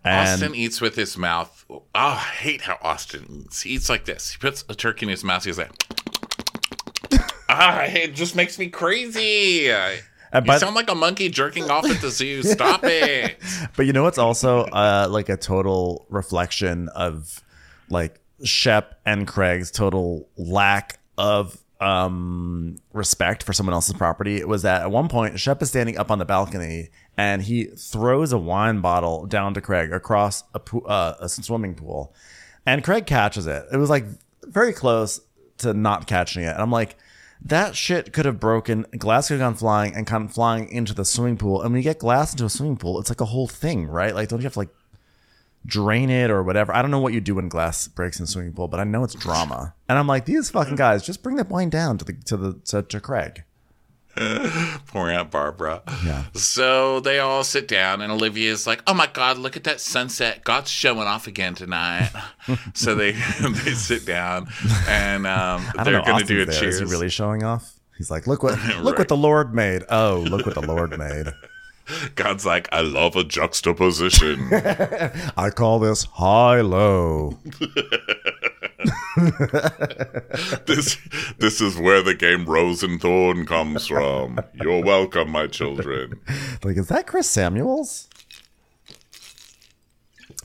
And 0.03 0.29
Austen 0.29 0.55
eats 0.55 0.81
with 0.81 0.95
his 0.95 1.17
mouth. 1.17 1.65
Oh, 1.69 1.83
I 1.95 2.15
hate 2.15 2.61
how 2.61 2.77
Austen 2.81 3.25
eats. 3.29 3.61
He 3.61 3.71
eats 3.71 3.89
like 3.89 4.05
this. 4.05 4.31
He 4.31 4.37
puts 4.37 4.63
a 4.69 4.75
turkey 4.75 5.05
in 5.05 5.09
his 5.09 5.23
mouth. 5.23 5.43
He's 5.43 5.57
like, 5.57 5.71
ah, 7.49 7.83
it 7.83 8.13
just 8.13 8.35
makes 8.35 8.59
me 8.59 8.67
crazy. 8.67 9.71
And 10.35 10.45
You 10.45 10.59
sound 10.59 10.75
like 10.75 10.89
a 10.89 10.95
monkey 10.95 11.29
jerking 11.29 11.71
off 11.71 11.85
at 11.85 12.01
the 12.01 12.09
zoo. 12.09 12.43
Stop 12.43 12.81
it. 12.83 13.37
But 13.75 13.85
you 13.85 13.93
know 13.93 14.03
what's 14.03 14.17
also 14.17 14.65
uh, 14.65 15.07
like 15.09 15.29
a 15.29 15.37
total 15.37 16.05
reflection 16.09 16.89
of 16.89 17.41
like 17.89 18.19
Shep 18.43 18.99
and 19.05 19.27
Craig's 19.27 19.71
total 19.71 20.27
lack 20.37 20.99
of 21.17 21.57
um, 21.79 22.77
respect 22.93 23.43
for 23.43 23.53
someone 23.53 23.73
else's 23.73 23.93
property. 23.93 24.43
Was 24.43 24.63
that 24.63 24.81
at 24.81 24.91
one 24.91 25.07
point 25.07 25.39
Shep 25.39 25.61
is 25.61 25.69
standing 25.69 25.97
up 25.97 26.11
on 26.11 26.19
the 26.19 26.25
balcony 26.25 26.89
and 27.17 27.41
he 27.43 27.65
throws 27.65 28.33
a 28.33 28.37
wine 28.37 28.81
bottle 28.81 29.25
down 29.25 29.53
to 29.53 29.61
Craig 29.61 29.91
across 29.93 30.43
a, 30.53 30.59
po- 30.59 30.81
uh, 30.81 31.15
a 31.19 31.29
swimming 31.29 31.75
pool, 31.75 32.13
and 32.65 32.83
Craig 32.83 33.05
catches 33.05 33.47
it. 33.47 33.65
It 33.71 33.77
was 33.77 33.89
like 33.89 34.05
very 34.43 34.73
close 34.73 35.21
to 35.59 35.73
not 35.73 36.07
catching 36.07 36.43
it, 36.43 36.53
and 36.53 36.61
I'm 36.61 36.71
like. 36.71 36.97
That 37.41 37.75
shit 37.75 38.11
could 38.11 38.25
have 38.25 38.39
broken. 38.39 38.87
Glass 38.97 39.27
could 39.27 39.39
have 39.39 39.41
gone 39.41 39.55
flying 39.55 39.93
and 39.93 40.07
come 40.07 40.29
flying 40.29 40.67
into 40.69 40.95
the 40.95 41.05
swimming 41.05 41.37
pool. 41.37 41.61
And 41.61 41.73
when 41.73 41.79
you 41.79 41.83
get 41.83 41.99
glass 41.99 42.31
into 42.31 42.45
a 42.45 42.49
swimming 42.49 42.77
pool, 42.77 42.99
it's 42.99 43.09
like 43.09 43.21
a 43.21 43.25
whole 43.25 43.47
thing, 43.47 43.85
right? 43.85 44.15
Like, 44.15 44.29
don't 44.29 44.39
you 44.39 44.45
have 44.45 44.53
to 44.53 44.59
like 44.59 44.73
drain 45.65 46.09
it 46.09 46.29
or 46.29 46.43
whatever? 46.43 46.73
I 46.75 46.81
don't 46.81 46.91
know 46.91 46.99
what 46.99 47.13
you 47.13 47.21
do 47.21 47.35
when 47.35 47.49
glass 47.49 47.87
breaks 47.87 48.19
in 48.19 48.23
a 48.23 48.27
swimming 48.27 48.53
pool, 48.53 48.67
but 48.67 48.79
I 48.79 48.83
know 48.83 49.03
it's 49.03 49.15
drama. 49.15 49.73
And 49.89 49.97
I'm 49.97 50.07
like, 50.07 50.25
these 50.25 50.49
fucking 50.49 50.75
guys, 50.75 51.03
just 51.05 51.23
bring 51.23 51.35
that 51.37 51.49
wine 51.49 51.69
down 51.69 51.97
to 51.99 52.05
the 52.05 52.13
to 52.13 52.37
the 52.37 52.53
to, 52.65 52.81
to 52.83 52.99
Craig. 52.99 53.43
Poor 54.87 55.09
Aunt 55.09 55.29
Barbara. 55.29 55.81
Yeah. 56.05 56.23
So 56.35 57.01
they 57.01 57.19
all 57.19 57.43
sit 57.43 57.67
down, 57.67 58.01
and 58.01 58.13
Olivia's 58.13 58.65
like, 58.65 58.81
"Oh 58.87 58.93
my 58.93 59.07
God, 59.07 59.37
look 59.37 59.57
at 59.57 59.65
that 59.65 59.81
sunset! 59.81 60.45
God's 60.45 60.69
showing 60.71 61.05
off 61.05 61.27
again 61.27 61.53
tonight." 61.53 62.11
so 62.73 62.95
they 62.95 63.11
they 63.41 63.73
sit 63.73 64.05
down, 64.05 64.47
and 64.87 65.27
um, 65.27 65.65
I 65.77 65.83
don't 65.83 65.93
they're 65.93 66.01
going 66.03 66.19
to 66.19 66.25
do 66.25 66.41
a 66.41 66.45
there. 66.45 66.57
cheers. 66.59 66.75
Is 66.75 66.79
he 66.79 66.85
really 66.85 67.09
showing 67.09 67.43
off? 67.43 67.73
He's 67.97 68.09
like, 68.09 68.25
look 68.25 68.41
what 68.41 68.53
look 68.81 68.93
Right. 68.93 68.99
what 68.99 69.07
the 69.09 69.17
Lord 69.17 69.53
made. 69.53 69.83
Oh, 69.89 70.25
look 70.29 70.45
what 70.45 70.55
the 70.55 70.65
Lord 70.65 70.97
made. 70.97 71.27
God's 72.15 72.45
like, 72.45 72.67
"I 72.71 72.81
love 72.81 73.15
a 73.15 73.23
juxtaposition." 73.23 74.49
I 75.37 75.49
call 75.53 75.79
this 75.79 76.03
high 76.05 76.61
low. 76.61 77.39
this 80.65 80.97
this 81.37 81.61
is 81.61 81.77
where 81.77 82.01
the 82.01 82.15
game 82.17 82.45
Rose 82.45 82.83
and 82.83 82.99
Thorn 82.99 83.45
comes 83.45 83.87
from. 83.87 84.39
You're 84.53 84.83
welcome, 84.83 85.29
my 85.29 85.47
children. 85.47 86.19
Like, 86.63 86.77
is 86.77 86.87
that 86.89 87.07
Chris 87.07 87.29
Samuels? 87.29 88.09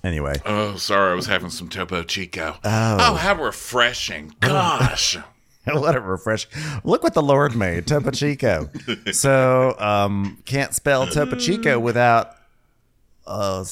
Anyway, 0.02 0.34
Oh, 0.46 0.76
sorry, 0.76 1.12
I 1.12 1.14
was 1.14 1.26
having 1.26 1.50
some 1.50 1.68
Topo 1.68 2.02
Chico. 2.02 2.56
Oh, 2.64 2.96
oh 3.00 3.14
how 3.16 3.34
refreshing! 3.42 4.34
Gosh. 4.40 5.18
what 5.64 5.94
a 5.94 6.00
refresh. 6.00 6.48
Look 6.84 7.02
what 7.02 7.14
the 7.14 7.22
Lord 7.22 7.54
made, 7.54 7.86
Topo 7.86 8.10
Chico. 8.10 8.70
so, 9.12 9.76
um, 9.78 10.42
can't 10.46 10.74
spell 10.74 11.06
Topo 11.06 11.36
Chico 11.36 11.78
without 11.78 12.34
uh, 13.26 13.64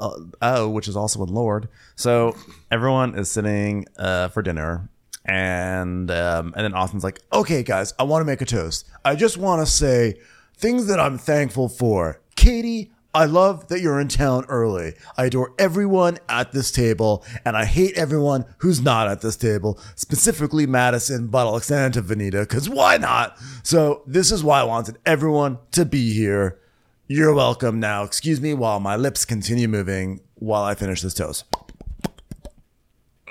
uh, 0.00 0.10
O, 0.42 0.68
which 0.68 0.88
is 0.88 0.96
also 0.96 1.22
a 1.22 1.24
Lord. 1.24 1.68
So 1.94 2.36
everyone 2.70 3.16
is 3.18 3.30
sitting 3.30 3.86
uh, 3.96 4.28
for 4.28 4.42
dinner, 4.42 4.88
and 5.24 6.10
um, 6.10 6.52
and 6.56 6.64
then 6.64 6.74
Austen's 6.74 7.04
like, 7.04 7.20
"Okay, 7.32 7.62
guys, 7.62 7.94
I 7.98 8.02
want 8.02 8.22
to 8.22 8.26
make 8.26 8.40
a 8.40 8.46
toast. 8.46 8.88
I 9.04 9.14
just 9.14 9.36
want 9.36 9.64
to 9.64 9.70
say 9.70 10.14
things 10.56 10.86
that 10.86 11.00
I'm 11.00 11.16
thankful 11.18 11.68
for. 11.68 12.20
Katie, 12.36 12.90
I 13.12 13.24
love 13.24 13.66
that 13.68 13.80
you're 13.80 13.98
in 13.98 14.06
town 14.06 14.44
early. 14.48 14.94
I 15.16 15.26
adore 15.26 15.52
everyone 15.58 16.18
at 16.28 16.52
this 16.52 16.70
table, 16.70 17.24
and 17.44 17.56
I 17.56 17.64
hate 17.64 17.96
everyone 17.96 18.44
who's 18.58 18.80
not 18.80 19.08
at 19.08 19.20
this 19.20 19.36
table, 19.36 19.80
specifically 19.96 20.64
Madison, 20.66 21.26
but 21.26 21.46
I'll 21.46 21.56
extend 21.56 21.96
it 21.96 22.00
to 22.00 22.06
Venita, 22.06 22.42
because 22.42 22.68
why 22.68 22.98
not? 22.98 23.36
So, 23.64 24.02
this 24.06 24.30
is 24.30 24.44
why 24.44 24.60
I 24.60 24.64
wanted 24.64 24.98
everyone 25.04 25.58
to 25.72 25.84
be 25.84 26.12
here. 26.14 26.60
You're 27.08 27.34
welcome 27.34 27.80
now. 27.80 28.04
Excuse 28.04 28.40
me 28.40 28.54
while 28.54 28.78
my 28.78 28.94
lips 28.94 29.24
continue 29.24 29.66
moving 29.66 30.20
while 30.36 30.62
I 30.62 30.76
finish 30.76 31.02
this 31.02 31.14
toast. 31.14 31.44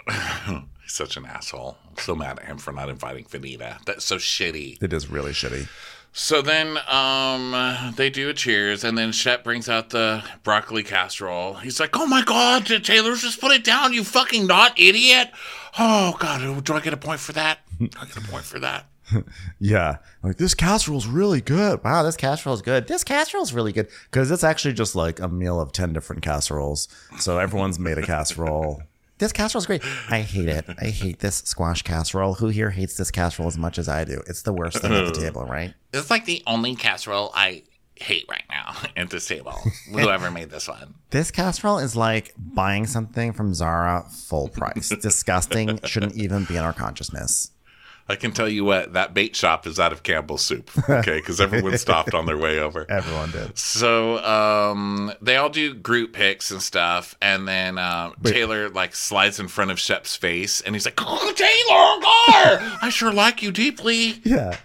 He's 0.09 0.93
such 0.93 1.15
an 1.15 1.25
asshole. 1.25 1.77
I'm 1.89 1.97
so 1.97 2.15
mad 2.15 2.39
at 2.39 2.45
him 2.45 2.57
for 2.57 2.73
not 2.73 2.89
inviting 2.89 3.23
Venita. 3.23 3.81
That's 3.85 4.03
so 4.03 4.17
shitty. 4.17 4.83
It 4.83 4.91
is 4.91 5.09
really 5.09 5.31
shitty. 5.31 5.69
So 6.11 6.41
then 6.41 6.77
um, 6.87 7.93
they 7.95 8.09
do 8.09 8.29
a 8.29 8.33
cheers, 8.33 8.83
and 8.83 8.97
then 8.97 9.11
Shep 9.11 9.43
brings 9.43 9.69
out 9.69 9.91
the 9.91 10.23
broccoli 10.43 10.83
casserole. 10.83 11.55
He's 11.55 11.79
like, 11.79 11.95
Oh 11.95 12.07
my 12.07 12.23
God, 12.23 12.65
Taylor, 12.83 13.15
just 13.15 13.39
put 13.39 13.51
it 13.51 13.63
down, 13.63 13.93
you 13.93 14.03
fucking 14.03 14.47
not 14.47 14.79
idiot. 14.79 15.29
Oh 15.77 16.15
God, 16.19 16.63
do 16.63 16.73
I 16.73 16.79
get 16.79 16.93
a 16.93 16.97
point 16.97 17.19
for 17.19 17.33
that? 17.33 17.59
I 17.79 18.05
get 18.05 18.17
a 18.17 18.21
point 18.21 18.45
for 18.45 18.59
that? 18.59 18.85
Yeah. 19.59 19.97
Like, 20.23 20.37
this 20.37 20.53
casserole's 20.53 21.07
really 21.07 21.41
good. 21.41 21.83
Wow, 21.83 22.03
this 22.03 22.15
casserole's 22.15 22.61
good. 22.61 22.87
This 22.87 23.03
casserole's 23.03 23.53
really 23.53 23.71
good. 23.71 23.87
Because 24.09 24.31
it's 24.31 24.43
actually 24.43 24.73
just 24.73 24.95
like 24.95 25.19
a 25.19 25.27
meal 25.27 25.59
of 25.59 25.71
10 25.71 25.93
different 25.93 26.21
casseroles. 26.21 26.87
So 27.17 27.39
everyone's 27.39 27.79
made 27.79 27.97
a 27.97 28.03
casserole. 28.03 28.83
This 29.19 29.33
casserole's 29.33 29.65
great. 29.65 29.83
I 30.09 30.21
hate 30.21 30.47
it. 30.47 30.65
I 30.81 30.85
hate 30.85 31.19
this 31.19 31.35
squash 31.37 31.81
casserole. 31.83 32.35
Who 32.35 32.47
here 32.47 32.71
hates 32.71 32.95
this 32.95 33.11
casserole 33.11 33.49
as 33.49 33.57
much 33.57 33.77
as 33.77 33.87
I 33.89 34.05
do? 34.05 34.21
It's 34.27 34.41
the 34.43 34.53
worst 34.53 34.79
thing 34.79 34.93
at 34.93 35.13
the 35.13 35.19
table, 35.21 35.43
right? 35.45 35.73
It's 35.93 36.09
like 36.09 36.25
the 36.25 36.41
only 36.47 36.75
casserole 36.75 37.31
I 37.35 37.63
hate 37.95 38.25
right 38.29 38.45
now 38.49 38.77
at 38.95 39.09
this 39.09 39.27
table. 39.27 39.53
Whoever 39.91 40.31
made 40.31 40.49
this 40.49 40.67
one. 40.69 40.95
This 41.09 41.31
casserole 41.31 41.79
is 41.79 41.97
like 41.97 42.33
buying 42.37 42.87
something 42.87 43.33
from 43.33 43.53
Zara 43.53 44.05
full 44.09 44.47
price. 44.47 44.89
Disgusting. 44.89 45.79
Shouldn't 45.83 46.15
even 46.15 46.45
be 46.45 46.55
in 46.55 46.63
our 46.63 46.73
consciousness. 46.73 47.51
I 48.09 48.15
can 48.15 48.31
tell 48.31 48.49
you 48.49 48.65
what, 48.65 48.93
that 48.93 49.13
bait 49.13 49.35
shop 49.35 49.67
is 49.67 49.79
out 49.79 49.93
of 49.93 50.01
Campbell's 50.01 50.41
soup. 50.41 50.71
Okay, 50.89 51.15
because 51.19 51.39
everyone 51.39 51.77
stopped 51.77 52.15
on 52.15 52.25
their 52.25 52.37
way 52.37 52.57
over. 52.57 52.89
Everyone 52.89 53.29
did. 53.29 53.55
So 53.57 54.17
um, 54.25 55.13
they 55.21 55.37
all 55.37 55.49
do 55.49 55.75
group 55.75 56.13
pics 56.13 56.49
and 56.49 56.61
stuff, 56.61 57.15
and 57.21 57.47
then 57.47 57.77
um, 57.77 58.15
Taylor 58.23 58.69
like 58.69 58.95
slides 58.95 59.39
in 59.39 59.47
front 59.47 59.69
of 59.69 59.79
Shep's 59.79 60.15
face, 60.15 60.59
and 60.61 60.73
he's 60.75 60.85
like, 60.85 60.99
"Oh, 60.99 61.33
Taylor, 61.35 62.59
God, 62.59 62.79
I 62.81 62.89
sure 62.89 63.13
like 63.13 63.43
you 63.43 63.51
deeply." 63.51 64.19
Yeah. 64.23 64.57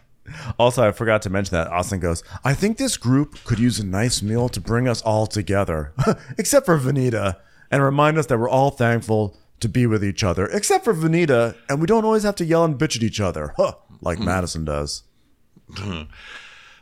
Also, 0.59 0.87
I 0.87 0.93
forgot 0.93 1.21
to 1.23 1.31
mention 1.31 1.55
that 1.55 1.69
Austen 1.69 2.01
goes, 2.01 2.23
I 2.45 2.55
think 2.55 2.79
this 2.79 2.97
group 2.97 3.45
could 3.45 3.59
use 3.59 3.79
a 3.79 3.85
nice 3.85 4.23
meal 4.23 4.49
to 4.49 4.61
bring 4.61 4.89
us 4.89 5.03
all 5.03 5.27
together, 5.27 5.93
except 6.39 6.65
for 6.65 6.79
Venita, 6.79 7.37
and 7.71 7.83
remind 7.83 8.17
us 8.17 8.25
that 8.27 8.39
we're 8.39 8.49
all 8.49 8.71
thankful 8.71 9.37
to 9.61 9.69
be 9.69 9.87
with 9.87 10.05
each 10.05 10.23
other, 10.23 10.47
except 10.47 10.85
for 10.85 10.95
Venita, 10.95 11.57
and 11.69 11.81
we 11.81 11.87
don't 11.87 12.05
always 12.05 12.23
have 12.23 12.37
to 12.37 12.45
yell 12.45 12.65
and 12.65 12.79
bitch 12.79 12.97
at 12.97 13.03
each 13.03 13.21
other, 13.21 13.55
huh, 13.57 13.73
like 14.01 14.19
Madison 14.19 14.65
does. 14.65 15.05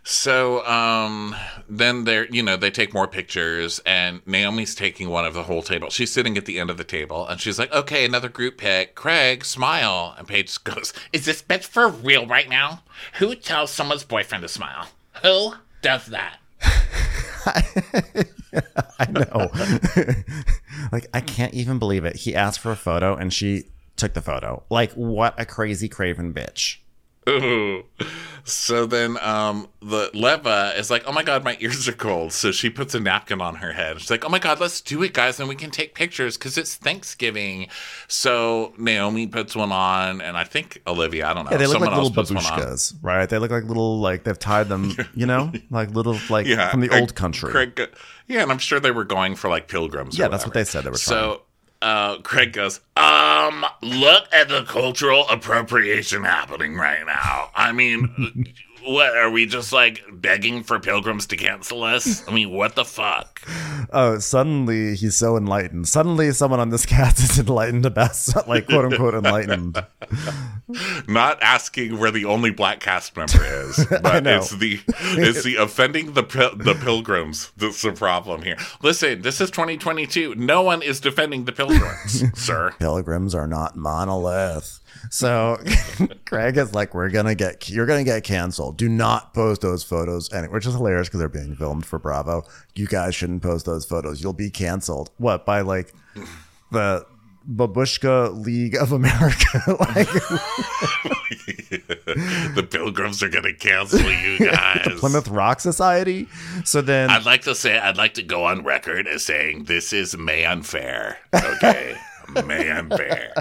So 0.04 0.66
um, 0.66 1.36
then 1.68 2.04
they're, 2.04 2.26
you 2.26 2.42
know, 2.42 2.56
they 2.56 2.72
take 2.72 2.92
more 2.92 3.06
pictures, 3.06 3.80
and 3.86 4.20
Naomi's 4.26 4.74
taking 4.74 5.10
one 5.10 5.24
of 5.24 5.34
the 5.34 5.44
whole 5.44 5.62
table. 5.62 5.90
She's 5.90 6.10
sitting 6.10 6.36
at 6.36 6.44
the 6.44 6.58
end 6.58 6.70
of 6.70 6.76
the 6.76 6.84
table, 6.84 7.26
and 7.26 7.40
she's 7.40 7.58
like, 7.58 7.72
"Okay, 7.72 8.04
another 8.04 8.28
group 8.28 8.58
pic. 8.58 8.96
Craig, 8.96 9.44
smile." 9.44 10.14
And 10.18 10.26
Paige 10.26 10.62
goes, 10.64 10.92
Is 11.12 11.24
this 11.24 11.42
bitch 11.42 11.64
for 11.64 11.88
real 11.88 12.26
right 12.26 12.48
now? 12.48 12.82
Who 13.18 13.36
tells 13.36 13.70
someone's 13.70 14.02
boyfriend 14.04 14.42
to 14.42 14.48
smile? 14.48 14.88
Who 15.22 15.54
does 15.82 16.06
that? 16.06 16.38
I 18.98 19.06
know. 19.10 19.50
like, 20.92 21.08
I 21.14 21.20
can't 21.20 21.54
even 21.54 21.78
believe 21.78 22.04
it. 22.04 22.16
He 22.16 22.34
asked 22.34 22.60
for 22.60 22.70
a 22.70 22.76
photo, 22.76 23.14
and 23.14 23.32
she 23.32 23.64
took 23.96 24.14
the 24.14 24.22
photo. 24.22 24.62
Like, 24.70 24.92
what 24.92 25.34
a 25.38 25.44
crazy 25.44 25.88
craven 25.88 26.32
bitch. 26.32 26.78
Ooh. 27.28 27.84
So 28.44 28.86
then 28.86 29.18
um 29.22 29.68
the 29.80 30.10
Leva 30.14 30.72
is 30.76 30.90
like, 30.90 31.04
Oh 31.06 31.12
my 31.12 31.22
god, 31.22 31.44
my 31.44 31.56
ears 31.60 31.88
are 31.88 31.92
cold. 31.92 32.32
So 32.32 32.50
she 32.50 32.70
puts 32.70 32.92
a 32.92 32.98
napkin 32.98 33.40
on 33.40 33.54
her 33.56 33.72
head. 33.72 34.00
She's 34.00 34.10
like, 34.10 34.24
Oh 34.24 34.28
my 34.28 34.40
god, 34.40 34.58
let's 34.58 34.80
do 34.80 35.00
it, 35.04 35.12
guys, 35.12 35.38
and 35.38 35.48
we 35.48 35.54
can 35.54 35.70
take 35.70 35.94
pictures 35.94 36.36
because 36.36 36.58
it's 36.58 36.74
Thanksgiving. 36.74 37.68
So 38.08 38.74
Naomi 38.78 39.28
puts 39.28 39.54
one 39.54 39.70
on, 39.70 40.20
and 40.20 40.36
I 40.36 40.42
think 40.42 40.82
Olivia, 40.88 41.28
I 41.28 41.34
don't 41.34 41.44
know. 41.44 41.52
Yeah, 41.52 41.58
they 41.58 41.66
look 41.66 41.74
someone 41.74 41.90
like 41.92 42.02
little 42.02 42.18
else 42.20 42.30
puts 42.30 42.30
one 42.32 42.60
on. 42.60 42.66
babushkas, 42.66 42.94
right? 43.00 43.28
They 43.28 43.38
look 43.38 43.52
like 43.52 43.64
little, 43.64 44.00
like 44.00 44.24
they've 44.24 44.38
tied 44.38 44.68
them, 44.68 44.92
you 45.14 45.26
know, 45.26 45.52
like 45.70 45.90
little, 45.90 46.18
like 46.28 46.46
Yeah, 46.48 46.70
from 46.72 46.80
the 46.80 46.90
old 46.98 47.14
country. 47.14 47.52
Craig, 47.52 47.80
yeah, 48.26 48.42
and 48.42 48.50
I'm 48.50 48.58
sure 48.58 48.80
they 48.80 48.90
were 48.90 49.04
going 49.04 49.36
for 49.36 49.48
like 49.48 49.68
pilgrims. 49.68 50.18
or 50.18 50.22
Yeah, 50.22 50.28
that's 50.28 50.44
what 50.44 50.54
they 50.54 50.64
said 50.64 50.82
they 50.82 50.90
were 50.90 50.96
So 50.96 51.42
uh, 51.82 52.18
Craig 52.22 52.52
goes, 52.52 52.80
Um, 52.96 53.66
look 53.82 54.24
at 54.32 54.48
the 54.48 54.64
cultural 54.64 55.26
appropriation 55.28 56.24
happening 56.24 56.76
right 56.76 57.04
now. 57.06 57.50
I 57.54 57.72
mean, 57.72 58.46
what 58.84 59.16
are 59.16 59.30
we 59.30 59.46
just 59.46 59.72
like 59.72 60.02
begging 60.12 60.62
for 60.62 60.78
pilgrims 60.78 61.26
to 61.26 61.36
cancel 61.36 61.82
us? 61.82 62.26
I 62.28 62.32
mean, 62.32 62.50
what 62.50 62.74
the 62.74 62.84
fuck? 62.84 63.40
Oh, 63.94 64.18
suddenly 64.20 64.94
he's 64.94 65.16
so 65.16 65.36
enlightened. 65.36 65.86
Suddenly 65.86 66.32
someone 66.32 66.60
on 66.60 66.70
this 66.70 66.86
cast 66.92 67.18
is 67.18 67.38
enlightened 67.38 67.84
about, 67.84 68.16
like, 68.46 68.66
quote 68.66 68.86
unquote, 68.86 69.12
enlightened. 69.12 69.84
Not 71.08 71.42
asking 71.42 71.98
where 71.98 72.10
the 72.10 72.24
only 72.24 72.50
black 72.50 72.80
cast 72.80 73.14
member 73.16 73.44
is, 73.44 73.84
but 74.02 74.26
it's 74.26 74.50
the 74.50 74.80
it's 74.88 75.42
the 75.42 75.56
offending 75.56 76.14
the 76.14 76.22
the 76.22 76.78
pilgrims 76.82 77.52
that's 77.56 77.82
the 77.82 77.92
problem 77.92 78.42
here. 78.42 78.56
Listen, 78.82 79.20
this 79.20 79.42
is 79.42 79.50
2022. 79.50 80.36
No 80.36 80.62
one 80.62 80.80
is 80.80 81.00
defending 81.00 81.44
the 81.44 81.52
pilgrims, 81.52 82.24
sir. 82.38 82.72
Pilgrims 82.78 83.34
are 83.34 83.46
not 83.46 83.76
monolith. 83.76 84.80
So 85.10 85.58
Craig 86.26 86.56
is 86.56 86.74
like, 86.74 86.94
we're 86.94 87.10
gonna 87.10 87.34
get, 87.34 87.68
you're 87.68 87.86
gonna 87.86 88.04
get 88.04 88.24
canceled. 88.24 88.76
Do 88.76 88.88
not 88.88 89.34
post 89.34 89.60
those 89.60 89.84
photos, 89.84 90.28
and 90.32 90.50
which 90.50 90.66
is 90.66 90.74
hilarious 90.74 91.08
because 91.08 91.20
they're 91.20 91.28
being 91.28 91.54
filmed 91.54 91.84
for 91.86 91.98
Bravo. 91.98 92.42
You 92.74 92.86
guys 92.86 93.14
shouldn't 93.14 93.42
post 93.42 93.66
those 93.66 93.84
photos. 93.84 94.22
You'll 94.22 94.32
be 94.32 94.50
canceled. 94.50 95.10
What 95.18 95.44
by 95.44 95.60
like 95.60 95.92
the 96.72 97.04
Babushka 97.50 98.44
League 98.44 98.76
of 98.76 98.92
America? 98.92 99.60
like 99.80 100.08
the 102.54 102.66
pilgrims 102.70 103.22
are 103.22 103.28
gonna 103.28 103.52
cancel 103.54 104.00
you 104.00 104.38
guys. 104.38 104.84
the 104.84 104.96
Plymouth 104.98 105.28
Rock 105.28 105.60
Society. 105.60 106.28
So 106.64 106.80
then 106.80 107.10
I'd 107.10 107.24
like 107.24 107.42
to 107.42 107.54
say 107.54 107.78
I'd 107.78 107.96
like 107.96 108.14
to 108.14 108.22
go 108.22 108.44
on 108.44 108.64
record 108.64 109.06
as 109.06 109.24
saying 109.24 109.64
this 109.64 109.92
is 109.92 110.16
man 110.16 110.62
fair. 110.62 111.18
Okay. 111.34 111.96
man 112.46 112.90
fair. 112.90 113.34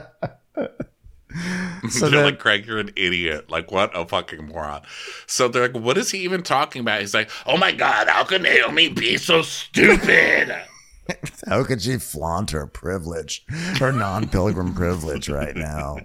So 1.90 2.10
they're 2.10 2.24
like, 2.24 2.38
Craig, 2.38 2.68
you're 2.68 2.78
an 2.78 2.92
idiot. 2.96 3.50
Like, 3.50 3.72
what 3.72 3.92
a 3.98 4.06
fucking 4.06 4.48
moron. 4.48 4.84
So 5.26 5.48
they're 5.48 5.68
like, 5.68 5.82
what 5.82 5.98
is 5.98 6.12
he 6.12 6.20
even 6.20 6.44
talking 6.44 6.82
about? 6.82 7.00
He's 7.02 7.14
like, 7.14 7.30
oh 7.48 7.58
my 7.58 7.72
God, 7.72 8.08
how 8.08 8.24
can 8.24 8.44
Naomi 8.44 8.90
be 8.90 9.18
so 9.18 9.42
stupid? 9.42 10.56
How 11.48 11.64
could 11.64 11.82
she 11.82 11.98
flaunt 11.98 12.52
her 12.52 12.68
privilege, 12.68 13.44
her 13.80 13.92
non-pilgrim 13.92 14.74
privilege 14.74 15.28
right 15.28 15.56
now? 15.56 15.98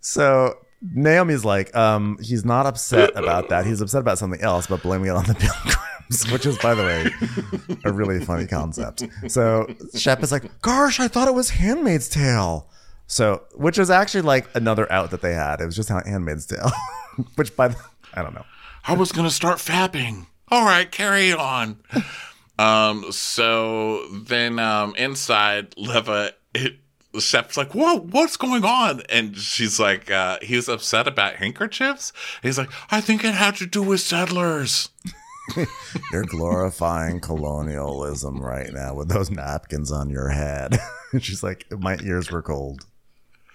So 0.00 0.58
Naomi's 0.82 1.44
like, 1.44 1.74
um, 1.76 2.18
he's 2.20 2.44
not 2.44 2.66
upset 2.66 3.10
about 3.14 3.48
that. 3.50 3.64
He's 3.64 3.80
upset 3.80 4.00
about 4.00 4.18
something 4.18 4.40
else, 4.40 4.66
but 4.66 4.82
blaming 4.82 5.08
it 5.08 5.16
on 5.16 5.24
the 5.24 5.34
pilgrims, 6.14 6.30
which 6.32 6.44
is, 6.44 6.58
by 6.58 6.74
the 6.74 6.82
way, 6.82 7.78
a 7.84 7.92
really 7.92 8.22
funny 8.24 8.46
concept. 8.46 9.04
So 9.28 9.72
Shep 9.94 10.22
is 10.22 10.32
like, 10.32 10.60
gosh, 10.60 10.98
I 11.00 11.08
thought 11.08 11.28
it 11.28 11.34
was 11.34 11.50
Handmaid's 11.50 12.08
Tale. 12.08 12.68
So, 13.12 13.42
which 13.54 13.76
was 13.76 13.90
actually 13.90 14.22
like 14.22 14.48
another 14.54 14.90
out 14.90 15.10
that 15.10 15.20
they 15.20 15.34
had. 15.34 15.60
It 15.60 15.66
was 15.66 15.76
just 15.76 15.90
how 15.90 16.00
Handmaid's 16.02 16.46
Tale, 16.46 16.72
which 17.34 17.54
by 17.54 17.68
the, 17.68 17.76
I 18.14 18.22
don't 18.22 18.32
know. 18.32 18.46
I 18.86 18.94
was 18.94 19.12
gonna 19.12 19.30
start 19.30 19.58
fapping. 19.58 20.28
All 20.48 20.64
right, 20.64 20.90
carry 20.90 21.30
on. 21.30 21.76
Um, 22.58 23.12
so 23.12 24.06
then 24.08 24.58
um 24.58 24.94
inside 24.96 25.74
Leva 25.76 26.32
it 26.54 26.78
Shep's 27.18 27.58
like, 27.58 27.74
Whoa, 27.74 27.98
what's 27.98 28.38
going 28.38 28.64
on? 28.64 29.02
And 29.10 29.36
she's 29.36 29.78
like, 29.78 30.10
uh, 30.10 30.38
he's 30.40 30.70
upset 30.70 31.06
about 31.06 31.36
handkerchiefs. 31.36 32.14
He's 32.42 32.56
like, 32.56 32.70
I 32.90 33.02
think 33.02 33.24
it 33.24 33.34
had 33.34 33.56
to 33.56 33.66
do 33.66 33.82
with 33.82 34.00
settlers. 34.00 34.88
You're 36.12 36.24
glorifying 36.24 37.20
colonialism 37.20 38.40
right 38.40 38.72
now 38.72 38.94
with 38.94 39.10
those 39.10 39.30
napkins 39.30 39.92
on 39.92 40.08
your 40.08 40.30
head. 40.30 40.78
She's 41.20 41.42
like, 41.42 41.66
my 41.70 41.98
ears 42.02 42.30
were 42.30 42.40
cold. 42.40 42.86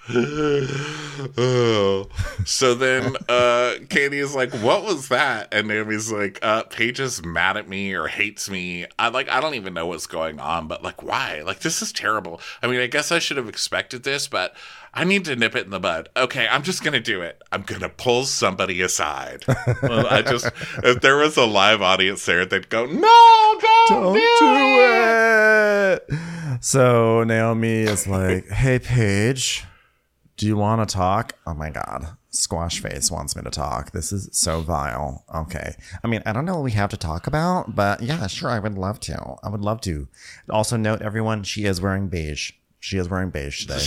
Oh. 0.09 2.07
So 2.45 2.75
then 2.75 3.15
uh 3.27 3.73
Katie 3.89 4.19
is 4.19 4.34
like, 4.34 4.53
What 4.53 4.84
was 4.85 5.09
that? 5.09 5.49
And 5.53 5.67
Naomi's 5.67 6.09
like, 6.11 6.39
uh, 6.41 6.63
Paige 6.63 7.01
is 7.01 7.25
mad 7.25 7.57
at 7.57 7.67
me 7.67 7.93
or 7.93 8.07
hates 8.07 8.49
me. 8.49 8.85
I 8.97 9.09
like 9.09 9.27
I 9.29 9.41
don't 9.41 9.55
even 9.55 9.73
know 9.73 9.85
what's 9.88 10.07
going 10.07 10.39
on, 10.39 10.67
but 10.67 10.81
like 10.81 11.03
why? 11.03 11.41
Like 11.45 11.59
this 11.59 11.81
is 11.81 11.91
terrible. 11.91 12.39
I 12.63 12.67
mean, 12.67 12.79
I 12.79 12.88
guess 12.88 13.11
I 13.11 13.19
should 13.19 13.35
have 13.35 13.49
expected 13.49 14.03
this, 14.03 14.27
but 14.29 14.55
I 14.93 15.03
need 15.03 15.25
to 15.25 15.35
nip 15.35 15.55
it 15.57 15.65
in 15.65 15.71
the 15.71 15.79
bud. 15.79 16.07
Okay, 16.15 16.47
I'm 16.47 16.63
just 16.63 16.84
gonna 16.85 17.01
do 17.01 17.21
it. 17.21 17.41
I'm 17.51 17.63
gonna 17.63 17.89
pull 17.89 18.23
somebody 18.23 18.81
aside. 18.81 19.43
well, 19.84 20.07
I 20.07 20.21
just 20.21 20.49
if 20.84 21.01
there 21.01 21.17
was 21.17 21.35
a 21.35 21.45
live 21.45 21.81
audience 21.81 22.25
there, 22.25 22.45
they'd 22.45 22.69
go, 22.69 22.85
No, 22.85 23.57
don't, 23.59 23.89
Don't 23.89 24.13
do, 24.13 24.19
it. 24.21 26.07
do 26.07 26.13
it. 26.13 26.63
So 26.63 27.23
Naomi 27.25 27.81
is 27.81 28.07
like, 28.07 28.47
hey, 28.47 28.79
Paige, 28.79 29.65
do 30.38 30.45
you 30.45 30.55
want 30.55 30.88
to 30.88 30.93
talk? 30.93 31.34
Oh 31.45 31.53
my 31.53 31.69
God. 31.69 32.15
Squash 32.30 32.80
Face 32.80 33.09
wants 33.09 33.35
me 33.35 33.41
to 33.41 33.49
talk. 33.49 33.91
This 33.91 34.11
is 34.11 34.30
so 34.31 34.61
vile. 34.61 35.26
Okay. 35.34 35.76
I 36.03 36.07
mean, 36.07 36.22
I 36.26 36.34
don't 36.34 36.45
know 36.45 36.53
what 36.55 36.64
we 36.64 36.72
have 36.72 36.91
to 36.91 36.97
talk 36.97 37.26
about, 37.26 37.76
but 37.76 38.01
yeah, 38.01 38.27
sure. 38.27 38.49
I 38.49 38.59
would 38.59 38.77
love 38.77 38.99
to. 39.01 39.35
I 39.43 39.49
would 39.49 39.61
love 39.61 39.81
to. 39.81 40.07
Also, 40.49 40.77
note 40.77 41.01
everyone, 41.01 41.43
she 41.43 41.65
is 41.65 41.81
wearing 41.81 42.07
beige. 42.07 42.51
She 42.80 42.97
is 42.97 43.09
wearing 43.09 43.31
beige 43.31 43.65
today. 43.65 43.80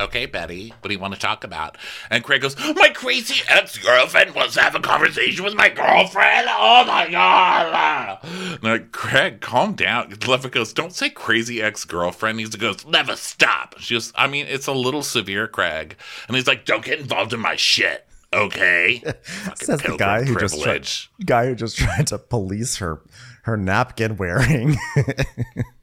Okay, 0.00 0.26
Betty, 0.26 0.70
what 0.80 0.88
do 0.88 0.94
you 0.94 0.98
want 0.98 1.14
to 1.14 1.20
talk 1.20 1.44
about? 1.44 1.76
And 2.10 2.24
Craig 2.24 2.40
goes, 2.40 2.58
My 2.58 2.88
crazy 2.88 3.42
ex 3.48 3.76
girlfriend 3.78 4.34
wants 4.34 4.54
to 4.54 4.62
have 4.62 4.74
a 4.74 4.80
conversation 4.80 5.44
with 5.44 5.54
my 5.54 5.68
girlfriend. 5.68 6.48
Oh 6.48 6.84
my 6.86 7.08
God. 7.10 8.18
And 8.24 8.62
like, 8.62 8.92
Craig, 8.92 9.40
calm 9.40 9.74
down. 9.74 10.14
Leva 10.26 10.48
goes, 10.48 10.72
Don't 10.72 10.92
say 10.92 11.10
crazy 11.10 11.62
ex 11.62 11.84
girlfriend. 11.84 12.40
He 12.40 12.46
goes, 12.46 12.86
never 12.86 13.14
stop. 13.14 13.78
She 13.78 13.94
goes, 13.94 14.12
I 14.16 14.26
mean, 14.26 14.46
it's 14.48 14.66
a 14.66 14.72
little 14.72 15.02
severe, 15.02 15.46
Craig. 15.46 15.96
And 16.26 16.36
he's 16.36 16.46
like, 16.46 16.64
Don't 16.64 16.84
get 16.84 16.98
involved 16.98 17.32
in 17.32 17.40
my 17.40 17.56
shit. 17.56 18.06
Okay. 18.32 19.02
Says 19.56 19.82
the 19.82 19.96
guy 19.98 20.24
who 20.24 20.38
just 20.38 20.62
tried, 20.62 20.88
guy 21.24 21.46
who 21.46 21.54
just 21.54 21.76
tried 21.78 22.06
to 22.08 22.18
police 22.18 22.76
her 22.76 23.02
her 23.42 23.56
napkin 23.56 24.16
wearing. 24.16 24.76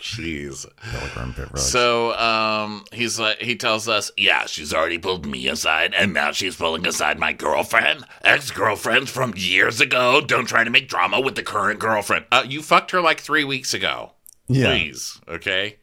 Jeez. 0.00 0.66
So 1.58 2.16
um, 2.16 2.84
he's 2.92 3.18
like, 3.18 3.40
he 3.40 3.56
tells 3.56 3.88
us, 3.88 4.10
yeah, 4.16 4.46
she's 4.46 4.72
already 4.72 4.98
pulled 4.98 5.26
me 5.26 5.46
aside, 5.48 5.94
and 5.94 6.14
now 6.14 6.32
she's 6.32 6.56
pulling 6.56 6.86
aside 6.86 7.18
my 7.18 7.32
girlfriend, 7.32 8.04
ex 8.22 8.50
girlfriend 8.50 9.08
from 9.08 9.34
years 9.36 9.80
ago. 9.80 10.20
Don't 10.20 10.46
try 10.46 10.64
to 10.64 10.70
make 10.70 10.88
drama 10.88 11.20
with 11.20 11.34
the 11.34 11.42
current 11.42 11.78
girlfriend. 11.78 12.24
Uh, 12.32 12.44
you 12.46 12.62
fucked 12.62 12.90
her 12.92 13.00
like 13.00 13.20
three 13.20 13.44
weeks 13.44 13.74
ago. 13.74 14.12
Yeah. 14.48 14.66
Please, 14.66 15.20
okay. 15.28 15.76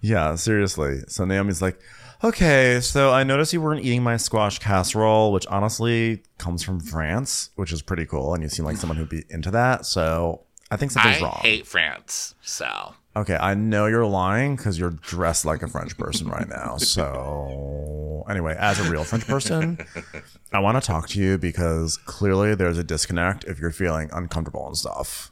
Yeah, 0.00 0.34
seriously. 0.34 1.00
So 1.08 1.24
Naomi's 1.24 1.62
like, 1.62 1.80
okay, 2.22 2.80
so 2.80 3.12
I 3.12 3.24
noticed 3.24 3.52
you 3.52 3.60
weren't 3.60 3.84
eating 3.84 4.02
my 4.02 4.16
squash 4.16 4.58
casserole, 4.58 5.32
which 5.32 5.46
honestly 5.46 6.22
comes 6.38 6.62
from 6.62 6.80
France, 6.80 7.50
which 7.56 7.72
is 7.72 7.82
pretty 7.82 8.06
cool. 8.06 8.34
And 8.34 8.42
you 8.42 8.48
seem 8.48 8.64
like 8.64 8.76
someone 8.76 8.96
who'd 8.96 9.08
be 9.08 9.24
into 9.30 9.50
that. 9.52 9.86
So 9.86 10.42
I 10.70 10.76
think 10.76 10.92
I 10.92 10.94
something's 10.94 11.22
wrong. 11.22 11.38
hate 11.42 11.66
France, 11.66 12.34
so 12.42 12.94
okay, 13.16 13.36
I 13.36 13.54
know 13.54 13.86
you're 13.86 14.06
lying 14.06 14.56
because 14.56 14.78
you're 14.78 14.90
dressed 14.90 15.44
like 15.44 15.62
a 15.62 15.68
French 15.68 15.96
person 15.96 16.28
right 16.28 16.48
now. 16.48 16.76
So 16.86 18.24
anyway, 18.28 18.56
as 18.58 18.78
a 18.78 18.90
real 18.90 19.04
French 19.04 19.26
person, 19.26 19.78
I 20.52 20.60
want 20.60 20.80
to 20.80 20.86
talk 20.86 21.08
to 21.10 21.20
you 21.20 21.38
because 21.38 21.96
clearly 21.96 22.54
there's 22.54 22.78
a 22.78 22.84
disconnect 22.84 23.44
if 23.44 23.58
you're 23.58 23.70
feeling 23.70 24.08
uncomfortable 24.12 24.66
and 24.66 24.76
stuff. 24.76 25.30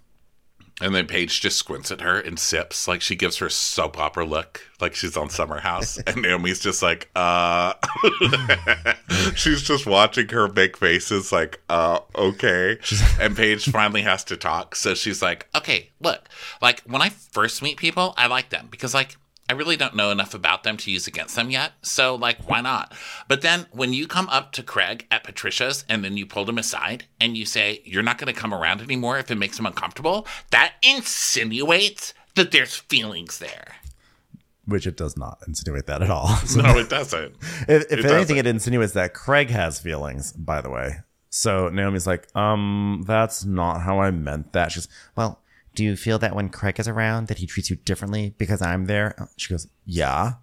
And 0.81 0.93
then 0.95 1.07
Paige 1.07 1.41
just 1.41 1.57
squints 1.57 1.93
at 1.93 2.01
her 2.01 2.19
and 2.19 2.39
sips, 2.39 2.89
like 2.89 3.01
she 3.01 3.15
gives 3.15 3.37
her 3.39 3.49
soap 3.49 3.97
opera 3.97 4.27
look, 4.27 4.61
like 4.81 4.95
she's 4.95 5.17
on 5.17 5.31
Summer 5.31 5.61
House. 5.61 5.99
And 6.07 6.23
Naomi's 6.23 6.61
just 6.61 6.83
like, 6.83 7.11
uh, 7.15 7.75
she's 9.37 9.63
just 9.63 9.87
watching 9.87 10.29
her 10.29 10.49
make 10.49 10.77
faces, 10.77 11.31
like, 11.33 11.61
uh, 11.69 12.01
okay. 12.17 12.79
And 13.21 13.37
Paige 13.37 13.71
finally 13.71 14.03
has 14.03 14.25
to 14.25 14.37
talk. 14.37 14.75
So 14.75 14.95
she's 14.95 15.23
like, 15.23 15.49
okay, 15.55 15.91
look, 16.01 16.29
like 16.61 16.83
when 16.83 17.03
I 17.03 17.09
first 17.09 17.63
meet 17.63 17.77
people, 17.77 18.13
I 18.17 18.27
like 18.27 18.51
them 18.51 18.69
because, 18.71 18.95
like, 18.95 19.17
I 19.49 19.53
really 19.53 19.77
don't 19.77 19.95
know 19.95 20.11
enough 20.11 20.33
about 20.33 20.63
them 20.63 20.77
to 20.79 20.91
use 20.91 21.07
against 21.07 21.37
them 21.37 21.51
yet. 21.51 21.73
So, 21.83 22.15
like, 22.15 22.49
why 22.49 22.63
not? 22.63 22.95
But 23.29 23.43
then 23.43 23.67
when 23.73 23.93
you 23.93 24.07
come 24.07 24.29
up 24.31 24.53
to 24.53 24.63
Craig 24.63 25.07
at 25.11 25.23
Patricia's 25.23 25.85
and 25.89 26.03
then 26.03 26.17
you 26.17 26.25
pulled 26.25 26.49
him 26.49 26.57
aside 26.57 27.05
and 27.21 27.37
you 27.37 27.45
say, 27.45 27.83
you're 27.85 28.03
not 28.03 28.17
going 28.17 28.33
to 28.33 28.41
come 28.41 28.55
around 28.55 28.81
anymore 28.81 29.19
if 29.19 29.31
it 29.31 29.35
makes 29.37 29.59
him 29.59 29.67
uncomfortable, 29.67 30.27
that 30.51 30.73
insinuates 30.83 32.15
that 32.37 32.51
there's 32.53 32.75
feelings 32.77 33.39
there. 33.39 33.75
Which 34.67 34.87
it 34.87 34.97
does 34.97 35.17
not 35.17 35.39
insinuate 35.47 35.87
that 35.87 36.03
at 36.03 36.11
all. 36.11 36.29
So 36.47 36.63
No, 36.63 36.79
it 36.79 36.89
doesn't. 36.89 37.35
If, 37.69 37.69
if 37.69 37.93
It 37.93 37.93
anything, 37.93 38.09
doesn't. 38.09 38.37
it 38.39 38.47
insinuates 38.47 38.93
that 38.95 39.13
Craig 39.15 39.51
has 39.51 39.79
feelings, 39.79 40.33
by 40.33 40.61
the 40.63 40.71
way. 40.71 40.97
So 41.29 41.69
Naomi's 41.69 42.07
like, 42.07 42.35
um, 42.37 43.05
that's 43.07 43.45
not 43.45 43.81
how 43.83 44.01
I 44.01 44.11
meant 44.11 44.53
that. 44.55 44.73
She's, 44.73 44.89
well, 45.17 45.41
do 45.75 45.85
you 45.85 45.97
feel 45.97 46.19
that 46.21 46.35
when 46.35 46.49
Craig 46.49 46.79
is 46.79 46.89
around 46.89 47.29
that 47.29 47.39
he 47.39 47.47
treats 47.47 47.71
you 47.71 47.77
differently 47.77 48.35
because 48.39 48.63
I'm 48.63 48.87
there? 48.87 49.29
She 49.37 49.53
goes, 49.53 49.67
yeah. 49.85 50.35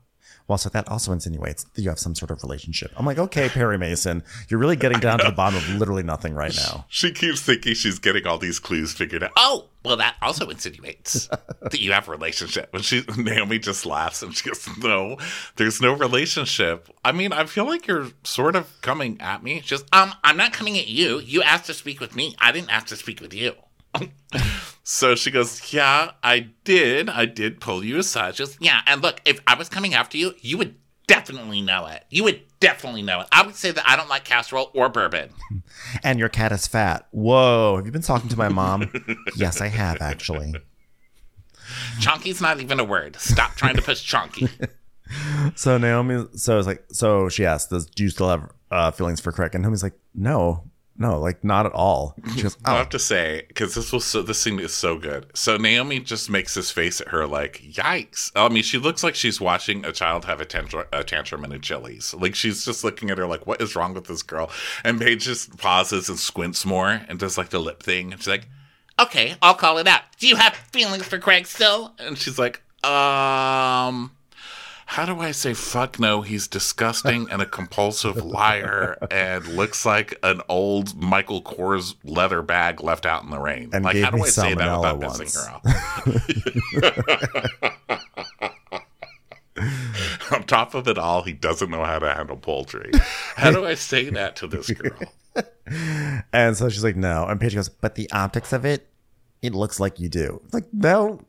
Well, 0.47 0.57
so 0.57 0.67
that 0.69 0.89
also 0.89 1.13
insinuates 1.13 1.63
that 1.63 1.81
you 1.81 1.87
have 1.87 1.99
some 1.99 2.13
sort 2.13 2.29
of 2.29 2.43
relationship. 2.43 2.91
I'm 2.97 3.05
like, 3.05 3.17
okay, 3.17 3.47
Perry 3.47 3.77
Mason, 3.77 4.21
you're 4.49 4.59
really 4.59 4.75
getting 4.75 4.99
down 4.99 5.19
to 5.19 5.25
the 5.25 5.31
bottom 5.31 5.55
of 5.55 5.69
literally 5.69 6.03
nothing 6.03 6.33
right 6.33 6.53
now. 6.53 6.85
She 6.89 7.13
keeps 7.13 7.41
thinking 7.41 7.73
she's 7.73 7.99
getting 7.99 8.27
all 8.27 8.37
these 8.37 8.59
clues 8.59 8.91
figured 8.91 9.23
out. 9.23 9.31
Oh, 9.37 9.69
well, 9.85 9.95
that 9.97 10.15
also 10.21 10.49
insinuates 10.49 11.27
that 11.61 11.79
you 11.79 11.93
have 11.93 12.09
a 12.09 12.11
relationship. 12.11 12.69
And 12.73 12.83
she 12.83 13.03
Naomi 13.15 13.59
just 13.59 13.85
laughs 13.85 14.21
and 14.21 14.35
she 14.35 14.49
goes, 14.49 14.67
No, 14.77 15.17
there's 15.55 15.79
no 15.81 15.93
relationship. 15.93 16.89
I 17.05 17.13
mean, 17.13 17.31
I 17.31 17.45
feel 17.45 17.65
like 17.65 17.87
you're 17.87 18.09
sort 18.23 18.57
of 18.57 18.69
coming 18.81 19.21
at 19.21 19.41
me. 19.41 19.61
Just 19.61 19.85
um, 19.95 20.13
I'm 20.23 20.35
not 20.35 20.51
coming 20.51 20.77
at 20.77 20.89
you. 20.89 21.19
You 21.19 21.43
asked 21.43 21.67
to 21.67 21.73
speak 21.73 22.01
with 22.01 22.13
me. 22.15 22.35
I 22.39 22.51
didn't 22.51 22.71
ask 22.71 22.87
to 22.87 22.97
speak 22.97 23.21
with 23.21 23.33
you. 23.33 23.53
So 24.83 25.15
she 25.15 25.31
goes, 25.31 25.73
Yeah, 25.73 26.11
I 26.23 26.47
did. 26.63 27.09
I 27.09 27.25
did 27.25 27.59
pull 27.59 27.83
you 27.83 27.97
aside. 27.97 28.35
Just 28.35 28.57
Yeah, 28.61 28.81
and 28.85 29.01
look, 29.01 29.21
if 29.25 29.39
I 29.47 29.55
was 29.55 29.69
coming 29.69 29.93
after 29.93 30.17
you, 30.17 30.33
you 30.39 30.57
would 30.57 30.75
definitely 31.07 31.61
know 31.61 31.87
it. 31.87 32.05
You 32.09 32.23
would 32.23 32.41
definitely 32.59 33.01
know 33.01 33.21
it. 33.21 33.27
I 33.31 33.45
would 33.45 33.55
say 33.55 33.71
that 33.71 33.87
I 33.87 33.95
don't 33.95 34.09
like 34.09 34.23
casserole 34.23 34.71
or 34.73 34.89
bourbon. 34.89 35.29
And 36.03 36.19
your 36.19 36.29
cat 36.29 36.51
is 36.51 36.67
fat. 36.67 37.07
Whoa, 37.11 37.75
have 37.75 37.85
you 37.85 37.91
been 37.91 38.01
talking 38.01 38.29
to 38.29 38.37
my 38.37 38.49
mom? 38.49 38.91
yes, 39.35 39.61
I 39.61 39.67
have, 39.67 40.01
actually. 40.01 40.53
Chonky's 41.99 42.39
not 42.39 42.59
even 42.61 42.79
a 42.79 42.83
word. 42.83 43.15
Stop 43.17 43.55
trying 43.55 43.75
to 43.75 43.81
push 43.81 44.09
chonky. 44.09 44.49
So 45.55 45.77
Naomi, 45.77 46.25
so 46.35 46.57
it's 46.57 46.67
like, 46.67 46.85
so 46.89 47.27
she 47.27 47.45
asked, 47.45 47.69
"Does 47.69 47.85
do 47.85 48.03
you 48.03 48.09
still 48.09 48.29
have 48.29 48.49
uh, 48.71 48.91
feelings 48.91 49.19
for 49.19 49.33
Craig?" 49.33 49.53
And 49.53 49.61
Naomi's 49.61 49.83
like, 49.83 49.99
"No, 50.15 50.63
no, 51.01 51.19
like 51.19 51.43
not 51.43 51.65
at 51.65 51.73
all." 51.73 52.15
She 52.35 52.43
goes, 52.43 52.57
I 52.63 52.73
"Oh, 52.73 52.77
have 52.77 52.89
to 52.89 52.99
say, 52.99 53.43
because 53.47 53.75
this 53.75 53.91
was 53.91 54.05
so, 54.05 54.21
this 54.21 54.39
scene 54.39 54.59
is 54.59 54.73
so 54.73 54.97
good. 54.97 55.25
So 55.33 55.57
Naomi 55.57 55.99
just 55.99 56.29
makes 56.29 56.53
this 56.53 56.71
face 56.71 57.01
at 57.01 57.09
her 57.09 57.27
like, 57.27 57.61
"Yikes!" 57.63 58.31
I 58.35 58.47
mean, 58.49 58.63
she 58.63 58.77
looks 58.77 59.03
like 59.03 59.15
she's 59.15 59.41
watching 59.41 59.83
a 59.85 59.91
child 59.91 60.25
have 60.25 60.39
a 60.39 60.45
tantrum, 60.45 60.85
a 60.93 61.03
tantrum 61.03 61.43
in 61.43 61.51
a 61.51 61.59
Chili's. 61.59 62.13
Like 62.13 62.35
she's 62.35 62.63
just 62.63 62.83
looking 62.83 63.09
at 63.09 63.17
her 63.17 63.27
like, 63.27 63.45
"What 63.47 63.61
is 63.61 63.75
wrong 63.75 63.93
with 63.93 64.05
this 64.05 64.23
girl?" 64.23 64.49
And 64.83 64.99
Paige 64.99 65.23
just 65.25 65.57
pauses 65.57 66.07
and 66.09 66.19
squints 66.19 66.65
more 66.65 67.01
and 67.07 67.19
does 67.19 67.37
like 67.37 67.49
the 67.49 67.59
lip 67.59 67.83
thing. 67.83 68.11
And 68.13 68.21
she's 68.21 68.27
like, 68.27 68.47
Okay, 68.99 69.35
I'll 69.41 69.55
call 69.55 69.79
it 69.79 69.87
out. 69.87 70.01
Do 70.19 70.27
you 70.27 70.35
have 70.35 70.53
feelings 70.53 71.05
for 71.05 71.17
Craig 71.17 71.47
still? 71.47 71.93
and 71.97 72.17
she's 72.17 72.37
like, 72.37 72.61
um. 72.83 74.11
How 74.91 75.05
do 75.05 75.21
I 75.21 75.31
say 75.31 75.53
fuck 75.53 75.99
no? 76.01 76.21
He's 76.21 76.49
disgusting 76.49 77.29
and 77.31 77.41
a 77.41 77.45
compulsive 77.45 78.17
liar 78.17 78.97
and 79.09 79.47
looks 79.47 79.85
like 79.85 80.19
an 80.21 80.41
old 80.49 81.01
Michael 81.01 81.41
Kors 81.41 81.95
leather 82.03 82.41
bag 82.41 82.83
left 82.83 83.05
out 83.05 83.23
in 83.23 83.29
the 83.29 83.39
rain. 83.39 83.69
And 83.71 83.85
like, 83.85 83.95
how 83.95 84.11
do 84.11 84.21
I 84.21 84.27
say 84.27 84.53
that 84.53 84.77
without 84.77 84.99
pissing 84.99 85.33
her 85.33 85.49
off? 89.55 90.33
On 90.33 90.43
top 90.43 90.73
of 90.73 90.89
it 90.89 90.97
all, 90.97 91.21
he 91.21 91.31
doesn't 91.31 91.71
know 91.71 91.85
how 91.85 91.99
to 91.99 92.13
handle 92.13 92.35
poultry. 92.35 92.91
How 93.37 93.51
do 93.51 93.65
I 93.65 93.75
say 93.75 94.09
that 94.09 94.35
to 94.35 94.47
this 94.47 94.71
girl? 94.71 94.99
And 96.33 96.57
so 96.57 96.67
she's 96.67 96.83
like, 96.83 96.97
no. 96.97 97.25
And 97.27 97.39
Paige 97.39 97.55
goes, 97.55 97.69
but 97.69 97.95
the 97.95 98.11
optics 98.11 98.51
of 98.51 98.65
it, 98.65 98.89
it 99.41 99.53
looks 99.53 99.79
like 99.79 100.01
you 100.01 100.09
do. 100.09 100.41
It's 100.43 100.53
like, 100.53 100.67
no, 100.73 101.21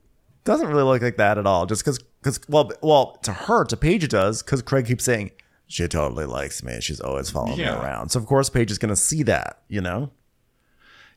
doesn't 0.44 0.68
really 0.68 0.82
look 0.82 1.02
like 1.02 1.16
that 1.16 1.38
at 1.38 1.46
all. 1.46 1.66
Just 1.66 1.82
because, 1.84 1.98
because, 2.20 2.40
well, 2.48 2.70
well, 2.82 3.18
to 3.22 3.32
her, 3.32 3.64
to 3.64 3.76
Paige 3.76 4.04
it 4.04 4.10
does, 4.10 4.42
because 4.42 4.62
Craig 4.62 4.86
keeps 4.86 5.04
saying, 5.04 5.30
she 5.66 5.86
totally 5.88 6.26
likes 6.26 6.62
me. 6.62 6.80
She's 6.80 7.00
always 7.00 7.30
following 7.30 7.58
Yeah. 7.58 7.76
me 7.76 7.80
around. 7.82 8.10
So 8.10 8.20
of 8.20 8.26
course 8.26 8.50
Paige 8.50 8.70
is 8.70 8.78
going 8.78 8.90
to 8.90 8.96
see 8.96 9.22
that, 9.22 9.62
you 9.68 9.80
know? 9.80 10.10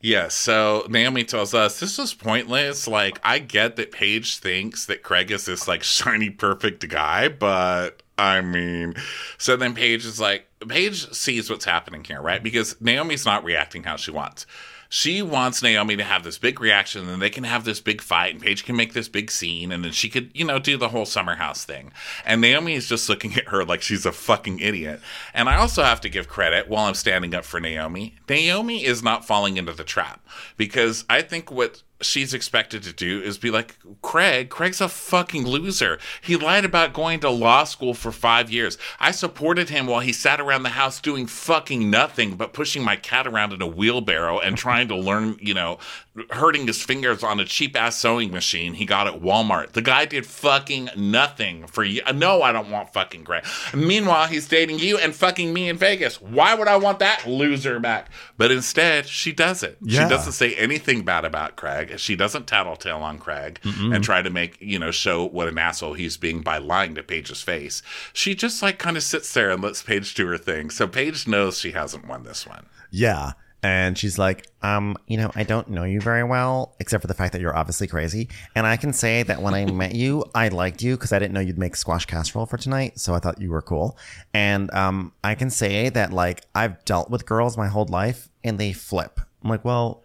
Yeah, 0.02 0.28
so 0.28 0.86
Naomi 0.90 1.24
tells 1.24 1.54
us 1.54 1.80
this 1.80 1.98
is 1.98 2.14
pointless. 2.14 2.88
Like, 2.88 3.20
I 3.24 3.40
get 3.40 3.76
that 3.78 3.92
Paige 3.92 4.38
thinks 4.38 4.86
that 4.86 5.02
Craig 5.04 5.32
is 5.32 5.46
this 5.46 5.68
like 5.68 5.82
shiny, 5.84 6.30
perfect 6.30 6.88
guy, 6.90 7.28
but 7.28 8.04
I 8.18 8.42
mean, 8.42 8.94
so 9.38 9.58
then 9.58 9.74
Paige 9.74 10.06
is 10.06 10.20
like, 10.20 10.48
Paige 10.68 11.12
sees 11.12 11.50
what's 11.50 11.66
happening 11.66 12.04
here, 12.04 12.22
right? 12.22 12.42
Because 12.44 12.80
Naomi's 12.80 13.26
not 13.26 13.44
reacting 13.44 13.84
how 13.84 13.96
she 13.96 14.12
wants. 14.12 14.46
She 14.90 15.22
wants 15.22 15.62
Naomi 15.62 15.96
to 15.96 16.04
have 16.04 16.24
this 16.24 16.38
big 16.38 16.60
reaction, 16.60 17.10
and 17.10 17.22
they 17.22 17.30
can 17.30 17.44
have 17.44 17.64
this 17.64 17.80
big 17.80 18.02
fight, 18.02 18.34
and 18.34 18.42
Paige 18.42 18.66
can 18.66 18.76
make 18.76 18.94
this 18.94 19.08
big 19.08 19.32
scene, 19.32 19.72
and 19.72 19.84
then 19.84 19.92
she 19.92 20.10
could, 20.10 20.32
you 20.34 20.46
know, 20.46 20.60
do 20.60 20.78
the 20.78 20.90
whole 20.90 21.06
summer 21.06 21.36
house 21.36 21.66
thing. 21.66 21.92
And 22.26 22.42
Naomi 22.42 22.74
is 22.74 22.88
just 22.88 23.10
looking 23.10 23.36
at 23.36 23.50
her 23.50 23.66
like 23.66 23.82
she's 23.82 24.06
a 24.06 24.12
fucking 24.12 24.60
idiot. 24.60 25.02
And 25.34 25.50
I 25.50 25.58
also 25.58 25.84
have 25.84 26.02
to 26.02 26.10
give 26.10 26.28
credit 26.28 26.68
while 26.68 26.86
I'm 26.86 26.94
standing 26.94 27.34
up 27.34 27.46
for 27.46 27.60
Naomi. 27.60 28.16
Naomi 28.30 28.86
is 28.86 29.04
not 29.04 29.26
falling 29.26 29.58
into 29.58 29.74
the 29.74 29.84
trap 29.84 30.26
because 30.58 31.06
I 31.10 31.22
think 31.22 31.52
what 31.52 31.84
she's 32.02 32.34
expected 32.34 32.84
to 32.84 32.94
do 32.94 33.22
is 33.22 33.38
be 33.38 33.52
like, 33.52 33.78
Craig, 34.02 34.50
Craig's 34.50 34.82
a 34.82 34.90
fucking 34.90 35.46
loser. 35.46 35.98
He 36.22 36.36
lied 36.36 36.66
about 36.66 36.94
going 36.94 37.22
to 37.22 37.30
law 37.30 37.64
school 37.64 37.94
for 37.94 38.12
five 38.12 38.52
years. 38.52 38.78
I 39.00 39.12
supported 39.12 39.70
him 39.70 39.88
while 39.88 40.02
he 40.02 40.12
sat 40.12 40.42
around 40.42 40.64
the 40.64 40.70
house 40.70 41.00
doing 41.00 41.28
fucking 41.28 41.90
nothing 41.90 42.36
but 42.36 42.54
pushing 42.54 42.84
my 42.84 42.96
cat 42.96 43.28
around 43.28 43.54
in 43.54 43.62
a 43.62 43.68
wheelbarrow 43.68 44.40
and 44.40 44.58
trying 44.58 44.88
to 44.90 44.96
learn, 44.96 45.38
you 45.40 45.54
know, 45.54 45.80
hurting 46.30 46.68
his 46.68 46.82
fingers 46.82 47.24
on 47.24 47.40
a 47.40 47.46
cheap 47.46 47.76
ass 47.76 47.98
sewing 47.98 48.32
machine 48.32 48.74
he 48.76 48.86
got 48.86 49.08
at 49.08 49.22
Walmart. 49.22 49.74
The 49.74 49.82
guy 49.82 50.06
did 50.06 50.26
fucking 50.26 50.90
nothing 50.96 51.68
for 51.68 51.84
you. 51.84 52.02
No, 52.14 52.42
I 52.42 52.52
don't 52.52 52.72
want 52.72 52.94
fucking 52.94 53.26
Craig. 53.26 53.44
Meanwhile, 53.74 54.28
he's 54.28 54.48
dating 54.48 54.80
you 54.80 54.98
and 54.98 55.14
fucking 55.14 55.54
me 55.54 55.68
in 55.68 55.78
Vegas. 55.78 56.22
Why 56.22 56.56
would 56.56 56.68
I 56.68 56.78
want 56.78 57.00
that 57.00 57.28
loser 57.28 57.80
back? 57.80 58.10
But 58.38 58.52
instead, 58.52 59.08
she 59.08 59.34
does 59.34 59.62
it. 59.62 59.78
Yeah. 59.82 60.04
She 60.04 60.10
doesn't 60.10 60.34
say 60.34 60.56
anything 60.56 61.04
bad 61.04 61.26
about 61.26 61.58
Craig. 61.58 62.00
She 62.00 62.16
doesn't 62.16 62.48
tattletale 62.48 63.02
on 63.02 63.20
Craig 63.20 63.60
and 63.64 64.04
try 64.04 64.22
to 64.22 64.30
make, 64.30 64.58
you 64.62 64.80
know, 64.80 64.92
show 64.92 65.26
what 65.26 65.48
an 65.48 65.58
asshole 65.58 65.94
he's 65.94 66.18
being 66.18 66.42
by 66.42 66.58
lying 66.58 66.96
to 66.96 67.04
Paige's 67.04 67.42
face. 67.42 67.82
She 68.14 68.36
just 68.36 68.62
like 68.62 68.80
kind 68.80 68.96
of 68.96 69.04
sits 69.04 69.34
there 69.34 69.50
and 69.52 69.62
lets 69.62 69.84
Paige 69.84 70.14
do 70.14 70.28
her 70.28 70.38
thing. 70.38 70.70
So 70.70 70.88
Paige 70.88 71.28
knows 71.28 71.60
she 71.60 71.72
hasn't 71.72 72.08
won 72.08 72.24
this 72.24 72.48
one. 72.48 72.68
Yeah. 72.90 73.34
And 73.66 73.98
she's 73.98 74.20
like, 74.20 74.46
Um, 74.62 74.96
you 75.08 75.18
know, 75.18 75.32
I 75.34 75.44
don't 75.44 75.70
know 75.72 75.86
you 75.86 76.00
very 76.00 76.24
well, 76.24 76.76
except 76.80 77.02
for 77.02 77.08
the 77.08 77.16
fact 77.16 77.34
that 77.34 77.42
you're 77.42 77.56
obviously 77.58 77.88
crazy. 77.88 78.30
And 78.54 78.68
I 78.68 78.78
can 78.78 78.94
say 78.94 79.24
that 79.24 79.42
when 79.42 79.56
I 79.56 79.66
met 79.72 79.96
you, 79.96 80.24
I 80.36 80.50
liked 80.50 80.84
you 80.84 80.96
because 80.96 81.12
I 81.12 81.18
didn't 81.18 81.34
know 81.34 81.40
you'd 81.40 81.58
make 81.58 81.76
squash 81.76 82.06
casserole 82.06 82.46
for 82.46 82.58
tonight. 82.58 83.00
So 83.00 83.16
I 83.16 83.20
thought 83.20 83.42
you 83.42 83.50
were 83.50 83.64
cool. 83.64 83.98
And 84.36 84.72
um, 84.72 85.14
I 85.24 85.34
can 85.34 85.50
say 85.50 85.90
that 85.90 86.14
like 86.14 86.44
I've 86.54 86.86
dealt 86.86 87.10
with 87.10 87.26
girls 87.26 87.58
my 87.58 87.68
whole 87.68 87.88
life 87.88 88.30
and 88.44 88.60
they 88.60 88.72
flip. 88.72 89.20
I'm 89.44 89.50
like, 89.50 89.66
well, 89.66 90.04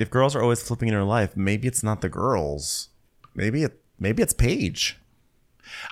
if 0.00 0.10
girls 0.10 0.34
are 0.34 0.42
always 0.42 0.60
flipping 0.60 0.88
in 0.88 0.94
her 0.94 1.04
life, 1.04 1.36
maybe 1.36 1.68
it's 1.68 1.84
not 1.84 2.00
the 2.00 2.08
girls. 2.08 2.88
Maybe 3.36 3.62
it 3.62 3.80
maybe 4.00 4.20
it's 4.20 4.32
Paige. 4.32 4.98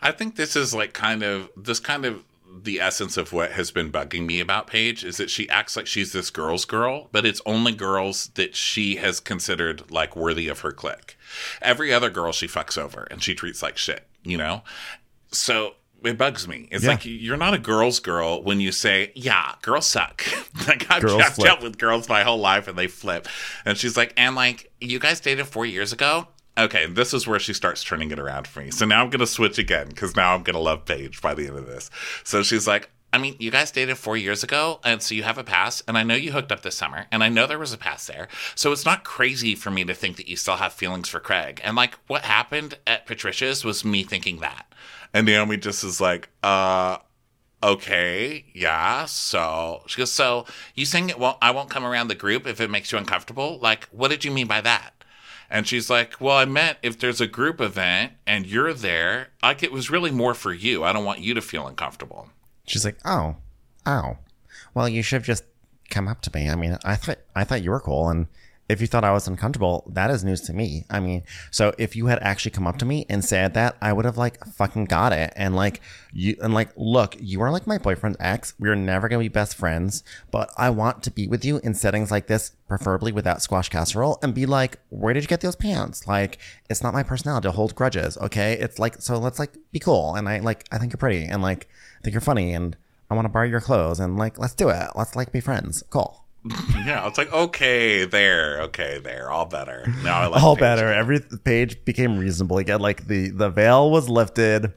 I 0.03 0.11
think 0.11 0.35
this 0.35 0.57
is 0.57 0.75
like 0.75 0.95
kind 0.95 1.23
of 1.23 1.49
this 1.57 1.79
kind 1.79 2.05
of 2.05 2.25
the 2.65 2.81
essence 2.81 3.17
of 3.17 3.33
what 3.33 3.53
has 3.53 3.71
been 3.71 3.91
bugging 3.93 4.27
me 4.27 4.41
about 4.41 4.67
Paige 4.67 5.05
is 5.05 5.17
that 5.19 5.31
she 5.31 5.49
acts 5.49 5.77
like 5.77 5.87
she's 5.87 6.13
this 6.13 6.31
girl's 6.31 6.65
girl, 6.65 7.09
but 7.13 7.25
it's 7.27 7.41
only 7.47 7.73
girls 7.73 8.29
that 8.35 8.55
she 8.57 8.97
has 8.97 9.21
considered 9.21 9.91
like 9.91 10.17
worthy 10.17 10.49
of 10.49 10.61
her 10.61 10.73
clique. 10.73 11.17
Every 11.63 11.93
other 11.93 12.11
girl 12.11 12.33
she 12.33 12.47
fucks 12.47 12.77
over 12.77 13.07
and 13.11 13.23
she 13.23 13.35
treats 13.35 13.63
like 13.63 13.77
shit, 13.77 14.07
you 14.25 14.37
know? 14.37 14.63
So 15.33 15.75
it 16.05 16.17
bugs 16.17 16.47
me. 16.47 16.69
It's 16.71 16.85
Yeah. 16.85 16.91
like 16.91 17.05
you're 17.05 17.37
not 17.37 17.55
a 17.55 17.59
girl's 17.59 17.99
girl 18.01 18.43
when 18.43 18.61
you 18.61 18.71
say, 18.73 19.11
"Yeah, 19.17 19.55
girls 19.63 19.87
suck." 19.87 20.23
like 20.69 20.89
I've, 20.91 21.03
Girls 21.03 21.23
I've 21.23 21.37
dealt 21.37 21.61
with 21.63 21.77
girls 21.77 22.09
my 22.09 22.23
whole 22.23 22.39
life 22.39 22.69
and 22.69 22.79
they 22.79 22.87
flip. 22.87 23.27
And 23.65 23.77
she's 23.77 23.97
like, 23.97 24.13
"And 24.17 24.37
like 24.37 24.71
you 24.81 24.99
guys 25.01 25.19
dated 25.21 25.47
four 25.49 25.67
years 25.67 25.93
ago." 25.93 26.29
Okay, 26.59 26.87
this 26.87 27.15
is 27.15 27.27
where 27.27 27.39
she 27.39 27.53
starts 27.53 27.85
turning 27.85 28.11
it 28.11 28.19
around 28.19 28.49
for 28.49 28.61
me. 28.61 28.73
So 28.73 28.85
now 28.85 29.03
I'm 29.03 29.11
gonna 29.11 29.27
switch 29.27 29.59
again 29.59 29.89
because 29.89 30.17
now 30.17 30.35
I'm 30.35 30.43
gonna 30.43 30.59
love 30.59 30.85
Paige 30.85 31.23
by 31.23 31.35
the 31.35 31.47
end 31.47 31.57
of 31.57 31.67
this. 31.67 31.89
So 32.25 32.43
she's 32.43 32.67
like, 32.67 32.91
I 33.13 33.19
mean, 33.19 33.37
you 33.39 33.51
guys 33.51 33.71
dated 33.71 33.97
four 33.97 34.17
years 34.17 34.43
ago, 34.43 34.81
and 34.85 35.01
so 35.01 35.15
you 35.15 35.23
have 35.23 35.39
a 35.39 35.45
pass, 35.45 35.83
and 35.89 35.97
I 35.97 36.03
know 36.03 36.15
you 36.15 36.33
hooked 36.33 36.53
up 36.53 36.61
this 36.63 36.75
summer, 36.75 37.07
and 37.11 37.25
I 37.25 37.31
know 37.31 37.47
there 37.47 37.59
was 37.59 37.73
a 37.73 37.79
pass 37.79 38.07
there. 38.07 38.29
So 38.55 38.71
it's 38.73 38.85
not 38.85 39.05
crazy 39.05 39.55
for 39.55 39.71
me 39.71 39.85
to 39.85 39.95
think 39.95 40.17
that 40.17 40.29
you 40.29 40.37
still 40.37 40.57
have 40.57 40.73
feelings 40.73 41.09
for 41.09 41.21
Craig. 41.21 41.61
And 41.63 41.77
like 41.77 41.95
what 42.09 42.23
happened 42.23 42.77
at 42.87 43.07
Patricia's 43.07 43.65
was 43.65 43.85
me 43.85 44.03
thinking 44.03 44.41
that. 44.41 44.67
And 45.15 45.27
Naomi 45.27 45.57
just 45.57 45.85
is 45.85 46.01
like, 46.01 46.29
uh, 46.43 46.99
okay, 47.63 48.45
yeah. 48.53 49.07
So 49.07 49.85
she 49.87 49.99
goes, 49.99 50.13
so 50.13 50.45
you 50.75 50.85
saying 50.85 51.09
it 51.09 51.19
won't 51.19 51.39
I 51.41 51.53
won't 51.53 51.71
come 51.71 51.85
around 51.85 52.09
the 52.09 52.15
group 52.15 52.47
if 52.47 52.61
it 52.61 52.69
makes 52.69 52.91
you 52.91 52.99
uncomfortable? 52.99 53.59
Like, 53.63 53.87
what 53.87 54.09
did 54.09 54.25
you 54.25 54.33
mean 54.33 54.49
by 54.49 54.61
that? 54.61 54.93
And 55.51 55.67
she's 55.67 55.89
like, 55.89 56.21
Well, 56.21 56.37
I 56.37 56.45
meant 56.45 56.79
if 56.83 56.99
there's 56.99 57.21
a 57.21 57.27
group 57.27 57.61
event 57.61 58.13
and 58.27 58.47
you're 58.47 58.75
there, 58.75 59.29
like 59.43 59.63
it 59.63 59.73
was 59.73 59.91
really 59.91 60.11
more 60.11 60.35
for 60.35 60.53
you. 60.53 60.85
I 60.85 60.93
don't 60.93 61.05
want 61.05 61.21
you 61.21 61.35
to 61.35 61.41
feel 61.41 61.67
uncomfortable. 61.67 62.31
She's 62.67 62.85
like, 62.85 62.99
Oh, 63.05 63.37
oh. 63.87 64.19
Well, 64.75 64.89
you 64.89 65.03
should 65.03 65.17
have 65.17 65.27
just 65.27 65.45
come 65.91 66.09
up 66.09 66.21
to 66.23 66.31
me. 66.35 66.49
I 66.49 66.55
mean, 66.55 66.79
I 66.85 66.97
thought 66.97 67.19
I 67.35 67.45
thought 67.45 67.63
you 67.63 67.71
were 67.71 67.81
cool, 67.81 68.09
and 68.09 68.27
if 68.69 68.83
you 68.83 68.87
thought 68.87 69.05
I 69.05 69.13
was 69.13 69.27
uncomfortable, 69.27 69.85
that 69.95 70.11
is 70.11 70.25
news 70.25 70.43
to 70.43 70.53
me. 70.53 70.85
I 70.91 71.01
mean, 71.01 71.23
so 71.51 71.73
if 71.79 71.97
you 71.97 72.07
had 72.07 72.19
actually 72.21 72.51
come 72.51 72.67
up 72.67 72.77
to 72.79 72.85
me 72.85 73.07
and 73.09 73.25
said 73.25 73.55
that, 73.55 73.77
I 73.81 73.95
would 73.95 74.05
have 74.05 74.19
like 74.19 74.45
fucking 74.45 74.85
got 74.85 75.13
it. 75.13 75.33
And 75.37 75.57
like 75.57 75.81
you 76.13 76.37
and 76.43 76.53
like, 76.53 76.71
look, 76.77 77.17
you 77.19 77.41
are 77.41 77.51
like 77.51 77.67
my 77.67 77.79
boyfriend's 77.79 78.19
ex. 78.21 78.53
We're 78.59 78.75
never 78.75 79.09
gonna 79.09 79.21
be 79.21 79.29
best 79.29 79.57
friends, 79.57 80.05
but 80.31 80.51
I 80.59 80.69
want 80.69 81.03
to 81.05 81.11
be 81.11 81.27
with 81.27 81.45
you 81.45 81.59
in 81.65 81.73
settings 81.73 82.11
like 82.11 82.27
this, 82.27 82.53
preferably 82.69 83.11
without 83.11 83.41
squash 83.41 83.71
casserole, 83.71 84.19
and 84.23 84.35
be 84.35 84.45
like, 84.45 84.79
where 84.91 85.15
did 85.15 85.23
you 85.23 85.29
get 85.29 85.41
those 85.41 85.57
pants? 85.57 86.07
Like, 86.07 86.39
it's 86.69 86.83
not 86.83 86.93
my 86.93 87.03
personality 87.03 87.49
to 87.49 87.53
hold 87.53 87.75
grudges. 87.75 88.19
Okay, 88.19 88.53
it's 88.53 88.79
like 88.79 89.01
so. 89.01 89.19
Let's 89.19 89.39
like 89.39 89.57
be 89.73 89.79
cool. 89.79 90.15
And 90.15 90.29
I 90.29 90.41
like 90.41 90.67
I 90.71 90.77
think 90.77 90.93
you're 90.93 90.99
pretty, 90.99 91.25
and 91.25 91.41
like 91.41 91.69
I 92.01 92.03
think 92.03 92.13
you're 92.13 92.21
funny, 92.21 92.53
and 92.53 92.77
I 93.11 93.15
want 93.15 93.25
to 93.25 93.31
borrow 93.31 93.47
your 93.47 93.63
clothes, 93.63 93.99
and 93.99 94.19
like 94.19 94.39
let's 94.39 94.55
do 94.55 94.69
it. 94.69 94.91
Let's 94.95 95.17
like 95.17 95.33
be 95.33 95.41
friends. 95.41 95.83
Cool. 95.89 96.25
Yeah, 96.45 97.07
it's 97.07 97.19
like 97.19 97.33
okay, 97.33 98.05
there, 98.05 98.63
okay, 98.63 99.01
there, 99.03 99.31
all 99.31 99.45
better. 99.47 99.85
Now 100.03 100.21
I 100.21 100.27
like 100.27 100.43
all 100.43 100.57
better. 100.57 100.93
Every 100.93 101.21
page 101.45 101.85
became 101.85 102.19
reasonable 102.19 102.59
again. 102.59 102.81
Like 102.81 103.07
the 103.07 103.31
the 103.31 103.51
veil 103.51 103.91
was 103.91 104.09
lifted. 104.09 104.73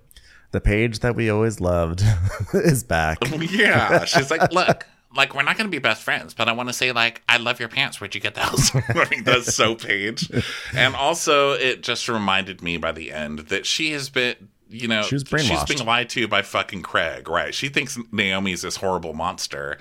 The 0.51 0.59
Paige 0.59 0.99
that 0.99 1.15
we 1.15 1.29
always 1.29 1.61
loved 1.61 2.03
is 2.53 2.83
back. 2.83 3.19
Yeah, 3.51 4.03
she's 4.03 4.29
like, 4.29 4.51
look, 4.53 4.85
like 5.15 5.33
we're 5.33 5.43
not 5.43 5.55
going 5.55 5.67
to 5.67 5.71
be 5.71 5.79
best 5.79 6.03
friends, 6.03 6.33
but 6.33 6.49
I 6.49 6.51
want 6.51 6.67
to 6.67 6.73
say 6.73 6.91
like, 6.91 7.21
I 7.29 7.37
love 7.37 7.59
your 7.59 7.69
pants. 7.69 8.01
Where'd 8.01 8.15
you 8.15 8.21
get 8.21 8.35
those? 8.35 8.71
I 8.75 9.07
mean, 9.09 9.23
that's 9.23 9.55
so 9.55 9.75
Paige. 9.75 10.29
And 10.75 10.93
also, 10.95 11.53
it 11.53 11.83
just 11.83 12.09
reminded 12.09 12.61
me 12.61 12.75
by 12.77 12.91
the 12.91 13.11
end 13.13 13.39
that 13.47 13.65
she 13.65 13.91
has 13.91 14.09
been. 14.09 14.49
You 14.69 14.87
know, 14.87 15.03
She 15.03 15.15
was 15.15 15.25
she's 15.27 15.63
being 15.65 15.85
lied 15.85 16.09
to 16.11 16.29
by 16.29 16.41
fucking 16.43 16.81
Craig, 16.81 17.27
right? 17.27 17.53
She 17.53 17.67
thinks 17.67 17.99
Naomi's 18.13 18.61
this 18.61 18.77
horrible 18.77 19.13
monster, 19.13 19.77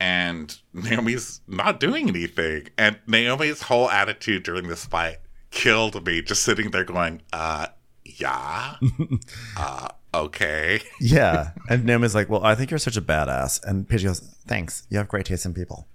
and 0.00 0.58
Naomi's 0.72 1.42
not 1.46 1.78
doing 1.78 2.08
anything. 2.08 2.68
And 2.76 2.98
Naomi's 3.06 3.62
whole 3.62 3.88
attitude 3.90 4.42
during 4.42 4.68
this 4.68 4.84
fight 4.84 5.18
killed 5.50 6.04
me. 6.04 6.22
Just 6.22 6.42
sitting 6.42 6.70
there 6.70 6.84
going, 6.84 7.22
"Uh, 7.32 7.66
yeah, 8.04 8.76
uh, 9.56 9.88
okay." 10.14 10.80
Yeah. 11.00 11.50
And 11.68 11.84
Naomi's 11.84 12.14
like, 12.14 12.28
Well, 12.28 12.44
I 12.44 12.54
think 12.54 12.70
you're 12.70 12.78
such 12.78 12.96
a 12.96 13.02
badass. 13.02 13.62
And 13.64 13.88
Paige 13.88 14.04
goes, 14.04 14.20
Thanks. 14.46 14.86
You 14.90 14.98
have 14.98 15.08
great 15.08 15.26
taste 15.26 15.46
in 15.46 15.54
people. 15.54 15.86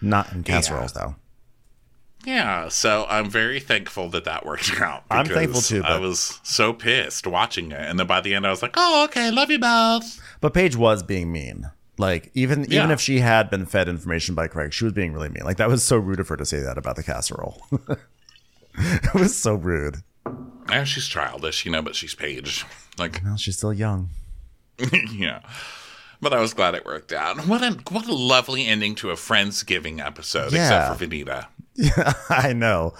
Not 0.00 0.32
in 0.32 0.42
casseroles, 0.42 0.92
though. 0.92 1.16
Yeah, 2.24 2.68
so 2.68 3.06
I'm 3.08 3.28
very 3.30 3.58
thankful 3.58 4.08
that 4.10 4.24
that 4.24 4.46
worked 4.46 4.80
out. 4.80 5.04
I'm 5.10 5.26
thankful 5.26 5.60
too, 5.60 5.82
I 5.82 5.98
was 5.98 6.38
so 6.44 6.72
pissed 6.72 7.26
watching 7.26 7.72
it, 7.72 7.80
and 7.80 7.98
then 7.98 8.06
by 8.06 8.20
the 8.20 8.34
end, 8.34 8.46
I 8.46 8.50
was 8.50 8.62
like, 8.62 8.74
"Oh, 8.76 9.04
okay, 9.04 9.32
love 9.32 9.50
you 9.50 9.58
both." 9.58 10.20
But 10.40 10.54
Paige 10.54 10.76
was 10.76 11.02
being 11.02 11.32
mean. 11.32 11.70
Like 11.98 12.30
even 12.34 12.64
even 12.72 12.90
if 12.90 13.00
she 13.00 13.20
had 13.20 13.50
been 13.50 13.66
fed 13.66 13.88
information 13.88 14.34
by 14.34 14.48
Craig, 14.48 14.72
she 14.72 14.84
was 14.84 14.92
being 14.94 15.12
really 15.12 15.28
mean. 15.28 15.44
Like 15.44 15.58
that 15.58 15.68
was 15.68 15.82
so 15.84 15.96
rude 15.98 16.20
of 16.20 16.28
her 16.28 16.36
to 16.36 16.44
say 16.46 16.60
that 16.60 16.78
about 16.78 16.96
the 16.96 17.02
casserole. 17.02 17.66
it 18.78 19.14
was 19.14 19.36
so 19.36 19.54
rude. 19.54 19.96
And 20.68 20.88
she's 20.88 21.06
childish, 21.06 21.64
you 21.66 21.70
know, 21.72 21.82
but 21.82 21.94
she's 21.94 22.14
Paige. 22.14 22.64
Like, 22.98 23.20
Well, 23.24 23.36
she's 23.36 23.56
still 23.56 23.72
young. 23.74 24.08
yeah. 25.12 25.40
But 26.20 26.32
I 26.32 26.40
was 26.40 26.54
glad 26.54 26.74
it 26.74 26.86
worked 26.86 27.12
out. 27.12 27.46
What 27.48 27.62
a 27.62 27.72
what 27.90 28.06
a 28.08 28.14
lovely 28.14 28.66
ending 28.66 28.94
to 28.96 29.10
a 29.10 29.14
Friendsgiving 29.14 30.04
episode, 30.04 30.52
Yeah. 30.52 30.92
except 30.92 30.98
for 30.98 31.06
Venita. 31.06 31.46
Yeah, 31.74 32.12
I 32.30 32.52
know. 32.52 32.94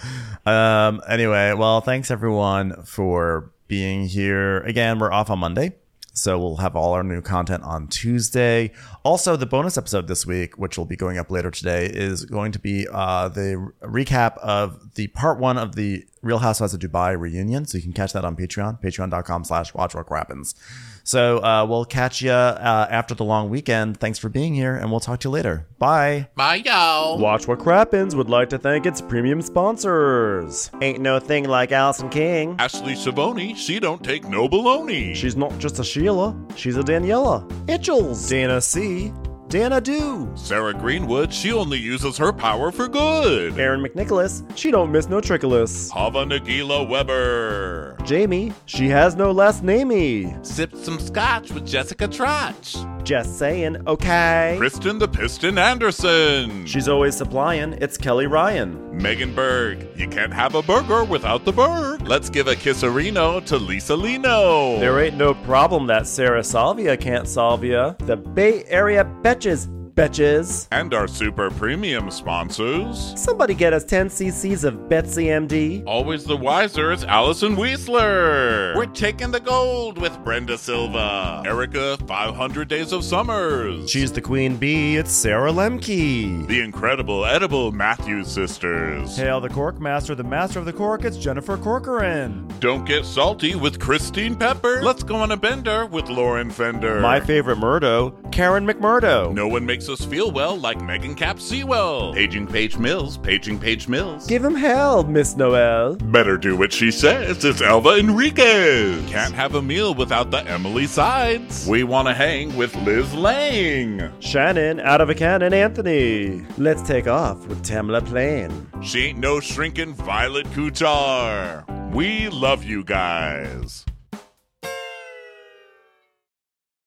Um, 0.45 1.01
anyway, 1.07 1.53
well, 1.53 1.79
thanks 1.81 2.11
everyone 2.11 2.83
for 2.83 3.51
being 3.67 4.07
here. 4.07 4.59
Again, 4.61 4.99
we're 4.99 5.11
off 5.11 5.29
on 5.29 5.39
Monday. 5.39 5.73
So 6.13 6.37
we'll 6.37 6.57
have 6.57 6.75
all 6.75 6.93
our 6.93 7.03
new 7.03 7.21
content 7.21 7.63
on 7.63 7.87
Tuesday. 7.87 8.71
Also, 9.03 9.35
the 9.35 9.47
bonus 9.47 9.77
episode 9.77 10.07
this 10.07 10.27
week, 10.27 10.57
which 10.59 10.77
will 10.77 10.85
be 10.85 10.95
going 10.95 11.17
up 11.17 11.31
later 11.31 11.49
today, 11.49 11.87
is 11.87 12.23
going 12.25 12.51
to 12.51 12.59
be 12.59 12.87
uh, 12.91 13.29
the 13.29 13.71
recap 13.81 14.37
of 14.37 14.93
the 14.93 15.07
part 15.07 15.39
one 15.39 15.57
of 15.57 15.75
the 15.75 16.05
Real 16.23 16.39
Housewives 16.39 16.73
of 16.73 16.79
Dubai 16.79 17.19
reunion. 17.19 17.65
So 17.65 17.77
you 17.77 17.83
can 17.83 17.93
catch 17.93 18.13
that 18.13 18.25
on 18.25 18.35
Patreon, 18.35 18.81
patreon.com 18.81 19.43
slash 19.43 19.73
watch 19.73 19.93
what 19.93 20.07
happens. 20.09 20.55
So 21.03 21.43
uh, 21.43 21.65
we'll 21.67 21.85
catch 21.85 22.21
you 22.21 22.31
uh, 22.31 22.87
after 22.89 23.13
the 23.13 23.25
long 23.25 23.49
weekend. 23.49 23.97
Thanks 23.99 24.17
for 24.17 24.29
being 24.29 24.53
here, 24.53 24.75
and 24.75 24.89
we'll 24.89 25.01
talk 25.01 25.19
to 25.21 25.27
you 25.27 25.31
later. 25.31 25.67
Bye. 25.77 26.29
Bye, 26.35 26.61
y'all. 26.65 27.19
Watch 27.19 27.45
What 27.47 27.59
Crappens 27.59 28.15
would 28.15 28.29
like 28.29 28.49
to 28.49 28.57
thank 28.57 28.85
its 28.85 29.01
premium 29.01 29.41
sponsors. 29.41 30.71
Ain't 30.81 31.01
no 31.01 31.19
thing 31.19 31.43
like 31.43 31.73
Allison 31.73 32.09
King. 32.09 32.55
Ashley 32.57 32.93
Savoni, 32.93 33.55
she 33.55 33.79
don't 33.79 34.03
take 34.03 34.23
no 34.25 34.47
baloney. 34.47 35.13
She's 35.13 35.35
not 35.35 35.57
just 35.59 35.79
a 35.79 35.83
Sheila, 35.83 36.35
she's 36.55 36.77
a 36.77 36.83
Daniela. 36.83 37.45
Itchels. 37.67 38.29
Dana 38.29 38.61
C. 38.61 39.11
Dana 39.49 39.79
Do. 39.81 40.31
Sarah 40.35 40.73
Greenwood, 40.73 41.31
she 41.33 41.51
only 41.53 41.77
uses 41.77 42.17
her 42.17 42.33
power 42.33 42.71
for 42.71 42.87
good. 42.87 43.57
Aaron 43.59 43.83
McNicholas. 43.83 44.43
She 44.57 44.71
don't 44.71 44.91
miss 44.91 45.09
no 45.09 45.21
trickolas. 45.21 45.91
Hava 45.91 46.25
Nagila 46.25 46.87
Weber. 46.89 47.95
Jamie. 48.03 48.51
She 48.65 48.89
has 48.89 49.15
no 49.15 49.31
last 49.31 49.63
namey. 49.63 50.43
Sipped 50.45 50.77
some 50.77 50.99
scotch 50.99 51.51
with 51.51 51.67
Jessica 51.67 52.07
Trotch. 52.07 52.77
Just 53.03 53.37
saying, 53.37 53.77
okay. 53.87 54.55
Kristen 54.57 54.97
the 54.97 55.07
Piston 55.07 55.57
Anderson. 55.57 56.65
She's 56.65 56.87
always 56.87 57.15
supplying. 57.15 57.73
It's 57.73 57.97
Kelly 57.97 58.27
Ryan. 58.27 58.97
Megan 58.97 59.35
Berg. 59.35 59.87
You 59.97 60.07
can't 60.07 60.33
have 60.33 60.55
a 60.55 60.61
burger 60.61 61.03
without 61.03 61.43
the 61.43 61.51
Berg. 61.51 62.07
Let's 62.07 62.29
give 62.29 62.47
a 62.47 62.55
kisserino 62.55 63.43
to 63.45 63.57
Lisa 63.57 63.95
Lino. 63.95 64.79
There 64.79 65.01
ain't 65.01 65.17
no 65.17 65.33
problem 65.33 65.85
that 65.87 66.07
Sarah 66.07 66.43
Salvia 66.43 66.95
can't 66.95 67.27
solve 67.27 67.63
ya. 67.63 67.95
The 67.99 68.15
Bay 68.15 68.63
Area 68.67 69.03
Betches, 69.43 69.67
betches. 69.95 70.67
and 70.71 70.93
our 70.93 71.07
super 71.07 71.49
premium 71.51 72.09
sponsors. 72.09 73.13
Somebody 73.19 73.53
get 73.53 73.73
us 73.73 73.83
10 73.83 74.07
cc's 74.09 74.63
of 74.63 74.89
Betsy 74.89 75.25
MD. 75.25 75.83
Always 75.85 76.23
the 76.23 76.35
wiser 76.37 76.91
is 76.91 77.03
Allison 77.03 77.55
Weisler. 77.55 78.75
We're 78.75 78.85
taking 78.87 79.31
the 79.31 79.39
gold 79.39 79.97
with 79.99 80.17
Brenda 80.23 80.57
Silva. 80.57 81.43
Erica, 81.45 81.97
500 82.07 82.67
Days 82.67 82.91
of 82.91 83.03
Summers. 83.03 83.89
She's 83.89 84.11
the 84.11 84.21
queen 84.21 84.55
bee, 84.57 84.97
it's 84.97 85.11
Sarah 85.11 85.51
Lemke. 85.51 86.47
the 86.47 86.59
incredible 86.61 87.25
edible 87.25 87.71
Matthews 87.71 88.27
sisters. 88.31 89.15
Hail 89.15 89.39
the 89.41 89.49
cork 89.49 89.79
master, 89.79 90.15
the 90.15 90.23
master 90.23 90.59
of 90.59 90.65
the 90.65 90.73
cork, 90.73 91.03
it's 91.05 91.17
Jennifer 91.17 91.57
Corcoran. 91.57 92.47
Don't 92.59 92.85
get 92.85 93.05
salty 93.05 93.55
with 93.55 93.79
Christine 93.79 94.35
Pepper. 94.35 94.81
Let's 94.81 95.03
go 95.03 95.15
on 95.17 95.31
a 95.31 95.37
bender 95.37 95.85
with 95.85 96.09
Lauren 96.09 96.49
Fender. 96.49 96.99
My 96.99 97.19
favorite 97.19 97.57
Murdo, 97.57 98.11
Karen 98.31 98.65
McMurdo. 98.65 99.33
No 99.33 99.47
one 99.47 99.65
makes 99.89 100.01
us 100.01 100.07
feel 100.07 100.31
well 100.31 100.55
like 100.57 100.79
Megan 100.81 101.13
Cap 101.13 101.41
Sewell. 101.41 102.13
Paging 102.13 102.47
Page 102.47 102.77
Mills, 102.77 103.17
Paging 103.17 103.59
Page 103.59 103.89
Mills. 103.89 104.25
Give 104.27 104.43
him 104.43 104.55
hell, 104.55 105.03
Miss 105.03 105.35
Noel. 105.35 105.95
Better 105.95 106.37
do 106.37 106.55
what 106.55 106.71
she 106.71 106.89
says. 106.89 107.43
It's 107.43 107.61
Elva 107.61 107.97
Enriquez. 107.97 109.09
Can't 109.09 109.33
have 109.33 109.55
a 109.55 109.61
meal 109.61 109.93
without 109.93 110.31
the 110.31 110.37
Emily 110.47 110.85
sides. 110.85 111.67
We 111.67 111.83
want 111.83 112.07
to 112.07 112.13
hang 112.13 112.55
with 112.55 112.73
Liz 112.77 113.13
Lang. 113.13 114.09
Shannon, 114.21 114.79
out 114.79 115.01
of 115.01 115.09
a 115.09 115.15
cannon, 115.15 115.53
Anthony. 115.53 116.45
Let's 116.57 116.81
take 116.83 117.07
off 117.07 117.45
with 117.47 117.61
Tamla 117.61 118.05
Plain. 118.05 118.69
She 118.81 119.07
ain't 119.07 119.19
no 119.19 119.41
shrinking 119.41 119.95
Violet 119.95 120.45
Kuchar. 120.51 121.91
We 121.91 122.29
love 122.29 122.63
you 122.63 122.85
guys. 122.85 123.83